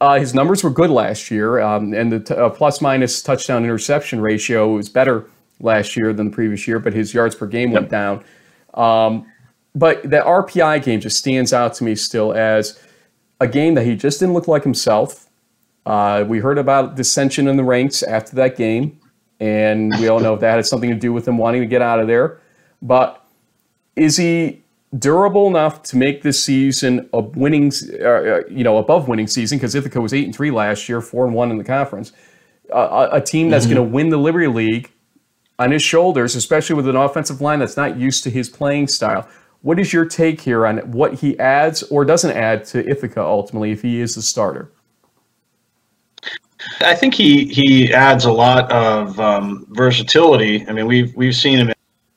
Uh, 0.00 0.18
his 0.18 0.34
numbers 0.34 0.62
were 0.62 0.70
good 0.70 0.90
last 0.90 1.30
year, 1.30 1.60
um, 1.60 1.94
and 1.94 2.12
the 2.12 2.20
t- 2.20 2.34
uh, 2.34 2.50
plus 2.50 2.80
minus 2.80 3.22
touchdown 3.22 3.64
interception 3.64 4.20
ratio 4.20 4.74
was 4.74 4.88
better 4.88 5.26
last 5.60 5.96
year 5.96 6.12
than 6.12 6.26
the 6.26 6.34
previous 6.34 6.68
year, 6.68 6.78
but 6.78 6.92
his 6.92 7.14
yards 7.14 7.34
per 7.34 7.46
game 7.46 7.70
yep. 7.70 7.80
went 7.80 7.90
down. 7.90 8.24
Um, 8.74 9.26
but 9.74 10.02
the 10.02 10.18
RPI 10.18 10.82
game 10.82 11.00
just 11.00 11.18
stands 11.18 11.52
out 11.52 11.74
to 11.74 11.84
me 11.84 11.94
still 11.94 12.34
as 12.34 12.78
a 13.40 13.46
game 13.46 13.74
that 13.74 13.84
he 13.84 13.96
just 13.96 14.20
didn't 14.20 14.34
look 14.34 14.48
like 14.48 14.64
himself. 14.64 15.26
Uh, 15.86 16.24
we 16.26 16.40
heard 16.40 16.58
about 16.58 16.96
dissension 16.96 17.48
in 17.48 17.56
the 17.56 17.64
ranks 17.64 18.02
after 18.02 18.36
that 18.36 18.56
game, 18.56 18.98
and 19.40 19.92
we 19.98 20.08
all 20.08 20.20
know 20.20 20.34
if 20.34 20.40
that 20.40 20.56
had 20.56 20.66
something 20.66 20.90
to 20.90 20.96
do 20.96 21.12
with 21.12 21.26
him 21.26 21.38
wanting 21.38 21.62
to 21.62 21.66
get 21.66 21.80
out 21.80 22.00
of 22.00 22.06
there. 22.06 22.40
But 22.82 23.24
is 23.94 24.16
he 24.16 24.62
durable 24.98 25.46
enough 25.46 25.82
to 25.84 25.96
make 25.96 26.22
this 26.22 26.42
season 26.42 27.08
a 27.12 27.20
winning, 27.20 27.72
uh, 28.00 28.06
uh 28.06 28.40
you 28.48 28.64
know, 28.64 28.78
above 28.78 29.08
winning 29.08 29.26
season? 29.26 29.58
Because 29.58 29.74
Ithaca 29.74 30.00
was 30.00 30.14
eight 30.14 30.24
and 30.24 30.34
three 30.34 30.50
last 30.50 30.88
year, 30.88 31.00
four 31.00 31.26
and 31.26 31.34
one 31.34 31.50
in 31.50 31.58
the 31.58 31.64
conference. 31.64 32.12
Uh, 32.72 33.08
a, 33.12 33.16
a, 33.16 33.20
team 33.20 33.48
that's 33.48 33.66
mm-hmm. 33.66 33.74
going 33.74 33.88
to 33.88 33.94
win 33.94 34.08
the 34.10 34.16
Liberty 34.16 34.48
League 34.48 34.90
on 35.58 35.70
his 35.70 35.82
shoulders, 35.82 36.34
especially 36.34 36.74
with 36.74 36.88
an 36.88 36.96
offensive 36.96 37.40
line 37.40 37.60
that's 37.60 37.76
not 37.76 37.96
used 37.96 38.24
to 38.24 38.30
his 38.30 38.48
playing 38.48 38.88
style. 38.88 39.28
What 39.62 39.78
is 39.78 39.92
your 39.92 40.04
take 40.04 40.40
here 40.40 40.66
on 40.66 40.78
what 40.92 41.14
he 41.14 41.38
adds 41.38 41.82
or 41.84 42.04
doesn't 42.04 42.36
add 42.36 42.64
to 42.66 42.88
Ithaca 42.88 43.20
ultimately 43.20 43.72
if 43.72 43.82
he 43.82 44.00
is 44.00 44.14
the 44.14 44.22
starter? 44.22 44.70
I 46.80 46.94
think 46.94 47.14
he 47.14 47.46
he 47.46 47.92
adds 47.92 48.24
a 48.24 48.32
lot 48.32 48.70
of 48.70 49.18
um, 49.20 49.66
versatility. 49.70 50.66
I 50.68 50.72
mean, 50.72 50.86
we've 50.86 51.14
we've 51.16 51.34
seen 51.34 51.58
him 51.58 51.72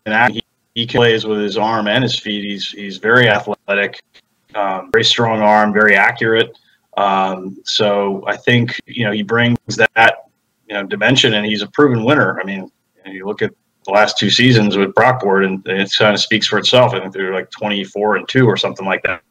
in 0.05 0.11
action. 0.11 0.41
He, 0.79 0.97
plays 0.97 1.25
with 1.25 1.39
his 1.39 1.57
arm 1.57 1.87
and 1.87 2.03
his 2.03 2.17
feet. 2.19 2.43
He's 2.43 2.69
he's 2.69 2.97
very 2.97 3.27
athletic, 3.27 4.01
um, 4.55 4.89
very 4.91 5.03
strong 5.03 5.41
arm, 5.41 5.73
very 5.73 5.95
accurate. 5.95 6.57
Um, 6.97 7.57
so 7.63 8.23
I 8.27 8.37
think 8.37 8.79
you 8.85 9.05
know 9.05 9.11
he 9.11 9.23
brings 9.23 9.57
that 9.77 10.25
you 10.67 10.73
know 10.73 10.83
dimension, 10.83 11.35
and 11.35 11.45
he's 11.45 11.61
a 11.61 11.67
proven 11.67 12.03
winner. 12.03 12.39
I 12.39 12.43
mean, 12.43 12.71
you 13.05 13.25
look 13.25 13.41
at 13.41 13.51
the 13.85 13.91
last 13.91 14.17
two 14.17 14.29
seasons 14.29 14.77
with 14.77 14.93
Brockport, 14.93 15.45
and 15.45 15.65
it 15.67 15.91
kind 15.97 16.13
of 16.13 16.19
speaks 16.19 16.47
for 16.47 16.57
itself. 16.57 16.93
I 16.93 16.99
think 16.99 17.13
they're 17.13 17.33
like 17.33 17.49
24 17.51 18.17
and 18.17 18.27
two 18.27 18.45
or 18.45 18.57
something 18.57 18.85
like 18.85 19.01
that. 19.03 19.21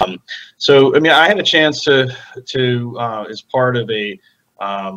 Um, 0.00 0.20
so, 0.56 0.94
I 0.96 1.00
mean, 1.00 1.12
I 1.12 1.26
had 1.26 1.38
a 1.38 1.42
chance 1.42 1.82
to 1.84 2.14
to 2.46 2.96
uh, 2.98 3.24
as 3.28 3.42
part 3.42 3.76
of 3.76 3.90
a 3.90 4.18
um, 4.60 4.96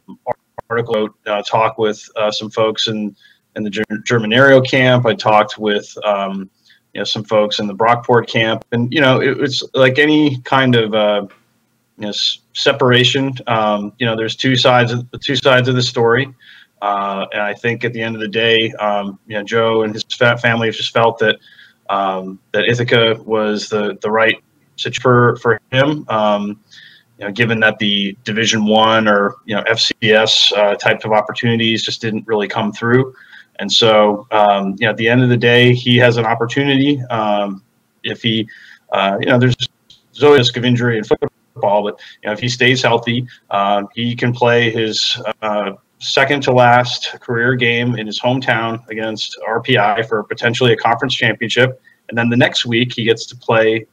article 0.69 1.09
uh, 1.25 1.41
talk 1.43 1.77
with 1.77 2.07
uh, 2.15 2.31
some 2.31 2.49
folks 2.49 2.87
in 2.87 3.15
in 3.57 3.63
the 3.63 3.69
Germinerio 3.69 4.65
camp. 4.65 5.05
I 5.05 5.15
talked 5.15 5.57
with 5.57 5.97
um, 6.05 6.49
you 6.93 7.01
know 7.01 7.03
some 7.03 7.23
folks 7.23 7.59
in 7.59 7.67
the 7.67 7.75
Brockport 7.75 8.27
camp, 8.27 8.63
and 8.71 8.91
you 8.93 9.01
know 9.01 9.19
it, 9.19 9.41
it's 9.41 9.63
like 9.73 9.99
any 9.99 10.39
kind 10.41 10.75
of 10.75 10.93
uh, 10.93 11.27
you 11.97 12.05
know 12.05 12.13
separation. 12.53 13.33
Um, 13.47 13.93
you 13.99 14.05
know, 14.05 14.15
there's 14.15 14.35
two 14.35 14.55
sides 14.55 14.91
of 14.93 15.09
the 15.11 15.17
two 15.17 15.35
sides 15.35 15.67
of 15.67 15.75
the 15.75 15.81
story. 15.81 16.33
Uh, 16.81 17.25
and 17.33 17.41
I 17.41 17.55
think 17.55 17.83
at 17.83 17.93
the 17.93 18.01
end 18.01 18.15
of 18.15 18.21
the 18.21 18.27
day, 18.27 18.71
um, 18.73 19.19
you 19.25 19.35
know, 19.35 19.43
Joe 19.43 19.81
and 19.81 19.93
his 19.93 20.03
family 20.03 20.67
have 20.67 20.75
just 20.75 20.93
felt 20.93 21.17
that 21.19 21.37
um, 21.89 22.39
that 22.51 22.65
Ithaca 22.65 23.15
was 23.25 23.69
the 23.69 23.97
the 24.01 24.11
right 24.11 24.41
situation 24.75 25.01
for 25.01 25.35
for 25.37 25.59
him. 25.71 26.05
Um, 26.07 26.59
you 27.17 27.25
know, 27.25 27.31
given 27.31 27.59
that 27.61 27.79
the 27.79 28.15
Division 28.23 28.65
One 28.65 29.07
or 29.07 29.35
you 29.45 29.55
know 29.55 29.63
FCS 29.63 30.55
uh, 30.55 30.75
type 30.75 31.03
of 31.03 31.11
opportunities 31.11 31.83
just 31.83 31.99
didn't 31.99 32.27
really 32.27 32.47
come 32.47 32.71
through, 32.71 33.15
and 33.59 33.71
so 33.71 34.27
um, 34.31 34.75
you 34.79 34.85
know, 34.85 34.91
at 34.91 34.97
the 34.97 35.07
end 35.07 35.23
of 35.23 35.29
the 35.29 35.37
day, 35.37 35.73
he 35.73 35.97
has 35.97 36.17
an 36.17 36.25
opportunity. 36.25 37.01
Um, 37.09 37.63
if 38.03 38.21
he, 38.21 38.47
uh, 38.91 39.17
you 39.19 39.27
know, 39.27 39.37
there's, 39.37 39.55
always 40.23 40.39
risk 40.39 40.57
of 40.57 40.65
injury 40.65 40.97
in 40.97 41.03
football, 41.03 41.83
but 41.83 41.99
you 42.23 42.27
know, 42.27 42.33
if 42.33 42.39
he 42.39 42.49
stays 42.49 42.81
healthy, 42.81 43.27
uh, 43.51 43.83
he 43.93 44.15
can 44.15 44.33
play 44.33 44.71
his 44.71 45.21
uh, 45.43 45.73
second 45.99 46.41
to 46.43 46.51
last 46.51 47.15
career 47.21 47.55
game 47.55 47.95
in 47.95 48.07
his 48.07 48.19
hometown 48.19 48.85
against 48.89 49.37
RPI 49.47 50.07
for 50.07 50.23
potentially 50.23 50.73
a 50.73 50.75
conference 50.75 51.15
championship. 51.15 51.79
And 52.09 52.17
then 52.17 52.29
the 52.29 52.37
next 52.37 52.65
week, 52.65 52.93
he 52.93 53.03
gets 53.03 53.25
to 53.27 53.35
play 53.35 53.85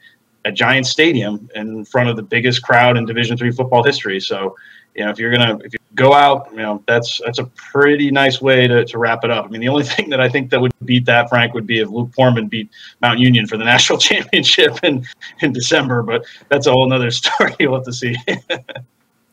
at 0.44 0.54
Giant 0.54 0.86
Stadium 0.86 1.48
in 1.54 1.84
front 1.84 2.08
of 2.08 2.16
the 2.16 2.22
biggest 2.22 2.62
crowd 2.62 2.96
in 2.96 3.04
Division 3.04 3.36
three 3.36 3.50
football 3.50 3.82
history. 3.82 4.20
So, 4.20 4.54
you 4.94 5.04
know, 5.04 5.10
if 5.10 5.18
you're 5.18 5.32
gonna 5.32 5.58
if 5.64 5.72
you 5.72 5.78
go 5.95 6.12
out, 6.12 6.49
you 6.51 6.59
know, 6.59 6.82
that's 6.86 7.20
that's 7.24 7.38
a 7.38 7.45
pretty 7.45 8.11
nice 8.11 8.40
way 8.40 8.66
to, 8.66 8.84
to 8.84 8.99
wrap 8.99 9.24
it 9.24 9.30
up. 9.30 9.47
I 9.47 9.49
mean, 9.49 9.61
the 9.61 9.68
only 9.68 9.84
thing 9.95 10.11
that 10.11 10.20
I 10.20 10.28
think 10.28 10.51
that 10.51 10.61
would 10.61 10.72
beat 10.84 11.07
that, 11.07 11.28
Frank, 11.28 11.55
would 11.55 11.66
be 11.66 11.80
if 11.80 11.88
Luke 11.88 12.11
Poorman 12.11 12.49
beat 12.49 12.70
Mount 13.01 13.18
Union 13.18 13.47
for 13.47 13.57
the 13.57 13.64
national 13.74 13.99
championship 13.99 14.78
in 14.82 15.05
in 15.40 15.53
December. 15.53 16.03
But 16.03 16.24
that's 16.49 16.66
a 16.66 16.72
whole 16.72 16.92
other 16.92 17.11
story. 17.22 17.55
You'll 17.59 17.74
have 17.74 17.84
to 17.84 17.92
see. 17.92 18.16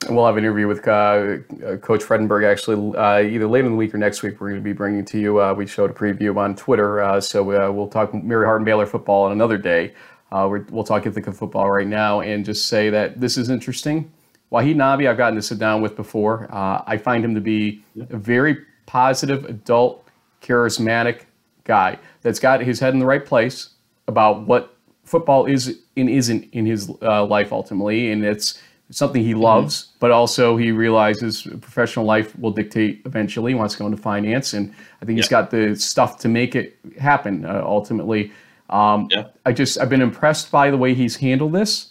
We'll 0.10 0.26
have 0.26 0.36
an 0.36 0.44
interview 0.44 0.68
with 0.68 0.88
uh, 0.88 0.92
uh, 0.92 1.78
Coach 1.78 2.02
Fredenburg 2.02 2.44
actually 2.44 2.98
uh, 2.98 3.22
either 3.22 3.46
later 3.46 3.68
in 3.68 3.74
the 3.74 3.78
week 3.78 3.94
or 3.94 4.00
next 4.00 4.24
week. 4.24 4.42
We're 4.42 4.50
going 4.50 4.60
to 4.60 4.64
be 4.64 4.74
bringing 4.74 5.06
to 5.06 5.20
you. 5.20 5.40
Uh, 5.40 5.54
we 5.54 5.68
showed 5.68 5.92
a 5.92 5.94
preview 5.94 6.36
on 6.38 6.56
Twitter, 6.56 7.02
uh, 7.02 7.22
so 7.22 7.44
uh, 7.52 7.72
we'll 7.72 7.88
talk 7.88 8.12
Mary 8.12 8.46
Hardin-Baylor 8.46 8.88
football 8.88 9.26
on 9.26 9.32
another 9.32 9.60
day. 9.60 9.94
we 10.32 10.60
will 10.72 10.84
talk 10.84 11.06
Ithaca 11.06 11.32
football 11.32 11.70
right 11.70 11.86
now 11.86 12.22
and 12.22 12.44
just 12.44 12.68
say 12.68 12.90
that 12.90 13.22
this 13.22 13.38
is 13.38 13.50
interesting. 13.50 14.12
Wahid 14.52 14.76
Nabi, 14.76 15.10
I've 15.10 15.18
gotten 15.18 15.36
to 15.36 15.42
sit 15.42 15.60
down 15.60 15.82
with 15.82 15.96
before. 15.96 16.50
I 16.52 16.98
find 16.98 17.24
him 17.24 17.36
to 17.36 17.42
be 17.42 17.84
a 18.10 18.18
very 18.18 18.58
positive, 18.86 19.46
adult, 19.46 20.06
charismatic 20.42 21.22
guy 21.64 21.98
that's 22.22 22.40
got 22.40 22.62
his 22.62 22.80
head 22.80 22.94
in 22.94 23.00
the 23.00 23.06
right 23.06 23.26
place 23.26 23.70
about 24.08 24.48
what 24.48 24.76
football 25.06 25.46
is 25.46 25.80
and 25.96 26.10
isn't 26.10 26.50
in 26.52 26.66
his 26.66 26.90
life 26.90 27.54
ultimately, 27.54 28.12
and 28.12 28.26
it's 28.26 28.62
something 28.90 29.24
he 29.24 29.34
loves, 29.34 29.84
mm-hmm. 29.84 29.98
but 30.00 30.12
also 30.12 30.58
he 30.58 30.72
realizes 30.72 31.44
professional 31.44 32.06
life 32.06 32.38
will 32.38 32.52
dictate 32.52 33.02
eventually. 33.06 33.52
He 33.52 33.56
wants 33.56 33.76
to 33.76 33.80
go 33.80 33.86
into 33.86 33.98
finance, 33.98 34.54
and 34.54 34.74
I 35.02 35.06
think 35.06 35.18
yeah. 35.18 35.22
he's 35.22 35.30
got 35.30 35.50
the 35.50 35.76
stuff 35.78 36.20
to 36.20 36.28
make 36.28 36.56
it 36.56 36.78
happen 37.00 37.46
uh, 37.46 37.62
ultimately. 37.64 38.34
Um, 38.70 39.08
yeah. 39.12 39.28
I 39.46 39.54
just 39.54 39.80
I've 39.80 39.90
been 39.90 40.02
impressed 40.02 40.52
by 40.52 40.72
the 40.72 40.78
way 40.78 40.94
he's 40.94 41.16
handled 41.16 41.54
this. 41.54 41.91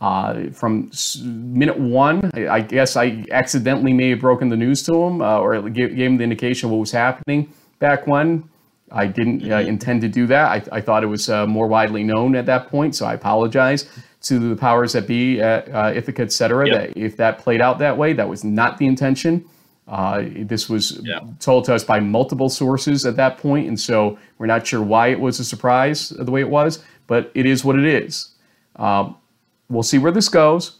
Uh, 0.00 0.50
from 0.50 0.90
minute 1.24 1.78
one, 1.78 2.30
I, 2.34 2.48
I, 2.48 2.60
guess 2.60 2.94
I 2.94 3.24
accidentally 3.32 3.92
may 3.92 4.10
have 4.10 4.20
broken 4.20 4.48
the 4.48 4.56
news 4.56 4.84
to 4.84 4.94
him, 4.94 5.20
uh, 5.20 5.40
or 5.40 5.60
gave, 5.70 5.96
gave, 5.96 6.06
him 6.06 6.18
the 6.18 6.24
indication 6.24 6.68
of 6.68 6.70
what 6.70 6.78
was 6.78 6.92
happening 6.92 7.52
back 7.80 8.06
when. 8.06 8.48
I 8.92 9.06
didn't 9.06 9.42
uh, 9.42 9.56
mm-hmm. 9.56 9.68
intend 9.68 10.00
to 10.02 10.08
do 10.08 10.26
that. 10.28 10.70
I, 10.72 10.76
I 10.78 10.80
thought 10.80 11.02
it 11.02 11.08
was 11.08 11.28
uh, 11.28 11.46
more 11.46 11.66
widely 11.66 12.04
known 12.04 12.36
at 12.36 12.46
that 12.46 12.68
point, 12.68 12.94
so 12.94 13.06
I 13.06 13.14
apologize 13.14 13.88
to 14.22 14.38
the 14.38 14.56
powers 14.56 14.92
that 14.92 15.06
be 15.06 15.40
at 15.40 15.68
uh, 15.74 15.92
Ithaca, 15.94 16.22
et 16.22 16.32
cetera, 16.32 16.68
yep. 16.68 16.94
that 16.94 16.96
if 16.96 17.16
that 17.16 17.38
played 17.38 17.60
out 17.60 17.78
that 17.80 17.98
way, 17.98 18.12
that 18.12 18.28
was 18.28 18.44
not 18.44 18.78
the 18.78 18.86
intention. 18.86 19.44
Uh, 19.88 20.24
this 20.42 20.68
was 20.68 21.00
yeah. 21.02 21.20
told 21.40 21.64
to 21.64 21.74
us 21.74 21.82
by 21.82 21.98
multiple 21.98 22.48
sources 22.48 23.06
at 23.06 23.16
that 23.16 23.38
point, 23.38 23.66
and 23.66 23.80
so 23.80 24.18
we're 24.38 24.46
not 24.46 24.66
sure 24.66 24.82
why 24.82 25.08
it 25.08 25.18
was 25.18 25.40
a 25.40 25.44
surprise 25.44 26.10
the 26.10 26.30
way 26.30 26.40
it 26.40 26.50
was, 26.50 26.84
but 27.06 27.30
it 27.34 27.46
is 27.46 27.64
what 27.64 27.78
it 27.78 27.86
is. 27.86 28.28
Um, 28.76 29.16
we'll 29.68 29.82
see 29.82 29.98
where 29.98 30.12
this 30.12 30.28
goes. 30.28 30.78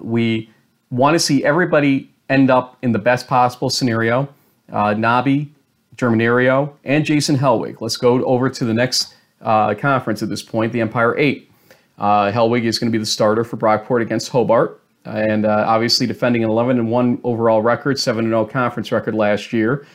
We 0.00 0.50
want 0.90 1.14
to 1.14 1.18
see 1.18 1.44
everybody 1.44 2.10
end 2.28 2.50
up 2.50 2.76
in 2.82 2.92
the 2.92 2.98
best 2.98 3.26
possible 3.28 3.70
scenario. 3.70 4.28
Uh, 4.70 4.94
Nabi, 4.94 5.48
Germinerio, 5.96 6.72
and 6.84 7.04
Jason 7.04 7.36
Hellwig. 7.36 7.80
Let's 7.80 7.96
go 7.96 8.24
over 8.24 8.48
to 8.48 8.64
the 8.64 8.74
next 8.74 9.14
uh, 9.40 9.74
conference 9.74 10.22
at 10.22 10.28
this 10.28 10.42
point, 10.42 10.72
the 10.72 10.80
Empire 10.80 11.16
8. 11.18 11.50
Uh, 11.98 12.32
Hellwig 12.32 12.64
is 12.64 12.78
going 12.78 12.90
to 12.90 12.96
be 12.96 13.00
the 13.00 13.06
starter 13.06 13.44
for 13.44 13.56
Brockport 13.56 14.00
against 14.00 14.30
Hobart, 14.30 14.80
and 15.04 15.44
uh, 15.44 15.64
obviously 15.66 16.06
defending 16.06 16.44
an 16.44 16.50
11 16.50 16.78
and 16.78 16.90
1 16.90 17.20
overall 17.24 17.62
record, 17.62 17.98
7 17.98 18.24
and 18.24 18.32
0 18.32 18.46
conference 18.46 18.90
record 18.90 19.14
last 19.14 19.52
year. 19.52 19.86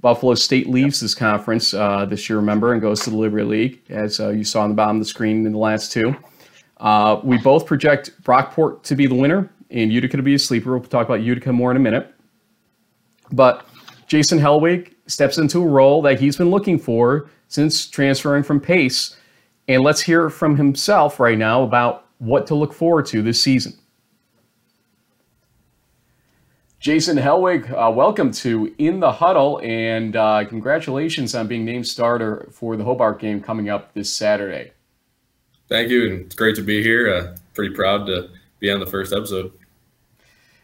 Buffalo 0.00 0.34
State 0.34 0.68
leaves 0.68 1.00
this 1.00 1.14
conference 1.14 1.74
uh, 1.74 2.04
this 2.04 2.28
year, 2.28 2.38
remember, 2.38 2.72
and 2.72 2.80
goes 2.80 3.00
to 3.00 3.10
the 3.10 3.16
Liberty 3.16 3.44
League, 3.44 3.80
as 3.88 4.20
uh, 4.20 4.28
you 4.28 4.44
saw 4.44 4.62
on 4.62 4.68
the 4.68 4.76
bottom 4.76 4.96
of 4.96 5.02
the 5.02 5.08
screen 5.08 5.44
in 5.44 5.52
the 5.52 5.58
last 5.58 5.90
two. 5.90 6.14
Uh, 6.80 7.20
we 7.24 7.38
both 7.38 7.66
project 7.66 8.10
Brockport 8.22 8.82
to 8.84 8.94
be 8.94 9.06
the 9.06 9.14
winner 9.14 9.50
and 9.70 9.92
Utica 9.92 10.16
to 10.16 10.22
be 10.22 10.34
a 10.34 10.38
sleeper. 10.38 10.76
We'll 10.76 10.88
talk 10.88 11.06
about 11.06 11.22
Utica 11.22 11.52
more 11.52 11.70
in 11.70 11.76
a 11.76 11.80
minute. 11.80 12.14
But 13.32 13.66
Jason 14.06 14.38
Hellwig 14.38 14.94
steps 15.06 15.38
into 15.38 15.62
a 15.62 15.66
role 15.66 16.02
that 16.02 16.20
he's 16.20 16.36
been 16.36 16.50
looking 16.50 16.78
for 16.78 17.28
since 17.48 17.88
transferring 17.88 18.42
from 18.42 18.60
Pace. 18.60 19.16
And 19.66 19.82
let's 19.82 20.00
hear 20.00 20.30
from 20.30 20.56
himself 20.56 21.20
right 21.20 21.36
now 21.36 21.62
about 21.62 22.06
what 22.18 22.46
to 22.46 22.54
look 22.54 22.72
forward 22.72 23.06
to 23.06 23.22
this 23.22 23.40
season. 23.40 23.74
Jason 26.80 27.16
Hellwig, 27.16 27.70
uh, 27.72 27.90
welcome 27.90 28.30
to 28.30 28.72
In 28.78 29.00
the 29.00 29.10
Huddle, 29.10 29.60
and 29.64 30.14
uh, 30.14 30.44
congratulations 30.44 31.34
on 31.34 31.48
being 31.48 31.64
named 31.64 31.88
starter 31.88 32.48
for 32.52 32.76
the 32.76 32.84
Hobart 32.84 33.18
game 33.18 33.42
coming 33.42 33.68
up 33.68 33.92
this 33.94 34.12
Saturday. 34.12 34.70
Thank 35.68 35.90
you, 35.90 36.10
and 36.10 36.20
it's 36.26 36.34
great 36.34 36.56
to 36.56 36.62
be 36.62 36.82
here. 36.82 37.14
Uh, 37.14 37.36
pretty 37.54 37.74
proud 37.74 38.06
to 38.06 38.30
be 38.58 38.70
on 38.70 38.80
the 38.80 38.86
first 38.86 39.12
episode. 39.12 39.52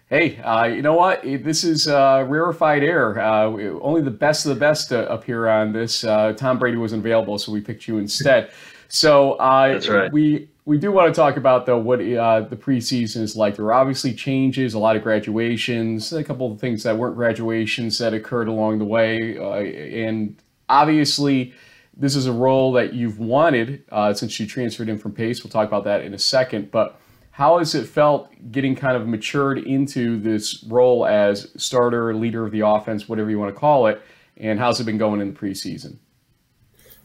Hey, 0.09 0.39
uh, 0.39 0.65
you 0.65 0.83
know 0.83 0.95
what? 0.95 1.23
This 1.23 1.65
is 1.65 1.89
uh, 1.89 2.25
rarefied 2.29 2.83
air. 2.83 3.19
Uh, 3.19 3.47
only 3.81 4.03
the 4.03 4.11
best 4.11 4.47
of 4.47 4.51
the 4.51 4.61
best 4.61 4.93
appear 4.93 5.49
on 5.49 5.73
this. 5.73 6.03
Tom 6.03 6.59
Brady 6.59 6.77
wasn't 6.77 7.01
available, 7.01 7.39
so 7.39 7.53
we 7.53 7.61
picked 7.61 7.89
you 7.89 7.99
instead. 7.99 8.51
So 8.89 9.37
That's 9.39 9.89
right. 9.89 10.13
we 10.13 10.49
we 10.67 10.79
do 10.79 10.91
want 10.93 11.13
to 11.13 11.19
talk 11.19 11.37
about 11.37 11.67
though 11.67 11.79
what 11.79 12.01
uh, 12.01 12.41
the 12.41 12.57
preseason 12.57 13.21
is 13.21 13.37
like. 13.37 13.57
There 13.57 13.67
are 13.67 13.73
obviously 13.73 14.15
changes, 14.15 14.75
a 14.75 14.79
lot 14.79 14.97
of 14.97 15.03
graduations, 15.03 16.13
a 16.13 16.25
couple 16.25 16.51
of 16.51 16.59
things 16.59 16.83
that 16.85 16.97
weren't 16.97 17.17
graduations 17.17 17.99
that 17.99 18.15
occurred 18.15 18.49
along 18.49 18.79
the 18.79 18.85
way, 18.85 19.37
uh, 19.37 19.57
and 19.57 20.37
obviously 20.69 21.53
this 21.97 22.17
is 22.17 22.27
a 22.27 22.33
role 22.33 22.73
that 22.73 22.93
you've 22.93 23.19
wanted 23.19 23.85
uh, 23.91 24.13
since 24.15 24.39
you 24.39 24.47
transferred 24.47 24.89
in 24.89 24.99
from 24.99 25.13
Pace. 25.13 25.43
We'll 25.43 25.51
talk 25.51 25.69
about 25.69 25.85
that 25.85 26.03
in 26.03 26.15
a 26.15 26.19
second, 26.19 26.71
but. 26.71 27.01
How 27.37 27.59
has 27.59 27.75
it 27.75 27.89
felt 27.89 28.31
getting 28.53 28.77
kind 28.77 28.97
of 28.97 29.09
matured 29.09 29.59
into 29.59 30.21
this 30.21 30.63
role 30.69 31.05
as 31.05 31.51
starter, 31.57 32.15
leader 32.15 32.47
of 32.47 32.53
the 32.53 32.61
offense, 32.61 33.09
whatever 33.09 33.29
you 33.29 33.41
want 33.41 33.53
to 33.53 33.59
call 33.59 33.89
it? 33.89 34.01
And 34.37 34.57
how's 34.61 34.79
it 34.79 34.85
been 34.85 34.99
going 34.99 35.21
in 35.21 35.35
the 35.35 35.37
preseason? 35.37 35.97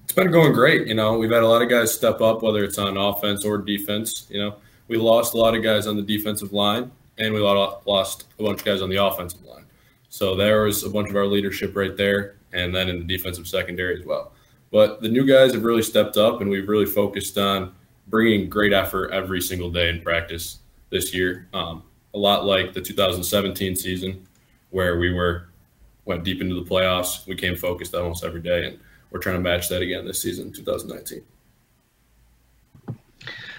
It's 0.03 0.13
been 0.13 0.29
going 0.29 0.53
great. 0.53 0.87
You 0.87 0.93
know, 0.93 1.17
we've 1.17 1.31
had 1.31 1.41
a 1.41 1.47
lot 1.47 1.63
of 1.63 1.69
guys 1.69 1.91
step 1.91 2.21
up, 2.21 2.43
whether 2.43 2.63
it's 2.63 2.77
on 2.77 2.95
offense 2.95 3.43
or 3.43 3.57
defense. 3.57 4.27
You 4.29 4.39
know, 4.39 4.55
we 4.87 4.97
lost 4.97 5.33
a 5.33 5.37
lot 5.37 5.55
of 5.55 5.63
guys 5.63 5.87
on 5.87 5.95
the 5.95 6.03
defensive 6.03 6.53
line, 6.53 6.91
and 7.17 7.33
we 7.33 7.39
lost 7.39 8.25
a 8.37 8.43
bunch 8.43 8.59
of 8.59 8.65
guys 8.65 8.83
on 8.83 8.89
the 8.89 9.03
offensive 9.03 9.43
line. 9.45 9.65
So 10.09 10.35
there 10.35 10.63
was 10.63 10.83
a 10.83 10.89
bunch 10.89 11.09
of 11.09 11.15
our 11.15 11.25
leadership 11.25 11.75
right 11.75 11.97
there, 11.97 12.37
and 12.53 12.75
then 12.75 12.87
in 12.87 12.99
the 12.99 13.05
defensive 13.05 13.47
secondary 13.47 13.99
as 13.99 14.05
well. 14.05 14.31
But 14.71 15.01
the 15.01 15.09
new 15.09 15.25
guys 15.25 15.53
have 15.53 15.63
really 15.63 15.81
stepped 15.81 16.17
up, 16.17 16.41
and 16.41 16.49
we've 16.49 16.69
really 16.69 16.85
focused 16.85 17.37
on 17.37 17.73
bringing 18.07 18.49
great 18.49 18.73
effort 18.73 19.11
every 19.11 19.41
single 19.41 19.71
day 19.71 19.89
in 19.89 20.01
practice 20.01 20.59
this 20.89 21.13
year. 21.13 21.47
Um, 21.53 21.83
a 22.13 22.17
lot 22.17 22.45
like 22.45 22.73
the 22.73 22.81
2017 22.81 23.75
season, 23.75 24.27
where 24.69 24.99
we 24.99 25.13
were 25.13 25.49
went 26.05 26.23
deep 26.23 26.41
into 26.41 26.55
the 26.55 26.67
playoffs. 26.67 27.25
We 27.27 27.35
came 27.35 27.55
focused 27.55 27.93
almost 27.93 28.23
every 28.23 28.41
day, 28.41 28.65
and 28.65 28.79
we're 29.11 29.19
trying 29.19 29.35
to 29.35 29.41
match 29.41 29.69
that 29.69 29.81
again 29.81 30.05
this 30.05 30.21
season, 30.21 30.51
2019. 30.51 31.21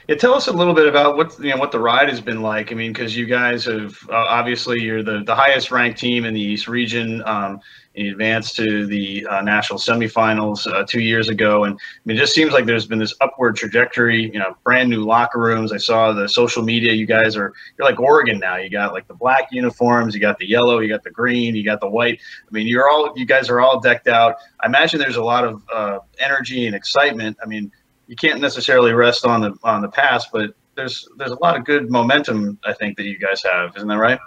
Yeah, 0.08 0.16
tell 0.16 0.34
us 0.34 0.48
a 0.48 0.52
little 0.52 0.74
bit 0.74 0.88
about 0.88 1.16
what 1.16 1.38
you 1.38 1.50
know 1.50 1.56
what 1.56 1.70
the 1.70 1.78
ride 1.78 2.08
has 2.08 2.20
been 2.20 2.42
like. 2.42 2.72
I 2.72 2.74
mean, 2.74 2.92
because 2.92 3.16
you 3.16 3.26
guys 3.26 3.64
have 3.66 3.96
uh, 4.10 4.16
obviously 4.16 4.80
you're 4.82 5.04
the 5.04 5.22
the 5.24 5.34
highest 5.34 5.70
ranked 5.70 6.00
team 6.00 6.24
in 6.24 6.34
the 6.34 6.40
East 6.40 6.66
region. 6.66 7.22
Um, 7.24 7.60
you 7.94 8.12
advanced 8.12 8.56
to 8.56 8.86
the 8.86 9.26
uh, 9.26 9.42
national 9.42 9.78
semifinals 9.78 10.66
uh, 10.72 10.84
two 10.84 11.00
years 11.00 11.28
ago, 11.28 11.64
and 11.64 11.74
I 11.74 12.00
mean, 12.04 12.16
it 12.16 12.20
just 12.20 12.34
seems 12.34 12.52
like 12.52 12.64
there's 12.64 12.86
been 12.86 12.98
this 12.98 13.14
upward 13.20 13.56
trajectory. 13.56 14.30
You 14.32 14.38
know, 14.38 14.56
brand 14.64 14.88
new 14.88 15.04
locker 15.04 15.40
rooms. 15.40 15.72
I 15.72 15.76
saw 15.76 16.12
the 16.12 16.28
social 16.28 16.62
media. 16.62 16.92
You 16.92 17.06
guys 17.06 17.36
are 17.36 17.52
you're 17.78 17.88
like 17.88 17.98
Oregon 17.98 18.38
now. 18.38 18.56
You 18.56 18.70
got 18.70 18.92
like 18.92 19.08
the 19.08 19.14
black 19.14 19.48
uniforms, 19.50 20.14
you 20.14 20.20
got 20.20 20.38
the 20.38 20.48
yellow, 20.48 20.78
you 20.78 20.88
got 20.88 21.02
the 21.02 21.10
green, 21.10 21.54
you 21.54 21.64
got 21.64 21.80
the 21.80 21.88
white. 21.88 22.20
I 22.46 22.50
mean, 22.52 22.66
you're 22.66 22.88
all 22.88 23.12
you 23.16 23.26
guys 23.26 23.48
are 23.48 23.60
all 23.60 23.80
decked 23.80 24.08
out. 24.08 24.36
I 24.60 24.66
imagine 24.66 25.00
there's 25.00 25.16
a 25.16 25.24
lot 25.24 25.44
of 25.44 25.62
uh, 25.72 25.98
energy 26.18 26.66
and 26.66 26.76
excitement. 26.76 27.36
I 27.42 27.46
mean 27.46 27.72
you 28.10 28.16
can't 28.16 28.40
necessarily 28.40 28.92
rest 28.92 29.24
on 29.24 29.40
the 29.40 29.56
on 29.62 29.82
the 29.82 29.88
past, 29.88 30.30
but 30.32 30.52
there's 30.74 31.08
there's 31.16 31.30
a 31.30 31.38
lot 31.40 31.56
of 31.56 31.64
good 31.64 31.90
momentum 31.92 32.58
I 32.64 32.72
think 32.72 32.96
that 32.96 33.04
you 33.04 33.16
guys 33.16 33.40
have, 33.44 33.76
isn't 33.76 33.86
that 33.86 33.98
right? 33.98 34.18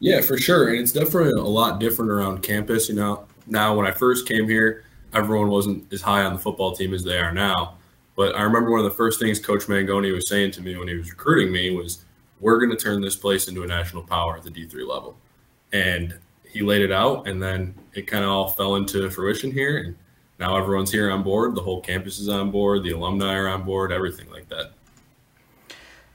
Yeah, 0.00 0.20
for 0.20 0.38
sure, 0.38 0.68
and 0.68 0.78
it's 0.78 0.92
definitely 0.92 1.32
a 1.32 1.42
lot 1.42 1.80
different 1.80 2.10
around 2.10 2.42
campus. 2.42 2.88
You 2.88 2.94
know, 2.94 3.26
now 3.46 3.76
when 3.76 3.86
I 3.86 3.90
first 3.90 4.28
came 4.28 4.48
here, 4.48 4.84
everyone 5.12 5.48
wasn't 5.48 5.92
as 5.92 6.02
high 6.02 6.22
on 6.22 6.34
the 6.34 6.38
football 6.38 6.72
team 6.72 6.94
as 6.94 7.02
they 7.02 7.18
are 7.18 7.32
now. 7.32 7.74
But 8.14 8.36
I 8.36 8.42
remember 8.42 8.70
one 8.70 8.80
of 8.80 8.84
the 8.84 8.96
first 8.96 9.20
things 9.20 9.38
Coach 9.38 9.66
Mangone 9.66 10.12
was 10.14 10.28
saying 10.28 10.52
to 10.52 10.62
me 10.62 10.76
when 10.76 10.88
he 10.88 10.94
was 10.94 11.10
recruiting 11.10 11.52
me 11.52 11.70
was, 11.70 12.04
"We're 12.40 12.58
going 12.58 12.70
to 12.70 12.76
turn 12.76 13.00
this 13.00 13.16
place 13.16 13.48
into 13.48 13.62
a 13.62 13.66
national 13.66 14.04
power 14.04 14.36
at 14.36 14.44
the 14.44 14.50
D 14.50 14.66
three 14.66 14.84
level," 14.84 15.16
and 15.72 16.16
he 16.44 16.62
laid 16.62 16.82
it 16.82 16.92
out, 16.92 17.26
and 17.26 17.42
then 17.42 17.74
it 17.94 18.06
kind 18.06 18.24
of 18.24 18.30
all 18.30 18.48
fell 18.48 18.76
into 18.76 19.10
fruition 19.10 19.50
here. 19.50 19.78
And 19.78 19.96
now 20.38 20.56
everyone's 20.56 20.92
here 20.92 21.10
on 21.10 21.24
board. 21.24 21.54
The 21.56 21.62
whole 21.62 21.80
campus 21.80 22.20
is 22.20 22.28
on 22.28 22.52
board. 22.52 22.84
The 22.84 22.92
alumni 22.92 23.34
are 23.34 23.48
on 23.48 23.64
board. 23.64 23.90
Everything 23.90 24.30
like 24.30 24.48
that. 24.48 24.72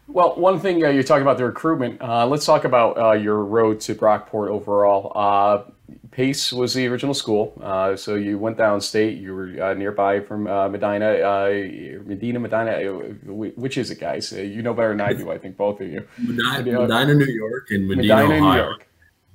Well, 0.08 0.36
one 0.36 0.60
thing 0.60 0.84
uh, 0.84 0.89
you're 0.89 1.04
talking 1.04 1.22
about 1.22 1.38
the 1.38 1.45
recruitment. 1.45 2.01
Uh, 2.01 2.28
let's 2.28 2.45
talk 2.45 2.66
about 2.66 2.97
uh, 2.97 3.12
your 3.14 3.43
road 3.43 3.80
to 3.82 3.95
Brockport 3.95 4.49
overall. 4.49 5.12
Uh, 5.16 5.64
Pace 6.12 6.51
was 6.54 6.74
the 6.74 6.88
original 6.88 7.14
school, 7.14 7.60
uh, 7.64 7.95
so 7.95 8.16
you 8.16 8.38
went 8.38 8.58
downstate. 8.58 9.20
You 9.20 9.34
were 9.34 9.64
uh, 9.64 9.74
nearby 9.74 10.20
from 10.20 10.43
Medina, 10.43 11.49
Medina, 12.06 12.39
Medina. 12.39 12.89
Which 13.26 13.78
is 13.78 13.89
it, 13.89 13.99
guys? 13.99 14.32
you 14.32 14.62
know 14.62 14.74
better 14.74 14.89
than 14.89 15.01
I 15.01 15.14
do. 15.14 15.32
I 15.32 15.38
think 15.38 15.58
both 15.58 15.82
of 15.82 15.88
you. 15.88 16.06
Medina, 16.20 16.82
Medina 16.82 17.16
New 17.16 17.26
York, 17.26 17.72
and 17.72 17.88
Medina, 17.88 18.28
Medina 18.28 18.45
Ohio. 18.45 18.76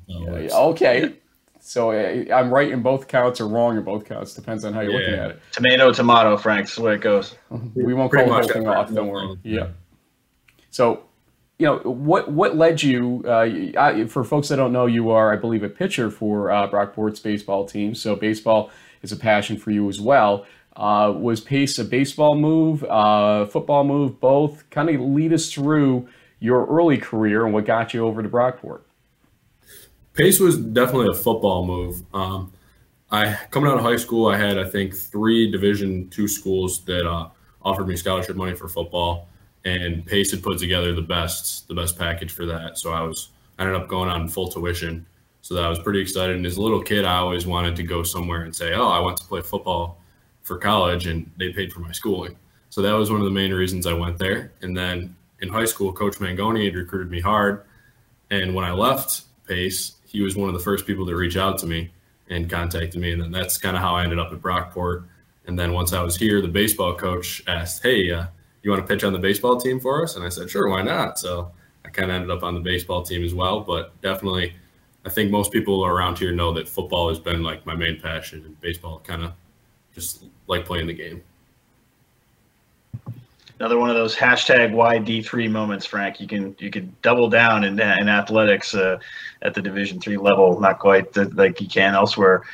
New 0.07 0.39
York. 0.41 0.53
okay. 0.53 1.15
So 1.61 1.91
uh, 1.91 2.35
I'm 2.35 2.51
right 2.51 2.71
in 2.71 2.81
both 2.81 3.09
counts 3.09 3.41
or 3.41 3.49
wrong 3.49 3.77
in 3.77 3.83
both 3.83 4.05
counts. 4.05 4.35
Depends 4.35 4.65
on 4.65 4.73
how 4.73 4.81
you're 4.81 4.93
yeah. 4.93 4.99
looking 4.99 5.15
at 5.21 5.31
it. 5.33 5.43
Tomato, 5.53 5.93
tomato, 5.93 6.37
Frank. 6.37 6.67
That's 6.67 6.77
the 6.77 6.83
way 6.83 6.95
it 6.95 7.01
goes. 7.01 7.35
we 7.75 7.93
won't 7.93 8.13
call 8.13 8.25
the 8.25 8.33
whole 8.33 8.43
thing 8.43 8.69
off. 8.69 8.93
Don't 8.93 9.09
worry. 9.09 9.37
Yeah. 9.43 9.69
So, 10.79 11.03
you 11.59 11.67
know, 11.67 11.79
what 11.79 12.31
what 12.31 12.55
led 12.55 12.85
you? 12.85 13.25
Uh, 13.27 14.07
for 14.07 14.23
folks 14.23 14.47
that 14.47 14.57
don't 14.57 14.73
know, 14.73 14.87
you 14.87 15.11
are, 15.11 15.33
I 15.33 15.37
believe, 15.37 15.65
a 15.65 15.69
pitcher 15.69 16.09
for 16.09 16.53
uh, 16.53 16.71
Brockport's 16.71 17.19
baseball 17.19 17.67
team. 17.67 17.97
So 17.97 18.15
baseball 18.15 18.71
is 19.03 19.11
a 19.11 19.17
passion 19.17 19.57
for 19.57 19.73
you 19.73 19.89
as 19.89 20.01
well. 20.01 20.47
Uh, 20.77 21.13
was 21.17 21.41
Pace 21.41 21.81
a 21.81 21.85
baseball 21.85 22.37
move, 22.37 22.85
uh, 22.85 23.47
football 23.47 23.83
move, 23.83 24.21
both? 24.21 24.71
Kind 24.71 24.89
of 24.89 25.01
lead 25.01 25.33
us 25.33 25.53
through 25.53 26.07
your 26.39 26.65
early 26.67 26.97
career 26.97 27.45
and 27.45 27.53
what 27.53 27.65
got 27.65 27.93
you 27.93 28.07
over 28.07 28.23
to 28.23 28.29
Brockport. 28.29 28.83
Pace 30.15 30.39
was 30.39 30.57
definitely 30.57 31.09
a 31.11 31.17
football 31.17 31.67
move. 31.67 32.03
Um, 32.15 32.53
I 33.11 33.37
coming 33.51 33.69
out 33.69 33.79
of 33.79 33.83
high 33.83 33.97
school, 33.97 34.29
I 34.29 34.37
had 34.37 34.57
I 34.61 34.71
think 34.71 34.95
three 34.95 35.51
Division 35.51 36.09
two 36.09 36.29
schools 36.29 36.85
that 36.85 37.05
uh, 37.05 37.31
offered 37.63 37.89
me 37.89 37.97
scholarship 37.97 38.37
money 38.37 38.55
for 38.55 38.69
football, 38.69 39.29
and 39.65 40.05
Pace 40.07 40.31
had 40.31 40.43
put 40.43 40.59
together 40.59 40.95
the 40.95 41.03
best 41.03 41.69
the 41.69 41.75
best 41.75 41.99
package 41.99 42.33
for 42.33 42.47
that. 42.47 42.79
So 42.79 42.93
I 42.93 43.03
was 43.03 43.29
I 43.59 43.63
ended 43.63 43.81
up 43.81 43.89
going 43.89 44.09
on 44.09 44.29
full 44.29 44.49
tuition. 44.49 45.07
So 45.41 45.55
that 45.55 45.65
I 45.65 45.69
was 45.69 45.79
pretty 45.79 46.01
excited. 46.01 46.37
And 46.37 46.45
as 46.45 46.57
a 46.57 46.63
little 46.63 46.83
kid, 46.83 47.05
I 47.05 47.17
always 47.19 47.47
wanted 47.47 47.77
to 47.77 47.83
go 47.83 48.03
somewhere 48.03 48.43
and 48.43 48.55
say, 48.55 48.75
"Oh, 48.75 48.89
I 48.89 49.01
went 49.01 49.17
to 49.19 49.25
play 49.25 49.41
football 49.41 49.99
for 50.43 50.59
college," 50.59 51.07
and 51.07 51.31
they 51.39 51.53
paid 51.53 51.73
for 51.73 51.81
my 51.81 51.93
schooling. 51.93 52.37
So 52.71 52.83
that 52.83 52.93
was 52.93 53.11
one 53.11 53.21
of 53.21 53.25
the 53.25 53.31
main 53.33 53.53
reasons 53.53 53.87
I 53.87 53.95
went 53.95 54.19
there. 54.19 54.53
And 54.61 54.77
then 54.77 55.17
in 55.41 55.49
high 55.49 55.65
school, 55.65 55.93
Coach 55.93 56.17
Mangone 56.17 56.65
had 56.65 56.75
recruited 56.75 57.11
me 57.11 57.21
hard, 57.21 57.65
and 58.31 58.55
when 58.55 58.65
I 58.65 58.73
left 58.73 59.23
Pace, 59.47 59.93
he 60.07 60.21
was 60.23 60.37
one 60.37 60.49
of 60.49 60.55
the 60.55 60.61
first 60.61 60.87
people 60.87 61.07
to 61.07 61.15
reach 61.15 61.37
out 61.37 61.59
to 61.59 61.67
me 61.67 61.91
and 62.29 62.51
contacted 62.51 63.01
me. 63.01 63.13
And 63.13 63.23
then 63.23 63.31
that's 63.31 63.59
kind 63.59 63.77
of 63.77 63.83
how 63.83 63.95
I 63.95 64.05
ended 64.05 64.19
up 64.19 64.33
at 64.33 64.41
Brockport. 64.41 65.05
And 65.47 65.59
then 65.59 65.73
once 65.73 65.93
I 65.93 66.03
was 66.03 66.17
here, 66.17 66.43
the 66.43 66.49
baseball 66.49 66.95
coach 66.95 67.43
asked, 67.47 67.83
Hey, 67.83 68.11
uh, 68.11 68.27
you 68.63 68.71
want 68.71 68.87
to 68.87 68.93
pitch 68.93 69.05
on 69.05 69.13
the 69.13 69.19
baseball 69.19 69.61
team 69.61 69.81
for 69.81 70.03
us? 70.03 70.17
And 70.17 70.25
I 70.25 70.29
said, 70.29 70.51
Sure, 70.51 70.69
why 70.69 70.83
not? 70.83 71.19
So 71.19 71.51
I 71.85 71.89
kind 71.91 72.11
of 72.11 72.17
ended 72.17 72.31
up 72.31 72.43
on 72.43 72.55
the 72.55 72.61
baseball 72.61 73.03
team 73.03 73.25
as 73.25 73.35
well. 73.35 73.61
But 73.61 73.99
definitely, 74.03 74.55
I 75.05 75.11
think 75.11 75.31
most 75.31 75.53
people 75.53 75.85
around 75.85 76.19
here 76.19 76.33
know 76.33 76.53
that 76.55 76.69
football 76.69 77.09
has 77.09 77.19
been 77.19 77.43
like 77.43 77.65
my 77.67 77.75
main 77.75 78.01
passion, 78.01 78.45
and 78.45 78.61
baseball 78.61 79.01
kind 79.05 79.25
of 79.25 79.33
just 79.95 80.25
like 80.47 80.65
playing 80.65 80.87
the 80.87 80.95
game 80.95 81.23
another 83.59 83.79
one 83.79 83.91
of 83.91 83.97
those 83.97 84.15
hashtag 84.15 84.73
YD3 84.73 85.51
moments, 85.51 85.85
Frank. 85.85 86.21
You 86.21 86.27
can 86.27 86.55
you 86.59 86.71
can 86.71 86.95
double 87.03 87.29
down 87.29 87.65
in 87.65 87.79
in 87.81 88.09
athletics 88.09 88.75
uh, 88.75 88.99
at 89.43 89.55
the 89.55 89.63
Division 89.63 90.01
three 90.01 90.17
level, 90.17 90.61
not 90.61 90.79
quite 90.79 91.13
the, 91.13 91.29
like 91.31 91.61
you 91.61 91.69
can 91.69 91.95
elsewhere. 91.95 92.45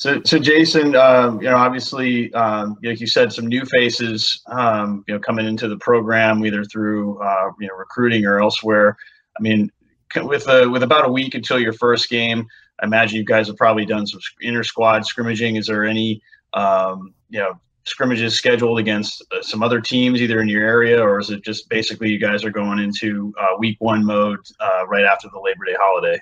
So, 0.00 0.18
so 0.24 0.38
Jason, 0.38 0.96
um, 0.96 1.42
you 1.42 1.50
know, 1.50 1.56
obviously, 1.56 2.32
um, 2.32 2.78
like 2.82 3.00
you 3.00 3.06
said, 3.06 3.34
some 3.34 3.46
new 3.46 3.66
faces, 3.66 4.42
um, 4.46 5.04
you 5.06 5.12
know, 5.12 5.20
coming 5.20 5.46
into 5.46 5.68
the 5.68 5.76
program 5.76 6.42
either 6.46 6.64
through 6.64 7.22
uh, 7.22 7.50
you 7.60 7.68
know 7.68 7.74
recruiting 7.74 8.24
or 8.24 8.40
elsewhere. 8.40 8.96
I 9.38 9.42
mean, 9.42 9.70
with 10.16 10.48
a, 10.48 10.66
with 10.66 10.82
about 10.84 11.06
a 11.06 11.12
week 11.12 11.34
until 11.34 11.58
your 11.60 11.74
first 11.74 12.08
game, 12.08 12.46
I 12.80 12.86
imagine 12.86 13.18
you 13.18 13.26
guys 13.26 13.48
have 13.48 13.58
probably 13.58 13.84
done 13.84 14.06
some 14.06 14.20
inter 14.40 14.62
squad 14.62 15.04
scrimmaging. 15.04 15.56
Is 15.56 15.66
there 15.66 15.84
any 15.84 16.22
um, 16.54 17.12
you 17.28 17.40
know 17.40 17.60
scrimmages 17.84 18.34
scheduled 18.34 18.78
against 18.78 19.22
uh, 19.32 19.42
some 19.42 19.62
other 19.62 19.82
teams 19.82 20.22
either 20.22 20.40
in 20.40 20.48
your 20.48 20.64
area 20.64 20.98
or 20.98 21.20
is 21.20 21.28
it 21.28 21.44
just 21.44 21.68
basically 21.68 22.08
you 22.08 22.18
guys 22.18 22.42
are 22.42 22.50
going 22.50 22.78
into 22.78 23.34
uh, 23.38 23.56
week 23.58 23.76
one 23.80 24.04
mode 24.04 24.38
uh, 24.60 24.86
right 24.86 25.04
after 25.04 25.28
the 25.30 25.40
labor 25.40 25.64
day 25.66 25.74
holiday 25.78 26.18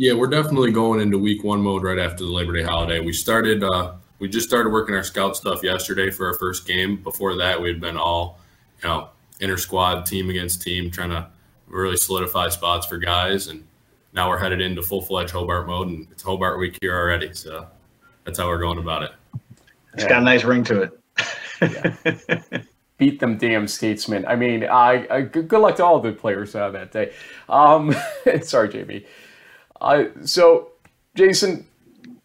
Yeah, 0.00 0.14
we're 0.14 0.28
definitely 0.28 0.72
going 0.72 0.98
into 0.98 1.18
week 1.18 1.44
one 1.44 1.60
mode 1.60 1.82
right 1.82 1.98
after 1.98 2.24
the 2.24 2.30
Labor 2.30 2.54
Day 2.54 2.62
holiday. 2.62 3.00
We 3.00 3.12
started, 3.12 3.62
uh, 3.62 3.96
we 4.18 4.30
just 4.30 4.48
started 4.48 4.70
working 4.70 4.94
our 4.94 5.02
scout 5.02 5.36
stuff 5.36 5.62
yesterday 5.62 6.10
for 6.10 6.26
our 6.26 6.38
first 6.38 6.66
game. 6.66 6.96
Before 6.96 7.36
that, 7.36 7.60
we'd 7.60 7.82
been 7.82 7.98
all, 7.98 8.40
you 8.82 8.88
know, 8.88 9.10
inter 9.40 9.58
squad, 9.58 10.06
team 10.06 10.30
against 10.30 10.62
team, 10.62 10.90
trying 10.90 11.10
to 11.10 11.28
really 11.66 11.98
solidify 11.98 12.48
spots 12.48 12.86
for 12.86 12.96
guys. 12.96 13.48
And 13.48 13.62
now 14.14 14.30
we're 14.30 14.38
headed 14.38 14.62
into 14.62 14.80
full 14.82 15.02
fledged 15.02 15.32
Hobart 15.32 15.66
mode, 15.66 15.88
and 15.88 16.08
it's 16.10 16.22
Hobart 16.22 16.58
week 16.58 16.78
here 16.80 16.98
already. 16.98 17.34
So 17.34 17.66
that's 18.24 18.38
how 18.38 18.48
we're 18.48 18.56
going 18.56 18.78
about 18.78 19.02
it. 19.02 19.12
It's 19.92 20.06
got 20.06 20.22
a 20.22 20.24
nice 20.24 20.44
ring 20.44 20.64
to 20.64 20.80
it. 20.80 20.98
Yeah. 21.60 22.62
Beat 22.96 23.20
them, 23.20 23.36
damn 23.36 23.68
statesmen. 23.68 24.24
I 24.26 24.36
mean, 24.36 24.64
I, 24.64 25.06
I 25.10 25.20
good 25.20 25.52
luck 25.52 25.76
to 25.76 25.84
all 25.84 26.00
the 26.00 26.12
players 26.12 26.54
uh, 26.54 26.70
that 26.70 26.90
day. 26.90 27.12
Um, 27.50 27.92
sorry, 28.42 28.70
JB. 28.70 29.04
So, 30.24 30.72
Jason, 31.14 31.66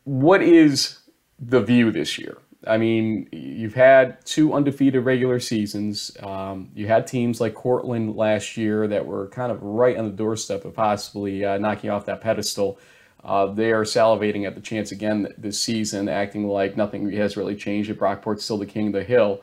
what 0.04 0.42
is 0.42 1.00
the 1.40 1.62
view 1.62 1.92
this 1.92 2.18
year? 2.18 2.38
I 2.68 2.78
mean, 2.78 3.30
you've 3.32 3.76
had 3.76 4.24
two 4.26 4.54
undefeated 4.54 5.06
regular 5.06 5.40
seasons. 5.40 6.16
Um, 6.22 6.72
you 6.74 6.88
had 6.88 7.06
teams 7.06 7.40
like 7.40 7.54
Cortland 7.54 8.16
last 8.16 8.58
year 8.58 8.88
that 8.88 9.06
were 9.06 9.28
kind 9.28 9.52
of 9.52 9.62
right 9.62 9.96
on 9.98 10.06
the 10.06 10.12
doorstep 10.12 10.66
of 10.66 10.74
possibly 10.74 11.46
uh, 11.46 11.58
knocking 11.58 11.92
off 11.92 12.06
that 12.06 12.22
pedestal. 12.22 12.80
Uh, 13.24 13.48
they 13.48 13.72
are 13.72 13.84
salivating 13.84 14.46
at 14.46 14.56
the 14.56 14.62
chance 14.62 14.92
again 14.92 15.34
this 15.38 15.60
season, 15.60 16.10
acting 16.10 16.48
like 16.48 16.78
nothing 16.78 17.12
has 17.12 17.38
really 17.38 17.56
changed. 17.56 17.90
At 17.90 17.98
Brockport's 17.98 18.44
still 18.44 18.58
the 18.58 18.66
king 18.66 18.88
of 18.88 18.94
the 18.94 19.04
hill. 19.04 19.42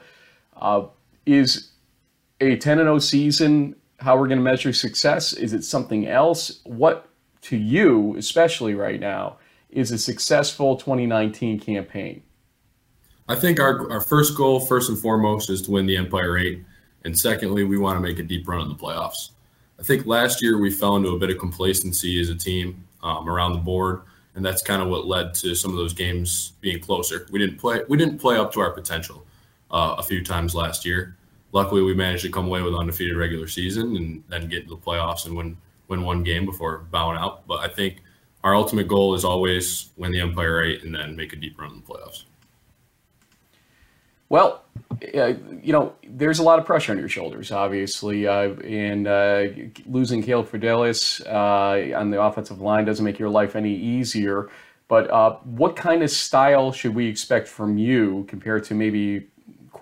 Uh, 0.57 0.87
is 1.27 1.71
a 2.41 2.57
10 2.57 2.79
0 2.79 2.99
season 2.99 3.77
how 3.99 4.17
we're 4.17 4.27
going 4.27 4.39
to 4.39 4.45
measure 4.45 4.73
success? 4.73 5.33
Is 5.33 5.53
it 5.53 5.63
something 5.63 6.07
else? 6.09 6.61
What 6.65 7.09
to 7.43 7.57
you, 7.57 8.17
especially 8.17 8.75
right 8.75 9.01
now, 9.01 9.39
is 9.71 9.91
a 9.91 9.99
successful 9.99 10.77
2019 10.77 11.61
campaign? 11.61 12.23
I 13.29 13.35
think 13.35 13.61
our, 13.61 13.91
our 13.91 14.01
first 14.01 14.37
goal, 14.37 14.61
first 14.61 14.89
and 14.89 14.99
foremost, 14.99 15.51
is 15.51 15.63
to 15.63 15.71
win 15.71 15.87
the 15.87 15.97
Empire 15.97 16.37
8. 16.39 16.65
And 17.05 17.19
secondly, 17.19 17.65
we 17.65 17.79
want 17.79 17.97
to 17.97 18.01
make 18.01 18.19
a 18.19 18.23
deep 18.23 18.47
run 18.47 18.61
in 18.63 18.69
the 18.69 18.75
playoffs. 18.75 19.31
I 19.79 19.83
think 19.83 20.07
last 20.07 20.43
year 20.43 20.59
we 20.59 20.71
fell 20.71 20.97
into 20.97 21.11
a 21.11 21.19
bit 21.19 21.31
of 21.31 21.39
complacency 21.39 22.21
as 22.21 22.29
a 22.29 22.35
team 22.35 22.87
um, 23.03 23.29
around 23.29 23.53
the 23.53 23.59
board, 23.59 24.03
and 24.35 24.45
that's 24.45 24.63
kind 24.63 24.81
of 24.81 24.89
what 24.89 25.07
led 25.07 25.35
to 25.35 25.55
some 25.55 25.73
of 25.73 25.77
those 25.77 25.93
games 25.93 26.53
being 26.61 26.79
closer. 26.79 27.27
We 27.33 27.41
didn't 27.41 27.59
play 27.59 27.81
we 27.89 27.97
didn't 27.97 28.19
play 28.19 28.37
up 28.37 28.53
to 28.53 28.61
our 28.61 28.71
potential 28.71 29.27
uh, 29.73 29.97
a 29.99 30.03
few 30.03 30.23
times 30.23 30.55
last 30.55 30.85
year. 30.85 31.17
Luckily, 31.51 31.83
we 31.83 31.95
managed 31.95 32.23
to 32.23 32.31
come 32.31 32.47
away 32.47 32.63
with 32.63 32.75
undefeated 32.75 33.17
regular 33.17 33.49
season 33.49 33.97
and 33.97 34.25
then 34.29 34.49
get 34.49 34.69
to 34.69 34.71
the 34.71 34.77
playoffs 34.77 35.27
and 35.27 35.37
win 35.37 35.57
win 35.89 36.03
one 36.03 36.23
game 36.23 36.47
before 36.47 36.79
bowing 36.91 37.19
out. 37.19 37.47
But 37.47 37.61
I 37.61 37.69
think 37.69 38.03
our 38.45 38.55
ultimate 38.55 38.89
goal 38.89 39.15
is 39.15 39.25
always 39.25 39.91
win 39.97 40.13
the 40.13 40.21
Empire 40.21 40.63
8 40.63 40.85
and 40.85 40.95
then 40.95 41.17
make 41.17 41.33
a 41.33 41.37
deep 41.37 41.61
run 41.61 41.73
in 41.73 41.77
the 41.77 41.83
playoffs. 41.83 42.25
Well, 44.29 44.65
uh, 45.15 45.35
you 45.63 45.75
know, 45.75 45.95
there's 46.09 46.39
a 46.39 46.43
lot 46.43 46.59
of 46.59 46.65
pressure 46.65 46.93
on 46.93 46.99
your 46.99 47.09
shoulders, 47.09 47.53
obviously, 47.53 48.27
uh, 48.27 48.55
and 48.63 49.07
uh, 49.07 49.45
losing 49.85 50.23
Caleb 50.23 50.49
Fidelis 50.49 51.21
uh, 51.27 51.95
on 51.95 52.11
the 52.11 52.23
offensive 52.23 52.61
line 52.61 52.87
doesn't 52.87 53.05
make 53.05 53.19
your 53.19 53.29
life 53.29 53.57
any 53.57 53.75
easier. 53.75 54.49
But 54.89 55.11
uh, 55.11 55.37
what 55.45 55.77
kind 55.77 56.03
of 56.03 56.11
style 56.11 56.73
should 56.73 56.95
we 56.95 57.07
expect 57.07 57.47
from 57.47 57.77
you 57.77 58.25
compared 58.29 58.65
to 58.65 58.75
maybe 58.75 59.29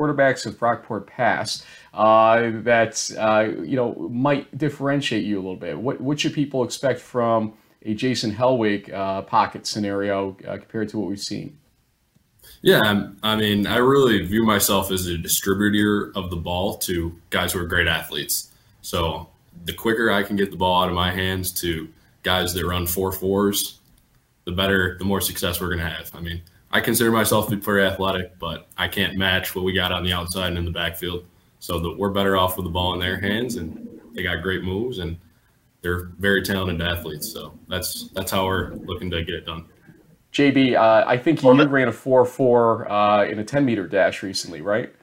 quarterbacks 0.01 0.47
of 0.47 0.59
Brockport 0.59 1.07
past 1.07 1.65
uh, 1.93 2.51
that 2.63 3.11
uh, 3.19 3.63
you 3.63 3.77
know 3.77 4.09
might 4.11 4.57
differentiate 4.57 5.25
you 5.25 5.37
a 5.37 5.43
little 5.43 5.57
bit? 5.57 5.79
What 5.79 6.01
what 6.01 6.19
should 6.19 6.33
people 6.33 6.65
expect 6.65 7.01
from 7.01 7.55
a 7.83 7.95
Jason 7.95 8.35
Hellwig 8.35 8.93
uh, 8.93 9.23
pocket 9.23 9.67
scenario 9.67 10.37
uh, 10.47 10.57
compared 10.57 10.89
to 10.91 10.99
what 10.99 11.09
we've 11.09 11.21
seen? 11.21 11.59
Yeah, 12.63 13.11
I 13.23 13.37
mean, 13.37 13.67
I 13.67 13.77
really 13.77 14.25
view 14.27 14.45
myself 14.45 14.91
as 14.91 15.07
a 15.07 15.17
distributor 15.17 16.13
of 16.15 16.29
the 16.29 16.37
ball 16.37 16.77
to 16.79 17.15
guys 17.31 17.53
who 17.53 17.61
are 17.61 17.67
great 17.67 17.89
athletes. 17.89 18.51
So 18.83 19.29
the 19.65 19.73
quicker 19.73 20.11
I 20.11 20.23
can 20.23 20.37
get 20.37 20.51
the 20.51 20.59
ball 20.59 20.83
out 20.83 20.89
of 20.89 20.95
my 20.95 21.11
hands 21.11 21.53
to 21.63 21.89
guys 22.23 22.53
that 22.55 22.67
run 22.67 22.87
four 22.87 23.13
fours, 23.13 23.79
the 24.45 24.53
better, 24.53 24.97
the 24.99 25.07
more 25.07 25.23
success 25.23 25.61
we're 25.61 25.69
going 25.69 25.79
to 25.79 25.89
have. 25.89 26.11
I 26.15 26.21
mean, 26.21 26.43
I 26.71 26.81
consider 26.81 27.11
myself 27.11 27.49
to 27.49 27.57
be 27.57 27.63
pretty 27.63 27.87
athletic, 27.87 28.39
but 28.39 28.69
I 28.77 28.87
can't 28.89 29.17
match 29.17 29.55
what 29.55 29.65
we 29.65 29.73
got 29.73 29.93
on 29.93 30.05
the 30.05 30.13
outside 30.13 30.49
and 30.49 30.59
in 30.59 30.65
the 30.65 30.71
backfield. 30.71 31.27
So 31.59 31.79
that 31.79 31.99
we're 31.99 32.11
better 32.11 32.39
off 32.39 32.57
with 32.57 32.65
the 32.65 32.71
ball 32.71 32.95
in 32.95 33.01
their 33.01 33.21
hands, 33.21 33.57
and 33.57 33.87
they 34.15 34.23
got 34.23 34.43
great 34.43 34.63
moves, 34.63 34.99
and 34.99 35.19
they're 35.83 36.05
very 36.19 36.43
talented 36.43 36.81
athletes. 36.81 37.31
So 37.31 37.59
that's 37.69 38.09
that's 38.15 38.31
how 38.31 38.47
we're 38.47 38.73
looking 38.77 39.11
to 39.11 39.23
get 39.23 39.35
it 39.35 39.47
done. 39.47 39.67
JB, 40.33 40.77
uh, 40.77 41.05
I 41.07 41.17
think 41.19 41.43
you 41.43 41.51
ran 41.51 41.89
a 41.89 41.93
4 41.93 42.25
4 42.25 42.91
uh, 42.91 43.25
in 43.25 43.41
a 43.41 43.45
10 43.45 43.65
meter 43.65 43.87
dash 43.87 44.23
recently, 44.23 44.61
right? 44.61 44.95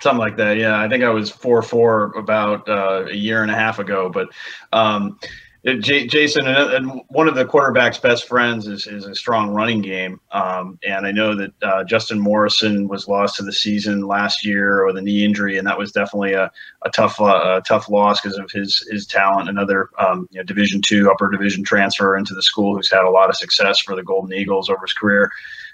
Something 0.00 0.18
like 0.18 0.36
that. 0.38 0.56
Yeah. 0.56 0.80
I 0.80 0.88
think 0.88 1.04
I 1.04 1.10
was 1.10 1.30
4 1.30 1.62
4 1.62 2.16
about 2.16 2.68
uh, 2.68 3.06
a 3.08 3.14
year 3.14 3.42
and 3.42 3.50
a 3.50 3.54
half 3.54 3.78
ago. 3.78 4.08
But 4.08 4.28
um, 4.72 5.18
J- 5.64 6.06
Jason, 6.06 6.46
and 6.46 7.02
one 7.08 7.28
of 7.28 7.34
the 7.34 7.44
quarterback's 7.44 7.98
best 7.98 8.26
friends 8.26 8.66
is, 8.66 8.86
is 8.86 9.04
a 9.04 9.14
strong 9.14 9.50
running 9.50 9.82
game. 9.82 10.18
Um, 10.32 10.78
and 10.86 11.06
I 11.06 11.12
know 11.12 11.36
that 11.36 11.52
uh, 11.62 11.84
Justin 11.84 12.18
Morrison 12.18 12.88
was 12.88 13.08
lost 13.08 13.36
to 13.36 13.42
the 13.42 13.52
season 13.52 14.06
last 14.06 14.44
year 14.44 14.86
with 14.86 14.96
a 14.96 15.02
knee 15.02 15.22
injury, 15.22 15.58
and 15.58 15.66
that 15.66 15.78
was 15.78 15.92
definitely 15.92 16.32
a, 16.32 16.50
a 16.82 16.90
tough 16.90 17.20
uh, 17.20 17.58
a 17.58 17.62
tough 17.66 17.90
loss 17.90 18.22
because 18.22 18.38
of 18.38 18.50
his 18.50 18.86
his 18.90 19.06
talent. 19.06 19.50
Another 19.50 19.90
um, 19.98 20.26
you 20.30 20.38
know, 20.38 20.44
Division 20.44 20.80
two, 20.80 21.10
upper 21.10 21.28
division 21.30 21.62
transfer 21.62 22.16
into 22.16 22.34
the 22.34 22.42
school 22.42 22.74
who's 22.74 22.90
had 22.90 23.04
a 23.04 23.10
lot 23.10 23.28
of 23.28 23.36
success 23.36 23.80
for 23.80 23.94
the 23.94 24.02
Golden 24.02 24.32
Eagles 24.32 24.70
over 24.70 24.80
his 24.80 24.94
career. 24.94 25.30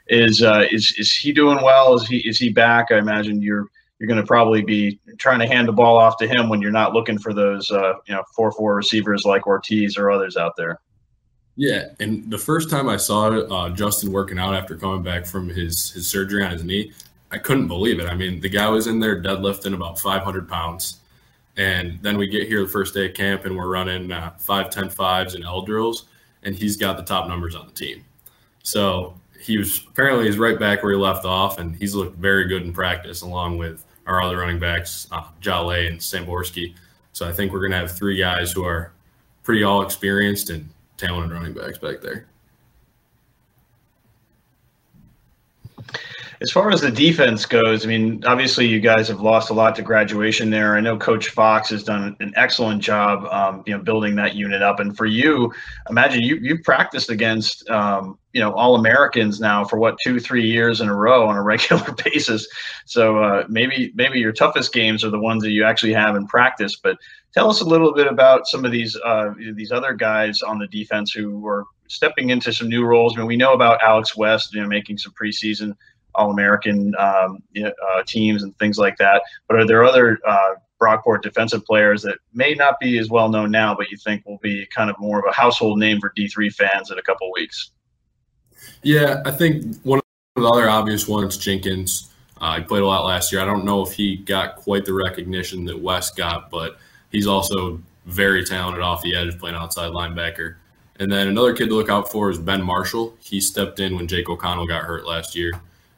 Is 0.09 0.43
uh, 0.43 0.64
is 0.70 0.93
is 0.99 1.14
he 1.14 1.32
doing 1.32 1.62
well? 1.62 1.95
Is 1.95 2.09
he 2.09 2.18
is 2.28 2.39
he 2.39 2.49
back? 2.49 2.87
I 2.91 2.99
imagine 2.99 3.41
you're 3.41 3.68
you're 3.99 4.07
going 4.07 4.20
to 4.20 4.26
probably 4.26 4.62
be 4.62 5.01
trying 5.18 5.38
to 5.40 5.47
hand 5.47 5.68
the 5.68 5.72
ball 5.72 5.97
off 5.97 6.16
to 6.18 6.26
him 6.26 6.49
when 6.49 6.61
you're 6.61 6.70
not 6.70 6.92
looking 6.92 7.18
for 7.18 7.32
those 7.32 7.70
uh, 7.70 7.94
you 8.07 8.14
know 8.14 8.22
four 8.34 8.53
four 8.53 8.74
receivers 8.74 9.24
like 9.24 9.47
Ortiz 9.47 9.97
or 9.97 10.11
others 10.11 10.36
out 10.36 10.55
there. 10.57 10.80
Yeah, 11.57 11.88
and 12.01 12.30
the 12.30 12.38
first 12.38 12.68
time 12.68 12.88
I 12.88 12.99
saw 12.99 13.28
uh, 13.28 13.70
Justin 13.70 14.12
working 14.12 14.38
out 14.38 14.55
after 14.55 14.76
coming 14.76 15.03
back 15.03 15.24
from 15.24 15.49
his 15.49 15.90
his 15.90 16.09
surgery 16.09 16.44
on 16.44 16.51
his 16.51 16.64
knee, 16.64 16.92
I 17.30 17.38
couldn't 17.38 17.68
believe 17.68 17.99
it. 17.99 18.07
I 18.07 18.14
mean, 18.14 18.40
the 18.40 18.51
guy 18.51 18.68
was 18.68 18.86
in 18.86 19.01
there 19.01 19.22
deadlifting 19.22 19.74
about 19.74 19.99
500 19.99 20.47
pounds, 20.47 21.01
and 21.57 21.99
then 22.03 22.18
we 22.18 22.26
get 22.26 22.47
here 22.47 22.62
the 22.62 22.68
first 22.68 22.92
day 22.92 23.07
of 23.07 23.14
camp 23.14 23.47
and 23.47 23.57
we're 23.57 23.68
running 23.68 24.12
uh, 24.12 24.32
five 24.38 24.68
ten 24.68 24.90
fives 24.90 25.34
and 25.34 25.44
L 25.44 25.62
drills, 25.62 26.05
and 26.42 26.55
he's 26.55 26.76
got 26.76 26.99
the 26.99 27.03
top 27.03 27.26
numbers 27.26 27.55
on 27.55 27.66
the 27.66 27.72
team. 27.72 28.05
So 28.62 29.18
he 29.40 29.57
was 29.57 29.82
apparently 29.88 30.26
he's 30.26 30.36
right 30.36 30.59
back 30.59 30.82
where 30.82 30.92
he 30.92 30.99
left 30.99 31.24
off, 31.24 31.59
and 31.59 31.74
he's 31.74 31.94
looked 31.94 32.18
very 32.18 32.47
good 32.49 32.64
in 32.64 32.74
practice, 32.74 33.22
along 33.22 33.57
with 33.57 33.86
our 34.07 34.22
other 34.22 34.38
running 34.38 34.59
backs, 34.59 35.07
uh, 35.11 35.24
Jale 35.40 35.70
and 35.70 35.98
Samborski. 35.98 36.74
So 37.12 37.28
I 37.28 37.32
think 37.32 37.52
we're 37.52 37.61
going 37.61 37.72
to 37.72 37.78
have 37.78 37.90
three 37.90 38.16
guys 38.16 38.52
who 38.52 38.64
are 38.64 38.92
pretty 39.42 39.62
all 39.62 39.82
experienced 39.82 40.50
and 40.50 40.68
talented 40.96 41.32
running 41.32 41.54
backs 41.54 41.78
back 41.78 42.00
there. 42.00 42.26
As 46.43 46.51
far 46.51 46.70
as 46.70 46.82
the 46.82 46.91
defense 46.91 47.47
goes, 47.47 47.84
I 47.84 47.89
mean, 47.89 48.22
obviously 48.26 48.66
you 48.66 48.78
guys 48.78 49.09
have 49.09 49.20
lost 49.20 49.49
a 49.49 49.55
lot 49.55 49.74
to 49.76 49.82
graduation 49.82 50.51
there. 50.51 50.76
I 50.76 50.80
know 50.80 50.99
Coach 50.99 51.28
Fox 51.30 51.70
has 51.70 51.82
done 51.82 52.14
an 52.20 52.32
excellent 52.37 52.82
job, 52.82 53.24
um, 53.26 53.62
you 53.66 53.74
know, 53.74 53.82
building 53.82 54.14
that 54.16 54.34
unit 54.34 54.61
up. 54.61 54.78
And 54.78 54.95
for 54.95 55.07
you, 55.07 55.53
imagine 55.89 56.20
you 56.22 56.37
you've 56.43 56.62
practiced 56.62 57.09
against, 57.09 57.68
um, 57.70 58.18
you 58.34 58.41
know, 58.41 58.53
all 58.53 58.74
Americans 58.74 59.41
now 59.41 59.64
for 59.64 59.78
what 59.78 59.97
two, 60.05 60.20
three 60.20 60.47
years 60.47 60.82
in 60.82 60.89
a 60.89 60.95
row 60.95 61.26
on 61.26 61.37
a 61.37 61.43
regular 61.55 61.95
basis. 62.05 62.47
So 62.84 63.18
uh, 63.22 63.45
maybe 63.49 63.93
maybe 63.95 64.18
your 64.18 64.32
toughest 64.32 64.74
games 64.74 65.05
are 65.05 65.11
the 65.11 65.18
ones 65.18 65.43
that 65.43 65.53
you 65.53 65.64
actually 65.64 65.95
have 65.95 66.16
in 66.16 66.26
practice. 66.26 66.76
But 66.76 66.99
tell 67.32 67.49
us 67.49 67.62
a 67.62 67.64
little 67.64 67.95
bit 67.95 68.07
about 68.07 68.47
some 68.47 68.66
of 68.66 68.72
these 68.72 68.95
uh, 69.05 69.30
these 69.55 69.72
other 69.72 69.95
guys 69.95 70.43
on 70.43 70.59
the 70.59 70.66
defense 70.66 71.12
who 71.12 71.47
are 71.47 71.64
stepping 71.89 72.30
into 72.30 72.53
some 72.53 72.68
new 72.68 72.84
roles. 72.84 73.14
I 73.14 73.20
mean, 73.20 73.26
we 73.26 73.37
know 73.37 73.53
about 73.53 73.82
Alex 73.82 74.16
West, 74.16 74.53
you 74.53 74.61
know, 74.61 74.68
making 74.68 74.99
some 74.99 75.12
preseason 75.12 75.72
all 76.17 76.31
American 76.31 76.95
um, 76.99 77.43
uh, 77.64 78.03
teams 78.07 78.43
and 78.43 78.57
things 78.59 78.79
like 78.79 78.97
that. 78.99 79.23
But 79.49 79.59
are 79.59 79.67
there 79.67 79.85
other 79.85 80.19
uh, 80.27 80.55
Brockport 80.81 81.23
defensive 81.23 81.64
players 81.64 82.03
that 82.03 82.19
may 82.35 82.55
not 82.55 82.79
be 82.81 82.99
as 82.99 83.11
well 83.11 83.29
known 83.29 83.51
now, 83.51 83.75
but 83.75 83.91
you 83.91 83.97
think 83.97 84.25
will 84.27 84.39
be 84.39 84.67
kind 84.67 84.91
of 84.91 84.99
more 84.99 85.19
of 85.19 85.25
a 85.29 85.33
household 85.33 85.79
name 85.79 86.01
for 86.01 86.12
D3 86.17 86.53
fans 86.53 86.91
in 86.91 86.99
a 86.99 87.03
couple 87.03 87.31
weeks? 87.33 87.71
Yeah, 88.83 89.23
I 89.25 89.31
think 89.31 89.77
one 89.83 89.99
of 89.99 90.43
the 90.43 90.49
other 90.49 90.69
obvious 90.69 91.09
ones, 91.09 91.37
Jenkins. 91.37 92.12
Uh, 92.39 92.59
he 92.59 92.62
played 92.62 92.83
a 92.83 92.87
lot 92.87 93.07
last 93.07 93.33
year. 93.33 93.41
I 93.41 93.47
don't 93.47 93.64
know 93.64 93.83
if 93.83 93.93
he 93.93 94.17
got 94.17 94.57
quite 94.57 94.85
the 94.85 94.93
recognition 94.93 95.64
that 95.67 95.81
West 95.81 96.17
got, 96.17 96.51
but 96.51 96.77
he's 97.11 97.27
also 97.27 97.81
very 98.05 98.45
talented 98.45 98.83
off 98.83 99.03
the 99.03 99.17
edge, 99.17 99.39
playing 99.39 99.57
outside 99.57 99.91
linebacker. 99.91 100.57
And 100.99 101.11
then 101.11 101.29
another 101.29 101.55
kid 101.55 101.69
to 101.69 101.75
look 101.75 101.89
out 101.89 102.11
for 102.11 102.31
is 102.31 102.39
Ben 102.39 102.62
Marshall. 102.62 103.17
He 103.21 103.41
stepped 103.41 103.81
in 103.81 103.97
when 103.97 104.07
Jake 104.07 104.29
O'Connell 104.29 104.67
got 104.67 104.85
hurt 104.85 105.07
last 105.07 105.35
year 105.35 105.53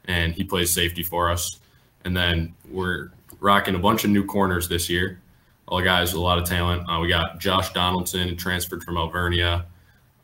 and 0.09 0.33
he 0.33 0.43
plays 0.43 0.73
safety 0.73 1.03
for 1.03 1.29
us. 1.29 1.59
And 2.03 2.17
then 2.17 2.53
we're 2.69 3.11
rocking 3.39 3.75
a 3.75 3.79
bunch 3.79 4.03
of 4.03 4.09
new 4.09 4.25
corners 4.25 4.67
this 4.67 4.89
year. 4.89 5.21
All 5.67 5.81
guys 5.81 6.11
with 6.11 6.19
a 6.19 6.23
lot 6.23 6.39
of 6.39 6.45
talent. 6.45 6.89
Uh, 6.89 6.99
we 6.99 7.07
got 7.07 7.39
Josh 7.39 7.71
Donaldson, 7.71 8.35
transferred 8.35 8.83
from 8.83 8.97
Alvernia. 8.97 9.65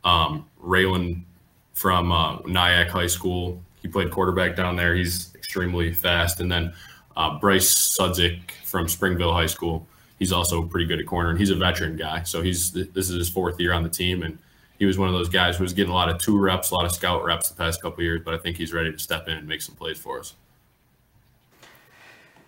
Um, 0.03 0.47
Raylan 0.61 1.21
from 1.73 2.11
uh, 2.11 2.39
Nyack 2.47 2.89
High 2.89 3.07
School, 3.07 3.61
he 3.81 3.87
played 3.87 4.09
quarterback 4.09 4.55
down 4.55 4.75
there. 4.75 4.95
He's 4.95 5.33
extremely 5.35 5.93
fast. 5.93 6.39
And 6.39 6.51
then 6.51 6.73
uh, 7.15 7.37
Bryce 7.37 7.71
Sudzik 7.73 8.51
from 8.63 8.87
Springville 8.87 9.33
High 9.33 9.45
School, 9.45 9.87
he's 10.17 10.31
also 10.31 10.63
pretty 10.63 10.87
good 10.87 10.99
at 10.99 11.05
corner, 11.05 11.29
and 11.29 11.37
he's 11.37 11.51
a 11.51 11.55
veteran 11.55 11.95
guy. 11.95 12.23
So 12.23 12.41
he's 12.41 12.71
this 12.71 13.09
is 13.09 13.15
his 13.15 13.29
fourth 13.29 13.59
year 13.59 13.71
on 13.71 13.83
the 13.83 13.89
team, 13.89 14.23
and 14.23 14.39
he 14.77 14.85
was 14.85 14.97
one 14.97 15.07
of 15.07 15.13
those 15.13 15.29
guys 15.29 15.57
who 15.57 15.63
was 15.63 15.73
getting 15.73 15.91
a 15.91 15.95
lot 15.95 16.09
of 16.09 16.17
two 16.17 16.37
reps, 16.37 16.71
a 16.71 16.75
lot 16.75 16.85
of 16.85 16.91
scout 16.91 17.23
reps 17.23 17.49
the 17.49 17.55
past 17.55 17.81
couple 17.81 18.03
years. 18.03 18.21
But 18.23 18.33
I 18.33 18.37
think 18.37 18.57
he's 18.57 18.73
ready 18.73 18.91
to 18.91 18.99
step 18.99 19.27
in 19.27 19.37
and 19.37 19.47
make 19.47 19.61
some 19.61 19.75
plays 19.75 19.97
for 19.97 20.19
us. 20.19 20.35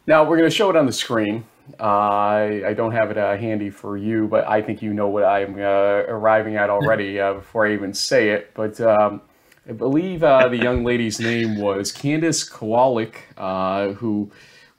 Now 0.05 0.23
we're 0.23 0.37
going 0.37 0.49
to 0.49 0.55
show 0.55 0.69
it 0.69 0.75
on 0.75 0.85
the 0.85 0.93
screen. 0.93 1.45
Uh, 1.79 1.83
I, 1.83 2.63
I, 2.67 2.73
don't 2.73 2.93
have 2.93 3.11
it 3.11 3.17
uh, 3.17 3.35
handy 3.35 3.69
for 3.69 3.97
you, 3.97 4.27
but 4.29 4.47
I 4.47 4.61
think 4.61 4.81
you 4.81 4.93
know 4.93 5.09
what 5.09 5.25
I'm 5.25 5.55
uh, 5.55 6.05
arriving 6.07 6.55
at 6.55 6.69
already 6.69 7.19
uh, 7.19 7.33
before 7.33 7.67
I 7.67 7.73
even 7.73 7.93
say 7.93 8.29
it. 8.29 8.51
But 8.53 8.79
um, 8.79 9.21
I 9.67 9.73
believe 9.73 10.23
uh, 10.23 10.47
the 10.47 10.55
young 10.55 10.85
lady's 10.85 11.19
name 11.19 11.59
was 11.59 11.91
Candice 11.91 12.49
Kowalik, 12.49 13.15
uh, 13.35 13.93
who 13.95 14.31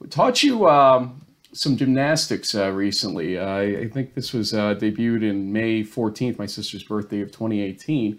taught 0.09 0.42
you 0.42 0.66
um, 0.66 1.20
some 1.59 1.76
gymnastics 1.76 2.54
recently. 2.54 3.40
I 3.40 3.88
think 3.88 4.14
this 4.14 4.32
was 4.32 4.52
debuted 4.52 5.22
in 5.22 5.52
May 5.52 5.82
14th, 5.82 6.38
my 6.38 6.46
sister's 6.46 6.82
birthday 6.82 7.20
of 7.20 7.30
2018. 7.32 8.18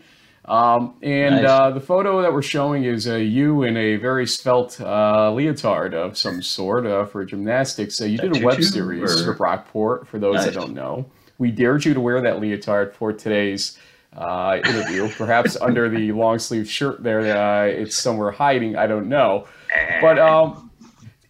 Um, 0.50 0.96
and 1.04 1.36
nice. 1.36 1.46
uh, 1.46 1.70
the 1.72 1.80
photo 1.80 2.24
that 2.24 2.34
we're 2.34 2.42
showing 2.42 2.84
is 2.84 3.08
uh, 3.08 3.16
you 3.16 3.62
in 3.62 3.78
a 3.78 3.98
very 3.98 4.26
svelte 4.26 4.82
uh, 4.82 5.32
leotard 5.32 5.94
of 5.94 6.18
some 6.18 6.42
sort 6.42 6.88
uh, 6.88 7.06
for 7.06 7.24
gymnastics. 7.24 8.00
you 8.00 8.18
did 8.18 8.42
a 8.42 8.44
web 8.44 8.62
series 8.64 9.22
or... 9.22 9.36
for 9.36 9.40
Brockport, 9.40 10.08
for 10.08 10.18
those 10.18 10.38
nice. 10.38 10.46
that 10.46 10.54
don't 10.56 10.74
know. 10.74 11.06
We 11.38 11.52
dared 11.52 11.86
you 11.86 11.94
to 11.94 12.02
wear 12.02 12.20
that 12.22 12.40
leotard 12.40 12.96
for 12.96 13.14
today's 13.14 13.78
uh, 14.18 14.58
interview, 14.66 15.08
perhaps 15.10 15.56
under 15.62 15.88
the 15.88 16.12
long 16.14 16.40
sleeve 16.40 16.68
shirt 16.68 17.04
there. 17.04 17.20
Uh, 17.20 17.66
it's 17.66 17.96
somewhere 17.96 18.32
hiding. 18.32 18.76
I 18.76 18.88
don't 18.88 19.08
know. 19.08 19.48
But 20.02 20.18
um, 20.18 20.69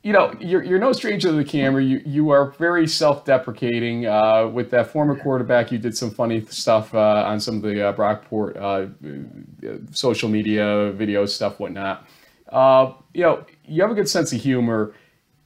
you 0.01 0.13
know, 0.13 0.33
you're, 0.39 0.63
you're 0.63 0.79
no 0.79 0.93
stranger 0.93 1.27
to 1.27 1.33
the 1.33 1.43
camera. 1.43 1.83
You 1.83 2.01
you 2.05 2.29
are 2.29 2.51
very 2.51 2.87
self-deprecating. 2.87 4.05
Uh, 4.05 4.47
with 4.47 4.71
that 4.71 4.87
former 4.87 5.15
quarterback, 5.15 5.71
you 5.71 5.77
did 5.77 5.95
some 5.95 6.09
funny 6.09 6.45
stuff 6.45 6.93
uh, 6.95 7.25
on 7.27 7.39
some 7.39 7.57
of 7.57 7.63
the 7.63 7.89
uh, 7.89 7.93
Brockport 7.93 8.55
uh, 8.55 8.87
social 9.91 10.29
media 10.29 10.91
video 10.91 11.25
stuff, 11.25 11.59
whatnot. 11.59 12.07
Uh, 12.47 12.93
you 13.13 13.21
know, 13.23 13.45
you 13.65 13.81
have 13.81 13.91
a 13.91 13.95
good 13.95 14.07
sense 14.07 14.31
of 14.31 14.39
humor. 14.39 14.93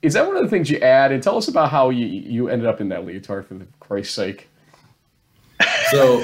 Is 0.04 0.14
that 0.14 0.28
one 0.28 0.38
of 0.38 0.44
the 0.44 0.50
things 0.50 0.70
you 0.70 0.78
add? 0.80 1.12
And 1.12 1.24
tell 1.24 1.38
us 1.38 1.48
about 1.48 1.72
how 1.72 1.90
you 1.90 2.06
you 2.06 2.50
ended 2.50 2.68
up 2.68 2.80
in 2.80 2.90
that 2.90 3.06
leotard, 3.06 3.48
for 3.48 3.60
Christ's 3.80 4.14
sake. 4.14 4.50
So 5.90 6.24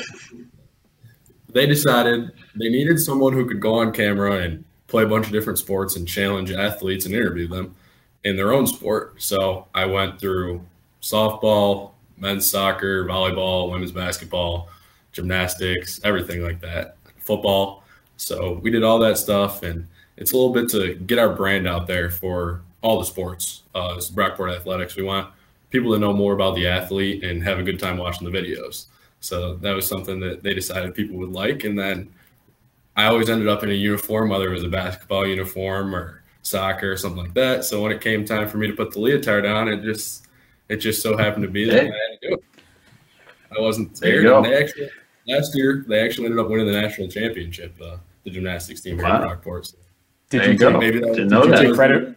they 1.52 1.66
decided 1.66 2.32
they 2.56 2.70
needed 2.70 3.00
someone 3.00 3.34
who 3.34 3.48
could 3.48 3.60
go 3.60 3.80
on 3.80 3.92
camera 3.92 4.38
and 4.38 4.66
play 4.88 5.04
a 5.04 5.08
bunch 5.08 5.26
of 5.26 5.32
different 5.32 5.58
sports 5.58 5.96
and 5.96 6.08
challenge 6.08 6.52
athletes 6.52 7.06
and 7.06 7.16
interview 7.16 7.48
them 7.48 7.76
in 8.24 8.36
their 8.36 8.52
own 8.52 8.68
sport. 8.68 9.22
So 9.22 9.68
I 9.74 9.86
went 9.86 10.20
through 10.20 10.66
softball, 11.02 11.92
men's 12.18 12.50
soccer, 12.50 13.06
volleyball, 13.06 13.72
women's 13.72 13.92
basketball, 13.92 14.70
gymnastics, 15.12 16.00
everything 16.04 16.44
like 16.44 16.60
that, 16.62 16.98
football. 17.20 17.84
So 18.18 18.60
we 18.62 18.70
did 18.70 18.84
all 18.84 19.00
that 19.00 19.18
stuff, 19.18 19.64
and 19.64 19.88
it's 20.18 20.34
a 20.34 20.38
little 20.38 20.54
bit 20.54 20.70
to 20.70 20.96
get 20.96 21.20
our 21.20 21.34
brand 21.34 21.68
out 21.68 21.88
there 21.88 22.10
for 22.10 22.62
all 22.82 23.00
the 23.00 23.06
sports. 23.06 23.64
Uh, 23.74 23.94
it's 23.98 24.10
Brockport 24.10 24.56
Athletics. 24.56 24.96
We 24.96 25.04
want 25.04 25.34
people 25.70 25.94
to 25.94 26.00
know 26.00 26.14
more 26.14 26.34
about 26.34 26.56
the 26.56 26.68
athlete 26.68 27.24
and 27.24 27.44
have 27.44 27.60
a 27.60 27.64
good 27.64 27.80
time 27.80 27.98
watching 27.98 28.30
the 28.30 28.38
videos. 28.38 28.86
So 29.22 29.56
that 29.56 29.74
was 29.74 29.88
something 29.88 30.20
that 30.22 30.44
they 30.44 30.54
decided 30.54 30.96
people 30.96 31.18
would 31.18 31.32
like. 31.32 31.64
And 31.64 31.78
then 31.78 32.10
I 32.96 33.06
always 33.06 33.30
ended 33.30 33.48
up 33.48 33.64
in 33.64 33.70
a 33.70 33.74
uniform, 33.74 34.30
whether 34.30 34.50
it 34.50 34.54
was 34.54 34.64
a 34.64 34.70
basketball 34.70 35.28
uniform 35.28 35.96
or 35.96 36.19
soccer 36.42 36.92
or 36.92 36.98
something 36.98 37.24
like 37.24 37.34
that. 37.34 37.66
So 37.66 37.82
when 37.82 37.92
it 37.92 38.02
came 38.02 38.26
time 38.26 38.48
for 38.48 38.58
me 38.58 38.68
to 38.68 38.74
put 38.74 38.92
the 38.92 39.00
leotard 39.00 39.46
on, 39.46 39.68
it 39.68 39.84
just 39.84 40.28
it 40.68 40.78
just 40.78 41.02
so 41.02 41.18
happened 41.18 41.44
to 41.44 41.50
be 41.50 41.66
that 41.66 41.82
I 41.82 41.84
had 41.84 41.92
to 41.92 42.18
do 42.22 42.34
it. 42.36 42.44
I 43.58 43.62
wasn't 43.62 43.98
scared. 43.98 44.26
They 44.46 44.62
actually 44.62 44.90
last 45.28 45.56
year 45.56 45.86
they 45.88 46.04
actually 46.04 46.26
ended 46.26 46.40
up 46.40 46.50
winning 46.50 46.68
the 46.68 46.80
national 46.80 47.08
championship, 47.08 47.76
uh, 47.82 47.98
the 48.24 48.30
gymnastics 48.30 48.82
team 48.82 48.98
wow. 48.98 49.22
in 49.22 49.28
Brockport. 49.28 49.66
So 49.68 49.78
did 50.30 50.46
you, 50.46 50.58
go? 50.58 50.78
Maybe 50.78 51.00
that 51.00 51.08
Didn't 51.08 51.30
know 51.30 51.46
that. 51.46 51.74
credit. 51.74 52.16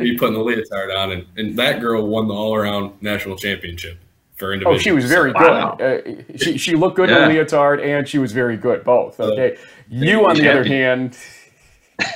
Me 0.00 0.16
putting 0.16 0.34
the 0.34 0.40
leotard 0.40 0.94
on, 0.96 1.12
and, 1.12 1.26
and 1.36 1.58
that 1.58 1.80
girl 1.80 2.06
won 2.06 2.26
the 2.28 2.34
all-around 2.34 3.00
national 3.02 3.36
championship 3.36 3.98
for 4.36 4.52
individual. 4.52 4.76
Oh, 4.76 4.78
she 4.78 4.92
was 4.92 5.04
very 5.04 5.32
wow. 5.32 5.74
good. 5.76 6.26
Uh, 6.30 6.38
she 6.38 6.56
she 6.56 6.76
looked 6.76 6.96
good 6.96 7.10
yeah. 7.10 7.24
in 7.24 7.28
the 7.28 7.40
leotard, 7.40 7.80
and 7.80 8.08
she 8.08 8.18
was 8.18 8.32
very 8.32 8.56
good 8.56 8.84
both. 8.84 9.20
Okay, 9.20 9.58
you 9.88 10.26
on 10.28 10.36
the 10.36 10.48
other 10.48 10.64
hand 10.64 11.18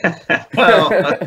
well, 0.55 1.19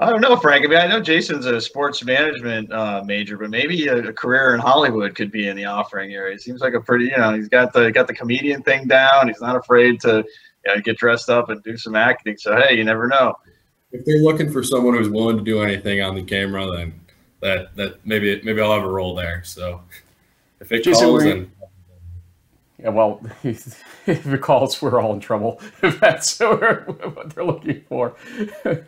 I 0.00 0.10
don't 0.10 0.20
know, 0.20 0.36
Frank. 0.36 0.64
I 0.64 0.68
mean, 0.68 0.78
I 0.78 0.86
know 0.86 1.00
Jason's 1.00 1.46
a 1.46 1.60
sports 1.60 2.04
management 2.04 2.72
uh, 2.72 3.02
major, 3.04 3.36
but 3.36 3.50
maybe 3.50 3.88
a, 3.88 4.08
a, 4.08 4.12
career 4.12 4.54
in 4.54 4.60
Hollywood 4.60 5.16
could 5.16 5.32
be 5.32 5.48
in 5.48 5.56
the 5.56 5.64
offering 5.64 6.14
area. 6.14 6.34
He 6.34 6.38
seems 6.38 6.60
like 6.60 6.74
a 6.74 6.80
pretty, 6.80 7.06
you 7.06 7.16
know, 7.16 7.34
he's 7.34 7.48
got 7.48 7.72
the 7.72 7.90
got 7.90 8.06
the 8.06 8.14
comedian 8.14 8.62
thing 8.62 8.86
down. 8.86 9.26
He's 9.26 9.40
not 9.40 9.56
afraid 9.56 10.00
to 10.02 10.24
you 10.64 10.74
know, 10.74 10.80
get 10.80 10.98
dressed 10.98 11.30
up 11.30 11.50
and 11.50 11.62
do 11.64 11.76
some 11.76 11.96
acting. 11.96 12.36
So 12.36 12.56
hey, 12.56 12.76
you 12.76 12.84
never 12.84 13.08
know. 13.08 13.34
If 13.90 14.04
they're 14.04 14.18
looking 14.18 14.52
for 14.52 14.62
someone 14.62 14.94
who's 14.94 15.08
willing 15.08 15.38
to 15.38 15.42
do 15.42 15.62
anything 15.62 16.00
on 16.00 16.14
the 16.14 16.22
camera, 16.22 16.70
then 16.76 17.00
that 17.40 17.74
that 17.76 18.06
maybe 18.06 18.40
maybe 18.44 18.60
I'll 18.60 18.72
have 18.72 18.84
a 18.84 18.90
role 18.90 19.14
there. 19.14 19.42
So 19.44 19.80
if 20.60 20.70
it 20.70 20.84
Jason, 20.84 21.08
calls, 21.08 21.24
then 21.24 21.50
yeah, 22.78 22.90
well, 22.90 23.20
if 23.42 23.82
it 24.06 24.40
calls, 24.40 24.80
we're 24.80 25.00
all 25.00 25.12
in 25.12 25.20
trouble. 25.20 25.60
If 25.82 26.00
that's 26.00 26.38
what 26.40 27.34
they're 27.34 27.44
looking 27.44 27.82
for. 27.88 28.16
uh, 28.64 28.80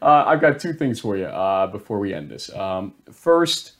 I've 0.00 0.40
got 0.40 0.58
two 0.58 0.72
things 0.72 1.00
for 1.00 1.16
you 1.16 1.26
uh, 1.26 1.66
before 1.66 1.98
we 1.98 2.14
end 2.14 2.30
this. 2.30 2.52
Um, 2.54 2.94
first, 3.12 3.72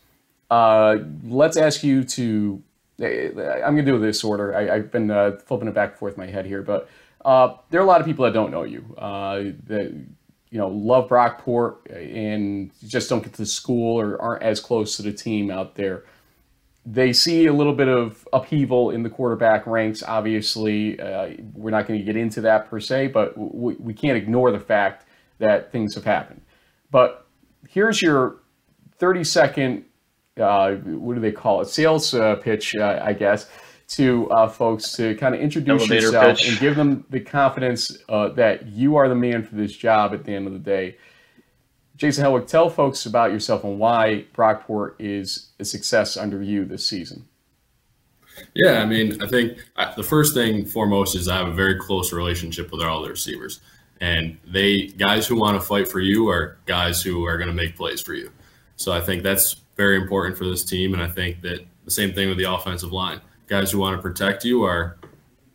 uh, 0.50 0.98
let's 1.24 1.56
ask 1.56 1.82
you 1.82 2.04
to. 2.04 2.62
Eh, 3.00 3.30
I'm 3.64 3.74
going 3.74 3.86
to 3.86 3.92
do 3.92 3.98
this 3.98 4.22
order. 4.22 4.54
I, 4.54 4.76
have 4.76 4.92
been 4.92 5.10
uh, 5.10 5.38
flipping 5.46 5.68
it 5.68 5.74
back 5.74 5.90
and 5.90 5.98
forth 5.98 6.14
in 6.14 6.20
my 6.20 6.30
head 6.30 6.44
here, 6.44 6.62
but 6.62 6.88
uh, 7.24 7.56
there 7.70 7.80
are 7.80 7.84
a 7.84 7.86
lot 7.86 8.00
of 8.00 8.06
people 8.06 8.24
that 8.26 8.34
don't 8.34 8.50
know 8.50 8.64
you. 8.64 8.84
Uh, 8.98 9.52
that 9.66 9.92
you 10.50 10.58
know 10.58 10.68
love 10.68 11.08
Brockport 11.08 11.76
and 11.90 12.70
just 12.86 13.08
don't 13.08 13.22
get 13.22 13.32
to 13.34 13.46
school 13.46 13.98
or 13.98 14.20
aren't 14.20 14.42
as 14.42 14.60
close 14.60 14.96
to 14.98 15.02
the 15.02 15.12
team 15.12 15.50
out 15.50 15.74
there 15.74 16.04
they 16.84 17.12
see 17.12 17.46
a 17.46 17.52
little 17.52 17.74
bit 17.74 17.88
of 17.88 18.26
upheaval 18.32 18.90
in 18.90 19.02
the 19.02 19.10
quarterback 19.10 19.66
ranks. 19.66 20.02
Obviously, 20.02 20.98
uh, 20.98 21.30
we're 21.54 21.70
not 21.70 21.86
going 21.86 21.98
to 21.98 22.04
get 22.04 22.16
into 22.16 22.40
that 22.40 22.68
per 22.68 22.80
se, 22.80 23.08
but 23.08 23.36
we, 23.36 23.74
we 23.74 23.94
can't 23.94 24.16
ignore 24.16 24.50
the 24.50 24.60
fact 24.60 25.06
that 25.38 25.70
things 25.70 25.94
have 25.94 26.04
happened. 26.04 26.40
But 26.90 27.26
here's 27.68 28.02
your 28.02 28.36
30 28.98 29.24
second, 29.24 29.84
uh, 30.40 30.72
what 30.74 31.14
do 31.14 31.20
they 31.20 31.32
call 31.32 31.60
it? 31.60 31.68
Sales 31.68 32.14
uh, 32.14 32.36
pitch, 32.36 32.74
uh, 32.74 33.00
I 33.02 33.12
guess, 33.12 33.48
to 33.88 34.28
uh, 34.30 34.48
folks 34.48 34.92
to 34.92 35.14
kind 35.16 35.34
of 35.34 35.40
introduce 35.40 35.82
Elevator 35.82 36.06
yourself 36.06 36.38
pitch. 36.38 36.48
and 36.48 36.58
give 36.58 36.76
them 36.76 37.04
the 37.10 37.20
confidence 37.20 37.96
uh, 38.08 38.28
that 38.30 38.66
you 38.66 38.96
are 38.96 39.08
the 39.08 39.14
man 39.14 39.44
for 39.44 39.54
this 39.54 39.72
job 39.72 40.14
at 40.14 40.24
the 40.24 40.34
end 40.34 40.46
of 40.46 40.52
the 40.52 40.58
day. 40.58 40.96
Jason 42.02 42.24
Hellwig, 42.24 42.48
tell 42.48 42.68
folks 42.68 43.06
about 43.06 43.30
yourself 43.30 43.62
and 43.62 43.78
why 43.78 44.24
Brockport 44.34 44.94
is 44.98 45.52
a 45.60 45.64
success 45.64 46.16
under 46.16 46.42
you 46.42 46.64
this 46.64 46.84
season. 46.84 47.28
Yeah, 48.56 48.82
I 48.82 48.86
mean, 48.86 49.22
I 49.22 49.28
think 49.28 49.58
uh, 49.76 49.94
the 49.94 50.02
first 50.02 50.34
thing 50.34 50.66
foremost 50.66 51.14
is 51.14 51.28
I 51.28 51.36
have 51.36 51.46
a 51.46 51.52
very 51.52 51.78
close 51.78 52.12
relationship 52.12 52.72
with 52.72 52.82
all 52.82 53.02
the 53.02 53.08
receivers. 53.08 53.60
And 54.00 54.36
they 54.44 54.88
guys 54.88 55.28
who 55.28 55.36
want 55.36 55.60
to 55.60 55.64
fight 55.64 55.86
for 55.86 56.00
you 56.00 56.28
are 56.28 56.58
guys 56.66 57.00
who 57.00 57.24
are 57.24 57.36
going 57.36 57.46
to 57.46 57.54
make 57.54 57.76
plays 57.76 58.00
for 58.00 58.14
you. 58.14 58.32
So 58.74 58.90
I 58.90 59.00
think 59.00 59.22
that's 59.22 59.60
very 59.76 59.94
important 59.94 60.36
for 60.36 60.44
this 60.44 60.64
team. 60.64 60.94
And 60.94 61.02
I 61.04 61.06
think 61.06 61.40
that 61.42 61.64
the 61.84 61.92
same 61.92 62.12
thing 62.12 62.28
with 62.28 62.36
the 62.36 62.52
offensive 62.52 62.90
line. 62.90 63.20
Guys 63.46 63.70
who 63.70 63.78
want 63.78 63.96
to 63.96 64.02
protect 64.02 64.44
you 64.44 64.64
are 64.64 64.96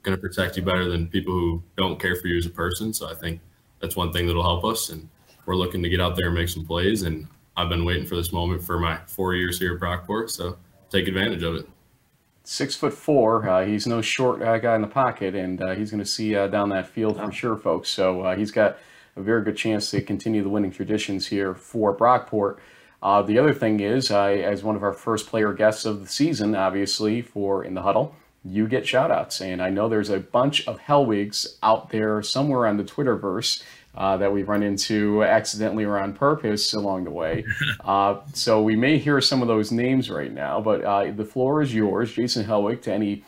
going 0.02 0.16
to 0.16 0.22
protect 0.22 0.56
you 0.56 0.64
better 0.64 0.86
than 0.86 1.08
people 1.08 1.34
who 1.34 1.62
don't 1.76 2.00
care 2.00 2.16
for 2.16 2.28
you 2.28 2.38
as 2.38 2.46
a 2.46 2.52
person. 2.52 2.94
So 2.94 3.10
I 3.10 3.16
think 3.16 3.42
that's 3.82 3.98
one 3.98 4.14
thing 4.14 4.28
that'll 4.28 4.44
help 4.44 4.64
us. 4.64 4.88
And 4.92 5.10
we're 5.48 5.56
looking 5.56 5.82
to 5.82 5.90
get 5.90 6.00
out 6.00 6.16
there 6.16 6.28
and 6.28 6.36
make 6.36 6.50
some 6.50 6.66
plays. 6.66 7.02
And 7.02 7.26
I've 7.56 7.70
been 7.70 7.86
waiting 7.86 8.06
for 8.06 8.16
this 8.16 8.32
moment 8.32 8.62
for 8.62 8.78
my 8.78 9.00
four 9.08 9.34
years 9.34 9.58
here 9.58 9.74
at 9.74 9.80
Brockport, 9.80 10.30
so 10.30 10.58
take 10.92 11.08
advantage 11.08 11.42
of 11.42 11.56
it. 11.56 11.68
Six 12.44 12.76
foot 12.76 12.94
four, 12.94 13.50
uh, 13.50 13.66
he's 13.66 13.88
no 13.88 14.02
short 14.02 14.42
uh, 14.42 14.58
guy 14.60 14.76
in 14.76 14.82
the 14.82 14.88
pocket, 14.88 15.36
and 15.36 15.62
uh, 15.62 15.74
he's 15.74 15.90
going 15.90 16.04
to 16.04 16.10
see 16.10 16.36
uh, 16.36 16.48
down 16.48 16.70
that 16.70 16.88
field 16.88 17.18
for 17.18 17.32
sure, 17.32 17.58
folks. 17.58 17.90
So 17.90 18.22
uh, 18.22 18.36
he's 18.38 18.52
got 18.52 18.78
a 19.16 19.22
very 19.22 19.44
good 19.44 19.58
chance 19.58 19.90
to 19.92 20.02
continue 20.02 20.44
the 20.44 20.50
winning 20.50 20.72
traditions 20.72 21.28
here 21.28 21.56
for 21.56 21.96
Brockport. 21.96 22.58
Uh, 23.02 23.22
the 23.22 23.40
other 23.40 23.54
thing 23.54 23.80
is, 23.80 24.12
as 24.12 24.64
one 24.64 24.76
of 24.76 24.84
our 24.84 24.94
first 24.94 25.28
player 25.28 25.54
guests 25.54 25.86
of 25.86 26.02
the 26.02 26.08
season, 26.08 26.56
obviously 26.56 27.22
for 27.22 27.64
in 27.64 27.74
the 27.74 27.82
huddle, 27.82 28.16
you 28.46 28.68
get 28.68 28.84
shoutouts, 28.84 29.42
and 29.42 29.62
I 29.62 29.70
know 29.70 29.90
there's 29.90 30.10
a 30.10 30.20
bunch 30.20 30.66
of 30.68 30.80
Hellwigs 30.80 31.58
out 31.62 31.90
there 31.90 32.22
somewhere 32.22 32.66
on 32.66 32.78
the 32.78 32.84
Twitterverse 32.84 33.62
uh, 33.98 34.16
that 34.16 34.32
we've 34.32 34.48
run 34.48 34.62
into 34.62 35.24
accidentally 35.24 35.84
or 35.84 35.98
on 35.98 36.14
purpose 36.14 36.74
along 36.74 37.04
the 37.04 37.12
way. 37.12 37.44
Uh, 37.84 38.20
so 38.34 38.62
we 38.62 38.76
may 38.76 38.98
hear 38.98 39.22
some 39.22 39.42
of 39.42 39.48
those 39.48 39.72
names 39.72 40.10
right 40.10 40.34
now, 40.34 40.60
but 40.60 40.84
uh, 40.84 41.10
the 41.12 41.24
floor 41.24 41.62
is 41.62 41.74
yours, 41.74 42.12
Jason 42.12 42.46
Hellwig, 42.46 42.82
to 42.82 42.92
any 42.92 43.24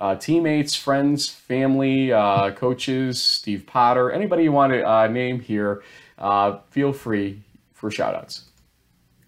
uh, 0.00 0.14
teammates, 0.14 0.74
friends, 0.74 1.28
family, 1.28 2.10
uh, 2.10 2.50
coaches, 2.52 3.22
Steve 3.22 3.66
Potter, 3.66 4.10
anybody 4.10 4.44
you 4.44 4.52
want 4.52 4.72
to 4.72 4.82
uh, 4.82 5.06
name 5.08 5.40
here, 5.40 5.82
uh, 6.16 6.58
feel 6.70 6.92
free 6.92 7.42
for 7.74 7.90
shout 7.90 8.14
outs. 8.14 8.44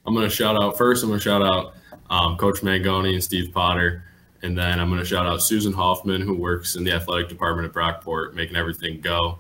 I'm 0.07 0.15
going 0.15 0.29
to 0.29 0.35
shout 0.35 0.57
out 0.63 0.79
first, 0.79 1.03
I'm 1.03 1.11
going 1.11 1.21
to 1.21 1.25
shout 1.25 1.43
out 1.43 1.75
um, 2.09 2.39
Coach 2.39 2.61
Mangone 2.61 3.13
and 3.13 3.23
Steve 3.23 3.53
Potter. 3.53 4.05
And 4.43 4.57
then 4.57 4.81
I'm 4.81 4.89
going 4.89 5.01
to 5.01 5.07
shout 5.07 5.27
out 5.27 5.43
Susan 5.43 5.75
Hoffman, 5.75 6.23
who 6.23 6.35
works 6.35 6.75
in 6.75 6.85
the 6.85 6.93
athletic 6.93 7.29
department 7.29 7.69
at 7.69 7.75
Brockport, 7.75 8.33
making 8.33 8.57
everything 8.57 9.01
go. 9.01 9.39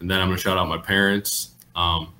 And 0.00 0.10
then 0.10 0.20
I'm 0.20 0.28
going 0.28 0.36
to 0.36 0.42
shout 0.42 0.58
out 0.58 0.68
my 0.68 0.78
parents, 0.78 1.50
um, 1.74 2.12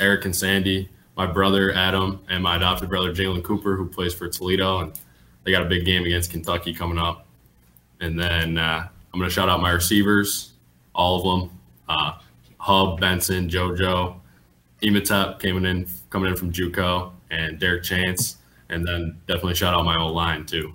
Eric 0.00 0.24
and 0.24 0.34
Sandy, 0.34 0.88
my 1.16 1.26
brother 1.26 1.72
Adam, 1.72 2.20
and 2.28 2.42
my 2.42 2.56
adopted 2.56 2.88
brother 2.88 3.12
Jalen 3.12 3.42
Cooper, 3.42 3.76
who 3.76 3.86
plays 3.86 4.14
for 4.14 4.28
Toledo. 4.28 4.80
And 4.80 4.92
they 5.44 5.50
got 5.50 5.62
a 5.62 5.68
big 5.68 5.84
game 5.84 6.04
against 6.04 6.30
Kentucky 6.30 6.74
coming 6.74 6.98
up. 6.98 7.26
And 8.00 8.18
then 8.18 8.58
uh, 8.58 8.86
I'm 9.12 9.18
going 9.18 9.28
to 9.28 9.34
shout 9.34 9.48
out 9.48 9.60
my 9.60 9.70
receivers, 9.70 10.52
all 10.94 11.16
of 11.16 11.40
them 11.40 11.58
uh, 11.88 12.18
Hub, 12.58 13.00
Benson, 13.00 13.48
JoJo, 13.48 14.16
Ematep 14.82 15.38
coming 15.40 15.64
in, 15.64 15.86
coming 16.10 16.30
in 16.30 16.36
from 16.36 16.52
Juco, 16.52 17.12
and 17.30 17.58
Derek 17.58 17.82
Chance. 17.82 18.36
And 18.68 18.86
then 18.86 19.18
definitely 19.26 19.54
shout 19.54 19.74
out 19.74 19.84
my 19.84 19.98
old 19.98 20.14
line, 20.14 20.46
too 20.46 20.74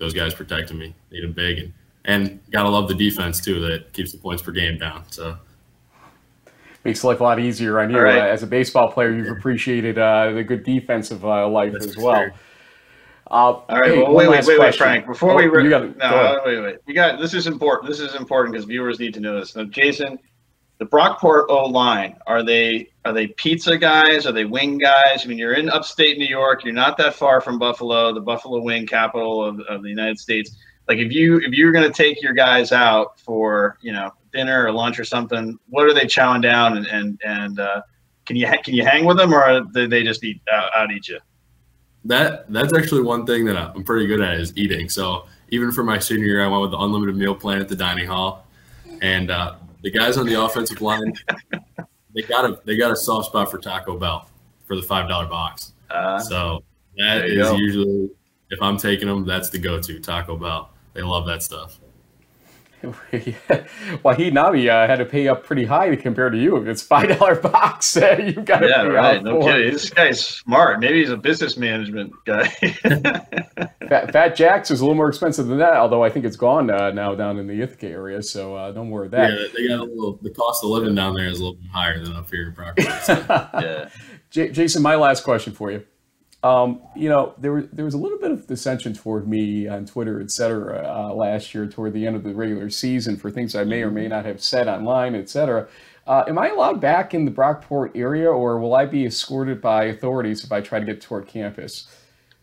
those 0.00 0.14
guys 0.14 0.34
protecting 0.34 0.78
me. 0.78 0.94
Need 1.12 1.22
them 1.22 1.32
big 1.32 1.58
and 1.58 1.72
and 2.06 2.40
gotta 2.50 2.68
love 2.68 2.88
the 2.88 2.94
defense 2.94 3.40
too 3.40 3.60
that 3.60 3.92
keeps 3.92 4.10
the 4.10 4.18
points 4.18 4.42
per 4.42 4.50
game 4.50 4.78
down. 4.78 5.04
So 5.10 5.36
makes 6.84 7.04
life 7.04 7.20
a 7.20 7.22
lot 7.22 7.38
easier 7.38 7.80
on 7.80 7.90
you. 7.90 7.98
Right. 8.00 8.18
Uh, 8.18 8.26
as 8.26 8.42
a 8.42 8.46
baseball 8.46 8.90
player, 8.90 9.12
you've 9.12 9.36
appreciated 9.36 9.98
uh, 9.98 10.32
the 10.32 10.44
good 10.44 10.64
defensive 10.64 11.24
uh, 11.24 11.48
life 11.48 11.72
That's 11.72 11.86
as 11.86 11.96
well. 11.96 12.30
Uh, 13.30 13.34
All 13.34 13.64
right. 13.68 13.92
Hey, 13.92 13.98
well, 13.98 14.12
wait, 14.12 14.28
wait, 14.28 14.44
wait, 14.44 14.58
wait, 14.58 14.74
Frank. 14.74 15.06
Before 15.06 15.32
oh, 15.32 15.36
we 15.36 15.46
re- 15.46 15.62
you 15.62 15.70
gotta, 15.70 15.94
no, 15.96 16.40
wait, 16.44 16.60
wait. 16.60 16.76
You 16.86 16.94
got 16.94 17.20
this 17.20 17.32
is 17.32 17.46
important. 17.46 17.88
This 17.88 18.00
is 18.00 18.14
important 18.14 18.52
because 18.52 18.66
viewers 18.66 18.98
need 18.98 19.14
to 19.14 19.20
know 19.20 19.38
this. 19.38 19.54
Now, 19.54 19.64
Jason, 19.64 20.18
the 20.78 20.86
Brockport 20.86 21.44
O 21.48 21.66
line 21.66 22.16
are 22.26 22.42
they 22.42 22.88
are 23.04 23.12
they 23.12 23.28
pizza 23.28 23.78
guys? 23.78 24.26
Are 24.26 24.32
they 24.32 24.46
wing 24.46 24.78
guys? 24.78 25.24
I 25.24 25.26
mean, 25.26 25.38
you're 25.38 25.52
in 25.52 25.70
upstate 25.70 26.18
New 26.18 26.26
York. 26.26 26.64
You're 26.64 26.74
not 26.74 26.96
that 26.96 27.14
far 27.14 27.40
from 27.40 27.58
Buffalo, 27.58 28.12
the 28.12 28.20
Buffalo 28.20 28.60
wing 28.62 28.86
capital 28.86 29.44
of, 29.44 29.60
of 29.60 29.82
the 29.82 29.90
United 29.90 30.18
States. 30.18 30.56
Like 30.88 30.98
if 30.98 31.12
you 31.12 31.36
if 31.38 31.52
you're 31.52 31.70
going 31.70 31.86
to 31.86 31.92
take 31.92 32.20
your 32.20 32.32
guys 32.32 32.72
out 32.72 33.20
for 33.20 33.78
you 33.80 33.92
know 33.92 34.10
dinner 34.32 34.66
or 34.66 34.72
lunch 34.72 34.98
or 34.98 35.04
something, 35.04 35.58
what 35.68 35.86
are 35.86 35.94
they 35.94 36.04
chowing 36.04 36.42
down 36.42 36.76
and 36.76 36.86
and 36.86 37.20
and 37.24 37.60
uh, 37.60 37.82
can 38.26 38.36
you 38.36 38.46
can 38.64 38.74
you 38.74 38.84
hang 38.84 39.04
with 39.04 39.16
them 39.16 39.32
or 39.34 39.62
do 39.72 39.88
they 39.88 40.02
just 40.02 40.22
eat 40.24 40.40
uh, 40.52 40.68
out 40.76 40.92
eat 40.92 41.08
you? 41.08 41.18
That 42.04 42.50
that's 42.52 42.72
actually 42.72 43.02
one 43.02 43.26
thing 43.26 43.44
that 43.46 43.56
I'm 43.56 43.84
pretty 43.84 44.06
good 44.06 44.20
at 44.20 44.34
is 44.34 44.56
eating. 44.56 44.88
So 44.88 45.26
even 45.50 45.72
for 45.72 45.82
my 45.82 45.98
senior 45.98 46.26
year, 46.26 46.44
I 46.44 46.48
went 46.48 46.62
with 46.62 46.70
the 46.70 46.78
unlimited 46.78 47.16
meal 47.16 47.34
plan 47.34 47.60
at 47.60 47.68
the 47.68 47.76
dining 47.76 48.06
hall, 48.06 48.46
and 49.02 49.30
uh, 49.30 49.56
the 49.82 49.90
guys 49.90 50.16
on 50.16 50.26
the 50.26 50.40
offensive 50.40 50.80
line, 50.80 51.12
they 52.14 52.22
got 52.22 52.44
a 52.44 52.60
they 52.64 52.76
got 52.76 52.90
a 52.90 52.96
soft 52.96 53.26
spot 53.26 53.50
for 53.50 53.58
Taco 53.58 53.98
Bell 53.98 54.28
for 54.66 54.76
the 54.76 54.82
five 54.82 55.08
dollar 55.08 55.26
box. 55.26 55.72
Uh, 55.90 56.20
so 56.20 56.62
that 56.96 57.24
is 57.24 57.48
go. 57.48 57.56
usually 57.56 58.10
if 58.50 58.60
I'm 58.60 58.76
taking 58.76 59.08
them, 59.08 59.24
that's 59.24 59.50
the 59.50 59.58
go 59.58 59.80
to 59.80 60.00
Taco 60.00 60.36
Bell. 60.36 60.70
They 60.94 61.02
love 61.02 61.26
that 61.26 61.42
stuff. 61.42 61.78
Wahid 62.82 64.32
Nabi 64.32 64.68
uh, 64.68 64.86
had 64.86 64.96
to 64.96 65.04
pay 65.04 65.28
up 65.28 65.44
pretty 65.44 65.64
high 65.64 65.94
compared 65.96 66.32
to 66.32 66.38
you. 66.38 66.56
If 66.56 66.66
it's 66.66 66.82
five 66.82 67.08
dollar 67.18 67.34
box, 67.40 67.96
uh, 67.96 68.16
you 68.18 68.32
got 68.32 68.60
to 68.60 68.68
yeah, 68.68 68.82
right. 68.82 69.22
No 69.22 69.40
kidding. 69.40 69.72
This 69.72 69.90
guy's 69.90 70.24
smart. 70.24 70.80
Maybe 70.80 71.00
he's 71.00 71.10
a 71.10 71.16
business 71.16 71.56
management 71.56 72.12
guy. 72.24 72.48
Fat, 73.88 74.12
Fat 74.12 74.36
Jack's 74.36 74.70
is 74.70 74.80
a 74.80 74.84
little 74.84 74.96
more 74.96 75.08
expensive 75.08 75.46
than 75.46 75.58
that, 75.58 75.74
although 75.74 76.02
I 76.02 76.10
think 76.10 76.24
it's 76.24 76.36
gone 76.36 76.70
uh, 76.70 76.90
now 76.90 77.14
down 77.14 77.38
in 77.38 77.46
the 77.46 77.60
Ithaca 77.60 77.88
area. 77.88 78.22
So 78.22 78.54
uh, 78.54 78.72
don't 78.72 78.90
worry 78.90 79.08
about 79.08 79.28
that. 79.28 79.40
Yeah, 79.40 79.46
they 79.54 79.68
got 79.68 79.80
a 79.80 79.84
little. 79.84 80.18
The 80.22 80.30
cost 80.30 80.64
of 80.64 80.70
living 80.70 80.94
down 80.94 81.14
there 81.14 81.28
is 81.28 81.38
a 81.38 81.42
little 81.44 81.60
bit 81.60 81.70
higher 81.70 82.02
than 82.02 82.14
up 82.16 82.30
here 82.30 82.48
in 82.48 82.54
Brockport. 82.54 83.00
So. 83.02 83.60
yeah. 83.60 83.88
J- 84.30 84.52
Jason, 84.52 84.82
my 84.82 84.94
last 84.94 85.24
question 85.24 85.52
for 85.52 85.70
you. 85.70 85.84
Um, 86.42 86.80
you 86.96 87.10
know, 87.10 87.34
there 87.36 87.52
was 87.52 87.64
there 87.70 87.84
was 87.84 87.92
a 87.92 87.98
little 87.98 88.18
bit 88.18 88.30
of 88.30 88.46
dissension 88.46 88.94
toward 88.94 89.28
me 89.28 89.68
on 89.68 89.84
Twitter, 89.84 90.20
et 90.20 90.30
cetera, 90.30 90.82
uh, 90.86 91.14
last 91.14 91.54
year 91.54 91.66
toward 91.66 91.92
the 91.92 92.06
end 92.06 92.16
of 92.16 92.24
the 92.24 92.34
regular 92.34 92.70
season 92.70 93.16
for 93.16 93.30
things 93.30 93.54
I 93.54 93.64
may 93.64 93.82
or 93.82 93.90
may 93.90 94.08
not 94.08 94.24
have 94.24 94.42
said 94.42 94.66
online, 94.66 95.14
et 95.14 95.28
cetera. 95.28 95.68
Uh, 96.06 96.24
am 96.26 96.38
I 96.38 96.48
allowed 96.48 96.80
back 96.80 97.12
in 97.12 97.26
the 97.26 97.30
Brockport 97.30 97.94
area, 97.94 98.30
or 98.30 98.58
will 98.58 98.74
I 98.74 98.86
be 98.86 99.04
escorted 99.04 99.60
by 99.60 99.84
authorities 99.84 100.42
if 100.42 100.50
I 100.50 100.62
try 100.62 100.80
to 100.80 100.86
get 100.86 101.02
toward 101.02 101.26
campus? 101.26 101.88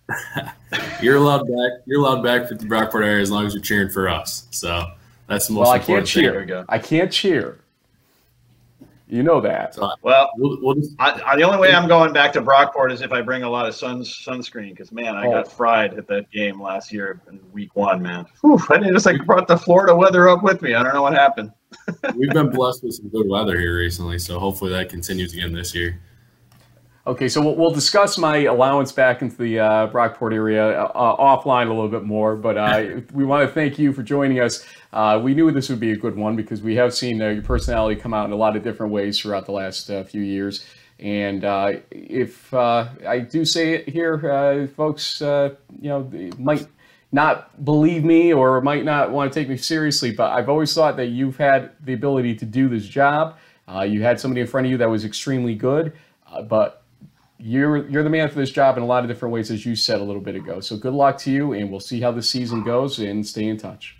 you're 1.01 1.17
allowed 1.17 1.47
back. 1.47 1.81
You're 1.85 1.99
allowed 1.99 2.23
back 2.23 2.47
to 2.49 2.55
the 2.55 2.65
Brockport 2.65 3.03
area 3.03 3.21
as 3.21 3.31
long 3.31 3.45
as 3.47 3.53
you're 3.53 3.63
cheering 3.63 3.89
for 3.89 4.07
us. 4.07 4.47
So 4.51 4.85
that's 5.27 5.47
the 5.47 5.53
most 5.53 5.67
well, 5.67 5.75
important 5.75 6.07
I 6.07 6.21
can't 6.21 6.47
cheer. 6.47 6.65
I 6.69 6.79
can't 6.79 7.11
cheer. 7.11 7.59
You 9.09 9.23
know 9.23 9.39
that. 9.39 9.77
Well, 10.01 10.29
we'll, 10.35 10.57
we'll 10.61 10.75
just, 10.75 10.93
I, 10.99 11.21
I, 11.25 11.35
the 11.37 11.43
only 11.43 11.59
way 11.59 11.73
I'm 11.73 11.87
going 11.87 12.11
back 12.11 12.33
to 12.33 12.41
Brockport 12.41 12.91
is 12.91 13.01
if 13.01 13.13
I 13.13 13.21
bring 13.21 13.43
a 13.43 13.49
lot 13.49 13.65
of 13.65 13.73
sun 13.73 14.01
sunscreen 14.01 14.71
because 14.71 14.91
man, 14.91 15.15
I 15.15 15.27
oh. 15.27 15.31
got 15.31 15.51
fried 15.51 15.93
at 15.93 16.07
that 16.07 16.29
game 16.29 16.61
last 16.61 16.91
year 16.91 17.21
in 17.29 17.39
week 17.53 17.73
one. 17.75 18.01
Man, 18.01 18.25
Whew, 18.41 18.59
I 18.69 18.79
just 18.79 19.05
like 19.05 19.25
brought 19.25 19.47
the 19.47 19.57
Florida 19.57 19.95
weather 19.95 20.27
up 20.27 20.43
with 20.43 20.61
me. 20.61 20.73
I 20.73 20.83
don't 20.83 20.93
know 20.93 21.03
what 21.03 21.13
happened. 21.13 21.51
We've 22.15 22.31
been 22.31 22.49
blessed 22.49 22.83
with 22.83 22.95
some 22.95 23.07
good 23.07 23.29
weather 23.29 23.57
here 23.57 23.77
recently, 23.77 24.19
so 24.19 24.39
hopefully 24.39 24.71
that 24.71 24.89
continues 24.89 25.33
again 25.33 25.53
this 25.53 25.73
year. 25.73 26.01
Okay, 27.07 27.29
so 27.29 27.39
we'll, 27.39 27.55
we'll 27.55 27.71
discuss 27.71 28.17
my 28.17 28.39
allowance 28.39 28.91
back 28.91 29.21
into 29.21 29.37
the 29.37 29.59
uh, 29.59 29.87
Brockport 29.87 30.33
area 30.33 30.81
uh, 30.81 31.15
offline 31.15 31.67
a 31.67 31.73
little 31.73 31.87
bit 31.87 32.03
more, 32.03 32.35
but 32.35 32.57
uh, 32.57 32.99
we 33.13 33.23
want 33.23 33.47
to 33.47 33.53
thank 33.53 33.79
you 33.79 33.93
for 33.93 34.03
joining 34.03 34.41
us. 34.41 34.65
Uh, 34.91 35.17
we 35.23 35.33
knew 35.33 35.49
this 35.49 35.69
would 35.69 35.79
be 35.79 35.93
a 35.93 35.95
good 35.95 36.17
one 36.17 36.35
because 36.35 36.61
we 36.61 36.75
have 36.75 36.93
seen 36.93 37.21
uh, 37.21 37.29
your 37.29 37.43
personality 37.43 37.97
come 37.97 38.13
out 38.13 38.25
in 38.25 38.33
a 38.33 38.35
lot 38.35 38.57
of 38.57 38.63
different 38.63 38.91
ways 38.91 39.17
throughout 39.17 39.45
the 39.45 39.53
last 39.53 39.89
uh, 39.89 40.03
few 40.03 40.21
years. 40.21 40.65
And 40.99 41.45
if 41.91 42.53
I 42.53 43.19
do 43.19 43.45
say 43.45 43.75
it 43.75 43.87
here, 43.87 44.67
folks, 44.75 45.21
you 45.21 45.55
know, 45.83 46.11
might 46.37 46.67
not 47.13 47.63
believe 47.63 48.03
me 48.03 48.33
or 48.33 48.59
might 48.59 48.83
not 48.83 49.11
want 49.11 49.31
to 49.31 49.39
take 49.39 49.47
me 49.47 49.55
seriously, 49.55 50.11
but 50.11 50.33
I've 50.33 50.49
always 50.49 50.73
thought 50.73 50.97
that 50.97 51.05
you've 51.05 51.37
had 51.37 51.71
the 51.85 51.93
ability 51.93 52.35
to 52.35 52.45
do 52.45 52.67
this 52.67 52.85
job. 52.85 53.37
you 53.85 54.01
had 54.01 54.19
somebody 54.19 54.41
in 54.41 54.47
front 54.47 54.67
of 54.67 54.71
you 54.71 54.77
that 54.79 54.89
was 54.89 55.05
extremely 55.05 55.55
good, 55.55 55.93
but 56.49 56.83
you're 57.39 57.87
you're 57.87 58.03
the 58.03 58.09
man 58.09 58.29
for 58.29 58.35
this 58.35 58.49
job 58.49 58.77
in 58.77 58.83
a 58.83 58.85
lot 58.85 59.03
of 59.03 59.09
different 59.09 59.33
ways, 59.33 59.51
as 59.51 59.65
you 59.65 59.75
said 59.75 60.01
a 60.01 60.03
little 60.03 60.21
bit 60.21 60.35
ago. 60.35 60.59
So 60.59 60.77
good 60.77 60.93
luck 60.93 61.17
to 61.19 61.31
you, 61.31 61.53
and 61.53 61.69
we'll 61.69 61.79
see 61.79 62.01
how 62.01 62.11
the 62.11 62.21
season 62.21 62.63
goes, 62.63 62.99
and 62.99 63.25
stay 63.25 63.45
in 63.45 63.57
touch. 63.57 63.97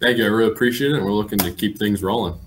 Thank 0.00 0.18
you. 0.18 0.24
I 0.24 0.28
really 0.28 0.52
appreciate 0.52 0.92
it. 0.92 1.02
We're 1.02 1.12
looking 1.12 1.38
to 1.38 1.52
keep 1.52 1.78
things 1.78 2.02
rolling. 2.02 2.38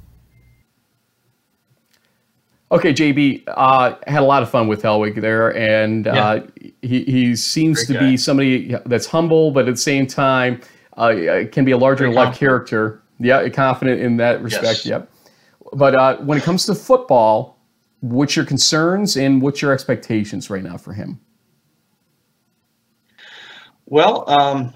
Okay, 2.69 2.94
JB, 2.94 3.44
uh, 3.48 3.95
had 4.07 4.22
a 4.22 4.26
lot 4.26 4.44
of 4.44 4.49
fun 4.49 4.68
with 4.68 4.84
Hellwig 4.84 5.22
there, 5.22 5.56
and 5.56 6.06
yeah. 6.06 6.26
uh, 6.26 6.48
he, 6.81 7.03
he 7.03 7.35
seems 7.35 7.85
Great 7.85 7.88
to 7.88 7.94
guy. 7.94 8.10
be 8.11 8.18
somebody 8.18 8.76
that's 8.85 9.06
humble, 9.06 9.52
but 9.52 9.69
at 9.69 9.76
the 9.76 9.81
same 9.81 10.06
time 10.06 10.60
uh, 10.98 11.14
can 11.52 11.64
be 11.64 11.72
a 11.72 11.77
larger 11.77 12.03
than 12.03 12.14
life 12.14 12.38
character. 12.38 13.02
Yeah, 13.19 13.48
confident 13.49 14.02
in 14.02 14.18
that 14.18 14.41
respect. 14.41 14.85
Yes. 14.85 14.85
Yep. 14.85 15.11
But 15.73 15.95
uh, 15.95 16.18
when 16.18 16.38
it 16.38 16.44
comes 16.44 16.65
to 16.65 16.76
football, 16.76 17.57
what's 18.02 18.36
your 18.36 18.45
concerns 18.45 19.18
and 19.18 19.41
what's 19.41 19.61
your 19.61 19.74
expectations 19.74 20.49
right 20.49 20.64
now 20.64 20.78
for 20.78 20.94
him? 20.94 21.19
Well, 23.86 24.30
um, 24.30 24.74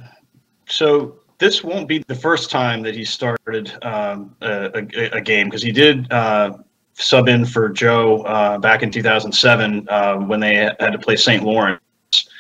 so 0.68 1.20
this 1.38 1.64
won't 1.64 1.88
be 1.88 2.04
the 2.08 2.16
first 2.16 2.50
time 2.50 2.82
that 2.84 2.96
he 2.96 3.04
started 3.04 3.74
um, 3.84 4.36
a, 4.42 4.86
a, 5.12 5.22
game 5.22 5.48
because 5.48 5.64
he 5.64 5.72
did 5.72 6.10
uh, 6.12 6.58
sub 6.94 7.28
in 7.28 7.46
for 7.46 7.68
Joe 7.68 8.22
uh, 8.22 8.58
back 8.58 8.84
in 8.84 8.92
2007 8.92 9.88
uh, 9.90 10.18
when 10.18 10.40
they 10.40 10.56
had 10.56 10.92
to 10.92 11.00
play 11.00 11.16
St. 11.16 11.44
Lawrence, 11.44 11.82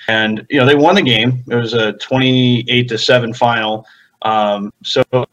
and 0.07 0.45
you 0.49 0.59
know 0.59 0.65
they 0.65 0.75
won 0.75 0.95
the 0.95 1.01
game. 1.01 1.43
It 1.49 1.55
was 1.55 1.73
a 1.73 1.93
28 1.93 2.87
to 2.87 2.97
seven 2.97 3.33
final. 3.33 3.85
Um, 4.21 4.71
so 4.83 5.03
I 5.11 5.25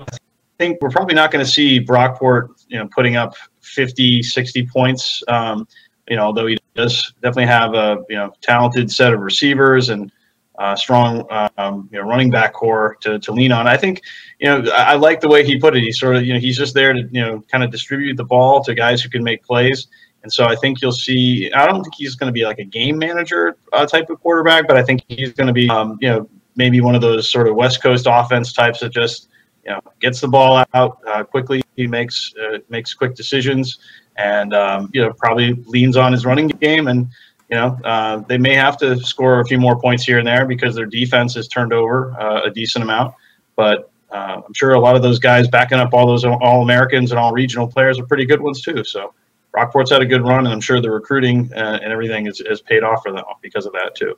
think 0.58 0.78
we're 0.80 0.90
probably 0.90 1.14
not 1.14 1.30
going 1.30 1.44
to 1.44 1.50
see 1.50 1.78
Brockport, 1.78 2.48
you 2.68 2.78
know, 2.78 2.88
putting 2.92 3.16
up 3.16 3.34
50, 3.78 4.24
60 4.24 4.66
points. 4.66 5.22
Um, 5.28 5.68
you 6.08 6.16
know, 6.16 6.22
although 6.22 6.46
he 6.46 6.58
does 6.74 7.12
definitely 7.22 7.46
have 7.46 7.74
a 7.74 8.02
you 8.08 8.16
know 8.16 8.32
talented 8.40 8.90
set 8.90 9.14
of 9.14 9.20
receivers 9.20 9.90
and 9.90 10.10
uh, 10.58 10.74
strong 10.74 11.24
um, 11.58 11.88
you 11.92 12.00
know 12.00 12.04
running 12.04 12.28
back 12.28 12.54
core 12.54 12.96
to, 13.02 13.20
to 13.20 13.30
lean 13.30 13.52
on. 13.52 13.68
I 13.68 13.76
think 13.76 14.02
you 14.40 14.48
know 14.48 14.68
I, 14.72 14.82
I, 14.82 14.94
like 14.94 15.20
the 15.20 15.28
way 15.28 15.44
he 15.44 15.60
put 15.60 15.76
it. 15.76 15.82
He 15.84 15.92
sort 15.92 16.16
of 16.16 16.24
you 16.24 16.34
know 16.34 16.40
he's 16.40 16.58
just 16.58 16.74
there 16.74 16.92
to 16.92 17.08
you 17.12 17.20
know 17.20 17.44
kind 17.52 17.62
of 17.62 17.70
distribute 17.70 18.16
the 18.16 18.24
ball 18.24 18.64
to 18.64 18.74
guys 18.74 19.00
who 19.00 19.08
can 19.08 19.22
make 19.22 19.44
plays. 19.44 19.86
And 20.24 20.32
so 20.32 20.46
I 20.46 20.56
think 20.56 20.82
you'll 20.82 20.90
see. 20.90 21.52
I 21.52 21.66
don't 21.66 21.84
think 21.84 21.94
he's 21.94 22.16
going 22.16 22.26
to 22.26 22.32
be 22.32 22.44
like 22.44 22.58
a 22.58 22.64
game 22.64 22.98
manager 22.98 23.56
uh, 23.72 23.86
type 23.86 24.10
of 24.10 24.20
quarterback, 24.20 24.66
but 24.66 24.76
I 24.76 24.82
think 24.82 25.02
he's 25.06 25.32
going 25.32 25.46
to 25.46 25.52
be 25.52 25.68
um, 25.68 25.98
you 26.00 26.08
know 26.08 26.28
maybe 26.56 26.80
one 26.80 26.96
of 26.96 27.00
those 27.00 27.30
sort 27.30 27.46
of 27.46 27.54
West 27.54 27.80
Coast 27.80 28.08
offense 28.10 28.52
types 28.52 28.80
that 28.80 28.90
just 28.90 29.28
you 29.68 29.74
know 29.74 29.80
gets 30.00 30.20
the 30.20 30.28
ball 30.28 30.64
out 30.72 30.98
uh, 31.06 31.22
quickly. 31.24 31.62
He 31.76 31.86
makes 31.86 32.32
uh, 32.42 32.58
makes 32.70 32.94
quick 32.94 33.14
decisions, 33.14 33.78
and 34.16 34.54
um, 34.54 34.90
you 34.94 35.02
know 35.02 35.12
probably 35.12 35.52
leans 35.66 35.96
on 35.96 36.12
his 36.12 36.24
running 36.24 36.48
game. 36.48 36.88
And 36.88 37.08
you 37.50 37.56
know 37.56 37.78
uh, 37.84 38.18
they 38.28 38.38
may 38.38 38.54
have 38.54 38.78
to 38.78 38.96
score 38.96 39.40
a 39.40 39.44
few 39.44 39.58
more 39.58 39.78
points 39.78 40.04
here 40.04 40.18
and 40.18 40.26
there 40.26 40.46
because 40.46 40.74
their 40.74 40.86
defense 40.86 41.34
has 41.34 41.48
turned 41.48 41.74
over 41.74 42.18
uh, 42.18 42.44
a 42.44 42.50
decent 42.50 42.82
amount. 42.82 43.14
But 43.56 43.90
uh, 44.10 44.40
I'm 44.46 44.54
sure 44.54 44.72
a 44.72 44.80
lot 44.80 44.96
of 44.96 45.02
those 45.02 45.18
guys 45.18 45.48
backing 45.48 45.78
up 45.78 45.92
all 45.92 46.06
those 46.06 46.24
all 46.24 46.62
Americans 46.62 47.12
and 47.12 47.18
all 47.18 47.32
regional 47.32 47.68
players 47.68 47.98
are 47.98 48.06
pretty 48.06 48.24
good 48.24 48.40
ones 48.40 48.62
too. 48.62 48.82
So 48.84 49.12
Brockport's 49.54 49.90
had 49.90 50.00
a 50.00 50.06
good 50.06 50.22
run, 50.22 50.46
and 50.46 50.48
I'm 50.48 50.62
sure 50.62 50.80
the 50.80 50.90
recruiting 50.90 51.52
uh, 51.52 51.78
and 51.82 51.92
everything 51.92 52.24
has, 52.24 52.40
has 52.48 52.62
paid 52.62 52.82
off 52.82 53.02
for 53.02 53.12
them 53.12 53.24
because 53.42 53.66
of 53.66 53.72
that 53.72 53.94
too. 53.94 54.16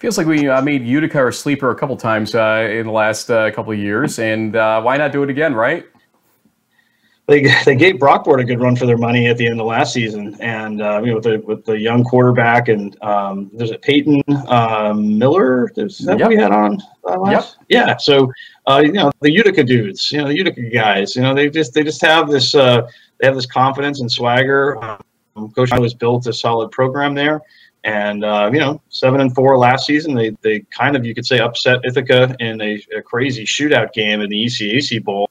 Feels 0.00 0.16
like 0.16 0.26
we 0.26 0.48
uh, 0.48 0.62
made 0.62 0.82
Utica 0.86 1.28
a 1.28 1.32
sleeper 1.32 1.70
a 1.70 1.74
couple 1.74 1.94
times 1.94 2.34
uh, 2.34 2.66
in 2.70 2.86
the 2.86 2.92
last 2.92 3.30
uh, 3.30 3.50
couple 3.50 3.70
of 3.70 3.78
years, 3.78 4.18
and 4.18 4.56
uh, 4.56 4.80
why 4.80 4.96
not 4.96 5.12
do 5.12 5.22
it 5.22 5.28
again, 5.28 5.54
right? 5.54 5.84
They, 7.26 7.52
they 7.66 7.76
gave 7.76 7.96
Brockport 7.96 8.40
a 8.40 8.44
good 8.44 8.60
run 8.60 8.76
for 8.76 8.86
their 8.86 8.96
money 8.96 9.26
at 9.26 9.36
the 9.36 9.46
end 9.46 9.60
of 9.60 9.66
last 9.66 9.92
season, 9.92 10.38
and 10.40 10.80
uh, 10.80 11.02
you 11.04 11.08
know 11.08 11.14
with 11.16 11.24
the 11.24 11.42
with 11.46 11.66
the 11.66 11.78
young 11.78 12.02
quarterback 12.02 12.68
and 12.68 12.96
um, 13.02 13.50
there's 13.52 13.72
a 13.72 13.78
Peyton 13.78 14.22
um, 14.48 15.18
Miller. 15.18 15.70
Is 15.76 15.98
that 15.98 16.18
yep. 16.18 16.30
we 16.30 16.36
had 16.36 16.50
on 16.50 16.78
last? 17.04 17.58
Yep. 17.68 17.88
Yeah. 17.88 17.96
So 17.98 18.32
you 18.78 18.92
know 18.92 19.12
the 19.20 19.30
Utica 19.30 19.62
dudes, 19.62 20.10
you 20.10 20.18
know 20.18 20.28
the 20.28 20.34
Utica 20.34 20.62
guys, 20.62 21.14
you 21.14 21.20
know 21.20 21.34
they 21.34 21.50
just 21.50 21.74
they 21.74 21.84
just 21.84 22.00
have 22.00 22.30
this 22.30 22.52
they 22.52 22.80
have 23.22 23.34
this 23.34 23.46
confidence 23.46 24.00
and 24.00 24.10
swagger. 24.10 24.82
Um, 24.82 25.50
Coach 25.54 25.70
was 25.78 25.92
built 25.92 26.26
a 26.26 26.32
solid 26.32 26.70
program 26.70 27.14
there, 27.14 27.42
and 27.84 28.24
uh, 28.24 28.50
you 28.52 28.58
know 28.58 28.80
seven 28.88 29.20
and 29.20 29.34
four 29.34 29.56
last 29.58 29.86
season. 29.86 30.14
They 30.14 30.30
they 30.42 30.60
kind 30.76 30.96
of 30.96 31.04
you 31.04 31.14
could 31.14 31.26
say 31.26 31.38
upset 31.38 31.80
Ithaca 31.84 32.34
in 32.38 32.60
a, 32.60 32.82
a 32.96 33.02
crazy 33.02 33.44
shootout 33.44 33.92
game 33.92 34.20
in 34.20 34.28
the 34.28 34.44
ECAC 34.44 35.02
Bowl, 35.02 35.28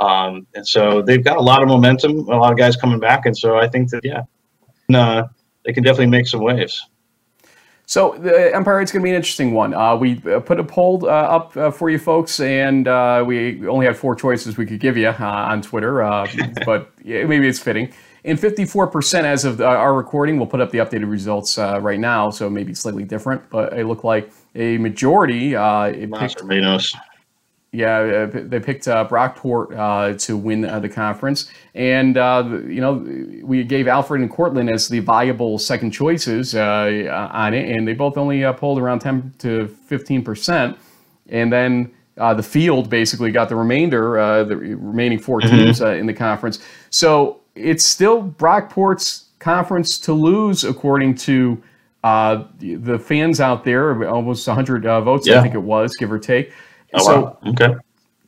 um, 0.00 0.46
and 0.54 0.66
so 0.66 1.02
they've 1.02 1.22
got 1.22 1.36
a 1.36 1.42
lot 1.42 1.62
of 1.62 1.68
momentum. 1.68 2.28
A 2.28 2.36
lot 2.36 2.52
of 2.52 2.58
guys 2.58 2.76
coming 2.76 3.00
back, 3.00 3.26
and 3.26 3.36
so 3.36 3.58
I 3.58 3.68
think 3.68 3.90
that 3.90 4.04
yeah, 4.04 4.22
uh, 4.94 5.24
they 5.64 5.72
can 5.72 5.82
definitely 5.82 6.06
make 6.06 6.26
some 6.26 6.40
waves. 6.40 6.88
So 7.84 8.16
the 8.18 8.54
Empire 8.54 8.80
it's 8.80 8.90
going 8.90 9.02
to 9.02 9.04
be 9.04 9.10
an 9.10 9.16
interesting 9.16 9.52
one. 9.52 9.74
Uh, 9.74 9.96
we 9.96 10.22
uh, 10.32 10.40
put 10.40 10.58
a 10.58 10.64
poll 10.64 11.04
uh, 11.04 11.08
up 11.08 11.56
uh, 11.56 11.70
for 11.70 11.90
you 11.90 11.98
folks, 11.98 12.40
and 12.40 12.88
uh, 12.88 13.22
we 13.26 13.66
only 13.68 13.84
had 13.84 13.96
four 13.96 14.14
choices 14.14 14.56
we 14.56 14.64
could 14.64 14.80
give 14.80 14.96
you 14.96 15.08
uh, 15.08 15.16
on 15.20 15.60
Twitter, 15.60 15.96
but 16.64 16.90
yeah, 17.04 17.24
maybe 17.24 17.46
it's 17.46 17.58
fitting. 17.58 17.92
And 18.24 18.38
54% 18.38 19.24
as 19.24 19.44
of 19.44 19.60
our 19.60 19.94
recording, 19.94 20.36
we'll 20.36 20.46
put 20.46 20.60
up 20.60 20.70
the 20.70 20.78
updated 20.78 21.10
results 21.10 21.58
right 21.58 21.98
now, 21.98 22.30
so 22.30 22.48
maybe 22.48 22.72
slightly 22.72 23.04
different, 23.04 23.42
but 23.50 23.72
it 23.72 23.86
looked 23.86 24.04
like 24.04 24.32
a 24.54 24.78
majority. 24.78 25.54
it 25.54 26.12
picked, 26.12 26.42
yeah, 27.72 28.00
uh, 28.00 28.40
they 28.44 28.60
picked 28.60 28.86
uh, 28.86 29.08
Brockport 29.08 29.74
uh, 29.74 30.16
to 30.18 30.36
win 30.36 30.66
uh, 30.66 30.78
the 30.78 30.90
conference, 30.90 31.50
and 31.74 32.18
uh, 32.18 32.44
you 32.66 32.82
know 32.82 33.02
we 33.42 33.64
gave 33.64 33.88
Alfred 33.88 34.20
and 34.20 34.30
Cortland 34.30 34.68
as 34.68 34.88
the 34.88 34.98
viable 34.98 35.58
second 35.58 35.90
choices 35.90 36.54
uh, 36.54 37.30
on 37.32 37.54
it, 37.54 37.74
and 37.74 37.88
they 37.88 37.94
both 37.94 38.18
only 38.18 38.44
pulled 38.58 38.78
around 38.78 38.98
ten 38.98 39.32
to 39.38 39.68
fifteen 39.86 40.22
percent, 40.22 40.76
and 41.30 41.50
then 41.50 41.90
the 42.16 42.42
field 42.42 42.90
basically 42.90 43.32
got 43.32 43.48
the 43.48 43.56
remainder, 43.56 44.44
the 44.44 44.56
remaining 44.56 45.18
4 45.18 45.40
mm-hmm. 45.40 45.56
teams 45.56 45.80
in 45.80 46.04
the 46.04 46.12
conference. 46.12 46.58
So 46.90 47.40
it's 47.54 47.84
still 47.84 48.22
Brockport's 48.22 49.26
conference 49.38 49.98
to 50.00 50.12
lose, 50.12 50.64
according 50.64 51.14
to 51.16 51.62
the 52.02 53.02
fans 53.04 53.40
out 53.40 53.64
there. 53.64 54.08
Almost 54.08 54.46
100 54.46 54.82
votes, 54.82 55.26
yeah. 55.26 55.38
I 55.38 55.42
think 55.42 55.54
it 55.54 55.62
was, 55.62 55.94
give 55.96 56.10
or 56.10 56.18
take. 56.18 56.52
Oh, 56.94 57.04
so, 57.04 57.20
wow. 57.22 57.38
Okay. 57.46 57.74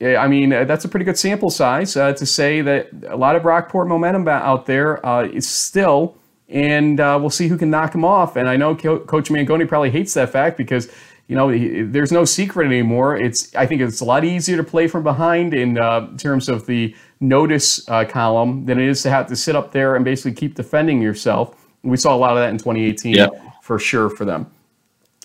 Yeah, 0.00 0.20
I 0.20 0.28
mean, 0.28 0.52
uh, 0.52 0.64
that's 0.64 0.84
a 0.84 0.88
pretty 0.88 1.04
good 1.04 1.16
sample 1.16 1.50
size 1.50 1.96
uh, 1.96 2.12
to 2.14 2.26
say 2.26 2.60
that 2.62 2.90
a 3.06 3.16
lot 3.16 3.36
of 3.36 3.42
Brockport 3.42 3.86
momentum 3.86 4.26
out 4.26 4.66
there 4.66 5.04
uh, 5.06 5.24
is 5.24 5.48
still, 5.48 6.16
and 6.48 6.98
uh, 6.98 7.16
we'll 7.20 7.30
see 7.30 7.48
who 7.48 7.56
can 7.56 7.70
knock 7.70 7.94
him 7.94 8.04
off. 8.04 8.36
And 8.36 8.48
I 8.48 8.56
know 8.56 8.74
Co- 8.74 9.00
Coach 9.00 9.28
Mangone 9.28 9.66
probably 9.68 9.90
hates 9.90 10.12
that 10.14 10.30
fact 10.30 10.56
because, 10.56 10.92
you 11.28 11.36
know, 11.36 11.48
he, 11.48 11.82
there's 11.82 12.10
no 12.10 12.24
secret 12.24 12.66
anymore. 12.66 13.16
It's 13.16 13.54
I 13.54 13.66
think 13.66 13.80
it's 13.80 14.00
a 14.00 14.04
lot 14.04 14.24
easier 14.24 14.56
to 14.56 14.64
play 14.64 14.88
from 14.88 15.04
behind 15.04 15.54
in 15.54 15.78
uh, 15.78 16.14
terms 16.16 16.48
of 16.48 16.66
the 16.66 16.94
notice 17.28 17.88
uh, 17.88 18.04
column 18.04 18.66
than 18.66 18.78
it 18.78 18.88
is 18.88 19.02
to 19.02 19.10
have 19.10 19.26
to 19.28 19.36
sit 19.36 19.56
up 19.56 19.72
there 19.72 19.96
and 19.96 20.04
basically 20.04 20.32
keep 20.32 20.54
defending 20.54 21.00
yourself. 21.00 21.66
We 21.82 21.96
saw 21.96 22.14
a 22.14 22.18
lot 22.18 22.32
of 22.32 22.38
that 22.38 22.50
in 22.50 22.58
2018 22.58 23.14
yeah. 23.14 23.26
for 23.62 23.78
sure 23.78 24.10
for 24.10 24.24
them. 24.24 24.50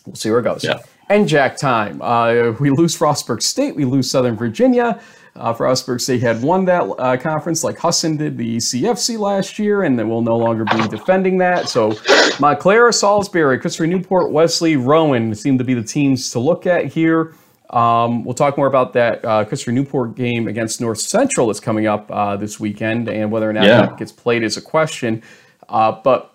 We'll 0.05 0.15
see 0.15 0.30
where 0.30 0.39
it 0.39 0.43
goes. 0.43 0.63
Yeah. 0.63 0.80
Jack, 1.26 1.57
time. 1.57 2.01
Uh, 2.01 2.51
we 2.59 2.69
lose 2.69 2.97
Frostburg 2.97 3.41
State. 3.41 3.76
We 3.76 3.84
lose 3.84 4.09
Southern 4.09 4.35
Virginia. 4.35 5.01
Uh, 5.35 5.53
Frostburg 5.53 6.01
State 6.01 6.21
had 6.21 6.41
won 6.41 6.65
that 6.65 6.81
uh, 6.81 7.17
conference 7.17 7.63
like 7.63 7.77
Husson 7.77 8.17
did 8.17 8.38
the 8.38 8.57
CFC 8.57 9.17
last 9.17 9.57
year, 9.57 9.84
and 9.84 9.97
then 9.97 10.09
will 10.09 10.21
no 10.21 10.35
longer 10.38 10.65
be 10.65 10.88
defending 10.88 11.38
that. 11.39 11.69
So 11.69 11.93
Montclair, 12.39 12.91
Salisbury, 12.91 13.57
Christopher 13.59 13.88
Newport, 13.88 14.31
Wesley, 14.31 14.76
Rowan 14.76 15.34
seem 15.34 15.57
to 15.57 15.63
be 15.63 15.73
the 15.73 15.84
teams 15.84 16.30
to 16.31 16.39
look 16.39 16.67
at 16.67 16.85
here. 16.85 17.34
Um, 17.69 18.23
we'll 18.23 18.33
talk 18.33 18.57
more 18.57 18.67
about 18.67 18.93
that 18.93 19.23
uh, 19.23 19.45
Christopher 19.45 19.71
Newport 19.71 20.15
game 20.15 20.47
against 20.47 20.81
North 20.81 20.99
Central 20.99 21.47
that's 21.47 21.59
coming 21.59 21.85
up 21.85 22.09
uh, 22.11 22.35
this 22.35 22.59
weekend, 22.59 23.07
and 23.07 23.31
whether 23.31 23.49
or 23.49 23.53
not 23.53 23.65
yeah. 23.65 23.81
that 23.81 23.97
gets 23.97 24.11
played 24.11 24.43
is 24.43 24.57
a 24.57 24.61
question. 24.61 25.21
Uh, 25.67 25.91
but 25.91 26.33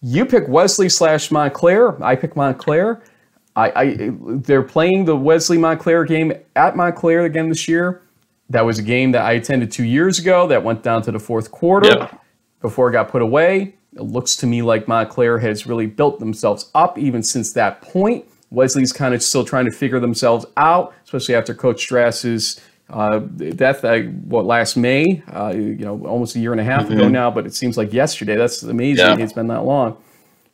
you 0.00 0.24
pick 0.24 0.48
Wesley 0.48 0.88
slash 0.88 1.30
Montclair. 1.30 2.02
I 2.02 2.16
pick 2.16 2.36
Montclair. 2.36 3.02
I, 3.54 3.70
I 3.70 4.10
they're 4.18 4.62
playing 4.62 5.04
the 5.04 5.16
Wesley 5.16 5.58
Montclair 5.58 6.04
game 6.04 6.32
at 6.56 6.74
Montclair 6.74 7.24
again 7.24 7.50
this 7.50 7.68
year. 7.68 8.02
That 8.48 8.64
was 8.64 8.78
a 8.78 8.82
game 8.82 9.12
that 9.12 9.22
I 9.22 9.32
attended 9.32 9.70
two 9.70 9.84
years 9.84 10.18
ago 10.18 10.46
that 10.48 10.64
went 10.64 10.82
down 10.82 11.02
to 11.02 11.12
the 11.12 11.18
fourth 11.18 11.50
quarter 11.50 11.88
yep. 11.88 12.20
before 12.60 12.88
it 12.88 12.92
got 12.92 13.08
put 13.08 13.22
away. 13.22 13.74
It 13.94 14.02
looks 14.02 14.36
to 14.36 14.46
me 14.46 14.62
like 14.62 14.88
Montclair 14.88 15.38
has 15.38 15.66
really 15.66 15.86
built 15.86 16.18
themselves 16.18 16.70
up 16.74 16.98
even 16.98 17.22
since 17.22 17.52
that 17.52 17.82
point. 17.82 18.24
Wesley's 18.52 18.92
kind 18.92 19.14
of 19.14 19.22
still 19.22 19.44
trying 19.44 19.64
to 19.64 19.72
figure 19.72 19.98
themselves 19.98 20.46
out, 20.56 20.94
especially 21.04 21.34
after 21.34 21.54
Coach 21.54 21.86
Drass's 21.88 22.60
uh, 22.90 23.18
death, 23.18 23.84
uh, 23.84 24.00
what 24.00 24.44
last 24.44 24.76
May, 24.76 25.22
uh, 25.32 25.52
you 25.54 25.76
know, 25.76 26.04
almost 26.06 26.36
a 26.36 26.38
year 26.38 26.52
and 26.52 26.60
a 26.60 26.64
half 26.64 26.84
mm-hmm. 26.84 26.92
ago 26.92 27.08
now. 27.08 27.30
But 27.30 27.46
it 27.46 27.54
seems 27.54 27.78
like 27.78 27.92
yesterday. 27.92 28.36
That's 28.36 28.62
amazing. 28.62 29.06
Yeah. 29.06 29.24
It's 29.24 29.32
been 29.32 29.48
that 29.48 29.64
long. 29.64 29.96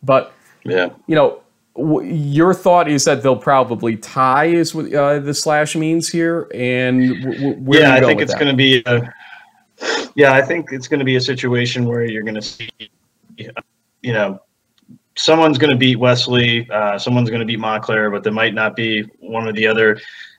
But 0.02 0.32
yeah, 0.64 0.90
you 1.06 1.16
know, 1.16 1.42
your 1.78 2.54
thought 2.54 2.88
is 2.88 3.04
that 3.04 3.22
they'll 3.22 3.36
probably 3.36 3.96
tie 3.96 4.46
is 4.46 4.74
what 4.74 4.92
uh, 4.92 5.20
the 5.20 5.34
slash 5.34 5.76
means 5.76 6.08
here 6.08 6.50
and 6.52 7.22
w- 7.22 7.54
w- 7.54 7.80
yeah 7.80 7.94
i 7.94 8.00
think 8.00 8.20
it's 8.20 8.34
going 8.34 8.48
to 8.48 8.56
be 8.56 8.82
a, 8.86 9.02
yeah 10.16 10.32
i 10.32 10.42
think 10.42 10.66
it's 10.72 10.88
going 10.88 10.98
to 10.98 11.04
be 11.04 11.14
a 11.14 11.20
situation 11.20 11.84
where 11.84 12.04
you're 12.04 12.24
going 12.24 12.34
to 12.34 12.42
see 12.42 12.68
you 14.02 14.12
know 14.12 14.40
someone's 15.18 15.58
going 15.58 15.70
to 15.70 15.76
beat 15.76 15.96
wesley 15.96 16.68
uh, 16.70 16.98
someone's 16.98 17.28
going 17.28 17.40
to 17.40 17.46
beat 17.46 17.58
montclair 17.58 18.10
but 18.10 18.22
there 18.22 18.32
might 18.32 18.54
not 18.54 18.74
be 18.76 19.02
one 19.20 19.46
or 19.46 19.52
the 19.52 19.66
other 19.66 19.98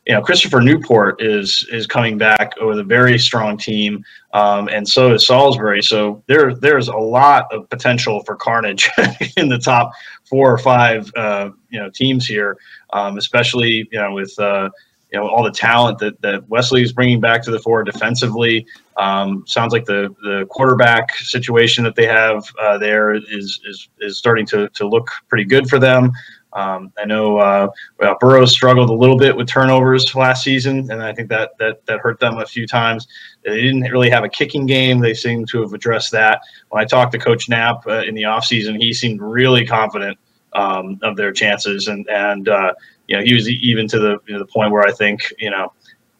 you 0.09 0.15
know, 0.15 0.23
Christopher 0.23 0.59
Newport 0.59 1.21
is 1.21 1.67
is 1.71 1.85
coming 1.85 2.17
back 2.17 2.53
with 2.59 2.79
a 2.79 2.83
very 2.83 3.19
strong 3.19 3.57
team, 3.57 4.03
um, 4.33 4.67
and 4.67 4.87
so 4.87 5.13
is 5.13 5.27
Salisbury. 5.27 5.83
So 5.83 6.23
there 6.25 6.55
there's 6.55 6.87
a 6.87 6.97
lot 6.97 7.45
of 7.53 7.69
potential 7.69 8.23
for 8.23 8.35
carnage 8.35 8.89
in 9.37 9.49
the 9.49 9.59
top 9.59 9.91
four 10.23 10.51
or 10.51 10.57
five 10.57 11.11
uh, 11.15 11.51
you 11.69 11.79
know 11.79 11.91
teams 11.91 12.25
here, 12.25 12.57
um, 12.91 13.19
especially 13.19 13.87
you 13.91 13.99
know 13.99 14.13
with 14.13 14.33
uh, 14.39 14.71
you 15.11 15.19
know 15.19 15.27
all 15.27 15.43
the 15.43 15.51
talent 15.51 15.99
that 15.99 16.21
that 16.21 16.47
Wesley 16.49 16.81
is 16.81 16.93
bringing 16.93 17.19
back 17.19 17.43
to 17.43 17.51
the 17.51 17.59
fore 17.59 17.83
defensively. 17.83 18.65
Um, 18.97 19.43
sounds 19.47 19.73
like 19.73 19.85
the 19.85 20.13
the 20.23 20.45
quarterback 20.49 21.15
situation 21.15 21.83
that 21.83 21.95
they 21.95 22.05
have 22.05 22.43
uh, 22.59 22.77
there 22.77 23.13
is 23.13 23.59
is 23.65 23.89
is 23.99 24.17
starting 24.17 24.45
to 24.47 24.69
to 24.69 24.87
look 24.87 25.09
pretty 25.27 25.45
good 25.45 25.69
for 25.69 25.79
them. 25.79 26.11
Um, 26.53 26.91
I 26.97 27.05
know 27.05 27.37
uh, 27.37 27.69
well, 27.99 28.47
struggled 28.47 28.89
a 28.89 28.93
little 28.93 29.17
bit 29.17 29.35
with 29.35 29.47
turnovers 29.47 30.15
last 30.15 30.43
season, 30.43 30.89
and 30.91 31.01
I 31.01 31.13
think 31.13 31.29
that 31.29 31.51
that 31.59 31.85
that 31.85 31.99
hurt 31.99 32.19
them 32.19 32.37
a 32.37 32.45
few 32.45 32.65
times. 32.65 33.07
They 33.43 33.61
didn't 33.61 33.81
really 33.81 34.09
have 34.09 34.23
a 34.23 34.29
kicking 34.29 34.65
game. 34.65 34.99
They 34.99 35.13
seem 35.13 35.45
to 35.47 35.61
have 35.61 35.73
addressed 35.73 36.11
that. 36.11 36.41
When 36.69 36.81
I 36.81 36.85
talked 36.85 37.11
to 37.13 37.19
Coach 37.19 37.49
Knapp 37.49 37.85
uh, 37.87 38.01
in 38.01 38.15
the 38.15 38.23
offseason, 38.23 38.79
he 38.79 38.93
seemed 38.93 39.21
really 39.21 39.65
confident 39.65 40.17
um, 40.53 40.99
of 41.03 41.15
their 41.15 41.31
chances, 41.31 41.87
and 41.87 42.07
and 42.09 42.49
uh, 42.49 42.73
you 43.09 43.17
know 43.17 43.23
he 43.23 43.33
was 43.33 43.49
even 43.49 43.87
to 43.89 43.99
the 43.99 44.17
you 44.27 44.33
know, 44.33 44.39
the 44.39 44.45
point 44.45 44.71
where 44.71 44.83
I 44.87 44.91
think 44.91 45.21
you 45.37 45.51
know. 45.51 45.73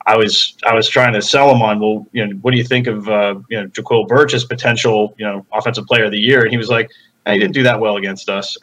I 0.06 0.18
was 0.18 0.56
I 0.66 0.74
was 0.74 0.90
trying 0.90 1.14
to 1.14 1.22
sell 1.22 1.54
him 1.54 1.62
on 1.62 1.80
well 1.80 2.08
you 2.14 2.26
know 2.26 2.34
what 2.38 2.52
do 2.52 2.58
you 2.58 2.64
think 2.64 2.88
of 2.88 3.08
uh, 3.08 3.36
you 3.50 3.62
know 3.62 3.68
Jaquil 3.68 4.08
Burch 4.08 4.34
potential 4.48 5.14
you 5.20 5.26
know 5.26 5.46
offensive 5.54 5.86
player 5.86 6.06
of 6.06 6.12
the 6.12 6.18
year 6.18 6.42
and 6.42 6.50
he 6.50 6.58
was 6.58 6.70
like 6.70 6.90
he 7.34 7.40
didn't 7.40 7.54
do 7.54 7.64
that 7.64 7.80
well 7.80 7.98
against 7.98 8.30
us. 8.30 8.58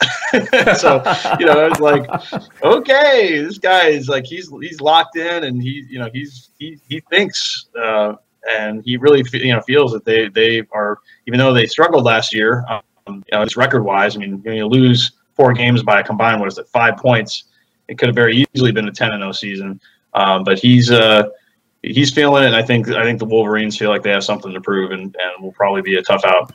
so, 0.79 1.03
you 1.39 1.45
know, 1.45 1.59
I 1.59 1.69
was 1.69 1.79
like, 1.79 2.63
okay, 2.63 3.41
this 3.41 3.57
guy 3.57 3.87
is 3.87 4.09
like 4.09 4.25
he's 4.25 4.51
he's 4.61 4.81
locked 4.81 5.17
in 5.17 5.43
and 5.45 5.61
he, 5.61 5.85
you 5.89 5.99
know, 5.99 6.09
he's 6.13 6.49
he 6.57 6.79
he 6.87 7.01
thinks 7.09 7.67
uh, 7.79 8.13
and 8.49 8.83
he 8.85 8.97
really 8.97 9.23
you 9.33 9.53
know 9.53 9.61
feels 9.61 9.91
that 9.93 10.05
they 10.05 10.29
they 10.29 10.63
are 10.71 10.99
even 11.27 11.39
though 11.39 11.53
they 11.53 11.67
struggled 11.67 12.03
last 12.03 12.33
year, 12.33 12.65
um, 12.69 12.81
you 13.07 13.23
know, 13.37 13.41
it's 13.41 13.57
record 13.57 13.83
wise. 13.83 14.15
I 14.15 14.19
mean, 14.19 14.41
you 14.45 14.65
lose 14.65 15.13
four 15.35 15.53
games 15.53 15.83
by 15.83 15.99
a 15.99 16.03
combined 16.03 16.39
what 16.39 16.47
is 16.47 16.57
it 16.57 16.67
five 16.67 16.97
points? 16.97 17.45
It 17.87 17.97
could 17.97 18.07
have 18.07 18.15
very 18.15 18.45
easily 18.53 18.71
been 18.71 18.87
a 18.87 18.91
ten 18.91 19.11
and 19.11 19.21
zero 19.21 19.31
season. 19.31 19.81
Um, 20.13 20.43
but 20.43 20.59
he's 20.59 20.91
uh, 20.91 21.29
he's 21.83 22.11
feeling 22.11 22.43
it, 22.43 22.47
and 22.47 22.55
I 22.55 22.63
think 22.63 22.89
I 22.89 23.03
think 23.03 23.19
the 23.19 23.25
Wolverines 23.25 23.77
feel 23.77 23.89
like 23.89 24.03
they 24.03 24.11
have 24.11 24.23
something 24.23 24.53
to 24.53 24.61
prove, 24.61 24.91
and, 24.91 25.03
and 25.03 25.43
will 25.43 25.53
probably 25.53 25.81
be 25.81 25.95
a 25.95 26.01
tough 26.01 26.25
out 26.25 26.53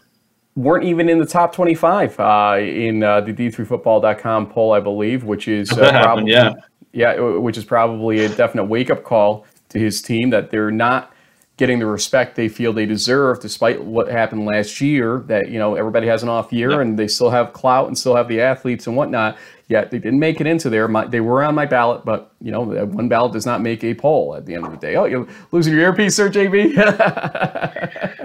weren't 0.57 0.85
even 0.85 1.09
in 1.09 1.19
the 1.19 1.27
top 1.27 1.55
25 1.55 2.21
uh, 2.21 2.57
in 2.61 3.03
uh, 3.03 3.21
the 3.21 3.33
d3football.com 3.33 4.51
poll, 4.51 4.73
I 4.73 4.81
believe, 4.81 5.25
which 5.25 5.49
is 5.49 5.73
uh, 5.73 5.91
probably, 5.91 6.33
yeah. 6.33 6.53
Yeah, 6.93 7.19
which 7.21 7.57
is 7.57 7.65
probably 7.65 8.25
a 8.27 8.29
definite 8.29 8.65
wake 8.65 8.91
up 8.91 9.03
call 9.03 9.47
to 9.71 9.79
his 9.79 10.03
team 10.03 10.29
that 10.31 10.51
they're 10.51 10.71
not 10.71 11.15
getting 11.57 11.79
the 11.79 11.87
respect 11.87 12.37
they 12.37 12.49
feel 12.49 12.73
they 12.75 12.85
deserve, 12.85 13.41
despite 13.41 13.83
what 13.83 14.09
happened 14.09 14.45
last 14.45 14.79
year. 14.79 15.21
That 15.27 15.49
you 15.49 15.59
know 15.59 15.75
everybody 15.75 16.07
has 16.09 16.23
an 16.23 16.29
off 16.29 16.53
year 16.53 16.83
and 16.83 16.99
they 16.99 17.09
still 17.09 17.31
have 17.31 17.55
clout 17.55 17.89
and 17.89 17.97
still 17.97 18.15
have 18.15 18.29
the 18.29 18.43
athletes 18.43 18.87
and 18.87 18.95
whatnot. 18.95 19.39
Yet 19.73 19.91
they 19.91 19.99
didn't 19.99 20.19
make 20.19 20.39
it 20.39 20.47
into 20.47 20.69
there. 20.69 20.87
My, 20.87 21.07
they 21.07 21.21
were 21.21 21.43
on 21.43 21.55
my 21.55 21.65
ballot, 21.65 22.05
but 22.05 22.35
you 22.43 22.53
know 22.53 22.61
one 22.61 23.09
ballot 23.09 23.33
does 23.33 23.47
not 23.47 23.63
make 23.63 23.83
a 23.83 23.95
poll 23.95 24.37
at 24.37 24.45
the 24.45 24.55
end 24.55 24.67
of 24.67 24.71
the 24.71 24.77
day. 24.77 24.97
Oh, 24.97 25.07
you're 25.07 25.27
losing 25.51 25.73
your 25.73 25.81
earpiece, 25.83 26.15
sir, 26.15 26.29
JB. 26.29 26.75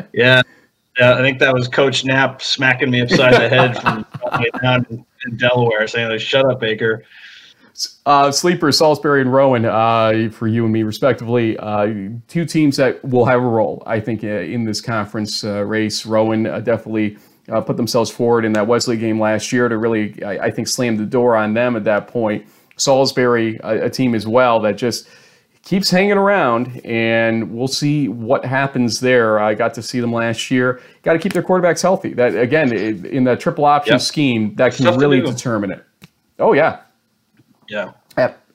yeah. 0.13 0.41
Yeah, 0.99 1.13
I 1.13 1.19
think 1.19 1.39
that 1.39 1.53
was 1.53 1.69
Coach 1.69 2.03
Knapp 2.03 2.41
smacking 2.41 2.89
me 2.89 2.99
upside 3.01 3.35
the 3.35 3.47
head 3.47 3.81
from 3.81 4.05
down 4.61 5.05
in 5.25 5.37
Delaware, 5.37 5.87
saying, 5.87 6.09
like, 6.09 6.19
"Shut 6.19 6.45
up, 6.51 6.59
Baker." 6.59 7.05
Uh, 8.05 8.29
sleeper, 8.31 8.71
Salisbury 8.71 9.21
and 9.21 9.31
Rowan, 9.31 9.63
uh, 9.63 10.29
for 10.33 10.47
you 10.47 10.63
and 10.65 10.73
me, 10.73 10.83
respectively. 10.83 11.55
Uh, 11.59 12.09
two 12.27 12.43
teams 12.43 12.75
that 12.77 13.05
will 13.05 13.25
have 13.25 13.39
a 13.39 13.47
role, 13.47 13.83
I 13.85 14.01
think, 14.01 14.23
uh, 14.23 14.27
in 14.27 14.65
this 14.65 14.81
conference 14.81 15.45
uh, 15.45 15.63
race. 15.63 16.05
Rowan 16.05 16.45
uh, 17.49 17.61
put 17.61 17.77
themselves 17.77 18.09
forward 18.09 18.45
in 18.45 18.53
that 18.53 18.67
Wesley 18.67 18.97
game 18.97 19.19
last 19.19 19.51
year 19.51 19.69
to 19.69 19.77
really, 19.77 20.21
I, 20.23 20.45
I 20.45 20.51
think, 20.51 20.67
slam 20.67 20.97
the 20.97 21.05
door 21.05 21.35
on 21.35 21.53
them 21.53 21.75
at 21.75 21.83
that 21.85 22.07
point. 22.07 22.45
Salisbury, 22.77 23.59
a, 23.63 23.85
a 23.85 23.89
team 23.89 24.13
as 24.13 24.27
well 24.27 24.59
that 24.61 24.77
just 24.77 25.07
keeps 25.63 25.89
hanging 25.89 26.13
around, 26.13 26.79
and 26.85 27.51
we'll 27.51 27.67
see 27.67 28.07
what 28.07 28.45
happens 28.45 28.99
there. 28.99 29.39
I 29.39 29.53
got 29.53 29.73
to 29.73 29.83
see 29.83 29.99
them 29.99 30.13
last 30.13 30.49
year. 30.49 30.81
Got 31.03 31.13
to 31.13 31.19
keep 31.19 31.33
their 31.33 31.43
quarterbacks 31.43 31.81
healthy. 31.81 32.13
That 32.13 32.35
again, 32.35 32.71
in 32.71 33.23
that 33.25 33.39
triple 33.39 33.65
option 33.65 33.95
yep. 33.95 34.01
scheme, 34.01 34.55
that 34.55 34.75
can 34.75 34.97
really 34.97 35.21
determine 35.21 35.71
it. 35.71 35.83
Oh 36.39 36.53
yeah, 36.53 36.81
yeah, 37.69 37.93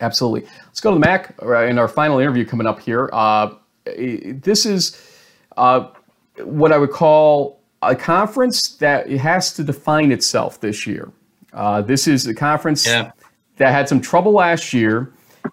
absolutely. 0.01 0.49
Let's 0.67 0.81
go 0.81 0.91
to 0.91 0.95
the 0.95 1.01
MAC 1.01 1.35
uh, 1.43 1.65
in 1.65 1.79
our 1.79 1.89
final 1.89 2.19
interview 2.19 2.47
coming 2.47 2.67
up 2.67 2.81
here. 2.81 3.11
Uh, 3.13 3.55
this 3.85 4.65
is 4.65 4.97
uh, 5.57 5.89
what 6.45 6.73
I 6.73 6.79
would 6.79 6.93
call 6.93 7.62
a 7.83 7.95
conference 7.97 8.77
that 8.77 9.11
has 9.11 9.53
to 9.55 9.65
define 9.65 10.13
itself 10.13 10.61
this 10.61 10.87
year. 10.87 11.11
Uh, 11.53 11.83
this 11.83 12.07
is 12.07 12.27
a 12.27 12.35
conference 12.35 12.87
yeah. 12.87 13.13
that 13.57 13.73
had 13.73 13.89
some 13.89 14.01
trouble 14.01 14.33
last 14.33 14.73
year 14.73 15.13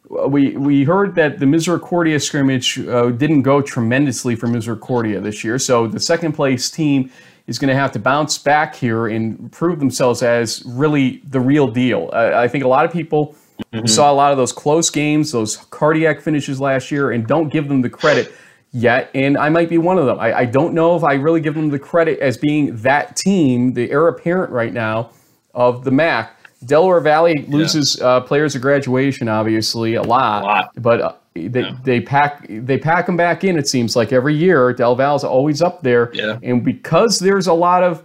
we 0.09 0.55
we 0.57 0.83
heard 0.83 1.15
that 1.15 1.39
the 1.39 1.45
Misericordia 1.45 2.19
scrimmage 2.19 2.79
uh, 2.79 3.09
didn't 3.11 3.43
go 3.43 3.61
tremendously 3.61 4.35
for 4.35 4.47
Misericordia 4.47 5.19
this 5.19 5.43
year, 5.43 5.59
so 5.59 5.87
the 5.87 5.99
second 5.99 6.33
place 6.33 6.69
team 6.69 7.11
is 7.47 7.57
going 7.57 7.69
to 7.69 7.75
have 7.75 7.91
to 7.91 7.99
bounce 7.99 8.37
back 8.37 8.75
here 8.75 9.07
and 9.07 9.51
prove 9.51 9.79
themselves 9.79 10.21
as 10.21 10.63
really 10.65 11.21
the 11.29 11.39
real 11.39 11.67
deal. 11.67 12.09
Uh, 12.13 12.31
I 12.35 12.47
think 12.47 12.63
a 12.63 12.67
lot 12.67 12.85
of 12.85 12.91
people 12.91 13.35
mm-hmm. 13.73 13.87
saw 13.87 14.11
a 14.11 14.13
lot 14.13 14.31
of 14.31 14.37
those 14.37 14.53
close 14.53 14.89
games, 14.91 15.31
those 15.31 15.57
cardiac 15.57 16.21
finishes 16.21 16.61
last 16.61 16.91
year, 16.91 17.11
and 17.11 17.25
don't 17.25 17.49
give 17.49 17.67
them 17.67 17.81
the 17.81 17.89
credit 17.89 18.31
yet. 18.71 19.09
And 19.13 19.37
I 19.37 19.49
might 19.49 19.69
be 19.69 19.77
one 19.77 19.97
of 19.97 20.05
them. 20.05 20.19
I, 20.19 20.39
I 20.39 20.45
don't 20.45 20.73
know 20.73 20.95
if 20.95 21.03
I 21.03 21.13
really 21.13 21.41
give 21.41 21.55
them 21.55 21.69
the 21.69 21.79
credit 21.79 22.19
as 22.19 22.37
being 22.37 22.75
that 22.77 23.15
team, 23.15 23.73
the 23.73 23.89
heir 23.91 24.07
apparent 24.07 24.51
right 24.51 24.73
now 24.73 25.11
of 25.53 25.83
the 25.83 25.91
MAC. 25.91 26.35
Delaware 26.65 26.99
Valley 26.99 27.45
loses 27.47 27.97
yeah. 27.99 28.07
uh, 28.07 28.19
players 28.21 28.53
of 28.55 28.61
graduation, 28.61 29.29
obviously 29.29 29.95
a 29.95 30.01
lot, 30.01 30.43
a 30.43 30.45
lot. 30.45 30.71
but 30.75 31.01
uh, 31.01 31.13
they, 31.33 31.61
yeah. 31.61 31.77
they 31.83 32.01
pack 32.01 32.45
they 32.49 32.77
pack 32.77 33.05
them 33.05 33.15
back 33.15 33.43
in. 33.43 33.57
It 33.57 33.67
seems 33.67 33.95
like 33.95 34.11
every 34.11 34.35
year 34.35 34.73
Del 34.73 34.95
Val's 34.95 35.23
always 35.23 35.61
up 35.61 35.81
there, 35.83 36.11
yeah. 36.13 36.37
and 36.43 36.63
because 36.63 37.19
there's 37.19 37.47
a 37.47 37.53
lot 37.53 37.83
of 37.83 38.03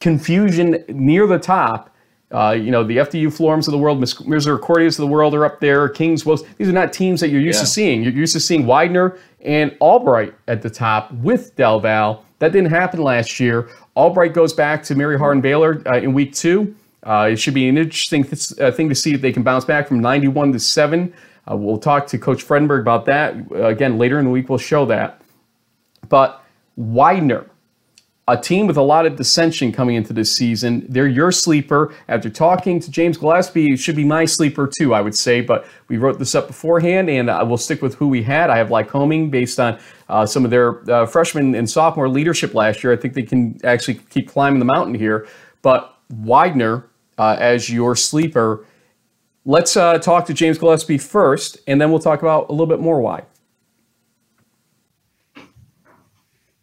confusion 0.00 0.82
near 0.88 1.26
the 1.26 1.38
top. 1.38 1.88
Uh, 2.32 2.52
you 2.52 2.70
know 2.70 2.84
the 2.84 2.96
FDU 2.98 3.26
Florhams 3.26 3.66
of 3.66 3.72
the 3.72 3.78
world, 3.78 4.00
Misericordias 4.00 4.98
of 4.98 5.02
the 5.02 5.06
world 5.08 5.34
are 5.34 5.44
up 5.44 5.60
there. 5.60 5.88
Kings, 5.88 6.24
Wolves. 6.24 6.44
These 6.58 6.68
are 6.68 6.72
not 6.72 6.92
teams 6.92 7.20
that 7.20 7.28
you're 7.28 7.40
used 7.40 7.60
to 7.60 7.66
seeing. 7.66 8.02
You're 8.02 8.12
used 8.12 8.34
to 8.34 8.40
seeing 8.40 8.66
Widener 8.66 9.18
and 9.42 9.76
Albright 9.80 10.34
at 10.48 10.62
the 10.62 10.70
top 10.70 11.12
with 11.12 11.56
Del 11.56 11.80
Val. 11.80 12.24
That 12.38 12.52
didn't 12.52 12.70
happen 12.70 13.02
last 13.02 13.40
year. 13.40 13.68
Albright 13.96 14.32
goes 14.32 14.52
back 14.52 14.82
to 14.84 14.94
Mary 14.94 15.18
Hardin 15.18 15.40
Baylor 15.40 15.82
uh, 15.86 15.98
in 15.98 16.12
week 16.12 16.34
two. 16.34 16.74
Uh, 17.02 17.30
it 17.32 17.36
should 17.36 17.54
be 17.54 17.68
an 17.68 17.78
interesting 17.78 18.24
th- 18.24 18.58
uh, 18.60 18.70
thing 18.70 18.88
to 18.88 18.94
see 18.94 19.14
if 19.14 19.20
they 19.20 19.32
can 19.32 19.42
bounce 19.42 19.64
back 19.64 19.88
from 19.88 20.00
91 20.00 20.52
to 20.52 20.60
7. 20.60 21.12
Uh, 21.50 21.56
we'll 21.56 21.78
talk 21.78 22.06
to 22.08 22.18
Coach 22.18 22.46
Fredenburg 22.46 22.80
about 22.80 23.06
that. 23.06 23.34
Again, 23.52 23.98
later 23.98 24.18
in 24.18 24.26
the 24.26 24.30
week, 24.30 24.48
we'll 24.48 24.58
show 24.58 24.84
that. 24.86 25.20
But 26.08 26.44
Widener, 26.76 27.46
a 28.30 28.40
team 28.40 28.68
with 28.68 28.76
a 28.76 28.82
lot 28.82 29.06
of 29.06 29.16
dissension 29.16 29.72
coming 29.72 29.96
into 29.96 30.12
this 30.12 30.32
season. 30.32 30.86
They're 30.88 31.08
your 31.08 31.32
sleeper. 31.32 31.92
After 32.08 32.30
talking 32.30 32.78
to 32.78 32.90
James 32.90 33.18
Gillespie, 33.18 33.76
should 33.76 33.96
be 33.96 34.04
my 34.04 34.24
sleeper 34.24 34.70
too, 34.78 34.94
I 34.94 35.00
would 35.00 35.16
say. 35.16 35.40
But 35.40 35.66
we 35.88 35.96
wrote 35.96 36.20
this 36.20 36.36
up 36.36 36.46
beforehand, 36.46 37.10
and 37.10 37.28
I 37.28 37.42
will 37.42 37.58
stick 37.58 37.82
with 37.82 37.96
who 37.96 38.06
we 38.06 38.22
had. 38.22 38.48
I 38.48 38.56
have 38.56 38.68
Lycoming 38.68 39.32
based 39.32 39.58
on 39.58 39.80
uh, 40.08 40.26
some 40.26 40.44
of 40.44 40.52
their 40.52 40.88
uh, 40.88 41.06
freshman 41.06 41.56
and 41.56 41.68
sophomore 41.68 42.08
leadership 42.08 42.54
last 42.54 42.84
year. 42.84 42.92
I 42.92 42.96
think 42.96 43.14
they 43.14 43.22
can 43.22 43.58
actually 43.64 43.94
keep 44.10 44.28
climbing 44.28 44.60
the 44.60 44.64
mountain 44.64 44.94
here. 44.94 45.26
But 45.62 45.98
Widener, 46.08 46.88
uh, 47.18 47.36
as 47.38 47.68
your 47.68 47.96
sleeper. 47.96 48.64
Let's 49.44 49.76
uh, 49.76 49.98
talk 49.98 50.26
to 50.26 50.34
James 50.34 50.58
Gillespie 50.58 50.98
first, 50.98 51.58
and 51.66 51.80
then 51.80 51.90
we'll 51.90 51.98
talk 51.98 52.22
about 52.22 52.48
a 52.48 52.52
little 52.52 52.66
bit 52.66 52.78
more 52.78 53.00
why. 53.00 53.24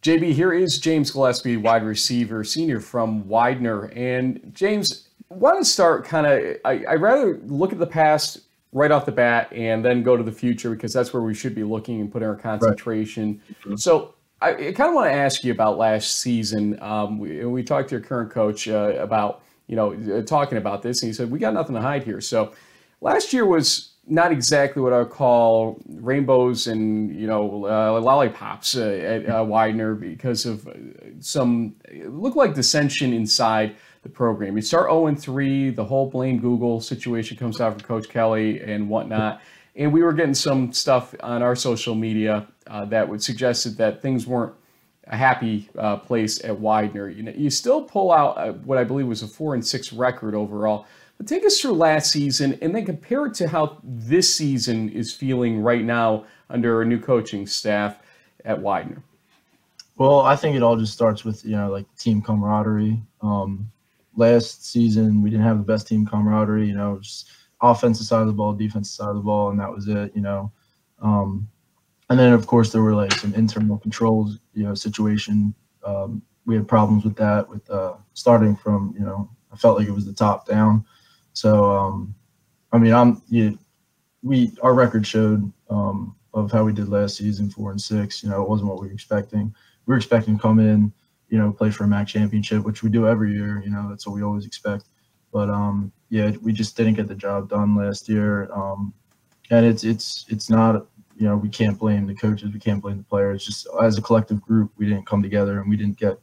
JB, 0.08 0.32
here 0.32 0.54
is 0.54 0.78
James 0.78 1.10
Gillespie, 1.10 1.58
wide 1.58 1.84
receiver, 1.84 2.42
senior 2.42 2.80
from 2.80 3.28
Widener. 3.28 3.92
And 3.94 4.52
James, 4.54 5.06
why 5.28 5.50
don't 5.50 5.64
start 5.64 6.06
kind 6.06 6.26
of, 6.26 6.56
I, 6.64 6.82
I'd 6.88 7.02
rather 7.02 7.38
look 7.44 7.74
at 7.74 7.78
the 7.78 7.86
past 7.86 8.38
right 8.72 8.90
off 8.90 9.04
the 9.04 9.12
bat 9.12 9.52
and 9.52 9.84
then 9.84 10.02
go 10.02 10.16
to 10.16 10.22
the 10.22 10.32
future 10.32 10.70
because 10.70 10.94
that's 10.94 11.12
where 11.12 11.22
we 11.22 11.34
should 11.34 11.54
be 11.54 11.62
looking 11.62 12.00
and 12.00 12.10
putting 12.10 12.26
our 12.26 12.36
concentration. 12.36 13.42
Right. 13.48 13.58
Mm-hmm. 13.60 13.76
So 13.76 14.14
I, 14.40 14.52
I 14.52 14.72
kind 14.72 14.88
of 14.88 14.94
want 14.94 15.10
to 15.10 15.12
ask 15.12 15.44
you 15.44 15.52
about 15.52 15.76
last 15.76 16.22
season. 16.22 16.78
Um, 16.80 17.18
we, 17.18 17.44
we 17.44 17.62
talked 17.62 17.90
to 17.90 17.96
your 17.96 18.02
current 18.02 18.30
coach 18.30 18.66
uh, 18.66 18.94
about 18.98 19.42
you 19.66 19.76
know, 19.76 19.92
uh, 19.92 20.22
talking 20.22 20.56
about 20.56 20.80
this, 20.80 21.02
and 21.02 21.10
he 21.10 21.12
said, 21.12 21.30
"We 21.30 21.38
got 21.38 21.52
nothing 21.52 21.74
to 21.74 21.82
hide 21.82 22.02
here." 22.02 22.22
So, 22.22 22.54
last 23.02 23.34
year 23.34 23.44
was 23.44 23.90
not 24.08 24.32
exactly 24.32 24.82
what 24.82 24.92
I 24.92 24.98
would 24.98 25.10
call 25.10 25.80
rainbows 25.86 26.66
and 26.66 27.14
you 27.14 27.26
know 27.26 27.66
uh, 27.66 28.00
lollipops 28.00 28.76
uh, 28.76 28.88
at 28.88 29.28
uh, 29.28 29.44
Widener 29.44 29.94
because 29.94 30.46
of 30.46 30.66
uh, 30.66 30.72
some 31.20 31.76
look 32.06 32.34
like 32.34 32.54
dissension 32.54 33.12
inside 33.12 33.76
the 34.02 34.08
program. 34.08 34.56
You 34.56 34.62
start 34.62 34.90
0 34.90 35.14
3, 35.14 35.70
the 35.70 35.84
whole 35.84 36.08
blame 36.08 36.38
Google 36.40 36.80
situation 36.80 37.36
comes 37.36 37.60
out 37.60 37.72
from 37.72 37.82
Coach 37.82 38.08
Kelly 38.08 38.60
and 38.60 38.88
whatnot, 38.88 39.42
and 39.76 39.92
we 39.92 40.02
were 40.02 40.12
getting 40.12 40.34
some 40.34 40.72
stuff 40.72 41.14
on 41.20 41.42
our 41.42 41.54
social 41.54 41.94
media 41.94 42.46
uh, 42.66 42.84
that 42.86 43.08
would 43.08 43.22
suggest 43.22 43.76
that 43.78 44.02
things 44.02 44.26
weren't 44.26 44.54
a 45.10 45.16
happy 45.16 45.68
uh, 45.78 45.96
place 45.96 46.42
at 46.44 46.58
Widener. 46.58 47.08
You 47.08 47.22
know, 47.24 47.32
you 47.34 47.50
still 47.50 47.82
pull 47.82 48.12
out 48.12 48.56
what 48.58 48.78
I 48.78 48.84
believe 48.84 49.06
was 49.06 49.22
a 49.22 49.28
four 49.28 49.54
and 49.54 49.66
six 49.66 49.92
record 49.92 50.34
overall. 50.34 50.86
But 51.18 51.26
take 51.26 51.44
us 51.44 51.60
through 51.60 51.72
last 51.72 52.10
season 52.10 52.58
and 52.62 52.74
then 52.74 52.86
compare 52.86 53.26
it 53.26 53.34
to 53.34 53.48
how 53.48 53.80
this 53.82 54.32
season 54.34 54.88
is 54.90 55.12
feeling 55.12 55.60
right 55.60 55.84
now 55.84 56.24
under 56.48 56.80
a 56.80 56.86
new 56.86 57.00
coaching 57.00 57.46
staff 57.46 57.98
at 58.44 58.60
Widener. 58.60 59.02
Well, 59.96 60.20
I 60.20 60.36
think 60.36 60.56
it 60.56 60.62
all 60.62 60.76
just 60.76 60.92
starts 60.92 61.24
with 61.24 61.44
you 61.44 61.56
know 61.56 61.70
like 61.70 61.86
team 61.96 62.22
camaraderie. 62.22 63.02
Um, 63.20 63.70
last 64.16 64.64
season 64.64 65.22
we 65.22 65.30
didn't 65.30 65.44
have 65.44 65.58
the 65.58 65.64
best 65.64 65.88
team 65.88 66.06
camaraderie. 66.06 66.68
You 66.68 66.76
know, 66.76 66.98
just 67.02 67.30
offensive 67.60 68.06
side 68.06 68.20
of 68.20 68.28
the 68.28 68.32
ball, 68.32 68.52
defensive 68.52 68.94
side 68.94 69.08
of 69.08 69.16
the 69.16 69.22
ball, 69.22 69.50
and 69.50 69.58
that 69.58 69.72
was 69.72 69.88
it. 69.88 70.12
You 70.14 70.22
know, 70.22 70.52
um, 71.02 71.48
and 72.10 72.18
then 72.18 72.32
of 72.32 72.46
course 72.46 72.72
there 72.72 72.82
were 72.82 72.94
like 72.94 73.12
some 73.12 73.34
internal 73.34 73.78
controls 73.78 74.38
you 74.54 74.64
know 74.64 74.74
situation 74.74 75.54
um, 75.84 76.22
we 76.46 76.54
had 76.54 76.66
problems 76.66 77.04
with 77.04 77.16
that 77.16 77.48
with 77.48 77.68
uh, 77.70 77.94
starting 78.14 78.56
from 78.56 78.94
you 78.98 79.04
know 79.04 79.28
i 79.52 79.56
felt 79.56 79.78
like 79.78 79.88
it 79.88 79.94
was 79.94 80.06
the 80.06 80.12
top 80.12 80.46
down 80.46 80.84
so 81.38 81.70
um, 81.70 82.14
i 82.72 82.78
mean 82.78 82.92
i'm 82.92 83.22
you, 83.28 83.58
we 84.22 84.52
our 84.62 84.74
record 84.74 85.06
showed 85.06 85.50
um, 85.70 86.14
of 86.34 86.50
how 86.52 86.64
we 86.64 86.72
did 86.72 86.88
last 86.88 87.16
season 87.16 87.50
four 87.50 87.70
and 87.70 87.80
six 87.80 88.22
you 88.22 88.28
know 88.28 88.42
it 88.42 88.48
wasn't 88.48 88.68
what 88.68 88.80
we 88.80 88.88
were 88.88 88.92
expecting 88.92 89.54
we 89.86 89.92
were 89.92 89.96
expecting 89.96 90.36
to 90.36 90.42
come 90.42 90.58
in 90.58 90.92
you 91.28 91.38
know 91.38 91.52
play 91.52 91.70
for 91.70 91.84
a 91.84 91.88
mac 91.88 92.06
championship 92.06 92.64
which 92.64 92.82
we 92.82 92.90
do 92.90 93.06
every 93.06 93.32
year 93.32 93.62
you 93.64 93.70
know 93.70 93.88
that's 93.88 94.06
what 94.06 94.16
we 94.16 94.22
always 94.22 94.46
expect 94.46 94.84
but 95.32 95.48
um 95.48 95.92
yeah 96.10 96.30
we 96.42 96.52
just 96.52 96.76
didn't 96.76 96.94
get 96.94 97.08
the 97.08 97.14
job 97.14 97.48
done 97.48 97.76
last 97.76 98.08
year 98.08 98.50
um 98.52 98.92
and 99.50 99.64
it's 99.64 99.84
it's 99.84 100.24
it's 100.28 100.50
not 100.50 100.86
you 101.18 101.26
know, 101.26 101.36
we 101.36 101.48
can't 101.48 101.78
blame 101.78 102.06
the 102.06 102.14
coaches, 102.14 102.52
we 102.52 102.60
can't 102.60 102.80
blame 102.80 102.98
the 102.98 103.04
players. 103.04 103.44
Just 103.44 103.66
as 103.82 103.98
a 103.98 104.02
collective 104.02 104.40
group, 104.40 104.70
we 104.78 104.86
didn't 104.86 105.06
come 105.06 105.20
together 105.20 105.60
and 105.60 105.68
we 105.68 105.76
didn't 105.76 105.98
get 105.98 106.16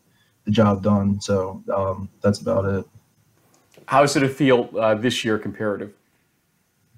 the 0.46 0.52
job 0.52 0.82
done. 0.82 1.20
So 1.20 1.62
um, 1.76 2.10
that's 2.22 2.40
about 2.40 2.66
it. 2.66 2.86
How 3.88 4.02
does 4.02 4.16
it 4.16 4.28
feel 4.30 4.70
uh, 4.80 4.96
this 4.96 5.24
year 5.24 5.38
comparative? 5.38 5.94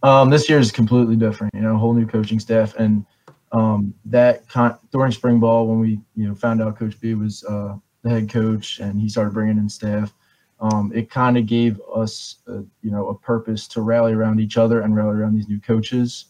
Um, 0.04 0.30
this 0.30 0.48
year 0.50 0.60
is 0.60 0.72
completely 0.72 1.16
different. 1.16 1.54
You 1.54 1.62
know, 1.62 1.76
a 1.76 1.78
whole 1.78 1.94
new 1.94 2.06
coaching 2.06 2.40
staff, 2.40 2.76
and 2.76 3.06
um, 3.52 3.94
that 4.06 4.48
con- 4.48 4.78
during 4.92 5.12
spring 5.12 5.40
ball 5.40 5.68
when 5.68 5.80
we 5.80 6.00
you 6.16 6.28
know 6.28 6.36
found 6.36 6.62
out 6.62 6.78
Coach 6.78 7.00
B 7.00 7.14
was 7.14 7.44
uh, 7.46 7.76
the 8.04 8.10
head 8.10 8.30
coach 8.30 8.80
and 8.80 9.00
he 9.00 9.10
started 9.10 9.34
bringing 9.34 9.58
in 9.58 9.70
staff. 9.70 10.14
Um, 10.60 10.92
it 10.94 11.10
kind 11.12 11.38
of 11.38 11.46
gave 11.46 11.80
us, 11.94 12.38
a, 12.48 12.64
you 12.82 12.90
know, 12.90 13.10
a 13.10 13.16
purpose 13.16 13.68
to 13.70 13.82
rally 13.82 14.14
around 14.14 14.40
each 14.40 14.58
other 14.58 14.82
and 14.82 14.96
rally 14.96 15.16
around 15.16 15.36
these 15.36 15.48
new 15.48 15.60
coaches. 15.60 16.26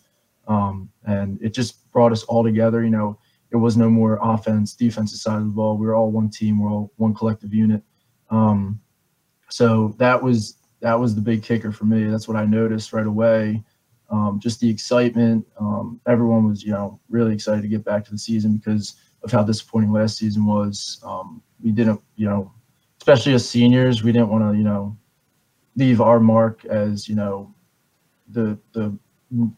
um, 0.48 0.90
and 1.06 1.42
it 1.42 1.54
just 1.54 1.90
brought 1.92 2.12
us 2.12 2.24
all 2.24 2.44
together. 2.44 2.84
You 2.84 2.90
know, 2.90 3.18
it 3.52 3.58
was 3.58 3.78
no 3.78 3.90
more 3.90 4.20
offense, 4.22 4.74
defensive 4.74 5.20
side 5.20 5.38
of 5.38 5.46
the 5.46 5.52
ball. 5.52 5.78
We 5.78 5.86
were 5.86 5.96
all 5.96 6.12
one 6.12 6.30
team. 6.30 6.60
We're 6.60 6.72
all 6.72 6.92
one 6.98 7.14
collective 7.14 7.54
unit. 7.54 7.84
Um, 8.30 8.80
so 9.50 9.96
that 9.98 10.22
was 10.22 10.58
that 10.82 11.00
was 11.00 11.16
the 11.16 11.22
big 11.22 11.44
kicker 11.44 11.72
for 11.72 11.86
me. 11.86 12.06
That's 12.06 12.28
what 12.28 12.38
I 12.38 12.46
noticed 12.46 12.94
right 12.94 13.08
away. 13.08 13.64
Um, 14.10 14.40
just 14.40 14.60
the 14.60 14.70
excitement. 14.70 15.46
Um, 15.60 16.00
everyone 16.08 16.48
was, 16.48 16.64
you 16.64 16.72
know, 16.72 17.00
really 17.10 17.34
excited 17.34 17.62
to 17.62 17.68
get 17.68 17.84
back 17.84 18.06
to 18.06 18.12
the 18.12 18.18
season 18.18 18.58
because 18.58 18.96
of 19.24 19.32
how 19.32 19.44
disappointing 19.44 19.92
last 19.92 20.18
season 20.18 20.46
was. 20.46 21.02
Um, 21.04 21.42
we 21.62 21.72
didn't, 21.72 22.02
you 22.16 22.30
know, 22.30 22.54
especially 23.00 23.34
as 23.34 23.48
seniors, 23.50 24.04
we 24.04 24.12
didn't 24.12 24.30
want 24.30 24.44
to, 24.44 24.58
you 24.58 24.64
know, 24.64 24.98
leave 25.76 26.00
our 26.00 26.20
mark 26.20 26.64
as, 26.66 27.10
you 27.10 27.16
know, 27.16 27.54
the 28.30 28.58
the 28.74 28.98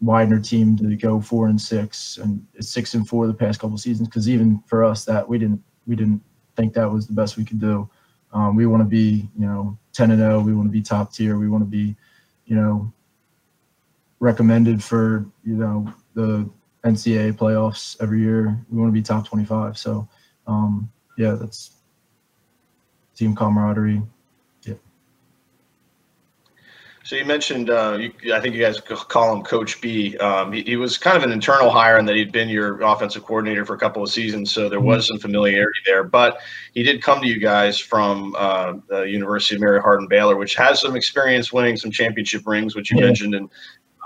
Widener 0.01 0.39
team 0.39 0.75
to 0.77 0.95
go 0.95 1.21
four 1.21 1.47
and 1.47 1.61
six 1.61 2.17
and 2.17 2.43
six 2.59 2.95
and 2.95 3.07
four 3.07 3.27
the 3.27 3.33
past 3.33 3.59
couple 3.59 3.77
seasons. 3.77 4.07
Because 4.07 4.27
even 4.27 4.63
for 4.65 4.83
us, 4.83 5.05
that 5.05 5.27
we 5.27 5.37
didn't 5.37 5.61
we 5.85 5.95
didn't 5.95 6.21
think 6.55 6.73
that 6.73 6.89
was 6.89 7.05
the 7.05 7.13
best 7.13 7.37
we 7.37 7.45
could 7.45 7.59
do. 7.59 7.87
Um, 8.33 8.55
we 8.55 8.65
want 8.65 8.81
to 8.81 8.87
be, 8.87 9.29
you 9.37 9.45
know, 9.45 9.77
ten 9.93 10.11
and 10.11 10.19
zero. 10.19 10.37
Oh. 10.37 10.41
We 10.41 10.53
want 10.53 10.67
to 10.67 10.71
be 10.71 10.81
top 10.81 11.13
tier. 11.13 11.37
We 11.37 11.49
want 11.49 11.63
to 11.63 11.69
be, 11.69 11.95
you 12.45 12.55
know, 12.55 12.91
recommended 14.19 14.83
for 14.83 15.25
you 15.43 15.55
know 15.55 15.91
the 16.13 16.49
NCAA 16.85 17.33
playoffs 17.33 17.97
every 18.01 18.21
year. 18.21 18.57
We 18.69 18.79
want 18.79 18.89
to 18.89 18.93
be 18.93 19.01
top 19.01 19.27
25. 19.27 19.77
So, 19.77 20.07
um, 20.47 20.89
yeah, 21.17 21.31
that's 21.31 21.71
team 23.15 23.35
camaraderie. 23.35 24.01
So 27.09 27.15
you 27.15 27.25
mentioned, 27.25 27.71
uh, 27.71 27.97
you, 27.99 28.35
I 28.35 28.39
think 28.39 28.53
you 28.53 28.61
guys 28.61 28.79
call 28.79 29.35
him 29.35 29.41
Coach 29.41 29.81
B. 29.81 30.15
Um, 30.17 30.51
he, 30.51 30.61
he, 30.61 30.75
was 30.75 30.95
kind 30.95 31.17
of 31.17 31.23
an 31.23 31.31
internal 31.31 31.71
hire 31.71 31.97
and 31.97 32.07
that 32.07 32.15
he'd 32.15 32.31
been 32.31 32.49
your 32.49 32.79
offensive 32.81 33.23
coordinator 33.23 33.65
for 33.65 33.73
a 33.73 33.79
couple 33.79 34.03
of 34.03 34.11
seasons, 34.11 34.51
so 34.51 34.69
there 34.69 34.79
was 34.79 35.05
mm-hmm. 35.05 35.13
some 35.13 35.19
familiarity 35.19 35.79
there. 35.87 36.03
But 36.03 36.37
he 36.75 36.83
did 36.83 37.01
come 37.01 37.19
to 37.19 37.27
you 37.27 37.39
guys 37.39 37.79
from 37.79 38.35
uh, 38.37 38.73
the 38.89 39.09
University 39.09 39.55
of 39.55 39.61
Mary 39.61 39.81
Hardin 39.81 40.07
Baylor, 40.07 40.37
which 40.37 40.53
has 40.53 40.81
some 40.81 40.95
experience 40.95 41.51
winning 41.51 41.77
some 41.77 41.89
championship 41.89 42.45
rings, 42.45 42.75
which 42.75 42.91
you 42.91 42.99
yeah. 42.99 43.05
mentioned, 43.05 43.33
and 43.33 43.49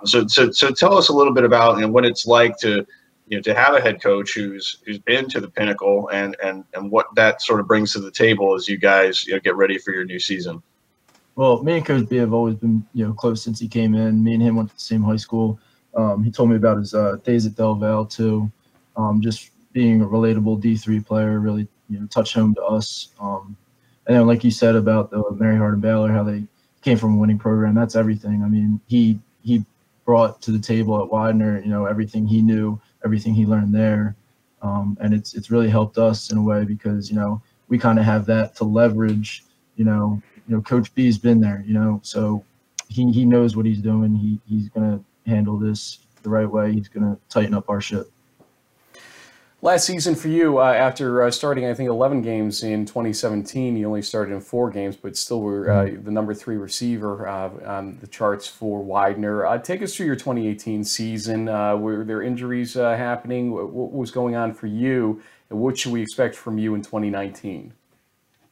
so, 0.06 0.26
so, 0.28 0.50
so 0.52 0.72
tell 0.72 0.98
us 0.98 1.10
a 1.10 1.14
little 1.14 1.34
bit 1.34 1.44
about 1.44 1.76
you 1.76 1.82
know, 1.82 1.90
what 1.90 2.06
it's 2.06 2.26
like 2.26 2.56
to, 2.60 2.88
you 3.28 3.38
know, 3.38 3.42
to 3.42 3.54
have 3.54 3.76
a 3.76 3.82
head 3.82 4.02
coach 4.02 4.34
who's 4.34 4.78
who's 4.86 5.00
been 5.00 5.28
to 5.28 5.42
the 5.42 5.50
pinnacle, 5.50 6.08
and 6.14 6.38
and 6.42 6.64
and 6.74 6.90
what 6.90 7.14
that 7.16 7.42
sort 7.42 7.60
of 7.60 7.68
brings 7.68 7.92
to 7.92 8.00
the 8.00 8.12
table 8.12 8.56
as 8.56 8.70
you 8.70 8.78
guys 8.78 9.28
you 9.28 9.34
know, 9.34 9.42
get 9.42 9.58
ready 9.58 9.78
for 9.78 9.92
your 9.92 10.06
new 10.06 10.20
season. 10.20 10.64
Well, 11.36 11.64
me 11.64 11.78
and 11.78 11.86
Coach 11.86 12.08
B 12.10 12.18
have 12.18 12.34
always 12.34 12.56
been 12.56 12.86
you 12.94 13.06
know 13.08 13.14
close 13.14 13.44
since 13.44 13.60
he 13.60 13.68
came 13.68 13.96
in. 13.96 14.24
Me 14.24 14.34
and 14.34 14.44
him 14.44 14.56
went 14.56 14.70
to 14.70 14.76
the 14.76 14.82
same 14.82 15.04
high 15.04 15.18
school. 15.18 15.60
Um, 15.96 16.24
he 16.24 16.32
told 16.32 16.50
me 16.50 16.56
about 16.56 16.78
his 16.78 16.94
uh, 16.94 17.18
days 17.24 17.46
at 17.46 17.56
Del 17.56 17.76
Val 17.76 18.06
too. 18.06 18.52
Um, 18.96 19.22
just 19.22 19.50
being 19.72 20.02
a 20.02 20.06
relatable 20.06 20.62
D 20.62 20.76
three 20.76 21.00
player 21.00 21.40
really 21.40 21.68
you 21.90 22.00
know 22.00 22.08
touched 22.08 22.36
home 22.36 22.54
to 22.56 22.64
us. 22.64 23.10
Um, 23.20 23.56
and 24.08 24.16
then 24.18 24.28
like 24.28 24.44
you 24.44 24.52
said 24.52 24.76
about 24.76 25.10
the 25.10 25.24
Mary 25.32 25.58
Hardin 25.58 25.80
Baylor, 25.80 26.12
how 26.12 26.24
they 26.24 26.44
came 26.82 26.98
from 26.98 27.16
a 27.16 27.18
winning 27.18 27.40
program. 27.40 27.74
That's 27.74 27.96
everything. 27.96 28.44
I 28.44 28.48
mean, 28.48 28.80
he 28.88 29.20
he 29.42 29.66
brought 30.06 30.42
to 30.42 30.52
the 30.52 30.60
table 30.60 31.02
at 31.02 31.12
Widener, 31.12 31.62
you 31.62 31.70
know, 31.70 31.86
everything 31.86 32.28
he 32.28 32.42
knew, 32.42 32.80
everything 33.06 33.34
he 33.34 33.46
learned 33.46 33.74
there. 33.74 34.16
Um, 34.62 34.98
and 35.02 35.14
it's 35.14 35.34
it's 35.34 35.50
really 35.50 35.70
helped 35.70 35.98
us 35.98 36.32
in 36.32 36.38
a 36.38 36.42
way 36.44 36.66
because, 36.66 37.10
you 37.10 37.16
know, 37.16 37.42
we 37.70 37.78
kind 37.78 38.00
of 38.00 38.06
have 38.06 38.26
that 38.28 38.56
to 38.58 38.64
leverage, 38.64 39.44
you 39.76 39.86
know, 39.86 40.22
you 40.48 40.56
know, 40.56 40.62
Coach 40.62 40.94
B's 40.96 41.18
been 41.18 41.40
there, 41.40 41.64
you 41.66 41.74
know, 41.74 42.00
so 42.04 42.44
he, 42.90 43.12
he 43.12 43.26
knows 43.26 43.56
what 43.56 43.66
he's 43.66 43.82
doing. 43.82 44.16
He, 44.16 44.40
he's 44.48 44.70
going 44.70 45.00
to 45.00 45.30
handle 45.30 45.58
this 45.58 46.00
the 46.22 46.30
right 46.30 46.50
way. 46.50 46.74
He's 46.74 46.88
going 46.88 47.06
to 47.06 47.20
tighten 47.30 47.54
up 47.54 47.70
our 47.70 47.82
ship. 47.82 48.10
Last 49.64 49.86
season 49.86 50.16
for 50.16 50.28
you, 50.28 50.60
uh, 50.60 50.74
after 50.74 51.24
uh, 51.24 51.32
starting, 51.32 51.66
I 51.66 51.74
think, 51.74 51.90
11 51.90 52.22
games 52.22 52.64
in 52.64 52.86
2017, 52.86 53.78
you 53.78 53.88
only 53.88 54.02
started 54.02 54.34
in 54.34 54.42
four 54.42 54.70
games, 54.70 54.98
but 54.98 55.16
still 55.16 55.40
were 55.40 55.72
uh, 55.72 55.86
mm-hmm. 55.86 56.04
the 56.04 56.12
number 56.12 56.34
three 56.34 56.58
receiver 56.58 57.26
uh, 57.26 57.50
on 57.66 57.98
the 58.02 58.08
charts 58.08 58.46
for 58.46 58.84
Widener. 58.84 59.46
Uh, 59.46 59.58
take 59.58 59.82
us 59.82 59.96
through 59.96 60.08
your 60.08 60.18
2018 60.18 60.84
season. 60.84 61.48
Uh, 61.48 61.78
were 61.78 62.04
there 62.04 62.22
injuries 62.22 62.74
happening? 62.74 63.52
What 63.52 63.94
was 63.94 64.12
going 64.12 64.36
on 64.36 64.54
for 64.54 64.68
you? 64.68 65.22
And 65.50 65.60
what 65.60 65.78
should 65.78 65.94
we 65.94 66.02
expect 66.02 66.36
from 66.36 66.58
you 66.58 66.76
in 66.76 66.82
2019? 66.82 67.72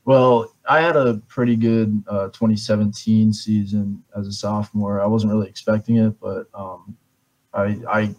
Well, 0.06 0.52
I 0.68 0.82
had 0.82 0.96
a 0.96 1.22
pretty 1.28 1.56
good 1.56 2.04
2017 2.08 3.34
season 3.34 4.04
as 4.18 4.28
a 4.28 4.32
sophomore. 4.32 5.02
I 5.02 5.06
wasn't 5.06 5.34
really 5.34 5.48
expecting 5.48 5.98
it, 5.98 6.20
but 6.20 6.48
um, 6.54 6.98
I, 7.54 7.78
I 7.88 8.16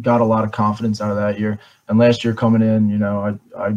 got 0.00 0.20
a 0.20 0.24
lot 0.24 0.44
of 0.44 0.52
confidence 0.52 1.00
out 1.00 1.10
of 1.10 1.16
that 1.16 1.38
year. 1.38 1.58
And 1.88 1.98
last 1.98 2.24
year 2.24 2.34
coming 2.34 2.62
in, 2.62 2.88
you 2.88 2.98
know, 2.98 3.38
I, 3.56 3.68
I 3.68 3.76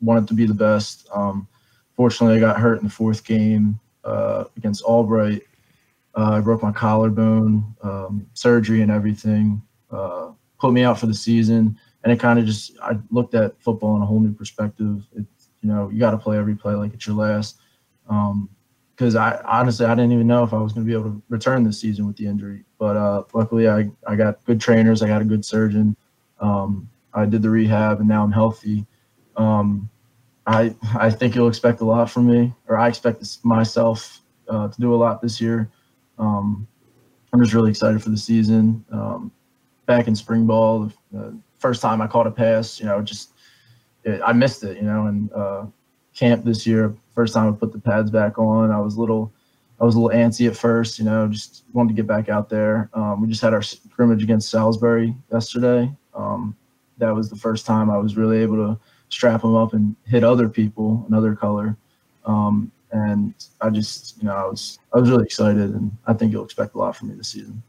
wanted 0.00 0.28
to 0.28 0.34
be 0.34 0.46
the 0.46 0.54
best. 0.54 1.08
Um, 1.12 1.46
fortunately, 1.94 2.36
I 2.36 2.40
got 2.40 2.58
hurt 2.58 2.78
in 2.78 2.84
the 2.84 2.90
fourth 2.92 3.24
game 3.24 3.78
uh, 4.04 4.44
against 4.56 4.82
Albright. 4.82 5.42
Uh, 6.16 6.32
I 6.32 6.40
broke 6.40 6.62
my 6.62 6.72
collarbone, 6.72 7.76
um, 7.82 8.26
surgery 8.34 8.82
and 8.82 8.90
everything, 8.90 9.62
uh, 9.90 10.32
put 10.58 10.72
me 10.72 10.82
out 10.82 10.98
for 10.98 11.06
the 11.06 11.14
season. 11.14 11.78
And 12.02 12.12
it 12.12 12.18
kind 12.18 12.38
of 12.38 12.46
just, 12.46 12.76
I 12.82 12.96
looked 13.10 13.34
at 13.34 13.60
football 13.60 13.96
in 13.96 14.02
a 14.02 14.06
whole 14.06 14.20
new 14.20 14.32
perspective. 14.32 15.06
It, 15.14 15.24
you 15.62 15.68
know, 15.68 15.88
you 15.90 15.98
got 15.98 16.12
to 16.12 16.18
play 16.18 16.38
every 16.38 16.54
play 16.54 16.74
like 16.74 16.94
it's 16.94 17.06
your 17.06 17.16
last. 17.16 17.58
Um, 18.08 18.48
because 18.98 19.14
I 19.14 19.40
honestly 19.44 19.86
I 19.86 19.94
didn't 19.94 20.10
even 20.10 20.26
know 20.26 20.42
if 20.42 20.52
I 20.52 20.58
was 20.58 20.72
going 20.72 20.84
to 20.84 20.90
be 20.90 20.98
able 20.98 21.10
to 21.10 21.22
return 21.28 21.62
this 21.62 21.80
season 21.80 22.06
with 22.06 22.16
the 22.16 22.26
injury. 22.26 22.64
But 22.78 22.96
uh, 22.96 23.22
luckily, 23.32 23.68
I 23.68 23.90
I 24.06 24.16
got 24.16 24.44
good 24.44 24.60
trainers. 24.60 25.02
I 25.02 25.06
got 25.06 25.22
a 25.22 25.24
good 25.24 25.44
surgeon. 25.44 25.96
Um, 26.40 26.90
I 27.14 27.24
did 27.24 27.42
the 27.42 27.50
rehab, 27.50 28.00
and 28.00 28.08
now 28.08 28.24
I'm 28.24 28.32
healthy. 28.32 28.86
Um, 29.36 29.88
I 30.48 30.74
I 30.96 31.10
think 31.10 31.36
you'll 31.36 31.48
expect 31.48 31.80
a 31.80 31.84
lot 31.84 32.10
from 32.10 32.26
me, 32.26 32.52
or 32.66 32.76
I 32.76 32.88
expect 32.88 33.24
myself 33.44 34.20
uh, 34.48 34.66
to 34.66 34.80
do 34.80 34.92
a 34.92 34.96
lot 34.96 35.22
this 35.22 35.40
year. 35.40 35.70
Um, 36.18 36.66
I'm 37.32 37.40
just 37.40 37.54
really 37.54 37.70
excited 37.70 38.02
for 38.02 38.10
the 38.10 38.16
season. 38.16 38.84
Um, 38.90 39.30
back 39.86 40.08
in 40.08 40.16
spring 40.16 40.44
ball, 40.46 40.90
the 41.12 41.38
first 41.58 41.82
time 41.82 42.00
I 42.00 42.06
caught 42.06 42.26
a 42.26 42.30
pass, 42.30 42.80
you 42.80 42.86
know, 42.86 43.00
just 43.00 43.32
it, 44.08 44.20
I 44.24 44.32
missed 44.32 44.64
it, 44.64 44.76
you 44.76 44.82
know, 44.82 45.06
and 45.06 45.32
uh, 45.32 45.66
camp 46.14 46.44
this 46.44 46.66
year, 46.66 46.94
first 47.14 47.34
time 47.34 47.52
I 47.52 47.56
put 47.56 47.72
the 47.72 47.80
pads 47.80 48.10
back 48.10 48.38
on, 48.38 48.70
I 48.70 48.80
was 48.80 48.96
a 48.96 49.00
little, 49.00 49.32
I 49.80 49.84
was 49.84 49.94
a 49.94 50.00
little 50.00 50.18
antsy 50.18 50.48
at 50.48 50.56
first, 50.56 50.98
you 50.98 51.04
know, 51.04 51.28
just 51.28 51.64
wanted 51.72 51.90
to 51.90 51.94
get 51.94 52.06
back 52.06 52.28
out 52.28 52.48
there. 52.48 52.90
Um, 52.94 53.22
we 53.22 53.28
just 53.28 53.42
had 53.42 53.54
our 53.54 53.62
scrimmage 53.62 54.22
against 54.22 54.50
Salisbury 54.50 55.14
yesterday. 55.32 55.92
Um, 56.14 56.56
that 56.98 57.14
was 57.14 57.30
the 57.30 57.36
first 57.36 57.64
time 57.64 57.90
I 57.90 57.98
was 57.98 58.16
really 58.16 58.38
able 58.38 58.56
to 58.56 58.80
strap 59.08 59.42
them 59.42 59.54
up 59.54 59.72
and 59.72 59.94
hit 60.04 60.24
other 60.24 60.48
people 60.48 61.04
another 61.08 61.34
color. 61.36 61.76
Um, 62.24 62.72
and 62.90 63.34
I 63.60 63.70
just, 63.70 64.18
you 64.18 64.24
know, 64.24 64.34
I 64.34 64.44
was, 64.46 64.78
I 64.94 64.98
was 64.98 65.10
really 65.10 65.24
excited, 65.24 65.70
and 65.74 65.96
I 66.06 66.14
think 66.14 66.32
you'll 66.32 66.44
expect 66.44 66.74
a 66.74 66.78
lot 66.78 66.96
from 66.96 67.08
me 67.08 67.14
this 67.14 67.28
season. 67.28 67.62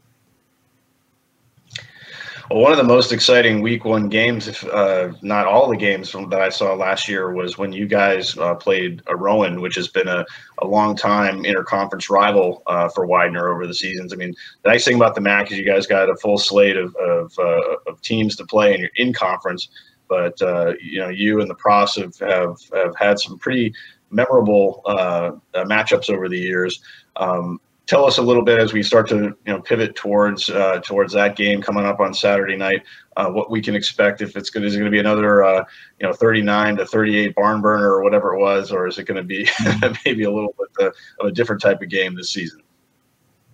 Well, 2.50 2.62
one 2.62 2.72
of 2.72 2.78
the 2.78 2.84
most 2.84 3.12
exciting 3.12 3.62
Week 3.62 3.84
One 3.84 4.08
games, 4.08 4.48
if 4.48 4.64
uh, 4.64 5.12
not 5.22 5.46
all 5.46 5.68
the 5.68 5.76
games 5.76 6.10
from, 6.10 6.28
that 6.30 6.40
I 6.40 6.48
saw 6.48 6.74
last 6.74 7.08
year, 7.08 7.32
was 7.32 7.56
when 7.56 7.72
you 7.72 7.86
guys 7.86 8.36
uh, 8.36 8.56
played 8.56 9.02
Rowan, 9.08 9.60
which 9.60 9.76
has 9.76 9.86
been 9.86 10.08
a, 10.08 10.26
a 10.58 10.66
long 10.66 10.96
time 10.96 11.44
interconference 11.44 12.10
rival 12.10 12.64
uh, 12.66 12.88
for 12.88 13.06
Widener 13.06 13.50
over 13.50 13.68
the 13.68 13.74
seasons. 13.74 14.12
I 14.12 14.16
mean, 14.16 14.34
the 14.64 14.70
nice 14.70 14.84
thing 14.84 14.96
about 14.96 15.14
the 15.14 15.20
MAC 15.20 15.52
is 15.52 15.58
you 15.58 15.64
guys 15.64 15.86
got 15.86 16.10
a 16.10 16.16
full 16.16 16.38
slate 16.38 16.76
of 16.76 16.92
of, 16.96 17.32
uh, 17.38 17.76
of 17.86 18.02
teams 18.02 18.34
to 18.34 18.44
play, 18.44 18.72
and 18.72 18.80
you're 18.80 18.90
in 18.96 19.12
conference. 19.12 19.68
But 20.08 20.42
uh, 20.42 20.72
you 20.82 20.98
know, 20.98 21.08
you 21.08 21.40
and 21.40 21.48
the 21.48 21.54
Profs 21.54 21.94
have, 21.98 22.18
have 22.18 22.56
have 22.74 22.96
had 22.96 23.20
some 23.20 23.38
pretty 23.38 23.72
memorable 24.10 24.82
uh, 24.86 25.30
matchups 25.54 26.10
over 26.10 26.28
the 26.28 26.40
years. 26.40 26.80
Um, 27.14 27.60
tell 27.90 28.06
us 28.06 28.18
a 28.18 28.22
little 28.22 28.44
bit 28.44 28.60
as 28.60 28.72
we 28.72 28.84
start 28.84 29.08
to 29.08 29.16
you 29.16 29.36
know 29.46 29.60
pivot 29.60 29.96
towards 29.96 30.48
uh, 30.48 30.78
towards 30.78 31.12
that 31.12 31.34
game 31.34 31.60
coming 31.60 31.84
up 31.84 31.98
on 31.98 32.14
Saturday 32.14 32.56
night. 32.56 32.84
Uh, 33.16 33.28
what 33.28 33.50
we 33.50 33.60
can 33.60 33.74
expect 33.74 34.22
if 34.22 34.36
it's 34.36 34.48
going 34.48 34.64
is 34.64 34.74
going 34.74 34.84
to 34.84 34.92
be 34.92 35.00
another 35.00 35.42
uh, 35.42 35.64
you 35.98 36.06
know 36.06 36.12
39 36.12 36.76
to 36.76 36.86
38 36.86 37.34
barn 37.34 37.60
burner 37.60 37.92
or 37.92 38.04
whatever 38.04 38.32
it 38.34 38.38
was, 38.38 38.70
or 38.70 38.86
is 38.86 38.96
it 38.98 39.04
going 39.04 39.16
to 39.16 39.24
be 39.24 39.48
maybe 40.04 40.22
a 40.22 40.30
little 40.30 40.54
bit 40.56 40.86
uh, 40.86 40.90
of 41.20 41.26
a 41.26 41.32
different 41.32 41.60
type 41.60 41.82
of 41.82 41.88
game 41.88 42.14
this 42.14 42.30
season? 42.30 42.62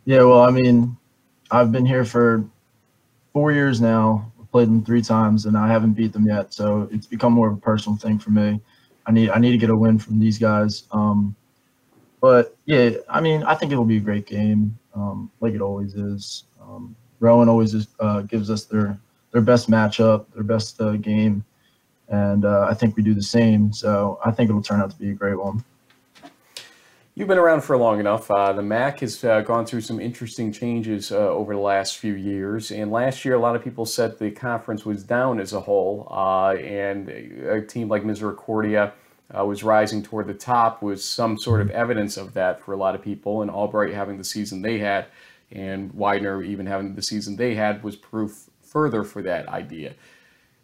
Yeah, 0.05 0.23
well, 0.23 0.43
I 0.43 0.51
mean, 0.51 0.99
I've 1.51 1.73
been 1.73 1.87
here 1.87 2.05
for 2.05 2.45
four 3.33 3.53
years 3.53 3.81
now. 3.81 4.31
played 4.53 4.69
them 4.69 4.85
three 4.85 5.03
times, 5.03 5.47
and 5.47 5.57
I 5.57 5.67
haven't 5.69 5.95
beat 5.95 6.13
them 6.13 6.27
yet. 6.27 6.53
So 6.53 6.89
it's 6.93 7.07
become 7.07 7.33
more 7.33 7.49
of 7.49 7.55
a 7.55 7.61
personal 7.61 7.97
thing 7.97 8.19
for 8.19 8.31
me. 8.31 8.61
I 9.07 9.13
need 9.13 9.31
I 9.31 9.39
need 9.39 9.53
to 9.53 9.59
get 9.59 9.71
a 9.71 9.77
win 9.77 9.99
from 9.99 10.21
these 10.21 10.37
guys. 10.37 10.85
Um, 10.93 11.35
but 12.20 12.56
yeah, 12.64 12.90
I 13.09 13.20
mean, 13.20 13.43
I 13.43 13.55
think 13.55 13.72
it 13.72 13.76
will 13.76 13.84
be 13.84 13.98
a 13.98 14.01
great 14.01 14.26
game, 14.26 14.78
um, 14.94 15.30
like 15.40 15.55
it 15.55 15.60
always 15.60 15.94
is. 15.94 16.44
Um, 16.60 16.97
Rowan 17.20 17.48
always 17.48 17.74
is, 17.74 17.88
uh, 18.01 18.22
gives 18.22 18.51
us 18.51 18.64
their 18.64 18.98
their 19.32 19.43
best 19.43 19.70
matchup, 19.70 20.26
their 20.34 20.44
best 20.44 20.80
uh, 20.80 20.93
game, 20.93 21.44
and 22.09 22.44
uh, 22.44 22.66
I 22.68 22.74
think 22.74 22.97
we 22.97 23.02
do 23.02 23.14
the 23.14 23.22
same. 23.22 23.72
So 23.72 24.18
I 24.24 24.30
think 24.30 24.51
it 24.51 24.52
will 24.52 24.62
turn 24.62 24.80
out 24.80 24.90
to 24.90 24.97
be 24.97 25.10
a 25.10 25.14
great 25.14 25.38
one. 25.38 25.64
You've 27.18 27.28
been 27.28 27.38
around 27.38 27.62
for 27.62 27.78
long 27.78 27.98
enough. 27.98 28.30
Uh, 28.30 28.52
the 28.52 28.62
MAC 28.62 29.01
has 29.01 29.24
uh, 29.24 29.40
gone 29.40 29.64
through 29.64 29.80
some 29.80 30.01
interesting 30.01 30.52
changes 30.52 31.10
uh, 31.10 31.16
over 31.16 31.55
the 31.55 31.60
last 31.60 31.97
few 31.97 32.12
years. 32.12 32.70
And 32.70 32.93
last 32.93 33.24
year, 33.24 33.34
a 33.34 33.38
lot 33.38 33.56
of 33.56 33.64
people 33.64 33.86
said 33.86 34.18
the 34.18 34.30
conference 34.30 34.84
was 34.84 35.02
down 35.02 35.40
as 35.40 35.55
a 35.55 35.60
whole. 35.60 36.06
Uh, 36.10 36.56
and 36.56 37.09
a 37.09 37.62
team 37.62 37.88
like 37.88 38.05
Misericordia 38.05 38.93
uh, 39.36 39.44
was 39.44 39.65
rising 39.65 40.03
toward 40.03 40.27
the 40.27 40.35
top, 40.35 40.82
was 40.82 41.05
some 41.05 41.39
sort 41.39 41.61
of 41.61 41.70
evidence 41.70 42.16
of 42.16 42.35
that 42.35 42.61
for 42.61 42.73
a 42.73 42.77
lot 42.77 42.94
of 42.94 43.03
people. 43.03 43.43
And 43.43 43.51
Albright 43.51 43.94
having 43.94 44.19
the 44.19 44.24
season 44.24 44.62
they 44.62 44.78
had, 44.78 45.07
and 45.51 45.93
Widener 45.93 46.43
even 46.43 46.66
having 46.66 46.94
the 46.94 47.03
season 47.03 47.36
they 47.36 47.55
had, 47.55 47.82
was 47.82 47.97
proof 47.97 48.48
further 48.62 49.05
for 49.05 49.23
that 49.23 49.48
idea. 49.48 49.94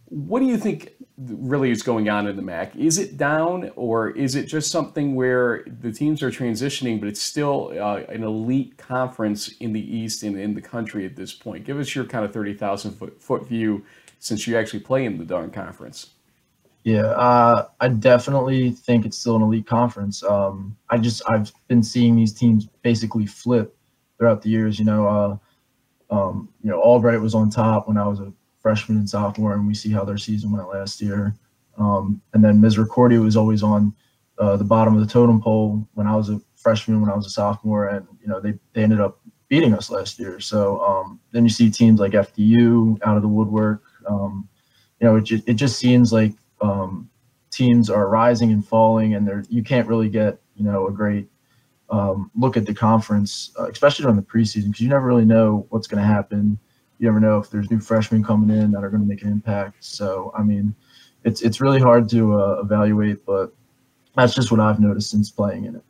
What 0.07 0.41
do 0.41 0.47
you 0.47 0.59
think 0.59 0.93
really 1.17 1.71
is 1.71 1.83
going 1.83 2.11
on 2.11 2.27
in 2.27 2.37
the 2.37 2.43
MAC? 2.43 2.77
Is 2.77 2.99
it 2.99 3.17
down, 3.17 3.71
or 3.77 4.11
is 4.11 4.35
it 4.35 4.45
just 4.45 4.71
something 4.71 5.15
where 5.15 5.65
the 5.81 5.91
teams 5.91 6.23
are 6.23 6.31
transitioning, 6.31 7.01
but 7.01 7.09
it's 7.09 7.23
still 7.23 7.73
uh, 7.81 8.03
an 8.11 8.23
elite 8.23 8.77
conference 8.77 9.49
in 9.61 9.73
the 9.73 9.97
East 9.97 10.23
and 10.23 10.39
in 10.39 10.55
the 10.55 10.61
country 10.61 11.07
at 11.07 11.17
this 11.17 11.33
point? 11.33 11.65
Give 11.65 11.79
us 11.79 11.95
your 11.95 12.05
kind 12.05 12.27
of 12.27 12.33
thirty 12.33 12.53
thousand 12.53 12.93
foot, 12.93 13.23
foot 13.23 13.49
view, 13.49 13.85
since 14.19 14.47
you 14.47 14.59
actually 14.59 14.81
play 14.81 15.07
in 15.07 15.17
the 15.17 15.25
darn 15.25 15.51
conference. 15.51 16.11
Yeah, 16.85 17.07
uh, 17.07 17.69
I 17.81 17.89
definitely 17.89 18.73
think 18.73 19.07
it's 19.07 19.17
still 19.17 19.37
an 19.37 19.43
elite 19.43 19.67
conference. 19.67 20.23
Um, 20.25 20.77
I 20.91 20.99
just 20.99 21.23
I've 21.29 21.53
been 21.69 21.83
seeing 21.83 22.17
these 22.17 22.33
teams 22.33 22.67
basically 22.83 23.27
flip 23.27 23.77
throughout 24.19 24.43
the 24.43 24.51
years. 24.51 24.79
You 24.81 24.87
know, 24.87 25.07
uh, 25.07 25.37
um, 26.15 26.49
you 26.63 26.71
know, 26.71 26.81
Albright 26.81 27.21
was 27.21 27.35
on 27.35 27.51
top 27.51 27.87
when 27.87 27.97
I 27.97 28.07
was 28.07 28.19
a 28.19 28.33
freshman 28.61 28.99
and 28.99 29.09
sophomore, 29.09 29.55
and 29.55 29.67
we 29.67 29.75
see 29.75 29.91
how 29.91 30.05
their 30.05 30.19
season 30.19 30.51
went 30.51 30.69
last 30.69 31.01
year. 31.01 31.35
Um, 31.79 32.21
and 32.35 32.45
then 32.45 32.61
Misericordia 32.61 33.21
was 33.21 33.37
always 33.37 33.63
on 33.63 33.95
uh, 34.39 34.57
the 34.57 34.65
bottom 34.65 34.95
of 34.95 35.01
the 35.01 35.07
totem 35.07 35.41
pole 35.41 35.87
when 35.95 36.09
I 36.09 36.17
was 36.17 36.31
a 36.31 36.41
freshman, 36.57 37.01
when 37.01 37.11
I 37.11 37.15
was 37.15 37.27
a 37.27 37.31
sophomore, 37.31 37.89
and 37.89 38.07
you 38.21 38.27
know 38.27 38.41
they 38.41 38.55
they 38.73 38.83
ended 38.83 39.01
up 39.01 39.21
beating 39.49 39.73
us 39.73 39.89
last 39.89 40.19
year. 40.19 40.41
So 40.41 40.81
um, 40.81 41.21
then 41.31 41.45
you 41.45 41.51
see 41.51 41.71
teams 41.71 42.01
like 42.01 42.13
FDU 42.13 42.99
out 43.05 43.17
of 43.17 43.23
the 43.23 43.29
woodwork. 43.29 43.85
Um, 44.09 44.49
you 45.01 45.07
know, 45.07 45.17
it 45.17 45.31
it 45.47 45.55
just 45.55 45.79
seems 45.79 46.13
like 46.13 46.33
um, 46.63 47.11
teams 47.51 47.91
are 47.91 48.09
rising 48.09 48.51
and 48.53 48.67
falling, 48.67 49.15
and 49.15 49.27
there 49.27 49.45
you 49.51 49.63
can't 49.63 49.87
really 49.87 50.09
get 50.09 50.41
you 50.57 50.65
know 50.65 50.87
a 50.87 50.93
great 50.93 51.29
um, 51.91 52.31
look 52.35 52.57
at 52.57 52.65
the 52.65 52.75
conference, 52.75 53.53
uh, 53.59 53.67
especially 53.69 54.05
during 54.05 54.17
the 54.17 54.23
preseason, 54.23 54.69
because 54.69 54.81
you 54.81 54.89
never 54.89 55.07
really 55.07 55.27
know 55.27 55.67
what's 55.69 55.87
going 55.87 56.01
to 56.01 56.07
happen 56.07 56.59
you 57.03 57.09
never 57.09 57.19
know 57.19 57.37
if 57.39 57.51
there's 57.51 57.69
new 57.69 57.81
freshmen 57.81 58.23
coming 58.23 58.57
in 58.57 58.71
that 58.71 58.85
are 58.85 58.89
going 58.89 59.03
to 59.03 59.09
make 59.09 59.23
an 59.23 59.29
impact. 59.33 59.83
So, 59.83 60.33
I 60.39 60.45
mean, 60.45 60.73
it's 61.25 61.43
it's 61.43 61.61
really 61.61 61.81
hard 61.81 62.09
to 62.11 62.41
uh, 62.41 62.61
evaluate, 62.63 63.27
but 63.27 63.53
that's 64.15 64.37
just 64.37 64.53
what 64.53 64.61
I've 64.61 64.79
noticed 64.79 65.11
since 65.11 65.29
playing 65.29 65.65
in 65.65 65.75
it. 65.75 65.83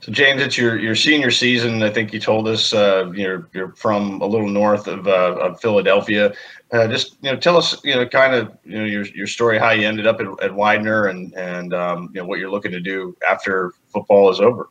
So, 0.00 0.10
James, 0.10 0.42
it's 0.42 0.58
your 0.58 0.76
your 0.76 0.96
senior 0.96 1.30
season. 1.30 1.84
I 1.84 1.90
think 1.90 2.12
you 2.12 2.18
told 2.18 2.48
us 2.48 2.74
uh, 2.74 3.12
you're 3.14 3.48
you're 3.52 3.76
from 3.76 4.20
a 4.20 4.26
little 4.26 4.48
north 4.48 4.88
of, 4.88 5.06
uh, 5.06 5.36
of 5.36 5.60
Philadelphia. 5.60 6.32
Uh, 6.72 6.86
just 6.86 7.16
you 7.20 7.30
know, 7.30 7.36
tell 7.36 7.56
us 7.56 7.82
you 7.84 7.94
know 7.94 8.06
kind 8.06 8.34
of 8.34 8.56
you 8.64 8.78
know 8.78 8.84
your 8.84 9.04
your 9.06 9.26
story, 9.26 9.58
how 9.58 9.70
you 9.70 9.86
ended 9.86 10.06
up 10.06 10.20
at, 10.20 10.26
at 10.42 10.54
Widener, 10.54 11.06
and 11.06 11.34
and 11.34 11.74
um, 11.74 12.10
you 12.14 12.20
know 12.20 12.26
what 12.26 12.38
you're 12.38 12.50
looking 12.50 12.70
to 12.72 12.80
do 12.80 13.16
after 13.28 13.72
football 13.88 14.30
is 14.30 14.40
over. 14.40 14.68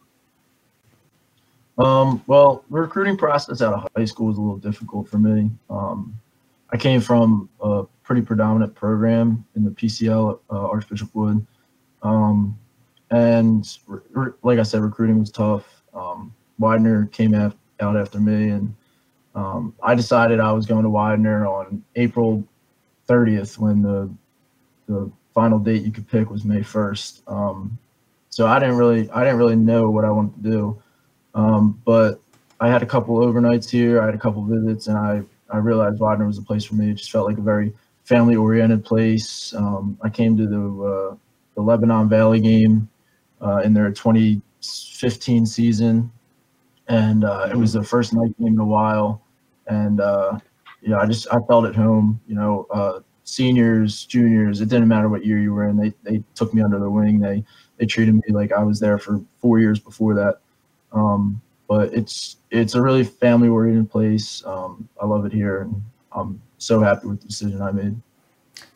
Um, 1.78 2.22
well, 2.28 2.64
the 2.70 2.80
recruiting 2.80 3.18
process 3.18 3.62
out 3.62 3.74
of 3.74 3.88
high 3.96 4.06
school 4.06 4.28
was 4.28 4.38
a 4.38 4.42
little 4.42 4.58
difficult 4.58 5.10
for 5.10 5.18
me. 5.18 5.50
Um, 5.70 6.20
I 6.72 6.78
came 6.78 7.02
from 7.02 7.50
a 7.62 7.84
pretty 8.04 8.22
predominant 8.22 8.76
program 8.76 9.46
in 9.56 9.64
the 9.64 9.72
PCL 9.72 10.40
uh, 10.50 10.68
Archbishop 10.68 11.14
Wood. 11.14 11.46
Um, 12.04 12.58
and 13.12 13.66
re- 13.88 14.02
re- 14.12 14.32
like 14.44 14.60
I 14.60 14.64
said, 14.64 14.82
recruiting 14.82 15.20
was 15.20 15.32
tough. 15.32 15.84
Um, 15.94 16.34
Widener 16.60 17.06
came 17.08 17.34
af- 17.34 17.56
out 17.80 17.98
after 17.98 18.20
me, 18.20 18.50
and 18.50 18.76
um, 19.40 19.74
I 19.82 19.96
decided 19.96 20.42
I 20.42 20.52
was 20.52 20.66
going 20.66 20.84
to 20.84 20.90
Widener 20.90 21.48
on 21.48 21.82
April 21.96 22.44
30th 23.08 23.58
when 23.58 23.82
the 23.82 24.10
the 24.88 25.10
final 25.34 25.60
date 25.60 25.84
you 25.84 25.92
could 25.92 26.08
pick 26.10 26.30
was 26.30 26.44
May 26.44 26.60
1st. 26.60 27.22
Um, 27.32 27.78
so 28.30 28.48
I 28.48 28.60
didn't 28.60 28.76
really 28.76 29.10
I 29.12 29.24
didn't 29.24 29.38
really 29.38 29.56
know 29.56 29.90
what 29.90 30.04
I 30.04 30.12
wanted 30.12 30.44
to 30.44 30.50
do. 30.50 30.84
Um, 31.36 31.82
but 31.86 32.20
I 32.60 32.68
had 32.68 32.84
a 32.84 32.86
couple 32.86 33.16
overnights 33.18 33.70
here. 33.70 34.02
I 34.02 34.08
had 34.08 34.16
a 34.16 34.18
couple 34.18 34.44
visits, 34.44 34.88
and 34.88 34.98
I 34.98 35.22
I 35.50 35.58
realized 35.58 36.02
Widener 36.02 36.28
was 36.28 36.38
a 36.38 36.42
place 36.42 36.66
for 36.66 36.76
me. 36.76 36.90
It 36.90 36.96
just 36.96 37.12
felt 37.12 37.28
like 37.28 37.38
a 37.38 37.42
very 37.42 37.74
family 38.04 38.36
oriented 38.36 38.84
place. 38.84 39.54
Um, 39.54 39.98
I 40.02 40.10
came 40.10 40.36
to 40.36 40.48
the 40.48 40.84
uh, 40.84 41.16
the 41.56 41.62
Lebanon 41.62 42.10
Valley 42.10 42.42
game 42.42 42.90
uh, 43.42 43.62
in 43.64 43.74
their 43.74 43.90
2015 43.90 45.46
season, 45.46 46.12
and 46.90 47.24
uh, 47.24 47.48
it 47.50 47.56
was 47.56 47.72
the 47.72 47.84
first 47.84 48.14
night 48.14 48.38
game 48.38 48.56
in 48.56 48.60
a 48.60 48.66
while. 48.66 49.22
And 49.70 50.02
uh, 50.02 50.40
yeah, 50.82 50.98
I 50.98 51.06
just 51.06 51.28
I 51.32 51.40
felt 51.48 51.66
at 51.66 51.76
home. 51.76 52.20
You 52.28 52.36
know, 52.36 52.68
uh, 52.72 53.00
seniors, 53.24 54.06
juniors, 54.06 54.60
it 54.62 54.70
didn't 54.70 54.88
matter 54.88 55.08
what 55.08 55.26
year 55.26 55.40
you 55.40 55.54
were 55.54 55.68
in. 55.68 55.78
They 55.78 55.94
they 56.04 56.24
took 56.36 56.54
me 56.54 56.62
under 56.62 56.80
their 56.80 56.90
wing. 56.90 57.20
They 57.20 57.44
they 57.78 57.86
treated 57.86 58.16
me 58.16 58.24
like 58.30 58.52
I 58.52 58.64
was 58.64 58.80
there 58.80 58.98
for 58.98 59.22
four 59.40 59.60
years 59.60 59.80
before 59.80 60.14
that. 60.16 60.40
Um, 60.92 61.42
but 61.68 61.94
it's 61.94 62.38
it's 62.52 62.76
a 62.76 62.82
really 62.82 63.04
family 63.04 63.48
oriented 63.48 63.90
place. 63.92 64.44
Um, 64.46 64.90
I 65.02 65.06
love 65.06 65.26
it 65.26 65.32
here, 65.32 65.62
and 65.62 65.82
I'm 66.12 66.42
so 66.58 66.82
happy 66.82 67.08
with 67.08 67.22
the 67.22 67.28
decision 67.28 67.62
I 67.62 67.72
made. 67.72 67.96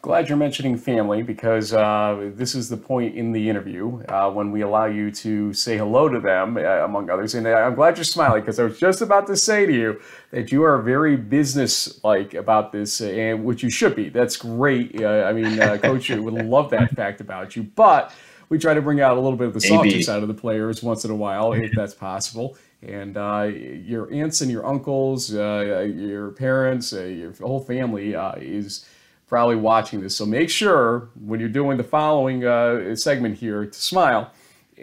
Glad 0.03 0.27
you're 0.27 0.37
mentioning 0.37 0.77
family 0.77 1.23
because 1.23 1.71
uh, 1.73 2.29
this 2.35 2.55
is 2.55 2.67
the 2.67 2.75
point 2.75 3.15
in 3.15 3.31
the 3.31 3.49
interview 3.49 4.03
uh, 4.09 4.29
when 4.29 4.51
we 4.51 4.59
allow 4.59 4.83
you 4.83 5.09
to 5.09 5.53
say 5.53 5.77
hello 5.77 6.09
to 6.09 6.19
them, 6.19 6.57
uh, 6.57 6.59
among 6.83 7.09
others. 7.09 7.35
And 7.35 7.47
I'm 7.47 7.73
glad 7.73 7.95
you're 7.95 8.03
smiling 8.03 8.41
because 8.41 8.59
I 8.59 8.65
was 8.65 8.77
just 8.77 9.01
about 9.01 9.27
to 9.27 9.37
say 9.37 9.65
to 9.65 9.71
you 9.71 10.01
that 10.31 10.51
you 10.51 10.61
are 10.63 10.81
very 10.81 11.15
business-like 11.15 12.33
about 12.33 12.73
this, 12.73 12.99
uh, 12.99 13.05
and 13.05 13.45
which 13.45 13.63
you 13.63 13.69
should 13.69 13.95
be. 13.95 14.09
That's 14.09 14.35
great. 14.35 15.01
Uh, 15.01 15.23
I 15.23 15.31
mean, 15.31 15.57
uh, 15.57 15.77
Coach 15.81 16.09
would 16.09 16.33
love 16.33 16.69
that 16.71 16.91
fact 16.97 17.21
about 17.21 17.55
you, 17.55 17.63
but 17.63 18.13
we 18.49 18.59
try 18.59 18.73
to 18.73 18.81
bring 18.81 18.99
out 18.99 19.15
a 19.15 19.21
little 19.21 19.37
bit 19.37 19.47
of 19.47 19.53
the 19.53 19.61
softer 19.61 20.01
side 20.01 20.21
of 20.21 20.27
the 20.27 20.33
players 20.33 20.83
once 20.83 21.05
in 21.05 21.11
a 21.11 21.15
while, 21.15 21.53
if 21.53 21.71
that's 21.71 21.93
possible. 21.93 22.57
And 22.81 23.15
uh, 23.15 23.49
your 23.53 24.11
aunts 24.11 24.41
and 24.41 24.51
your 24.51 24.65
uncles, 24.65 25.33
uh, 25.33 25.87
your 25.95 26.31
parents, 26.31 26.91
uh, 26.91 27.03
your 27.03 27.31
whole 27.39 27.61
family 27.61 28.17
uh, 28.17 28.33
is 28.35 28.85
probably 29.33 29.55
watching 29.55 29.99
this. 29.99 30.15
So 30.15 30.27
make 30.27 30.47
sure 30.47 31.09
when 31.19 31.39
you're 31.39 31.49
doing 31.49 31.75
the 31.75 31.83
following 31.83 32.45
uh, 32.45 32.95
segment 32.95 33.35
here 33.35 33.65
to 33.65 33.81
smile 33.81 34.31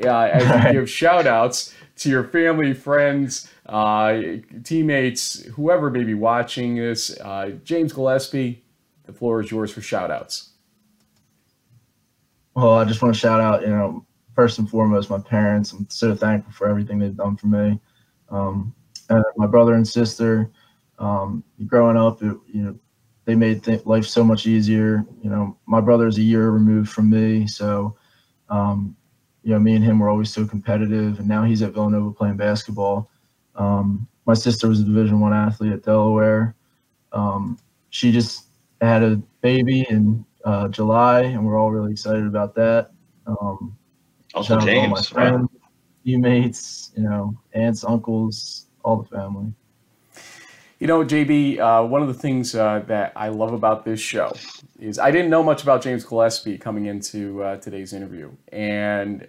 uh, 0.05 0.09
as 0.09 0.65
you 0.65 0.73
give 0.73 0.91
shout 0.91 1.25
outs 1.25 1.73
to 1.99 2.11
your 2.11 2.25
family, 2.25 2.75
friends, 2.75 3.49
teammates, 4.65 5.45
whoever 5.45 5.89
may 5.89 6.03
be 6.03 6.15
watching 6.15 6.75
this. 6.75 7.17
James 7.63 7.93
Gillespie, 7.93 8.65
the 9.05 9.13
floor 9.13 9.41
is 9.41 9.53
yours 9.53 9.71
for 9.71 9.83
shout 9.83 10.11
outs. 10.11 10.49
Well, 12.57 12.73
I 12.73 12.85
just 12.85 13.01
want 13.03 13.15
to 13.15 13.21
shout 13.21 13.41
out, 13.41 13.63
you 13.63 13.69
know, 13.69 14.05
first 14.35 14.59
and 14.59 14.69
foremost, 14.69 15.11
my 15.11 15.21
parents. 15.21 15.71
I'm 15.71 15.89
so 15.91 16.17
thankful 16.17 16.53
for 16.53 16.69
everything 16.69 16.99
they've 16.99 17.17
done 17.17 17.37
for 17.37 17.47
me. 17.47 17.79
Um, 18.31 18.75
and 19.11 19.23
my 19.37 19.47
brother 19.47 19.75
and 19.75 19.87
sister, 19.87 20.51
um, 20.99 21.45
growing 21.69 21.97
up, 21.97 22.21
it, 22.21 22.37
you 22.53 22.63
know, 22.63 22.77
they 23.25 23.35
made 23.35 23.63
th- 23.63 23.87
life 23.87 24.07
so 24.07 24.25
much 24.25 24.47
easier. 24.47 25.05
You 25.23 25.31
know, 25.31 25.57
my 25.67 25.81
brother's 25.81 26.19
a 26.19 26.23
year 26.23 26.51
removed 26.51 26.91
from 26.91 27.11
me, 27.11 27.47
so 27.47 27.97
um, 28.49 28.97
you 29.43 29.53
know, 29.53 29.59
me 29.59 29.75
and 29.75 29.85
him 29.85 29.99
were 29.99 30.09
always 30.09 30.31
so 30.33 30.47
competitive. 30.47 31.19
And 31.19 31.29
now 31.29 31.45
he's 31.45 31.63
at 31.63 31.73
Villanova 31.73 32.13
playing 32.13 32.37
basketball. 32.37 33.11
Um, 33.55 34.07
my 34.27 34.35
sister 34.35 34.69
was 34.69 34.81
a 34.81 34.85
Division 34.85 35.21
One 35.21 35.33
athlete 35.33 35.73
at 35.73 35.83
Delaware. 35.83 36.55
Um, 37.13 37.59
she 37.91 38.13
just 38.13 38.47
had 38.81 39.03
a 39.03 39.17
baby, 39.41 39.87
in 39.89 40.25
uh, 40.45 40.69
July, 40.69 41.23
and 41.23 41.45
we're 41.45 41.59
all 41.59 41.71
really 41.71 41.93
excited 41.93 42.27
about 42.27 42.55
that. 42.55 42.91
Um, 43.27 43.77
also, 44.35 44.59
James, 44.61 44.79
all 44.79 44.89
my 44.89 45.03
friends, 45.03 45.49
right? 45.53 45.61
teammates, 46.05 46.93
you 46.97 47.03
know, 47.03 47.37
aunts, 47.53 47.85
uncles, 47.85 48.67
all 48.85 49.03
the 49.03 49.09
family. 49.17 49.53
You 50.81 50.87
know, 50.87 51.05
JB, 51.05 51.59
uh, 51.59 51.87
one 51.87 52.01
of 52.01 52.09
the 52.09 52.15
things 52.15 52.55
uh, 52.55 52.83
that 52.87 53.13
I 53.15 53.29
love 53.29 53.53
about 53.53 53.85
this 53.85 54.01
show 54.01 54.33
is 54.79 54.99
I 54.99 55.11
didn't 55.11 55.29
know 55.29 55.43
much 55.43 55.63
about 55.63 55.83
James 55.83 56.07
Gillespie 56.07 56.57
coming 56.57 56.87
into 56.87 57.43
uh, 57.43 57.59
today's 57.59 57.93
interview, 57.93 58.31
and 58.51 59.29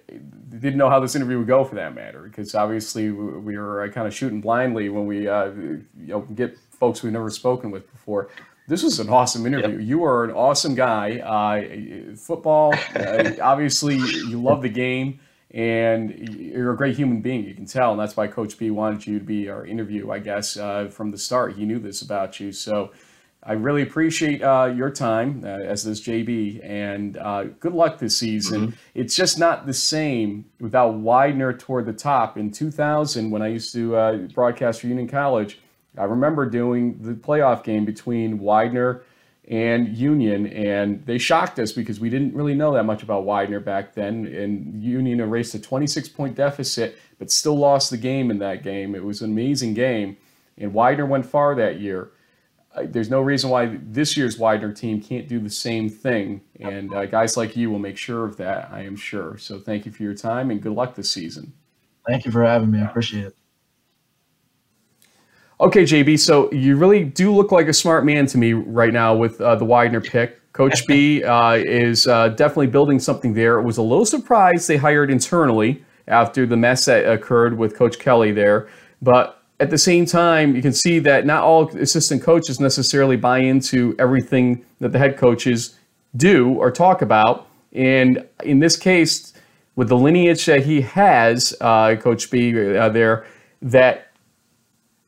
didn't 0.50 0.78
know 0.78 0.90
how 0.90 1.02
this 1.02 1.14
interview 1.14 1.40
would 1.40 1.48
go 1.48 1.66
for 1.66 1.76
that 1.76 1.94
matter, 1.94 2.22
because 2.22 2.56
obviously 2.56 3.12
we 3.12 3.58
were 3.58 3.84
uh, 3.84 3.90
kind 3.90 4.08
of 4.08 4.16
shooting 4.16 4.40
blindly 4.40 4.88
when 4.88 5.06
we 5.06 5.28
uh, 5.28 5.48
you 5.48 5.84
know 6.00 6.22
get 6.22 6.58
folks 6.70 7.04
we've 7.04 7.12
never 7.12 7.30
spoken 7.30 7.70
with 7.70 7.92
before. 7.92 8.30
This 8.70 8.82
was 8.82 9.02
an 9.02 9.10
awesome 9.10 9.46
interview. 9.46 9.80
Yep. 9.80 9.88
You 9.90 10.06
are 10.06 10.24
an 10.24 10.32
awesome 10.32 10.74
guy. 10.74 11.20
Uh, 11.20 12.16
football, 12.16 12.74
uh, 12.96 13.32
obviously, 13.42 13.98
you 13.98 14.42
love 14.42 14.62
the 14.62 14.70
game, 14.70 15.20
and 15.54 16.30
you're 16.30 16.72
a 16.72 16.78
great 16.78 16.96
human 16.96 17.22
being. 17.22 17.44
You 17.44 17.54
can 17.54 17.66
tell, 17.66 17.92
and 17.92 18.00
that's 18.00 18.16
why 18.16 18.28
Coach 18.28 18.58
B 18.58 18.72
wanted 18.72 19.06
you 19.06 19.20
to 19.20 19.26
be 19.26 19.50
our 19.50 19.66
interview. 19.66 20.12
I 20.12 20.20
guess 20.20 20.58
uh, 20.58 20.88
from 20.88 21.12
the 21.12 21.18
start, 21.18 21.56
he 21.56 21.66
knew 21.66 21.80
this 21.80 22.02
about 22.02 22.40
you. 22.40 22.52
So, 22.52 22.92
I 23.44 23.54
really 23.54 23.82
appreciate 23.82 24.44
uh, 24.44 24.72
your 24.76 24.92
time, 24.92 25.42
uh, 25.44 25.48
as 25.48 25.84
does 25.84 26.00
JB, 26.02 26.64
and 26.64 27.18
uh, 27.18 27.46
good 27.60 27.74
luck 27.74 27.98
this 27.98 28.16
season. 28.18 28.68
Mm-hmm. 28.68 28.76
It's 28.94 29.16
just 29.16 29.40
not 29.40 29.66
the 29.66 29.74
same 29.74 30.46
without 30.60 30.94
Widener 31.00 31.52
toward 31.52 31.88
the 31.88 31.94
top. 31.94 32.38
In 32.38 32.52
2000, 32.52 33.32
when 33.32 33.42
I 33.42 33.48
used 33.48 33.74
to 33.74 33.96
uh, 33.96 34.18
broadcast 34.34 34.82
for 34.82 34.88
Union 34.88 35.08
College, 35.08 35.60
I 35.98 36.04
remember 36.04 36.46
doing 36.46 37.00
the 37.02 37.14
playoff 37.14 37.64
game 37.64 37.84
between 37.84 38.38
Widener 38.38 39.02
and 39.52 39.96
Union, 39.96 40.48
and 40.48 41.06
they 41.06 41.20
shocked 41.20 41.60
us 41.60 41.72
because 41.72 42.00
we 42.00 42.10
didn't 42.10 42.34
really 42.34 42.56
know 42.56 42.74
that 42.74 42.86
much 42.86 43.04
about 43.04 43.26
Widener 43.26 43.60
back 43.60 43.94
then. 43.94 44.26
And 44.26 44.82
Union 44.82 45.20
erased 45.20 45.54
a 45.54 45.60
26 45.60 46.10
point 46.10 46.36
deficit, 46.36 46.98
but 47.20 47.30
still 47.30 47.58
lost 47.58 47.92
the 47.92 47.98
game 47.98 48.32
in 48.32 48.40
that 48.40 48.64
game. 48.64 48.96
It 48.96 49.04
was 49.04 49.22
an 49.22 49.32
amazing 49.32 49.76
game, 49.76 50.18
and 50.58 50.74
Widener 50.74 51.06
went 51.06 51.28
far 51.28 51.54
that 51.54 51.80
year 51.80 52.12
there's 52.84 53.10
no 53.10 53.22
reason 53.22 53.50
why 53.50 53.78
this 53.84 54.16
year's 54.16 54.38
Widener 54.38 54.72
team 54.72 55.02
can't 55.02 55.28
do 55.28 55.40
the 55.40 55.50
same 55.50 55.90
thing. 55.90 56.42
And 56.60 56.94
uh, 56.94 57.06
guys 57.06 57.36
like 57.36 57.56
you 57.56 57.70
will 57.70 57.80
make 57.80 57.98
sure 57.98 58.26
of 58.26 58.38
that, 58.38 58.70
I 58.72 58.84
am 58.84 58.96
sure. 58.96 59.38
So 59.38 59.60
thank 59.60 59.86
you 59.86 59.92
for 59.92 60.04
your 60.04 60.14
time 60.14 60.52
and 60.52 60.62
good 60.62 60.74
luck 60.74 60.96
this 60.96 61.12
season. 61.12 61.54
Thank 62.08 62.26
you 62.26 62.32
for 62.32 62.44
having 62.44 62.72
me. 62.72 62.80
I 62.80 62.86
appreciate 62.86 63.26
it. 63.26 63.36
Okay, 65.62 65.84
JB. 65.84 66.18
So 66.18 66.52
you 66.52 66.76
really 66.76 67.04
do 67.04 67.32
look 67.32 67.52
like 67.52 67.68
a 67.68 67.74
smart 67.74 68.04
man 68.04 68.26
to 68.26 68.40
me 68.40 68.54
right 68.54 68.92
now 68.92 69.14
with 69.16 69.40
uh, 69.40 69.56
the 69.56 69.64
Widener 69.64 70.02
pick. 70.02 70.52
Coach 70.54 70.88
B 70.88 71.24
uh, 71.24 71.54
is 71.54 72.08
uh, 72.08 72.30
definitely 72.30 72.66
building 72.66 72.98
something 72.98 73.36
there. 73.36 73.60
It 73.60 73.64
was 73.64 73.78
a 73.78 73.84
little 73.84 74.08
surprised 74.08 74.68
they 74.68 74.78
hired 74.78 75.12
internally 75.12 75.86
after 76.08 76.48
the 76.48 76.58
mess 76.58 76.86
that 76.86 77.08
occurred 77.08 77.60
with 77.60 77.76
Coach 77.76 78.00
Kelly 78.00 78.32
there. 78.32 78.70
But 79.04 79.44
at 79.60 79.70
the 79.70 79.78
same 79.78 80.08
time, 80.08 80.56
you 80.56 80.64
can 80.64 80.74
see 80.74 80.98
that 80.98 81.28
not 81.28 81.44
all 81.44 81.70
assistant 81.78 82.24
coaches 82.24 82.60
necessarily 82.60 83.16
buy 83.16 83.38
into 83.38 83.96
everything 84.00 84.66
that 84.80 84.94
the 84.94 84.98
head 84.98 85.16
coaches 85.16 85.78
do 86.18 86.56
or 86.56 86.72
talk 86.72 87.04
about. 87.04 87.48
And 87.72 88.28
in 88.44 88.58
this 88.62 88.78
case, 88.78 89.34
with 89.76 89.90
the 89.90 89.98
lineage 89.98 90.44
that 90.48 90.66
he 90.66 90.82
has, 90.82 91.56
uh, 91.62 91.98
Coach 91.98 92.32
B 92.32 92.76
uh, 92.76 92.90
there, 92.90 93.28
that 93.62 94.11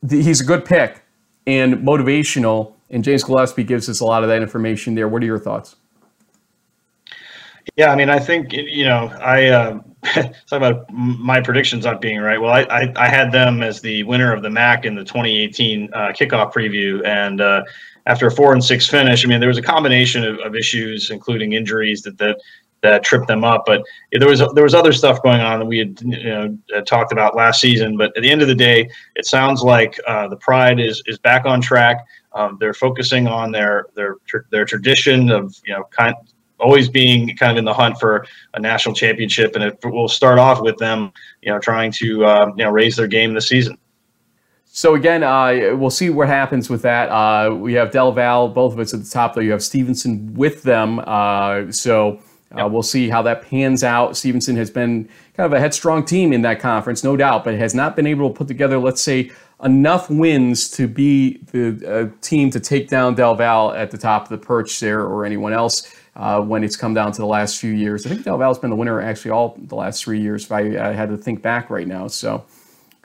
he's 0.08 0.40
a 0.40 0.44
good 0.44 0.64
pick 0.64 1.02
and 1.46 1.76
motivational. 1.76 2.74
And 2.90 3.02
James 3.02 3.24
Gillespie 3.24 3.64
gives 3.64 3.88
us 3.88 4.00
a 4.00 4.04
lot 4.04 4.22
of 4.22 4.28
that 4.28 4.42
information 4.42 4.94
there. 4.94 5.08
What 5.08 5.22
are 5.22 5.26
your 5.26 5.38
thoughts? 5.38 5.76
Yeah, 7.76 7.90
I 7.90 7.96
mean, 7.96 8.10
I 8.10 8.18
think 8.18 8.52
you 8.52 8.84
know, 8.84 9.10
I 9.20 9.46
uh, 9.46 9.80
talk 10.04 10.32
about 10.52 10.92
my 10.92 11.40
predictions 11.40 11.84
not 11.84 12.00
being 12.00 12.20
right. 12.20 12.40
Well, 12.40 12.52
I, 12.52 12.62
I, 12.64 12.92
I 12.96 13.08
had 13.08 13.32
them 13.32 13.62
as 13.62 13.80
the 13.80 14.02
winner 14.04 14.32
of 14.32 14.42
the 14.42 14.50
MAC 14.50 14.84
in 14.84 14.94
the 14.94 15.02
2018 15.02 15.88
uh, 15.92 15.98
kickoff 16.08 16.52
preview, 16.52 17.04
and 17.06 17.40
uh, 17.40 17.62
after 18.06 18.26
a 18.26 18.30
four 18.30 18.52
and 18.52 18.62
six 18.62 18.86
finish, 18.86 19.24
I 19.24 19.28
mean, 19.28 19.40
there 19.40 19.48
was 19.48 19.58
a 19.58 19.62
combination 19.62 20.24
of, 20.24 20.38
of 20.40 20.54
issues, 20.54 21.10
including 21.10 21.54
injuries 21.54 22.02
that 22.02 22.18
that 22.18 22.38
that 22.84 23.02
tripped 23.02 23.26
them 23.26 23.44
up. 23.44 23.64
But 23.66 23.82
there 24.12 24.28
was 24.28 24.40
there 24.54 24.62
was 24.62 24.74
other 24.74 24.92
stuff 24.92 25.22
going 25.22 25.40
on 25.40 25.58
that 25.58 25.66
we 25.66 25.78
had 25.78 26.00
you 26.02 26.24
know 26.24 26.58
uh, 26.76 26.82
talked 26.82 27.12
about 27.12 27.34
last 27.34 27.60
season. 27.60 27.96
But 27.96 28.16
at 28.16 28.22
the 28.22 28.30
end 28.30 28.42
of 28.42 28.48
the 28.48 28.54
day, 28.54 28.88
it 29.16 29.26
sounds 29.26 29.62
like 29.62 29.98
uh, 30.06 30.28
the 30.28 30.36
Pride 30.36 30.78
is 30.78 31.02
is 31.06 31.18
back 31.18 31.46
on 31.46 31.60
track. 31.60 32.04
Um, 32.34 32.58
they're 32.60 32.74
focusing 32.74 33.26
on 33.26 33.50
their 33.50 33.86
their 33.94 34.16
their 34.50 34.64
tradition 34.64 35.30
of 35.30 35.56
you 35.64 35.72
know 35.72 35.84
kind 35.90 36.14
always 36.60 36.88
being 36.88 37.36
kind 37.36 37.52
of 37.52 37.58
in 37.58 37.64
the 37.64 37.74
hunt 37.74 37.98
for 37.98 38.26
a 38.54 38.60
national 38.60 38.94
championship, 38.94 39.56
and 39.56 39.64
it 39.64 39.78
will 39.84 40.08
start 40.08 40.38
off 40.38 40.60
with 40.60 40.76
them, 40.78 41.12
you 41.42 41.50
know, 41.50 41.58
trying 41.58 41.90
to 41.92 42.24
uh, 42.24 42.46
you 42.56 42.64
know 42.64 42.70
raise 42.70 42.96
their 42.96 43.08
game 43.08 43.34
this 43.34 43.48
season. 43.48 43.78
So 44.66 44.94
again, 44.96 45.22
uh, 45.22 45.76
we'll 45.76 45.88
see 45.88 46.10
what 46.10 46.26
happens 46.26 46.68
with 46.68 46.82
that. 46.82 47.08
Uh, 47.08 47.54
we 47.54 47.74
have 47.74 47.92
Del 47.92 48.10
Val, 48.10 48.48
both 48.48 48.72
of 48.72 48.80
us 48.80 48.92
at 48.92 49.04
the 49.04 49.08
top, 49.08 49.34
though. 49.34 49.40
You 49.40 49.52
have 49.52 49.62
Stevenson 49.62 50.34
with 50.34 50.64
them, 50.64 50.98
uh, 50.98 51.70
so 51.70 52.20
uh, 52.60 52.68
we'll 52.68 52.82
see 52.82 53.08
how 53.08 53.22
that 53.22 53.42
pans 53.42 53.82
out. 53.82 54.16
Stevenson 54.16 54.56
has 54.56 54.70
been 54.70 55.08
kind 55.36 55.46
of 55.46 55.52
a 55.52 55.60
headstrong 55.60 56.04
team 56.04 56.32
in 56.32 56.42
that 56.42 56.60
conference, 56.60 57.02
no 57.02 57.16
doubt, 57.16 57.44
but 57.44 57.54
has 57.54 57.74
not 57.74 57.96
been 57.96 58.06
able 58.06 58.28
to 58.30 58.34
put 58.34 58.48
together, 58.48 58.78
let's 58.78 59.00
say, 59.00 59.30
enough 59.62 60.10
wins 60.10 60.70
to 60.70 60.86
be 60.86 61.38
the 61.52 61.86
uh, 61.86 62.20
team 62.20 62.50
to 62.50 62.60
take 62.60 62.88
down 62.88 63.14
Del 63.14 63.34
Val 63.34 63.72
at 63.72 63.90
the 63.90 63.98
top 63.98 64.24
of 64.24 64.28
the 64.28 64.38
perch 64.38 64.78
there 64.80 65.00
or 65.00 65.24
anyone 65.24 65.52
else 65.52 65.94
uh, 66.16 66.40
when 66.40 66.62
it's 66.62 66.76
come 66.76 66.94
down 66.94 67.12
to 67.12 67.20
the 67.20 67.26
last 67.26 67.58
few 67.58 67.72
years. 67.72 68.06
I 68.06 68.10
think 68.10 68.24
Del 68.24 68.38
Val's 68.38 68.58
been 68.58 68.70
the 68.70 68.76
winner 68.76 69.00
actually 69.00 69.30
all 69.30 69.56
the 69.58 69.74
last 69.74 70.04
three 70.04 70.20
years 70.20 70.44
if 70.44 70.52
I, 70.52 70.90
I 70.90 70.92
had 70.92 71.08
to 71.08 71.16
think 71.16 71.42
back 71.42 71.70
right 71.70 71.86
now. 71.86 72.08
So 72.08 72.44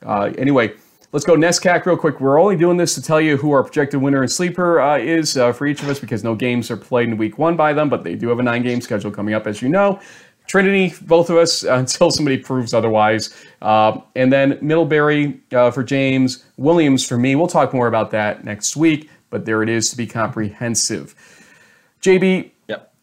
uh, 0.04 0.32
anyway, 0.38 0.74
let's 1.12 1.26
go 1.26 1.36
NESCAC 1.36 1.86
real 1.86 1.98
quick. 1.98 2.20
We're 2.20 2.40
only 2.40 2.56
doing 2.56 2.78
this 2.78 2.96
to 2.96 3.02
tell 3.02 3.20
you 3.20 3.38
who 3.38 3.52
our 3.52 3.64
projected 3.64 4.02
winner 4.02 4.22
and 4.22 4.32
sleeper 4.32 4.80
uh, 4.80 4.98
is 4.98 5.38
uh, 5.38 5.54
for 5.54 5.66
each 5.66 5.82
of 5.82 5.90
us 5.90 6.00
because 6.00 6.24
no 6.24 6.36
games 6.36 6.70
are 6.70 6.78
played 6.78 7.10
in 7.10 7.18
week 7.18 7.38
one 7.38 7.56
by 7.56 7.74
them, 7.74 7.90
but 7.90 8.04
they 8.04 8.16
do 8.16 8.30
have 8.30 8.40
a 8.40 8.44
nine 8.44 8.64
game 8.64 8.82
schedule 8.82 9.12
coming 9.12 9.34
up, 9.34 9.48
as 9.48 9.62
you 9.62 9.70
know. 9.70 10.00
Trinity, 10.48 10.94
both 11.02 11.30
of 11.30 11.38
us, 11.38 11.64
until 11.64 12.12
somebody 12.12 12.38
proves 12.38 12.74
otherwise. 12.74 13.36
Uh, 13.62 14.00
and 14.16 14.32
then 14.32 14.58
Middlebury 14.62 15.40
uh, 15.52 15.72
for 15.72 15.84
James, 15.84 16.46
Williams 16.58 17.08
for 17.08 17.18
me. 17.18 17.36
We'll 17.36 17.48
talk 17.48 17.74
more 17.74 17.88
about 17.88 18.12
that 18.12 18.44
next 18.44 18.76
week, 18.76 19.10
but 19.30 19.46
there 19.46 19.64
it 19.64 19.70
is 19.70 19.90
to 19.90 19.98
be 19.98 20.06
comprehensive. 20.06 21.16
JB, 22.02 22.52
yep. 22.68 22.94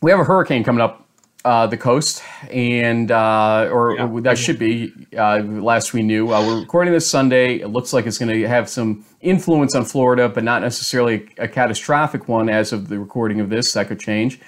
we 0.00 0.10
have 0.10 0.20
a 0.20 0.24
hurricane 0.24 0.64
coming 0.64 0.80
up 0.80 1.06
uh, 1.44 1.66
the 1.66 1.76
coast, 1.76 2.22
and 2.50 3.10
uh, 3.10 3.68
or, 3.72 3.96
yeah. 3.96 4.06
or, 4.06 4.20
that 4.20 4.38
should 4.38 4.58
be 4.58 4.92
uh, 5.16 5.38
last 5.40 5.92
we 5.92 6.02
knew. 6.02 6.32
Uh, 6.32 6.46
we're 6.46 6.60
recording 6.60 6.92
this 6.92 7.08
Sunday. 7.08 7.56
It 7.56 7.68
looks 7.68 7.92
like 7.92 8.06
it's 8.06 8.18
going 8.18 8.32
to 8.32 8.48
have 8.48 8.68
some 8.68 9.04
influence 9.20 9.74
on 9.74 9.84
Florida, 9.84 10.28
but 10.28 10.44
not 10.44 10.62
necessarily 10.62 11.28
a 11.38 11.48
catastrophic 11.48 12.28
one 12.28 12.48
as 12.48 12.72
of 12.72 12.88
the 12.88 12.98
recording 12.98 13.40
of 13.40 13.50
this. 13.50 13.72
That 13.72 13.88
could 13.88 14.00
change. 14.00 14.40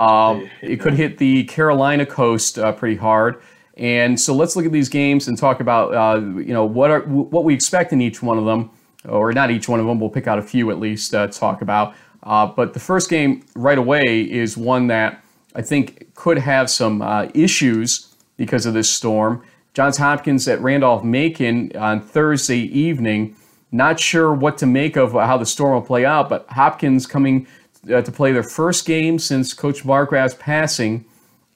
Um, 0.00 0.48
it 0.62 0.80
could 0.80 0.94
hit 0.94 1.18
the 1.18 1.44
Carolina 1.44 2.06
coast 2.06 2.58
uh, 2.58 2.72
pretty 2.72 2.96
hard. 2.96 3.40
And 3.76 4.18
so 4.18 4.34
let's 4.34 4.56
look 4.56 4.66
at 4.66 4.72
these 4.72 4.88
games 4.88 5.28
and 5.28 5.36
talk 5.36 5.60
about 5.60 5.94
uh, 5.94 6.20
you 6.20 6.54
know 6.54 6.64
what 6.64 6.90
are 6.90 7.00
what 7.00 7.44
we 7.44 7.54
expect 7.54 7.92
in 7.92 8.00
each 8.00 8.22
one 8.22 8.38
of 8.38 8.44
them, 8.44 8.70
or 9.06 9.32
not 9.32 9.50
each 9.50 9.68
one 9.68 9.80
of 9.80 9.86
them. 9.86 10.00
We'll 10.00 10.10
pick 10.10 10.26
out 10.26 10.38
a 10.38 10.42
few 10.42 10.70
at 10.70 10.78
least 10.78 11.10
to 11.10 11.28
talk 11.28 11.60
about. 11.60 11.94
Uh, 12.22 12.46
but 12.46 12.72
the 12.72 12.80
first 12.80 13.10
game 13.10 13.44
right 13.54 13.78
away 13.78 14.02
is 14.02 14.56
one 14.56 14.86
that 14.88 15.22
I 15.56 15.62
think 15.62 16.14
could 16.14 16.38
have 16.38 16.70
some 16.70 17.00
uh, 17.00 17.28
issues 17.34 18.14
because 18.36 18.66
of 18.66 18.74
this 18.74 18.90
storm. 18.90 19.42
Johns 19.72 19.96
Hopkins 19.96 20.46
at 20.46 20.60
Randolph 20.60 21.02
Macon 21.02 21.74
on 21.76 22.00
Thursday 22.00 22.60
evening. 22.60 23.34
Not 23.72 23.98
sure 23.98 24.32
what 24.32 24.58
to 24.58 24.66
make 24.66 24.96
of 24.96 25.12
how 25.12 25.38
the 25.38 25.46
storm 25.46 25.74
will 25.74 25.82
play 25.82 26.04
out, 26.04 26.28
but 26.28 26.46
Hopkins 26.50 27.06
coming 27.06 27.46
uh, 27.92 28.02
to 28.02 28.12
play 28.12 28.32
their 28.32 28.42
first 28.42 28.86
game 28.86 29.18
since 29.18 29.54
Coach 29.54 29.82
Margraff's 29.82 30.34
passing, 30.34 31.06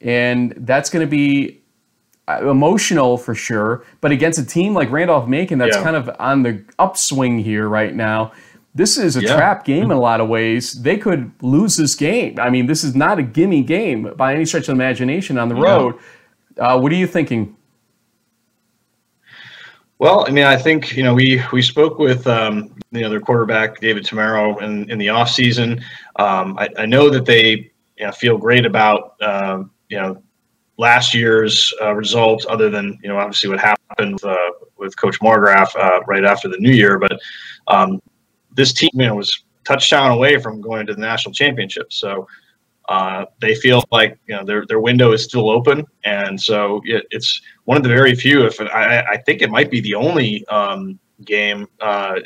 and 0.00 0.54
that's 0.56 0.88
going 0.88 1.06
to 1.06 1.10
be 1.10 1.60
uh, 2.26 2.48
emotional 2.48 3.18
for 3.18 3.34
sure. 3.34 3.84
But 4.00 4.12
against 4.12 4.38
a 4.38 4.46
team 4.46 4.74
like 4.74 4.90
Randolph 4.90 5.28
Macon, 5.28 5.58
that's 5.58 5.76
yeah. 5.76 5.82
kind 5.82 5.96
of 5.96 6.10
on 6.18 6.42
the 6.42 6.64
upswing 6.78 7.38
here 7.38 7.68
right 7.68 7.94
now. 7.94 8.32
This 8.74 8.96
is 8.98 9.16
a 9.16 9.22
yeah. 9.22 9.34
trap 9.34 9.64
game 9.64 9.84
in 9.84 9.90
a 9.90 10.00
lot 10.00 10.20
of 10.20 10.28
ways. 10.28 10.80
They 10.80 10.96
could 10.96 11.32
lose 11.42 11.76
this 11.76 11.96
game. 11.96 12.38
I 12.38 12.50
mean, 12.50 12.66
this 12.66 12.84
is 12.84 12.94
not 12.94 13.18
a 13.18 13.22
gimme 13.22 13.62
game 13.62 14.14
by 14.16 14.32
any 14.32 14.44
stretch 14.44 14.68
of 14.68 14.74
imagination 14.74 15.38
on 15.38 15.48
the 15.48 15.56
road. 15.56 15.98
Uh, 16.56 16.78
what 16.78 16.92
are 16.92 16.96
you 16.96 17.08
thinking? 17.08 17.56
Well, 19.98 20.24
I 20.26 20.30
mean, 20.30 20.44
I 20.44 20.56
think 20.56 20.96
you 20.96 21.02
know 21.02 21.12
we 21.14 21.42
we 21.52 21.60
spoke 21.62 21.98
with 21.98 22.26
um, 22.26 22.74
you 22.90 23.02
know 23.02 23.10
their 23.10 23.20
quarterback 23.20 23.80
David 23.80 24.04
Tammaro 24.04 24.62
in, 24.62 24.90
in 24.90 24.98
the 24.98 25.08
offseason. 25.08 25.82
Um, 26.16 26.56
I, 26.58 26.68
I 26.78 26.86
know 26.86 27.10
that 27.10 27.26
they 27.26 27.70
you 27.98 28.06
know, 28.06 28.12
feel 28.12 28.38
great 28.38 28.64
about 28.64 29.16
uh, 29.20 29.62
you 29.90 29.98
know 29.98 30.22
last 30.78 31.12
year's 31.12 31.74
uh, 31.82 31.92
results, 31.94 32.46
other 32.48 32.70
than 32.70 32.98
you 33.02 33.10
know 33.10 33.18
obviously 33.18 33.50
what 33.50 33.60
happened 33.60 34.14
with, 34.14 34.24
uh, 34.24 34.50
with 34.78 34.96
Coach 34.96 35.20
Margraff 35.20 35.76
uh, 35.76 36.00
right 36.06 36.24
after 36.24 36.48
the 36.48 36.56
new 36.58 36.72
year. 36.72 36.98
But 36.98 37.20
um, 37.68 38.00
this 38.60 38.72
team 38.72 38.90
you 38.92 39.06
know, 39.06 39.14
was 39.14 39.44
touchdown 39.64 40.10
away 40.10 40.38
from 40.38 40.60
going 40.60 40.86
to 40.86 40.94
the 40.94 41.00
national 41.00 41.32
championship. 41.32 41.92
So 41.92 42.28
uh, 42.88 43.24
they 43.40 43.54
feel 43.54 43.82
like 43.90 44.18
you 44.26 44.36
know 44.36 44.44
their 44.44 44.66
their 44.66 44.80
window 44.80 45.12
is 45.12 45.24
still 45.24 45.48
open, 45.48 45.86
and 46.04 46.40
so 46.40 46.80
it, 46.84 47.06
it's 47.10 47.40
one 47.64 47.76
of 47.76 47.82
the 47.82 47.88
very 47.88 48.14
few. 48.14 48.44
If 48.44 48.60
I, 48.60 49.02
I 49.14 49.16
think 49.24 49.42
it 49.42 49.50
might 49.50 49.70
be 49.70 49.80
the 49.80 49.94
only 49.94 50.44
um, 50.48 50.98
game 51.24 51.66
uh, 51.80 52.16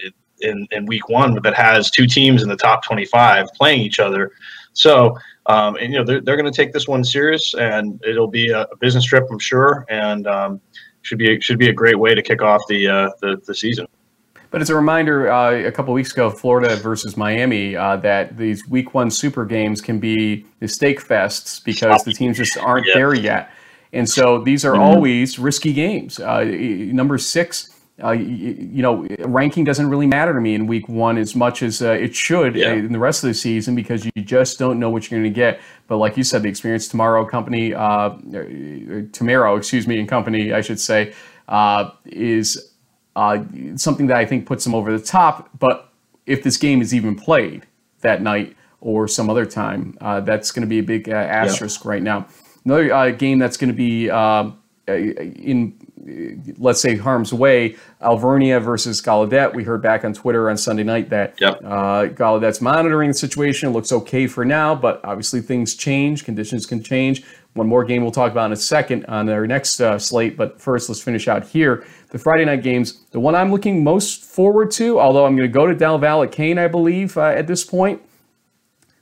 in 0.41 0.67
in 0.73 0.87
week 0.87 1.09
one 1.09 1.39
that 1.43 1.55
has 1.55 1.91
two 1.91 2.07
teams 2.07 2.43
in 2.43 2.49
the 2.49 2.57
top 2.57 2.83
twenty 2.83 3.05
five 3.05 3.47
playing 3.55 3.81
each 3.83 4.01
other. 4.01 4.33
So 4.73 5.17
um, 5.47 5.77
and 5.77 5.93
you 5.93 5.99
know 5.99 6.05
they're, 6.05 6.23
they're 6.23 6.37
going 6.37 6.51
to 6.51 6.57
take 6.57 6.73
this 6.73 6.89
one 6.89 7.05
serious, 7.05 7.55
and 7.55 8.03
it'll 8.05 8.29
be 8.31 8.49
a, 8.49 8.63
a 8.63 8.77
business 8.81 9.05
trip, 9.05 9.25
I'm 9.31 9.39
sure, 9.39 9.85
and 9.91 10.27
um, 10.27 10.61
should 11.03 11.19
be 11.19 11.39
should 11.41 11.59
be 11.59 11.69
a 11.69 11.73
great 11.73 11.99
way 11.99 12.15
to 12.15 12.23
kick 12.23 12.41
off 12.41 12.63
the 12.69 12.89
uh, 12.89 13.11
the, 13.21 13.37
the 13.47 13.55
season. 13.55 13.87
But 14.55 14.61
it's 14.61 14.71
a 14.71 14.77
reminder 14.77 15.33
uh, 15.33 15.51
a 15.51 15.73
couple 15.73 15.93
weeks 15.95 16.13
ago, 16.13 16.31
Florida 16.31 16.77
versus 16.77 17.17
Miami, 17.17 17.75
uh, 17.75 17.97
that 17.97 18.37
these 18.37 18.65
week 18.69 18.95
one 18.95 19.11
super 19.11 19.45
games 19.45 19.81
can 19.81 19.99
be 19.99 20.47
mistake 20.61 21.01
fests 21.01 21.61
because 21.65 22.05
the 22.05 22.13
teams 22.13 22.37
just 22.37 22.57
aren't 22.59 22.87
yeah. 22.87 22.95
there 22.95 23.15
yet. 23.15 23.51
And 23.93 24.09
so 24.09 24.39
these 24.39 24.65
are 24.65 24.75
mm-hmm. 24.75 24.81
always 24.81 25.41
risky 25.41 25.73
games. 25.73 26.21
Uh, 26.21 26.45
number 26.45 27.19
six 27.19 27.75
uh, 28.03 28.13
you, 28.13 28.81
know, 28.81 29.09
ranking 29.21 29.65
doesn't 29.65 29.91
really 29.91 30.07
matter 30.07 30.33
to 30.33 30.41
me 30.41 30.55
in 30.55 30.69
week 30.69 30.89
one 30.89 31.19
as 31.19 31.35
much 31.35 31.61
as 31.61 31.83
uh, 31.83 31.91
it 31.91 32.15
should 32.15 32.55
yeah. 32.55 32.75
in 32.75 32.93
the 32.93 32.99
rest 33.01 33.25
of 33.25 33.29
the 33.29 33.35
season 33.35 33.75
because 33.75 34.05
you 34.05 34.13
just 34.23 34.61
don't 34.61 34.79
know 34.79 34.89
what 34.89 35.11
you're 35.11 35.19
going 35.19 35.33
to 35.33 35.35
get. 35.35 35.61
But 35.89 35.97
like 35.97 36.17
you 36.17 36.23
said, 36.23 36.45
the 36.45 36.49
experience 36.49 36.89
Tammaro 36.89 37.29
company, 37.29 37.75
uh, 37.75 38.11
Tammaro, 38.11 39.59
excuse 39.59 39.89
me, 39.89 39.99
and 39.99 40.09
company, 40.09 40.53
I 40.53 40.61
should 40.61 40.79
say, 40.79 41.13
uh, 41.49 41.91
is 42.05 42.74
uh, 43.17 43.43
something 43.77 44.07
that 44.09 44.17
I 44.17 44.25
think 44.25 44.47
puts 44.47 44.65
them 44.65 44.75
over 44.75 44.97
the 44.97 45.05
top. 45.05 45.51
But 45.59 45.89
if 46.27 46.43
this 46.43 46.57
game 46.57 46.81
is 46.81 46.95
even 46.95 47.15
played 47.15 47.67
that 48.01 48.23
night 48.23 48.57
or 48.81 49.09
some 49.09 49.31
other 49.31 49.47
time, 49.47 49.97
uh, 50.01 50.21
that's 50.21 50.51
going 50.51 50.63
to 50.63 50.69
be 50.69 50.79
a 50.79 50.83
big 50.83 51.09
asterisk 51.09 51.85
right 51.85 52.03
now. 52.03 52.27
Another 52.65 53.13
game 53.13 53.39
that's 53.39 53.57
going 53.57 53.69
to 53.69 53.75
be 53.75 54.09
in 54.87 55.75
let's 56.59 56.81
say 56.81 56.97
harm's 56.97 57.33
way. 57.33 57.77
Alvernia 58.01 58.61
versus 58.61 59.01
Gallaudet. 59.01 59.55
We 59.55 59.65
heard 59.65 59.83
back 59.83 60.05
on 60.05 60.13
Twitter 60.13 60.51
on 60.51 60.57
Sunday 60.57 60.83
night 60.83 61.11
that 61.11 61.41
yep. 61.41 61.61
uh, 61.65 62.07
Gallaudet's 62.09 62.61
monitoring 62.61 63.09
the 63.09 63.15
situation. 63.15 63.71
It 63.71 63.73
looks 63.73 63.93
okay 63.93 64.27
for 64.27 64.45
now, 64.45 64.75
but 64.75 65.01
obviously 65.05 65.41
things 65.41 65.75
change. 65.75 66.25
Conditions 66.25 66.67
can 66.67 66.83
change. 66.83 67.25
One 67.55 67.69
more 67.69 67.85
game 67.85 68.03
we'll 68.03 68.11
talk 68.11 68.33
about 68.33 68.47
in 68.47 68.53
a 68.53 68.57
second 68.57 69.07
on 69.07 69.29
our 69.29 69.47
next 69.47 69.81
uh, 69.81 69.99
slate. 69.99 70.37
But 70.37 70.61
first, 70.61 70.89
let's 70.89 71.01
finish 71.01 71.29
out 71.29 71.47
here. 71.47 71.87
The 72.11 72.19
Friday 72.19 72.45
night 72.45 72.63
games. 72.63 73.05
The 73.13 73.21
one 73.21 73.35
I'm 73.35 73.51
looking 73.51 73.85
most 73.85 74.25
forward 74.25 74.71
to, 74.73 74.99
although 74.99 75.25
I'm 75.25 75.37
going 75.37 75.49
to 75.49 75.53
go 75.53 75.67
to 75.67 75.75
Del 75.75 75.99
Val 75.99 76.23
at 76.23 76.33
Kean, 76.33 76.59
I 76.59 76.67
believe, 76.67 77.17
uh, 77.17 77.27
at 77.27 77.47
this 77.47 77.65
point. 77.65 78.03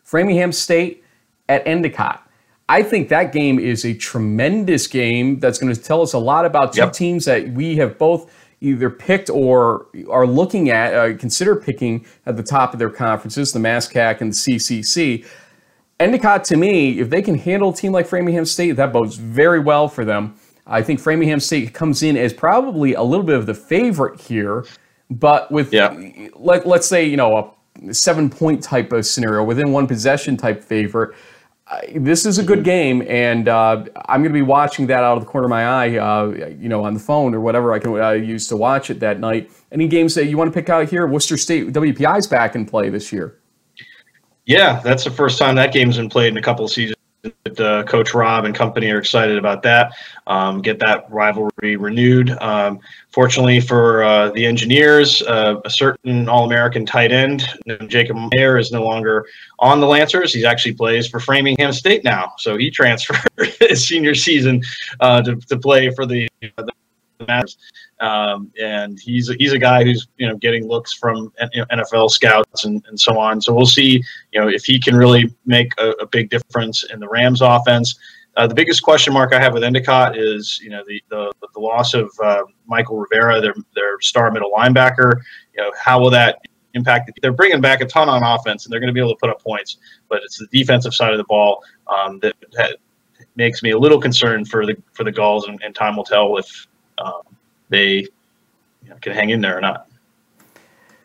Framingham 0.03 0.53
State 0.53 1.03
at 1.49 1.67
Endicott. 1.67 2.29
I 2.69 2.83
think 2.83 3.09
that 3.09 3.33
game 3.33 3.59
is 3.59 3.85
a 3.85 3.95
tremendous 3.95 4.87
game 4.87 5.41
that's 5.41 5.59
going 5.59 5.75
to 5.75 5.81
tell 5.81 6.03
us 6.03 6.13
a 6.13 6.19
lot 6.19 6.45
about 6.45 6.75
two 6.75 6.83
yep. 6.83 6.93
teams 6.93 7.25
that 7.25 7.49
we 7.51 7.77
have 7.77 7.99
both 7.99 8.31
either 8.61 8.89
picked 8.89 9.29
or 9.29 9.87
are 10.09 10.27
looking 10.27 10.71
at, 10.71 10.95
uh, 10.95 11.17
consider 11.17 11.57
picking 11.57 12.07
at 12.27 12.37
the 12.37 12.43
top 12.43 12.73
of 12.73 12.79
their 12.79 12.91
conferences, 12.91 13.53
the 13.53 13.59
MASCAC 13.59 14.21
and 14.21 14.33
the 14.33 14.37
CCC. 14.37 15.27
Endicott, 16.03 16.45
to 16.45 16.57
me, 16.57 16.99
if 16.99 17.11
they 17.11 17.23
can 17.23 17.37
handle 17.37 17.71
a 17.71 17.75
team 17.75 17.93
like 17.93 18.07
Framingham 18.07 18.45
State, 18.45 18.73
that 18.73 18.93
bodes 18.93 19.17
very 19.17 19.61
well 19.61 19.89
for 19.89 20.05
them. 20.05 20.35
I 20.67 20.83
think 20.83 21.01
Framingham 21.01 21.41
State 21.41 21.73
comes 21.73 22.03
in 22.03 22.17
as 22.17 22.33
probably 22.33 22.95
a 22.95 23.03
little 23.03 23.25
bit 23.25 23.37
of 23.37 23.47
the 23.47 23.55
favorite 23.55 24.21
here, 24.21 24.65
but 25.11 25.51
with 25.51 25.73
yeah. 25.73 25.95
let, 26.35 26.67
let's 26.67 26.87
say 26.87 27.05
you 27.05 27.17
know 27.17 27.55
a 27.89 27.95
seven 27.95 28.31
point 28.31 28.63
type 28.63 28.93
of 28.93 29.07
scenario 29.07 29.43
within 29.43 29.73
one 29.73 29.87
possession 29.87 30.37
type 30.37 30.63
favorite 30.63 31.15
this 31.95 32.27
is 32.27 32.39
a 32.39 32.43
good 32.43 32.65
game, 32.65 33.03
and 33.09 33.49
uh, 33.49 33.85
I'm 34.07 34.21
going 34.23 34.33
to 34.33 34.39
be 34.39 34.43
watching 34.43 34.87
that 34.89 35.05
out 35.05 35.17
of 35.17 35.25
the 35.25 35.31
corner 35.31 35.47
of 35.47 35.51
my 35.51 35.65
eye, 35.65 35.97
uh, 35.97 36.27
you 36.59 36.69
know, 36.69 36.85
on 36.85 36.95
the 36.95 37.01
phone 37.01 37.35
or 37.35 37.41
whatever 37.41 37.73
I 37.73 37.79
can 37.79 37.99
uh, 38.01 38.11
use 38.11 38.47
to 38.49 38.57
watch 38.57 38.91
it 38.91 39.01
that 39.01 39.21
night. 39.21 39.51
Any 39.71 39.89
games 39.89 40.15
that 40.15 40.27
you 40.27 40.37
want 40.37 40.53
to 40.53 40.55
pick 40.59 40.69
out 40.69 40.89
here? 40.89 41.07
Worcester 41.07 41.37
State 41.37 41.69
WPI 41.69 42.19
is 42.19 42.27
back 42.27 42.55
in 42.55 42.67
play 42.67 42.91
this 42.91 43.13
year. 43.13 43.39
Yeah, 44.45 44.81
that's 44.81 45.05
the 45.05 45.11
first 45.11 45.39
time 45.39 45.55
that 45.57 45.73
game's 45.73 45.97
been 45.97 46.09
played 46.09 46.29
in 46.29 46.37
a 46.37 46.43
couple 46.43 46.65
of 46.65 46.71
seasons 46.71 46.97
uh, 47.59 47.85
Coach 47.85 48.15
Rob 48.15 48.45
and 48.45 48.55
company 48.55 48.91
are 48.91 48.99
excited 48.99 49.39
about 49.39 49.63
that. 49.63 49.93
Um, 50.27 50.61
get 50.61 50.79
that 50.81 51.07
rivalry 51.11 51.77
renewed. 51.77 52.31
Um, 52.41 52.81
fortunately 53.11 53.61
for 53.61 54.03
uh, 54.03 54.31
the 54.31 54.45
engineers, 54.45 55.23
uh, 55.23 55.61
a 55.65 55.71
certain 55.71 56.29
All-American 56.29 56.85
tight 56.85 57.13
end, 57.13 57.47
Jacob 57.87 58.17
Mayer, 58.35 58.59
is 58.59 58.73
no 58.73 58.83
longer 58.83 59.27
on 59.61 59.81
the 59.81 59.87
Lancers. 59.87 60.35
He 60.35 60.45
actually 60.45 60.75
plays 60.75 61.07
for 61.07 61.21
Framingham 61.21 61.73
State 61.73 62.03
now, 62.03 62.33
so 62.39 62.57
he 62.57 62.71
transferred 62.73 63.21
his 63.61 63.87
senior 63.87 64.15
season 64.15 64.63
uh, 65.01 65.23
to, 65.23 65.37
to 65.37 65.57
play 65.57 65.91
for 65.91 66.07
the, 66.07 66.29
the 66.41 66.73
Matters. 67.27 67.59
Um, 68.01 68.51
and 68.61 68.99
he's 68.99 69.31
a, 69.31 69.35
he's 69.35 69.53
a 69.53 69.59
guy 69.59 69.85
who's 69.85 70.09
you 70.17 70.29
know 70.29 70.37
getting 70.37 70.67
looks 70.67 70.93
from 70.93 71.33
NFL 71.41 72.11
scouts 72.11 72.65
and, 72.65 72.85
and 72.89 72.99
so 72.99 73.19
on. 73.19 73.41
So 73.41 73.53
we'll 73.53 73.67
see 73.67 74.03
you 74.33 74.41
know 74.41 74.49
if 74.49 74.65
he 74.65 74.81
can 74.81 74.97
really 74.97 75.33
make 75.47 75.73
a, 75.79 75.91
a 76.01 76.07
big 76.07 76.31
difference 76.31 76.85
in 76.85 77.01
the 77.01 77.09
Rams 77.09 77.41
offense. 77.41 77.99
Uh, 78.37 78.47
the 78.47 78.55
biggest 78.55 78.83
question 78.83 79.13
mark 79.13 79.35
I 79.35 79.41
have 79.41 79.53
with 79.53 79.63
Endicott 79.63 80.17
is 80.17 80.59
you 80.63 80.71
know 80.71 80.83
the 80.87 81.03
the, 81.11 81.33
the 81.55 81.61
loss 81.61 81.95
of 81.95 82.11
uh, 82.23 82.43
Michael 82.67 82.99
Rivera, 82.99 83.41
their 83.41 83.55
their 83.75 84.01
star 84.01 84.31
middle 84.31 84.51
linebacker. 84.51 85.21
You 85.55 85.63
know 85.63 85.73
how 85.79 86.01
will 86.01 86.11
that 86.11 86.41
impact? 86.75 87.11
They're 87.21 87.33
bringing 87.33 87.61
back 87.61 87.83
a 87.83 87.87
ton 87.87 88.09
on 88.09 88.23
offense 88.23 88.65
and 88.65 88.73
they're 88.73 88.81
going 88.81 88.89
to 88.89 88.95
be 88.95 89.01
able 89.01 89.15
to 89.15 89.21
put 89.21 89.31
up 89.31 89.43
points, 89.43 89.77
but 90.09 90.23
it's 90.25 90.39
the 90.39 90.47
defensive 90.51 90.95
side 90.95 91.13
of 91.13 91.19
the 91.19 91.25
ball 91.25 91.63
um, 91.87 92.19
that, 92.21 92.35
that 92.53 92.79
makes 93.37 93.63
me 93.63 93.71
a 93.71 93.79
little 93.79 94.01
concerned 94.01 94.49
for 94.49 94.67
the 94.67 94.77
for 94.93 95.05
the 95.05 95.13
Gulls, 95.13 95.47
and, 95.49 95.61
and 95.63 95.75
time 95.75 95.97
will 95.97 96.05
tell 96.05 96.37
if 96.39 96.67
um, 97.05 97.23
they 97.69 98.07
you 98.85 98.89
know, 98.89 98.97
can 99.01 99.13
hang 99.13 99.31
in 99.31 99.41
there 99.41 99.57
or 99.57 99.61
not. 99.61 99.89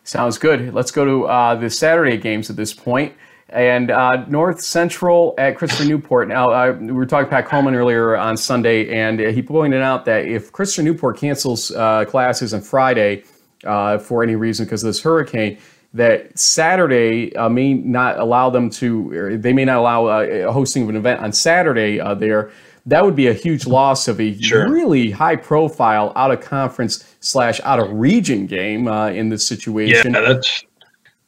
Sounds 0.03 0.37
good. 0.37 0.73
Let's 0.73 0.91
go 0.91 1.03
to 1.03 1.25
uh, 1.25 1.55
the 1.55 1.69
Saturday 1.69 2.17
games 2.17 2.49
at 2.49 2.55
this 2.55 2.73
point. 2.73 3.13
And 3.49 3.91
uh, 3.91 4.25
North 4.27 4.61
Central 4.61 5.33
at 5.37 5.55
Christopher 5.57 5.85
Newport. 5.85 6.27
Now, 6.27 6.49
uh, 6.49 6.77
we 6.79 6.91
were 6.91 7.05
talking 7.05 7.25
to 7.25 7.29
Pat 7.29 7.45
Coleman 7.45 7.75
earlier 7.75 8.17
on 8.17 8.35
Sunday, 8.35 8.89
and 8.89 9.19
he 9.19 9.41
pointed 9.41 9.81
out 9.81 10.03
that 10.05 10.25
if 10.25 10.51
Christopher 10.51 10.83
Newport 10.83 11.17
cancels 11.17 11.71
uh, 11.71 12.03
classes 12.05 12.53
on 12.53 12.61
Friday 12.61 13.23
uh, 13.63 13.97
for 13.97 14.21
any 14.21 14.35
reason 14.35 14.65
because 14.65 14.83
of 14.83 14.87
this 14.87 15.01
hurricane, 15.01 15.57
that 15.93 16.37
Saturday 16.37 17.33
uh, 17.37 17.47
may 17.47 17.73
not 17.73 18.19
allow 18.19 18.49
them 18.49 18.69
to, 18.69 19.37
they 19.37 19.53
may 19.53 19.63
not 19.63 19.77
allow 19.77 20.05
uh, 20.05 20.51
hosting 20.51 20.83
of 20.83 20.89
an 20.89 20.97
event 20.97 21.21
on 21.21 21.31
Saturday 21.31 21.97
there 22.15 22.51
that 22.87 23.03
would 23.03 23.15
be 23.15 23.27
a 23.27 23.33
huge 23.33 23.67
loss 23.67 24.07
of 24.07 24.19
a 24.19 24.39
sure. 24.41 24.69
really 24.69 25.11
high 25.11 25.35
profile 25.35 26.13
out 26.15 26.31
of 26.31 26.39
conference 26.39 27.05
slash 27.19 27.59
out 27.63 27.79
of 27.79 27.91
region 27.91 28.47
game 28.47 28.87
uh, 28.87 29.09
in 29.09 29.29
this 29.29 29.45
situation. 29.45 30.13
Yeah, 30.13 30.21
that's 30.21 30.63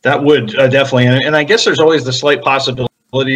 that 0.02 0.24
would 0.24 0.58
uh, 0.58 0.70
definitely, 0.70 1.08
and, 1.08 1.24
and, 1.24 1.36
I 1.36 1.44
guess 1.44 1.66
there's 1.66 1.80
always 1.80 2.06
the 2.06 2.14
slight 2.14 2.42
possibility 2.42 2.88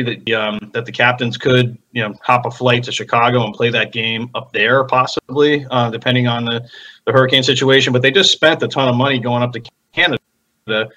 that 0.01 0.31
um, 0.31 0.71
that 0.73 0.85
the 0.85 0.91
captains 0.93 1.37
could 1.37 1.77
you 1.91 2.01
know 2.01 2.15
hop 2.21 2.45
a 2.45 2.51
flight 2.51 2.83
to 2.83 2.93
Chicago 2.93 3.43
and 3.43 3.53
play 3.53 3.69
that 3.69 3.91
game 3.91 4.29
up 4.33 4.53
there, 4.53 4.85
possibly 4.85 5.65
uh, 5.69 5.89
depending 5.89 6.27
on 6.27 6.45
the 6.45 6.65
the 7.05 7.11
hurricane 7.11 7.43
situation. 7.43 7.91
But 7.91 8.01
they 8.01 8.11
just 8.11 8.31
spent 8.31 8.63
a 8.63 8.69
ton 8.69 8.87
of 8.87 8.95
money 8.95 9.19
going 9.19 9.43
up 9.43 9.51
to 9.51 9.61
Canada 9.91 10.17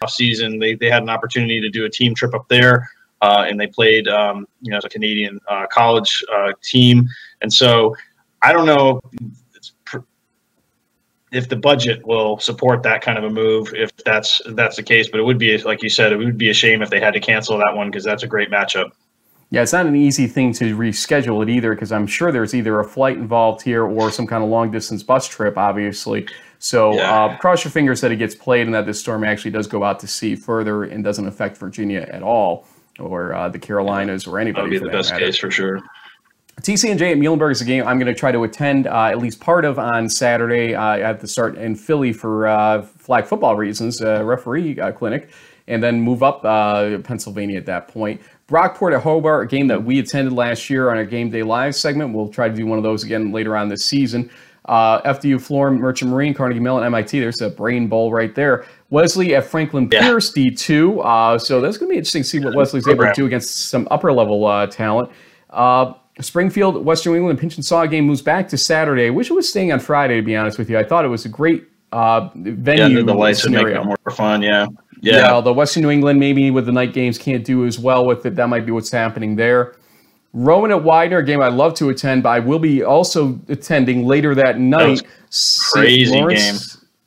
off 0.01 0.11
season. 0.11 0.61
They 0.61 0.77
they 0.77 0.89
had 0.89 1.03
an 1.03 1.11
opportunity 1.11 1.61
to 1.61 1.71
do 1.71 1.85
a 1.85 1.91
team 1.91 2.15
trip 2.15 2.35
up 2.35 2.47
there 2.49 2.89
and 3.49 3.61
they 3.61 3.67
played, 3.67 4.09
um, 4.09 4.47
you 4.61 4.71
know, 4.71 4.79
as 4.79 4.85
a 4.85 4.89
Canadian 4.89 5.41
uh, 5.49 5.67
college 5.71 6.23
uh, 6.35 6.53
team. 6.63 7.09
And 7.43 7.53
so 7.53 7.95
I 8.43 8.53
don't 8.53 8.67
know 8.67 9.01
if 11.33 11.49
the 11.49 11.57
budget 11.57 12.07
will 12.07 12.39
support 12.39 12.83
that 12.85 13.03
kind 13.03 13.19
of 13.19 13.25
a 13.25 13.31
move, 13.31 13.73
if 13.75 13.95
that's 14.05 14.41
if 14.47 14.57
that's 14.57 14.77
the 14.77 14.83
case. 14.83 15.09
But 15.09 15.21
it 15.21 15.25
would 15.25 15.39
be, 15.39 15.57
like 15.59 15.83
you 15.83 15.91
said, 15.91 16.13
it 16.13 16.17
would 16.17 16.39
be 16.39 16.51
a 16.51 16.55
shame 16.55 16.83
if 16.83 16.91
they 16.91 17.01
had 17.01 17.15
to 17.15 17.21
cancel 17.21 17.59
that 17.59 17.73
one 17.75 17.91
because 17.91 18.05
that's 18.05 18.23
a 18.23 18.27
great 18.27 18.51
matchup. 18.51 18.93
Yeah, 19.51 19.63
it's 19.63 19.73
not 19.73 19.87
an 19.87 19.95
easy 19.95 20.27
thing 20.27 20.53
to 20.55 20.77
reschedule 20.77 21.41
it 21.43 21.49
either 21.49 21.73
because 21.73 21.93
I'm 21.93 22.07
sure 22.07 22.33
there's 22.33 22.55
either 22.55 22.81
a 22.81 22.85
flight 22.85 23.17
involved 23.17 23.63
here 23.63 23.85
or 23.85 24.11
some 24.11 24.27
kind 24.27 24.43
of 24.43 24.51
long 24.51 24.73
distance 24.73 25.05
bus 25.05 25.29
trip, 25.29 25.57
obviously. 25.57 26.27
So 26.59 26.95
yeah. 26.95 27.25
uh, 27.25 27.37
cross 27.39 27.63
your 27.63 27.71
fingers 27.71 28.01
that 28.01 28.11
it 28.11 28.17
gets 28.17 28.35
played 28.35 28.67
and 28.67 28.75
that 28.75 28.87
this 28.87 28.99
storm 28.99 29.23
actually 29.23 29.53
does 29.53 29.69
go 29.69 29.85
out 29.85 30.01
to 30.01 30.09
sea 30.09 30.35
further 30.35 30.83
and 30.85 31.05
doesn't 31.05 31.27
affect 31.27 31.59
Virginia 31.59 32.09
at 32.11 32.25
all 32.25 32.67
or 32.99 33.35
uh, 33.35 33.49
the 33.49 33.59
Carolinas 33.59 34.27
or 34.27 34.39
anybody. 34.39 34.63
That 34.63 34.63
would 34.63 34.71
be 34.71 34.91
the 34.91 34.97
best 34.97 35.13
matter. 35.13 35.27
case 35.27 35.39
for 35.39 35.51
sure. 35.51 35.81
TC 36.63 36.91
and 36.91 36.99
TCNJ 36.99 37.13
at 37.13 37.19
Muhlenberg 37.19 37.53
is 37.53 37.61
a 37.61 37.67
game 37.67 37.87
I'm 37.87 37.99
going 37.99 38.13
to 38.13 38.19
try 38.19 38.33
to 38.33 38.43
attend 38.43 38.87
uh, 38.87 39.05
at 39.05 39.19
least 39.19 39.41
part 39.41 39.67
of 39.67 39.79
on 39.79 40.09
Saturday. 40.09 40.75
Uh, 40.75 40.83
I 40.83 40.99
have 41.01 41.21
to 41.21 41.29
start 41.29 41.57
in 41.57 41.77
Philly 41.77 42.15
for 42.15 42.49
uh, 42.49 42.83
flag 42.83 43.27
football 43.27 43.57
reasons, 43.57 44.01
uh, 44.01 44.25
referee 44.25 44.81
uh, 44.81 44.91
clinic, 44.93 45.31
and 45.69 45.83
then 45.83 46.01
move 46.01 46.23
up 46.23 46.45
uh, 46.45 46.99
Pennsylvania 46.99 47.59
at 47.59 47.67
that 47.67 47.89
point. 47.89 48.23
Brockport 48.49 48.97
at 48.97 49.03
Hobart, 49.03 49.45
a 49.45 49.49
game 49.49 49.67
that 49.67 49.85
we 49.85 49.99
attended 49.99 50.33
last 50.33 50.71
year 50.71 50.91
on 50.91 50.97
our 50.97 51.05
Game 51.05 51.29
Day 51.29 51.43
Live 51.43 51.75
segment. 51.75 52.15
We'll 52.15 52.29
try 52.29 52.49
to 52.49 52.55
do 52.55 52.65
one 52.65 52.79
of 52.79 52.85
those 52.85 53.05
again 53.05 53.33
later 53.33 53.55
on 53.57 53.69
this 53.69 53.85
season. 53.85 54.31
FDU, 54.67 55.37
Florham, 55.37 55.79
Merchant 55.79 56.11
Marine, 56.11 56.33
Carnegie 56.33 56.59
Mellon, 56.59 56.85
MIT. 56.85 57.21
There's 57.21 57.41
a 57.43 57.51
brain 57.51 57.87
bowl 57.87 58.13
right 58.13 58.35
there. 58.35 58.65
Wesley 58.91 59.35
at 59.35 59.45
Franklin 59.45 59.89
yeah. 59.91 60.03
Pierce 60.03 60.33
D2. 60.33 61.05
Uh, 61.05 61.39
so 61.39 61.61
that's 61.61 61.77
going 61.77 61.89
to 61.89 61.93
be 61.93 61.99
interesting 61.99 62.23
to 62.23 62.29
see 62.29 62.39
what 62.39 62.55
Wesley's 62.55 62.87
able 62.87 63.05
to 63.05 63.13
do 63.15 63.27
against 63.27 63.69
some 63.69 63.89
upper 63.91 64.13
level 64.13 64.47
uh, 64.47 64.67
talent. 64.67 65.11
Uh, 65.51 65.95
Springfield, 66.21 66.85
Western 66.85 67.13
New 67.13 67.19
England, 67.19 67.39
pinch 67.39 67.57
and 67.57 67.65
saw 67.65 67.85
game 67.87 68.07
moves 68.07 68.23
back 68.23 68.49
to 68.49 68.57
Saturday. 68.57 69.07
I 69.07 69.11
wish 69.11 69.31
it 69.31 69.35
was 69.35 69.49
staying 69.49 69.73
on 69.73 69.81
Friday, 69.81 70.17
to 70.17 70.23
be 70.23 70.35
honest 70.35 70.59
with 70.59 70.71
you. 70.71 70.79
I 70.79 70.85
thought 70.85 71.05
it 71.05 71.09
was 71.09 71.27
a 71.27 71.29
great 71.29 71.65
uh, 71.93 72.31
venue. 72.35 72.99
Yeah, 72.99 73.05
the 73.05 73.15
lights 73.15 73.43
scenario. 73.43 73.65
would 73.65 73.75
make 73.75 73.83
it 73.83 74.01
more 74.07 74.15
fun, 74.15 74.43
yeah. 74.43 74.67
Yeah. 75.03 75.17
yeah, 75.17 75.33
although 75.33 75.53
Western 75.53 75.83
New 75.83 75.91
England 75.91 76.19
maybe 76.19 76.51
with 76.51 76.65
the 76.65 76.73
night 76.73 76.95
games 76.95 77.19
can't 77.19 77.45
do 77.45 77.67
as 77.67 77.79
well 77.79 78.07
with 78.07 78.25
it. 78.25 78.35
That 78.35 78.49
might 78.49 78.65
be 78.65 78.73
what's 78.73 78.91
happening 78.91 79.37
there. 79.37 79.77
Rowan 80.33 80.71
at 80.71 80.83
Widener, 80.83 81.19
a 81.19 81.25
game 81.25 81.41
I'd 81.41 81.53
love 81.53 81.75
to 81.75 81.91
attend, 81.91 82.23
but 82.23 82.31
I 82.31 82.39
will 82.41 82.59
be 82.59 82.83
also 82.83 83.39
attending 83.49 84.07
later 84.07 84.35
that 84.35 84.59
night. 84.59 85.03
That 85.03 85.71
crazy 85.73 86.13
game. 86.13 86.57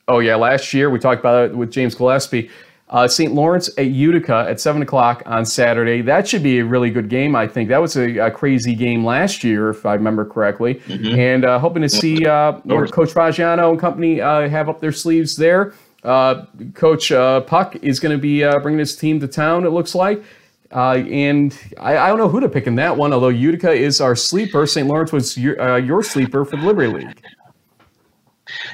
Oh 0.09 0.19
yeah, 0.19 0.35
last 0.35 0.73
year 0.73 0.89
we 0.89 0.97
talked 0.97 1.19
about 1.19 1.51
it 1.51 1.55
with 1.55 1.71
James 1.71 1.93
Gillespie. 1.93 2.49
Uh, 2.89 3.07
St. 3.07 3.31
Lawrence 3.31 3.69
at 3.77 3.85
Utica 3.85 4.47
at 4.49 4.59
7 4.59 4.81
o'clock 4.81 5.21
on 5.27 5.45
Saturday. 5.45 6.01
That 6.01 6.27
should 6.27 6.41
be 6.41 6.57
a 6.57 6.65
really 6.65 6.89
good 6.89 7.07
game, 7.07 7.35
I 7.35 7.47
think. 7.47 7.69
That 7.69 7.77
was 7.77 7.95
a, 7.95 8.17
a 8.17 8.31
crazy 8.31 8.73
game 8.73 9.05
last 9.05 9.43
year, 9.43 9.69
if 9.69 9.85
I 9.85 9.93
remember 9.93 10.25
correctly. 10.25 10.75
Mm-hmm. 10.87 11.19
And 11.19 11.45
uh, 11.45 11.59
hoping 11.59 11.83
to 11.83 11.89
see 11.89 12.25
uh, 12.25 12.53
Coach 12.61 13.13
Faggiano 13.13 13.69
and 13.69 13.79
company 13.79 14.19
uh, 14.19 14.49
have 14.49 14.69
up 14.69 14.79
their 14.79 14.91
sleeves 14.91 15.35
there. 15.35 15.75
Uh, 16.03 16.45
Coach 16.73 17.11
uh, 17.11 17.41
Puck 17.41 17.75
is 17.83 17.99
going 17.99 18.17
to 18.17 18.21
be 18.21 18.41
bringing 18.63 18.79
his 18.79 18.95
team 18.95 19.19
to 19.19 19.27
town, 19.27 19.65
it 19.65 19.69
looks 19.69 19.93
like. 19.93 20.23
and 20.71 21.55
I, 21.79 21.95
I, 21.95 22.07
don't 22.07 22.17
know 22.17 22.29
who 22.29 22.39
to 22.39 22.49
pick 22.49 22.65
in 22.65 22.73
that 22.75 22.97
one, 22.97 23.13
although 23.13 23.27
Utica 23.27 23.71
is 23.71 24.01
our 24.01 24.15
sleeper. 24.15 24.65
St. 24.65 24.87
Lawrence 24.87 25.11
was 25.11 25.37
your, 25.37 25.77
your 25.77 26.01
sleeper 26.01 26.43
for 26.43 26.57
the 26.57 26.63
Liberty 26.63 27.05
League. 27.05 27.21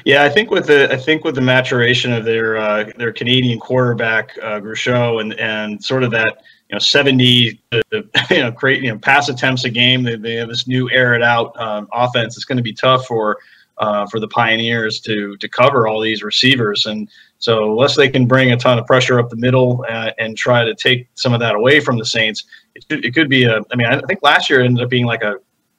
Yeah, 0.04 0.24
I 0.24 0.28
think 0.28 0.50
with 0.50 0.66
the 0.66 0.92
I 0.92 0.96
think 0.96 1.24
with 1.24 1.34
the 1.34 1.40
maturation 1.40 2.12
of 2.12 2.24
their 2.24 2.56
uh, 2.56 2.90
their 2.96 3.12
Canadian 3.12 3.58
quarterback 3.58 4.36
uh, 4.42 4.60
Grousseau 4.60 5.20
and 5.20 5.34
and 5.34 5.82
sort 5.82 6.02
of 6.02 6.10
that 6.12 6.42
you 6.68 6.74
know 6.74 6.78
70 6.78 7.60
uh, 7.72 7.80
you 8.30 8.38
know 8.38 8.52
create 8.52 8.82
you 8.82 8.90
know 8.90 8.98
pass 8.98 9.28
attempts 9.28 9.64
a 9.64 9.70
game 9.70 10.02
they, 10.02 10.16
they 10.16 10.34
have 10.34 10.48
this 10.48 10.66
new 10.66 10.90
air 10.90 11.14
it 11.14 11.22
out 11.22 11.58
um, 11.60 11.88
offense 11.92 12.36
it's 12.36 12.44
going 12.44 12.56
to 12.56 12.62
be 12.62 12.72
tough 12.72 13.06
for 13.06 13.38
uh, 13.78 14.06
for 14.06 14.20
the 14.20 14.28
Pioneers 14.28 15.00
to 15.00 15.36
to 15.36 15.48
cover 15.48 15.86
all 15.86 16.00
these 16.00 16.22
receivers. 16.22 16.86
And 16.86 17.08
so 17.38 17.72
unless 17.72 17.94
they 17.94 18.08
can 18.08 18.26
bring 18.26 18.52
a 18.52 18.56
ton 18.56 18.78
of 18.78 18.86
pressure 18.86 19.18
up 19.18 19.28
the 19.28 19.36
middle 19.36 19.84
uh, 19.88 20.12
and 20.18 20.36
try 20.36 20.64
to 20.64 20.74
take 20.74 21.08
some 21.14 21.34
of 21.34 21.40
that 21.40 21.54
away 21.54 21.80
from 21.80 21.98
the 21.98 22.04
Saints 22.04 22.44
it 22.90 23.04
it 23.04 23.14
could 23.14 23.28
be 23.28 23.44
a 23.44 23.58
I 23.70 23.76
mean 23.76 23.86
I 23.86 24.00
think 24.02 24.20
last 24.22 24.50
year 24.50 24.60
ended 24.60 24.82
up 24.82 24.90
being 24.90 25.06
like 25.06 25.22
a 25.22 25.36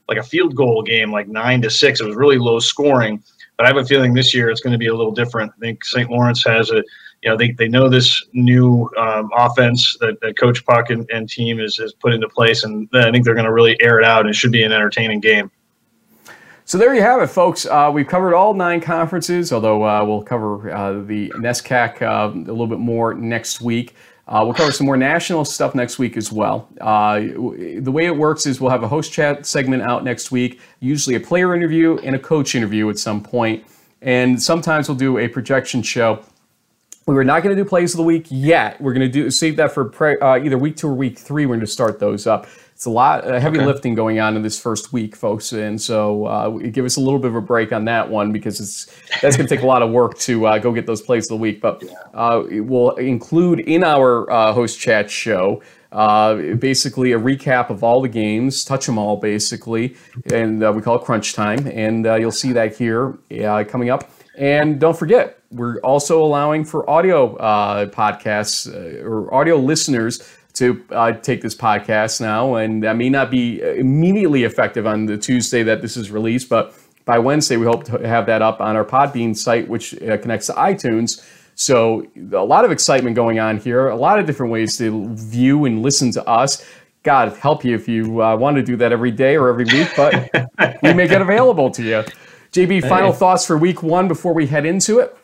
like 0.07 0.17
a 0.17 0.23
field 0.23 0.55
goal 0.55 0.81
game 0.81 1.11
like 1.11 1.27
nine 1.27 1.61
to 1.61 1.69
six. 1.69 1.99
It 1.99 2.07
was 2.07 2.15
really 2.15 2.37
low 2.37 2.59
scoring 2.59 3.23
but 3.57 3.65
I 3.65 3.69
have 3.69 3.77
a 3.77 3.85
feeling 3.85 4.13
this 4.13 4.33
year 4.33 4.49
it's 4.49 4.61
going 4.61 4.73
to 4.73 4.77
be 4.77 4.87
a 4.87 4.95
little 4.95 5.11
different. 5.11 5.51
I 5.57 5.59
think 5.59 5.83
St. 5.83 6.09
Lawrence 6.09 6.43
has 6.45 6.69
a, 6.69 6.83
you 7.23 7.29
know, 7.29 7.35
they, 7.35 7.51
they 7.51 7.67
know 7.67 7.89
this 7.89 8.23
new 8.33 8.89
um, 8.97 9.29
offense 9.35 9.97
that, 9.99 10.19
that 10.21 10.37
Coach 10.37 10.63
Puck 10.65 10.91
and, 10.91 11.09
and 11.11 11.27
team 11.27 11.59
is, 11.59 11.77
has 11.77 11.93
put 11.93 12.13
into 12.13 12.29
place, 12.29 12.63
and 12.63 12.87
I 12.93 13.11
think 13.11 13.25
they're 13.25 13.33
going 13.33 13.45
to 13.45 13.53
really 13.53 13.75
air 13.81 13.99
it 13.99 14.05
out, 14.05 14.21
and 14.21 14.29
it 14.29 14.35
should 14.35 14.51
be 14.51 14.63
an 14.63 14.71
entertaining 14.71 15.19
game. 15.19 15.51
So 16.65 16.77
there 16.77 16.93
you 16.93 17.01
have 17.01 17.21
it, 17.21 17.27
folks. 17.27 17.65
Uh, 17.65 17.89
we've 17.93 18.07
covered 18.07 18.35
all 18.35 18.53
nine 18.53 18.81
conferences, 18.81 19.53
although 19.53 19.83
uh, 19.87 20.03
we'll 20.03 20.21
cover 20.21 20.69
uh, 20.69 21.01
the 21.01 21.29
NESCAC 21.29 22.01
uh, 22.01 22.29
a 22.33 22.35
little 22.35 22.67
bit 22.67 22.79
more 22.79 23.13
next 23.13 23.61
week. 23.61 23.95
Uh, 24.27 24.41
we'll 24.43 24.53
cover 24.53 24.71
some 24.71 24.85
more 24.85 24.97
national 24.97 25.45
stuff 25.45 25.73
next 25.73 25.97
week 25.99 26.17
as 26.17 26.31
well. 26.31 26.67
Uh, 26.81 27.19
the 27.19 27.91
way 27.91 28.05
it 28.05 28.15
works 28.15 28.45
is 28.45 28.59
we'll 28.59 28.71
have 28.71 28.83
a 28.83 28.87
host 28.87 29.11
chat 29.11 29.45
segment 29.45 29.81
out 29.83 30.03
next 30.03 30.31
week, 30.31 30.59
usually 30.81 31.15
a 31.15 31.19
player 31.19 31.55
interview 31.55 31.97
and 31.99 32.15
a 32.15 32.19
coach 32.19 32.53
interview 32.53 32.89
at 32.89 32.99
some 32.99 33.23
point. 33.23 33.65
And 34.01 34.41
sometimes 34.41 34.89
we'll 34.89 34.97
do 34.97 35.17
a 35.17 35.27
projection 35.27 35.81
show. 35.81 36.23
We 37.07 37.15
were 37.15 37.23
not 37.23 37.41
going 37.41 37.55
to 37.55 37.61
do 37.61 37.67
plays 37.67 37.93
of 37.93 37.97
the 37.97 38.03
week 38.03 38.27
yet. 38.29 38.79
We're 38.79 38.93
going 38.93 39.09
to 39.09 39.11
do 39.11 39.31
save 39.31 39.55
that 39.55 39.71
for 39.71 39.85
pre, 39.85 40.19
uh, 40.19 40.37
either 40.37 40.57
week 40.57 40.77
two 40.77 40.89
or 40.89 40.93
week 40.93 41.17
three. 41.17 41.45
We're 41.45 41.55
going 41.55 41.61
to 41.61 41.67
start 41.71 41.99
those 41.99 42.27
up 42.27 42.47
it's 42.77 42.85
a 42.85 42.91
lot 42.91 43.23
of 43.23 43.41
heavy 43.41 43.57
okay. 43.57 43.65
lifting 43.65 43.95
going 43.95 44.19
on 44.19 44.35
in 44.35 44.43
this 44.43 44.59
first 44.59 44.93
week, 44.93 45.15
folks, 45.15 45.51
and 45.51 45.81
so 45.81 46.25
uh, 46.25 46.49
give 46.49 46.85
us 46.85 46.95
a 46.95 46.99
little 46.99 47.17
bit 47.17 47.29
of 47.29 47.35
a 47.35 47.41
break 47.41 47.73
on 47.73 47.85
that 47.85 48.07
one 48.07 48.31
because 48.31 48.59
it's 48.59 48.85
that's 49.19 49.35
going 49.35 49.47
to 49.47 49.55
take 49.55 49.63
a 49.63 49.65
lot 49.65 49.81
of 49.81 49.89
work 49.89 50.15
to 50.19 50.45
uh, 50.45 50.59
go 50.59 50.71
get 50.71 50.85
those 50.85 51.01
plays 51.01 51.25
of 51.25 51.29
the 51.29 51.37
week. 51.37 51.59
But 51.59 51.83
uh, 52.13 52.43
we'll 52.47 52.91
include 52.97 53.61
in 53.61 53.83
our 53.83 54.29
uh, 54.29 54.53
host 54.53 54.79
chat 54.79 55.09
show 55.09 55.63
uh, 55.91 56.35
basically 56.35 57.13
a 57.13 57.19
recap 57.19 57.71
of 57.71 57.83
all 57.83 57.99
the 57.99 58.09
games, 58.09 58.63
touch 58.63 58.85
them 58.85 58.99
all 58.99 59.17
basically, 59.17 59.95
and 60.31 60.63
uh, 60.63 60.71
we 60.71 60.83
call 60.83 60.97
it 60.97 61.03
crunch 61.03 61.33
time, 61.33 61.65
and 61.65 62.05
you'll 62.05 62.29
see 62.29 62.51
that 62.51 62.77
here 62.77 63.17
coming 63.69 63.89
up. 63.89 64.07
And 64.37 64.79
don't 64.79 64.97
forget, 64.97 65.39
we're 65.49 65.79
also 65.79 66.23
allowing 66.23 66.63
for 66.63 66.87
audio 66.89 67.35
podcasts 67.87 68.71
or 69.03 69.33
audio 69.33 69.57
listeners 69.57 70.21
to 70.53 70.83
uh, 70.91 71.11
take 71.11 71.41
this 71.41 71.55
podcast 71.55 72.21
now, 72.21 72.55
and 72.55 72.83
that 72.83 72.95
may 72.95 73.09
not 73.09 73.29
be 73.29 73.61
immediately 73.61 74.43
effective 74.43 74.87
on 74.87 75.05
the 75.05 75.17
Tuesday 75.17 75.63
that 75.63 75.81
this 75.81 75.97
is 75.97 76.09
released, 76.11 76.49
but 76.49 76.73
by 77.05 77.19
Wednesday 77.19 77.57
we 77.57 77.65
hope 77.65 77.83
to 77.85 78.07
have 78.07 78.25
that 78.25 78.41
up 78.41 78.59
on 78.59 78.75
our 78.75 78.85
Podbean 78.85 79.35
site, 79.35 79.67
which 79.67 79.93
uh, 80.01 80.17
connects 80.17 80.47
to 80.47 80.53
iTunes. 80.53 81.23
So 81.55 82.05
a 82.33 82.43
lot 82.43 82.65
of 82.65 82.71
excitement 82.71 83.15
going 83.15 83.39
on 83.39 83.57
here, 83.57 83.87
a 83.87 83.95
lot 83.95 84.19
of 84.19 84.25
different 84.25 84.51
ways 84.51 84.77
to 84.77 85.07
view 85.15 85.65
and 85.65 85.81
listen 85.81 86.11
to 86.11 86.27
us. 86.27 86.65
God 87.03 87.35
help 87.37 87.63
you 87.63 87.73
if 87.73 87.87
you 87.87 88.21
uh, 88.21 88.35
want 88.35 88.57
to 88.57 88.63
do 88.63 88.75
that 88.77 88.91
every 88.91 89.11
day 89.11 89.37
or 89.37 89.49
every 89.49 89.65
week, 89.65 89.89
but 89.95 90.29
we 90.83 90.93
make 90.93 91.11
it 91.11 91.21
available 91.21 91.71
to 91.71 91.83
you. 91.83 92.03
JB, 92.57 92.89
final 92.89 93.13
thoughts 93.13 93.45
for 93.45 93.55
week 93.55 93.83
one 93.83 94.07
before 94.07 94.33
we 94.33 94.47
head 94.47 94.65
into 94.65 94.97
it? 94.97 95.15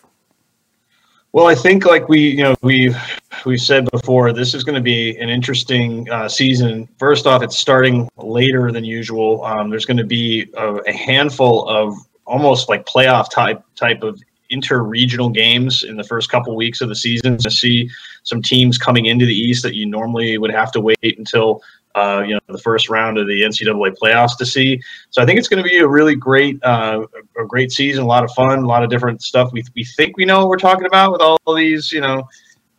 Well, 1.31 1.47
I 1.47 1.55
think 1.55 1.83
like 1.83 2.07
we, 2.07 2.19
you 2.19 2.43
know, 2.43 2.55
we've 2.61 2.95
we 3.43 3.57
said 3.57 3.89
before, 3.89 4.31
this 4.31 4.53
is 4.53 4.63
going 4.63 4.75
to 4.75 4.81
be 4.81 5.17
an 5.17 5.29
interesting 5.29 6.07
uh, 6.11 6.29
season. 6.29 6.87
First 6.99 7.25
off, 7.25 7.41
it's 7.41 7.57
starting 7.57 8.07
later 8.17 8.71
than 8.71 8.85
usual. 8.85 9.43
Um, 9.43 9.71
there's 9.71 9.85
going 9.85 9.97
to 9.97 10.03
be 10.03 10.47
a, 10.55 10.75
a, 10.75 10.93
handful 10.93 11.67
of 11.67 11.95
almost 12.27 12.69
like 12.69 12.85
playoff 12.85 13.31
type 13.31 13.63
type 13.75 14.03
of 14.03 14.21
inter-regional 14.51 15.29
games 15.29 15.81
in 15.81 15.97
the 15.97 16.03
first 16.03 16.29
couple 16.29 16.55
weeks 16.55 16.81
of 16.81 16.89
the 16.89 16.95
season 16.95 17.39
to 17.39 17.49
see 17.49 17.89
some 18.21 18.43
teams 18.43 18.77
coming 18.77 19.07
into 19.07 19.25
the 19.25 19.33
East 19.33 19.63
that 19.63 19.73
you 19.73 19.87
normally 19.87 20.37
would 20.37 20.51
have 20.51 20.71
to 20.73 20.79
wait 20.79 21.17
until 21.17 21.63
uh, 21.95 22.23
you 22.25 22.33
know 22.33 22.39
the 22.47 22.57
first 22.57 22.89
round 22.89 23.17
of 23.17 23.27
the 23.27 23.41
NCAA 23.41 23.95
playoffs 24.01 24.37
to 24.37 24.45
see. 24.45 24.81
So 25.09 25.21
I 25.21 25.25
think 25.25 25.39
it's 25.39 25.47
going 25.47 25.63
to 25.63 25.69
be 25.69 25.77
a 25.77 25.87
really 25.87 26.15
great 26.15 26.63
uh, 26.63 27.05
a 27.37 27.45
great 27.45 27.71
season, 27.71 28.03
a 28.03 28.07
lot 28.07 28.23
of 28.23 28.31
fun, 28.31 28.59
a 28.59 28.67
lot 28.67 28.83
of 28.83 28.89
different 28.89 29.21
stuff. 29.21 29.51
We 29.51 29.63
we 29.75 29.83
think 29.83 30.17
we 30.17 30.25
know 30.25 30.39
what 30.39 30.49
we're 30.49 30.57
talking 30.57 30.85
about 30.85 31.11
with 31.11 31.21
all 31.21 31.55
these 31.55 31.91
you 31.91 32.01
know. 32.01 32.27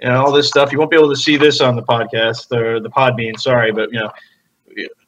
You 0.01 0.11
know, 0.11 0.24
all 0.24 0.32
this 0.32 0.49
stuff. 0.49 0.73
You 0.73 0.78
won't 0.78 0.91
be 0.91 0.99
able 0.99 1.09
to 1.09 1.16
see 1.16 1.36
this 1.36 1.61
on 1.61 1.77
the 1.77 1.82
podcast 1.82 2.51
or 2.53 2.81
the 2.81 2.91
Podbean. 2.91 3.39
Sorry, 3.39 3.70
but 3.70 3.91
you 3.93 4.01
know, 4.01 4.11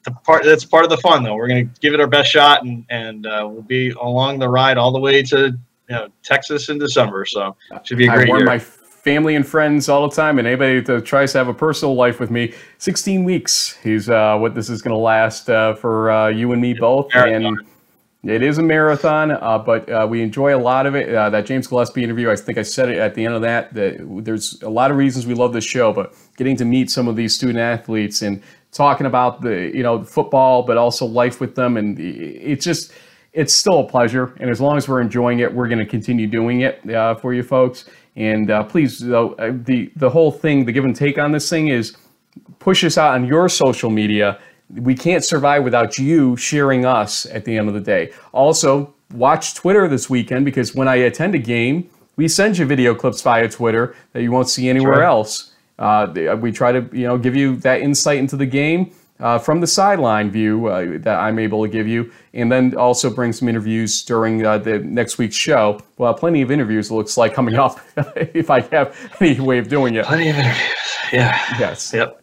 the 0.07 0.13
part 0.25 0.45
that's 0.45 0.65
part 0.65 0.85
of 0.85 0.91
the 0.91 0.97
fun 0.99 1.23
though. 1.23 1.35
We're 1.35 1.49
going 1.49 1.69
to 1.69 1.81
give 1.81 1.93
it 1.93 2.01
our 2.01 2.07
best 2.07 2.31
shot, 2.31 2.65
and 2.65 2.87
and 2.89 3.27
uh, 3.27 3.47
we'll 3.51 3.63
be 3.63 3.91
along 3.91 4.39
the 4.39 4.49
ride 4.49 4.79
all 4.79 4.93
the 4.93 5.01
way 5.01 5.23
to 5.25 5.49
you 5.49 5.59
know 5.91 6.09
Texas 6.23 6.69
in 6.69 6.79
December. 6.79 7.27
So 7.27 7.57
should 7.83 7.99
be 7.99 8.07
a 8.07 8.11
great 8.11 8.29
year 8.29 8.61
family 9.07 9.37
and 9.37 9.47
friends 9.47 9.89
all 9.89 10.09
the 10.09 10.17
time, 10.17 10.37
and 10.37 10.49
anybody 10.49 10.81
that 10.81 11.05
tries 11.05 11.31
to 11.31 11.39
have 11.39 11.47
a 11.47 11.55
personal 11.55 11.95
life 11.95 12.19
with 12.19 12.29
me, 12.29 12.53
16 12.79 13.23
weeks 13.23 13.79
is 13.85 14.11
uh, 14.11 14.37
what 14.37 14.57
this 14.57 14.69
is 14.69 14.83
going 14.83 14.93
to 14.93 15.01
last 15.01 15.49
uh, 15.49 15.75
for 15.75 16.11
uh, 16.11 16.27
you 16.27 16.51
and 16.51 16.61
me 16.61 16.75
both. 16.75 17.15
And 17.15 17.57
it 18.25 18.43
is 18.43 18.59
a 18.59 18.63
marathon, 18.65 19.31
uh, 19.31 19.59
but 19.59 19.89
uh, 19.89 20.09
we 20.11 20.23
enjoy 20.23 20.57
a 20.57 20.59
lot 20.59 20.87
of 20.87 20.97
it. 20.97 21.15
Uh, 21.15 21.31
that 21.31 21.47
James 21.47 21.69
Gillespie 21.69 22.03
interview, 22.03 22.33
I 22.33 22.35
think 22.35 22.59
I 22.59 22.63
said 22.63 22.89
it 22.89 22.99
at 22.99 23.15
the 23.15 23.25
end 23.25 23.35
of 23.35 23.43
that, 23.43 23.73
that 23.75 24.25
there's 24.25 24.61
a 24.63 24.69
lot 24.69 24.91
of 24.91 24.97
reasons 24.97 25.25
we 25.25 25.35
love 25.35 25.53
this 25.53 25.65
show, 25.65 25.93
but 25.93 26.13
getting 26.37 26.57
to 26.57 26.65
meet 26.65 26.91
some 26.91 27.07
of 27.07 27.15
these 27.15 27.33
student 27.33 27.59
athletes 27.59 28.23
and 28.23 28.43
talking 28.73 29.07
about 29.07 29.41
the, 29.41 29.71
you 29.73 29.85
know, 29.85 30.03
football, 30.03 30.65
but 30.65 30.77
also 30.77 31.07
life 31.07 31.41
with 31.41 31.55
them. 31.55 31.77
And 31.77 31.97
it's 32.01 32.65
just, 32.65 32.93
it's 33.33 33.53
still 33.53 33.79
a 33.79 33.89
pleasure. 33.89 34.35
And 34.41 34.51
as 34.51 34.61
long 34.61 34.77
as 34.77 34.89
we're 34.89 35.01
enjoying 35.01 35.39
it, 35.39 35.55
we're 35.55 35.69
going 35.69 35.79
to 35.79 35.87
continue 35.87 36.27
doing 36.27 36.63
it 36.63 36.83
for 37.21 37.33
you 37.33 37.45
folks. 37.45 37.85
And 38.17 38.51
uh, 38.51 38.65
please, 38.65 39.03
uh, 39.03 39.29
the 39.65 39.93
the 39.97 40.11
whole 40.11 40.33
thing, 40.33 40.65
the 40.65 40.73
give 40.73 40.85
and 40.85 40.97
take 40.97 41.19
on 41.19 41.33
this 41.33 41.49
thing 41.49 41.69
is 41.69 41.97
push 42.59 42.83
us 42.85 42.99
out 42.99 43.15
on 43.15 43.27
your 43.27 43.49
social 43.49 43.91
media. 43.91 44.39
We 44.71 44.95
can't 44.95 45.25
survive 45.25 45.63
without 45.63 45.99
you 45.99 46.37
sharing 46.37 46.85
us 46.85 47.27
at 47.27 47.45
the 47.45 47.57
end 47.57 47.69
of 47.69 47.75
the 47.75 47.81
day. 47.81 48.13
Also, 48.33 48.95
watch 49.13 49.55
Twitter 49.55 49.87
this 49.87 50.11
weekend 50.11 50.45
because 50.45 50.75
when 50.75 50.89
I 50.89 50.97
attend 50.97 51.35
a 51.35 51.39
game, 51.39 51.89
we 52.17 52.27
send 52.27 52.59
you 52.59 52.65
video 52.65 52.95
clips 52.95 53.23
via 53.23 53.49
Twitter 53.49 53.95
that 54.13 54.23
you 54.23 54.33
won't 54.33 54.49
see 54.49 54.69
anywhere 54.69 55.01
right. 55.01 55.07
else. 55.07 55.53
Uh, 55.79 56.37
we 56.41 56.51
try 56.51 56.73
to 56.73 56.89
you 56.93 57.07
know 57.07 57.19
give 57.19 57.37
you 57.37 57.57
that 57.57 57.83
insight 57.83 58.19
into 58.19 58.37
the 58.37 58.47
game 58.47 58.93
uh, 59.21 59.39
from 59.39 59.61
the 59.61 59.67
sideline 59.67 60.31
view 60.31 60.67
uh, 60.67 60.99
that 60.99 61.19
I'm 61.19 61.39
able 61.39 61.63
to 61.63 61.69
give 61.69 61.89
you, 61.89 62.13
and 62.35 62.51
then 62.53 62.77
also 62.77 63.11
bring 63.11 63.33
some 63.33 63.49
interviews 63.49 64.03
during 64.03 64.45
uh, 64.45 64.59
the 64.59 64.79
next 64.81 65.19
week's 65.19 65.37
show. 65.37 65.81
Well, 65.99 66.15
plenty 66.15 66.43
of 66.43 66.51
interviews 66.51 66.91
looks 66.91 67.17
like 67.17 67.35
coming 67.35 67.55
up 67.55 67.81
if 68.17 68.51
I 68.51 68.61
have 68.61 68.97
any 69.21 69.41
way 69.41 69.59
of 69.59 69.69
doing 69.69 69.95
it. 69.95 70.05
Plenty 70.05 70.31
of 70.31 70.37
interviews. 70.37 70.73
Yeah. 71.13 71.59
Yes. 71.59 71.93
Yep. 71.93 72.23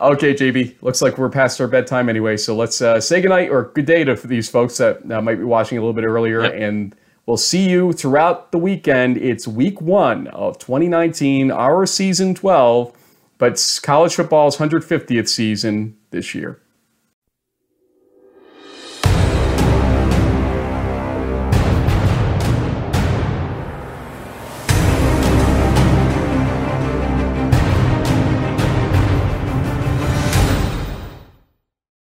Okay, 0.00 0.32
JB. 0.32 0.80
Looks 0.82 1.02
like 1.02 1.18
we're 1.18 1.28
past 1.28 1.60
our 1.60 1.66
bedtime 1.66 2.08
anyway, 2.08 2.36
so 2.36 2.54
let's 2.54 2.80
uh, 2.80 3.00
say 3.00 3.20
goodnight 3.20 3.50
or 3.50 3.72
good 3.74 3.86
day 3.86 4.04
to 4.04 4.14
these 4.14 4.48
folks 4.48 4.76
that 4.78 5.10
uh, 5.10 5.20
might 5.20 5.36
be 5.36 5.44
watching 5.44 5.76
a 5.76 5.80
little 5.80 5.94
bit 5.94 6.04
earlier, 6.04 6.42
yep. 6.42 6.54
and 6.54 6.94
we'll 7.26 7.36
see 7.36 7.68
you 7.68 7.92
throughout 7.92 8.52
the 8.52 8.58
weekend. 8.58 9.16
It's 9.16 9.48
week 9.48 9.80
one 9.80 10.28
of 10.28 10.56
2019, 10.58 11.50
our 11.50 11.84
season 11.84 12.34
12, 12.34 12.92
but 13.38 13.80
college 13.82 14.14
football's 14.14 14.58
150th 14.58 15.28
season 15.28 15.97
this 16.10 16.34
year. 16.34 16.60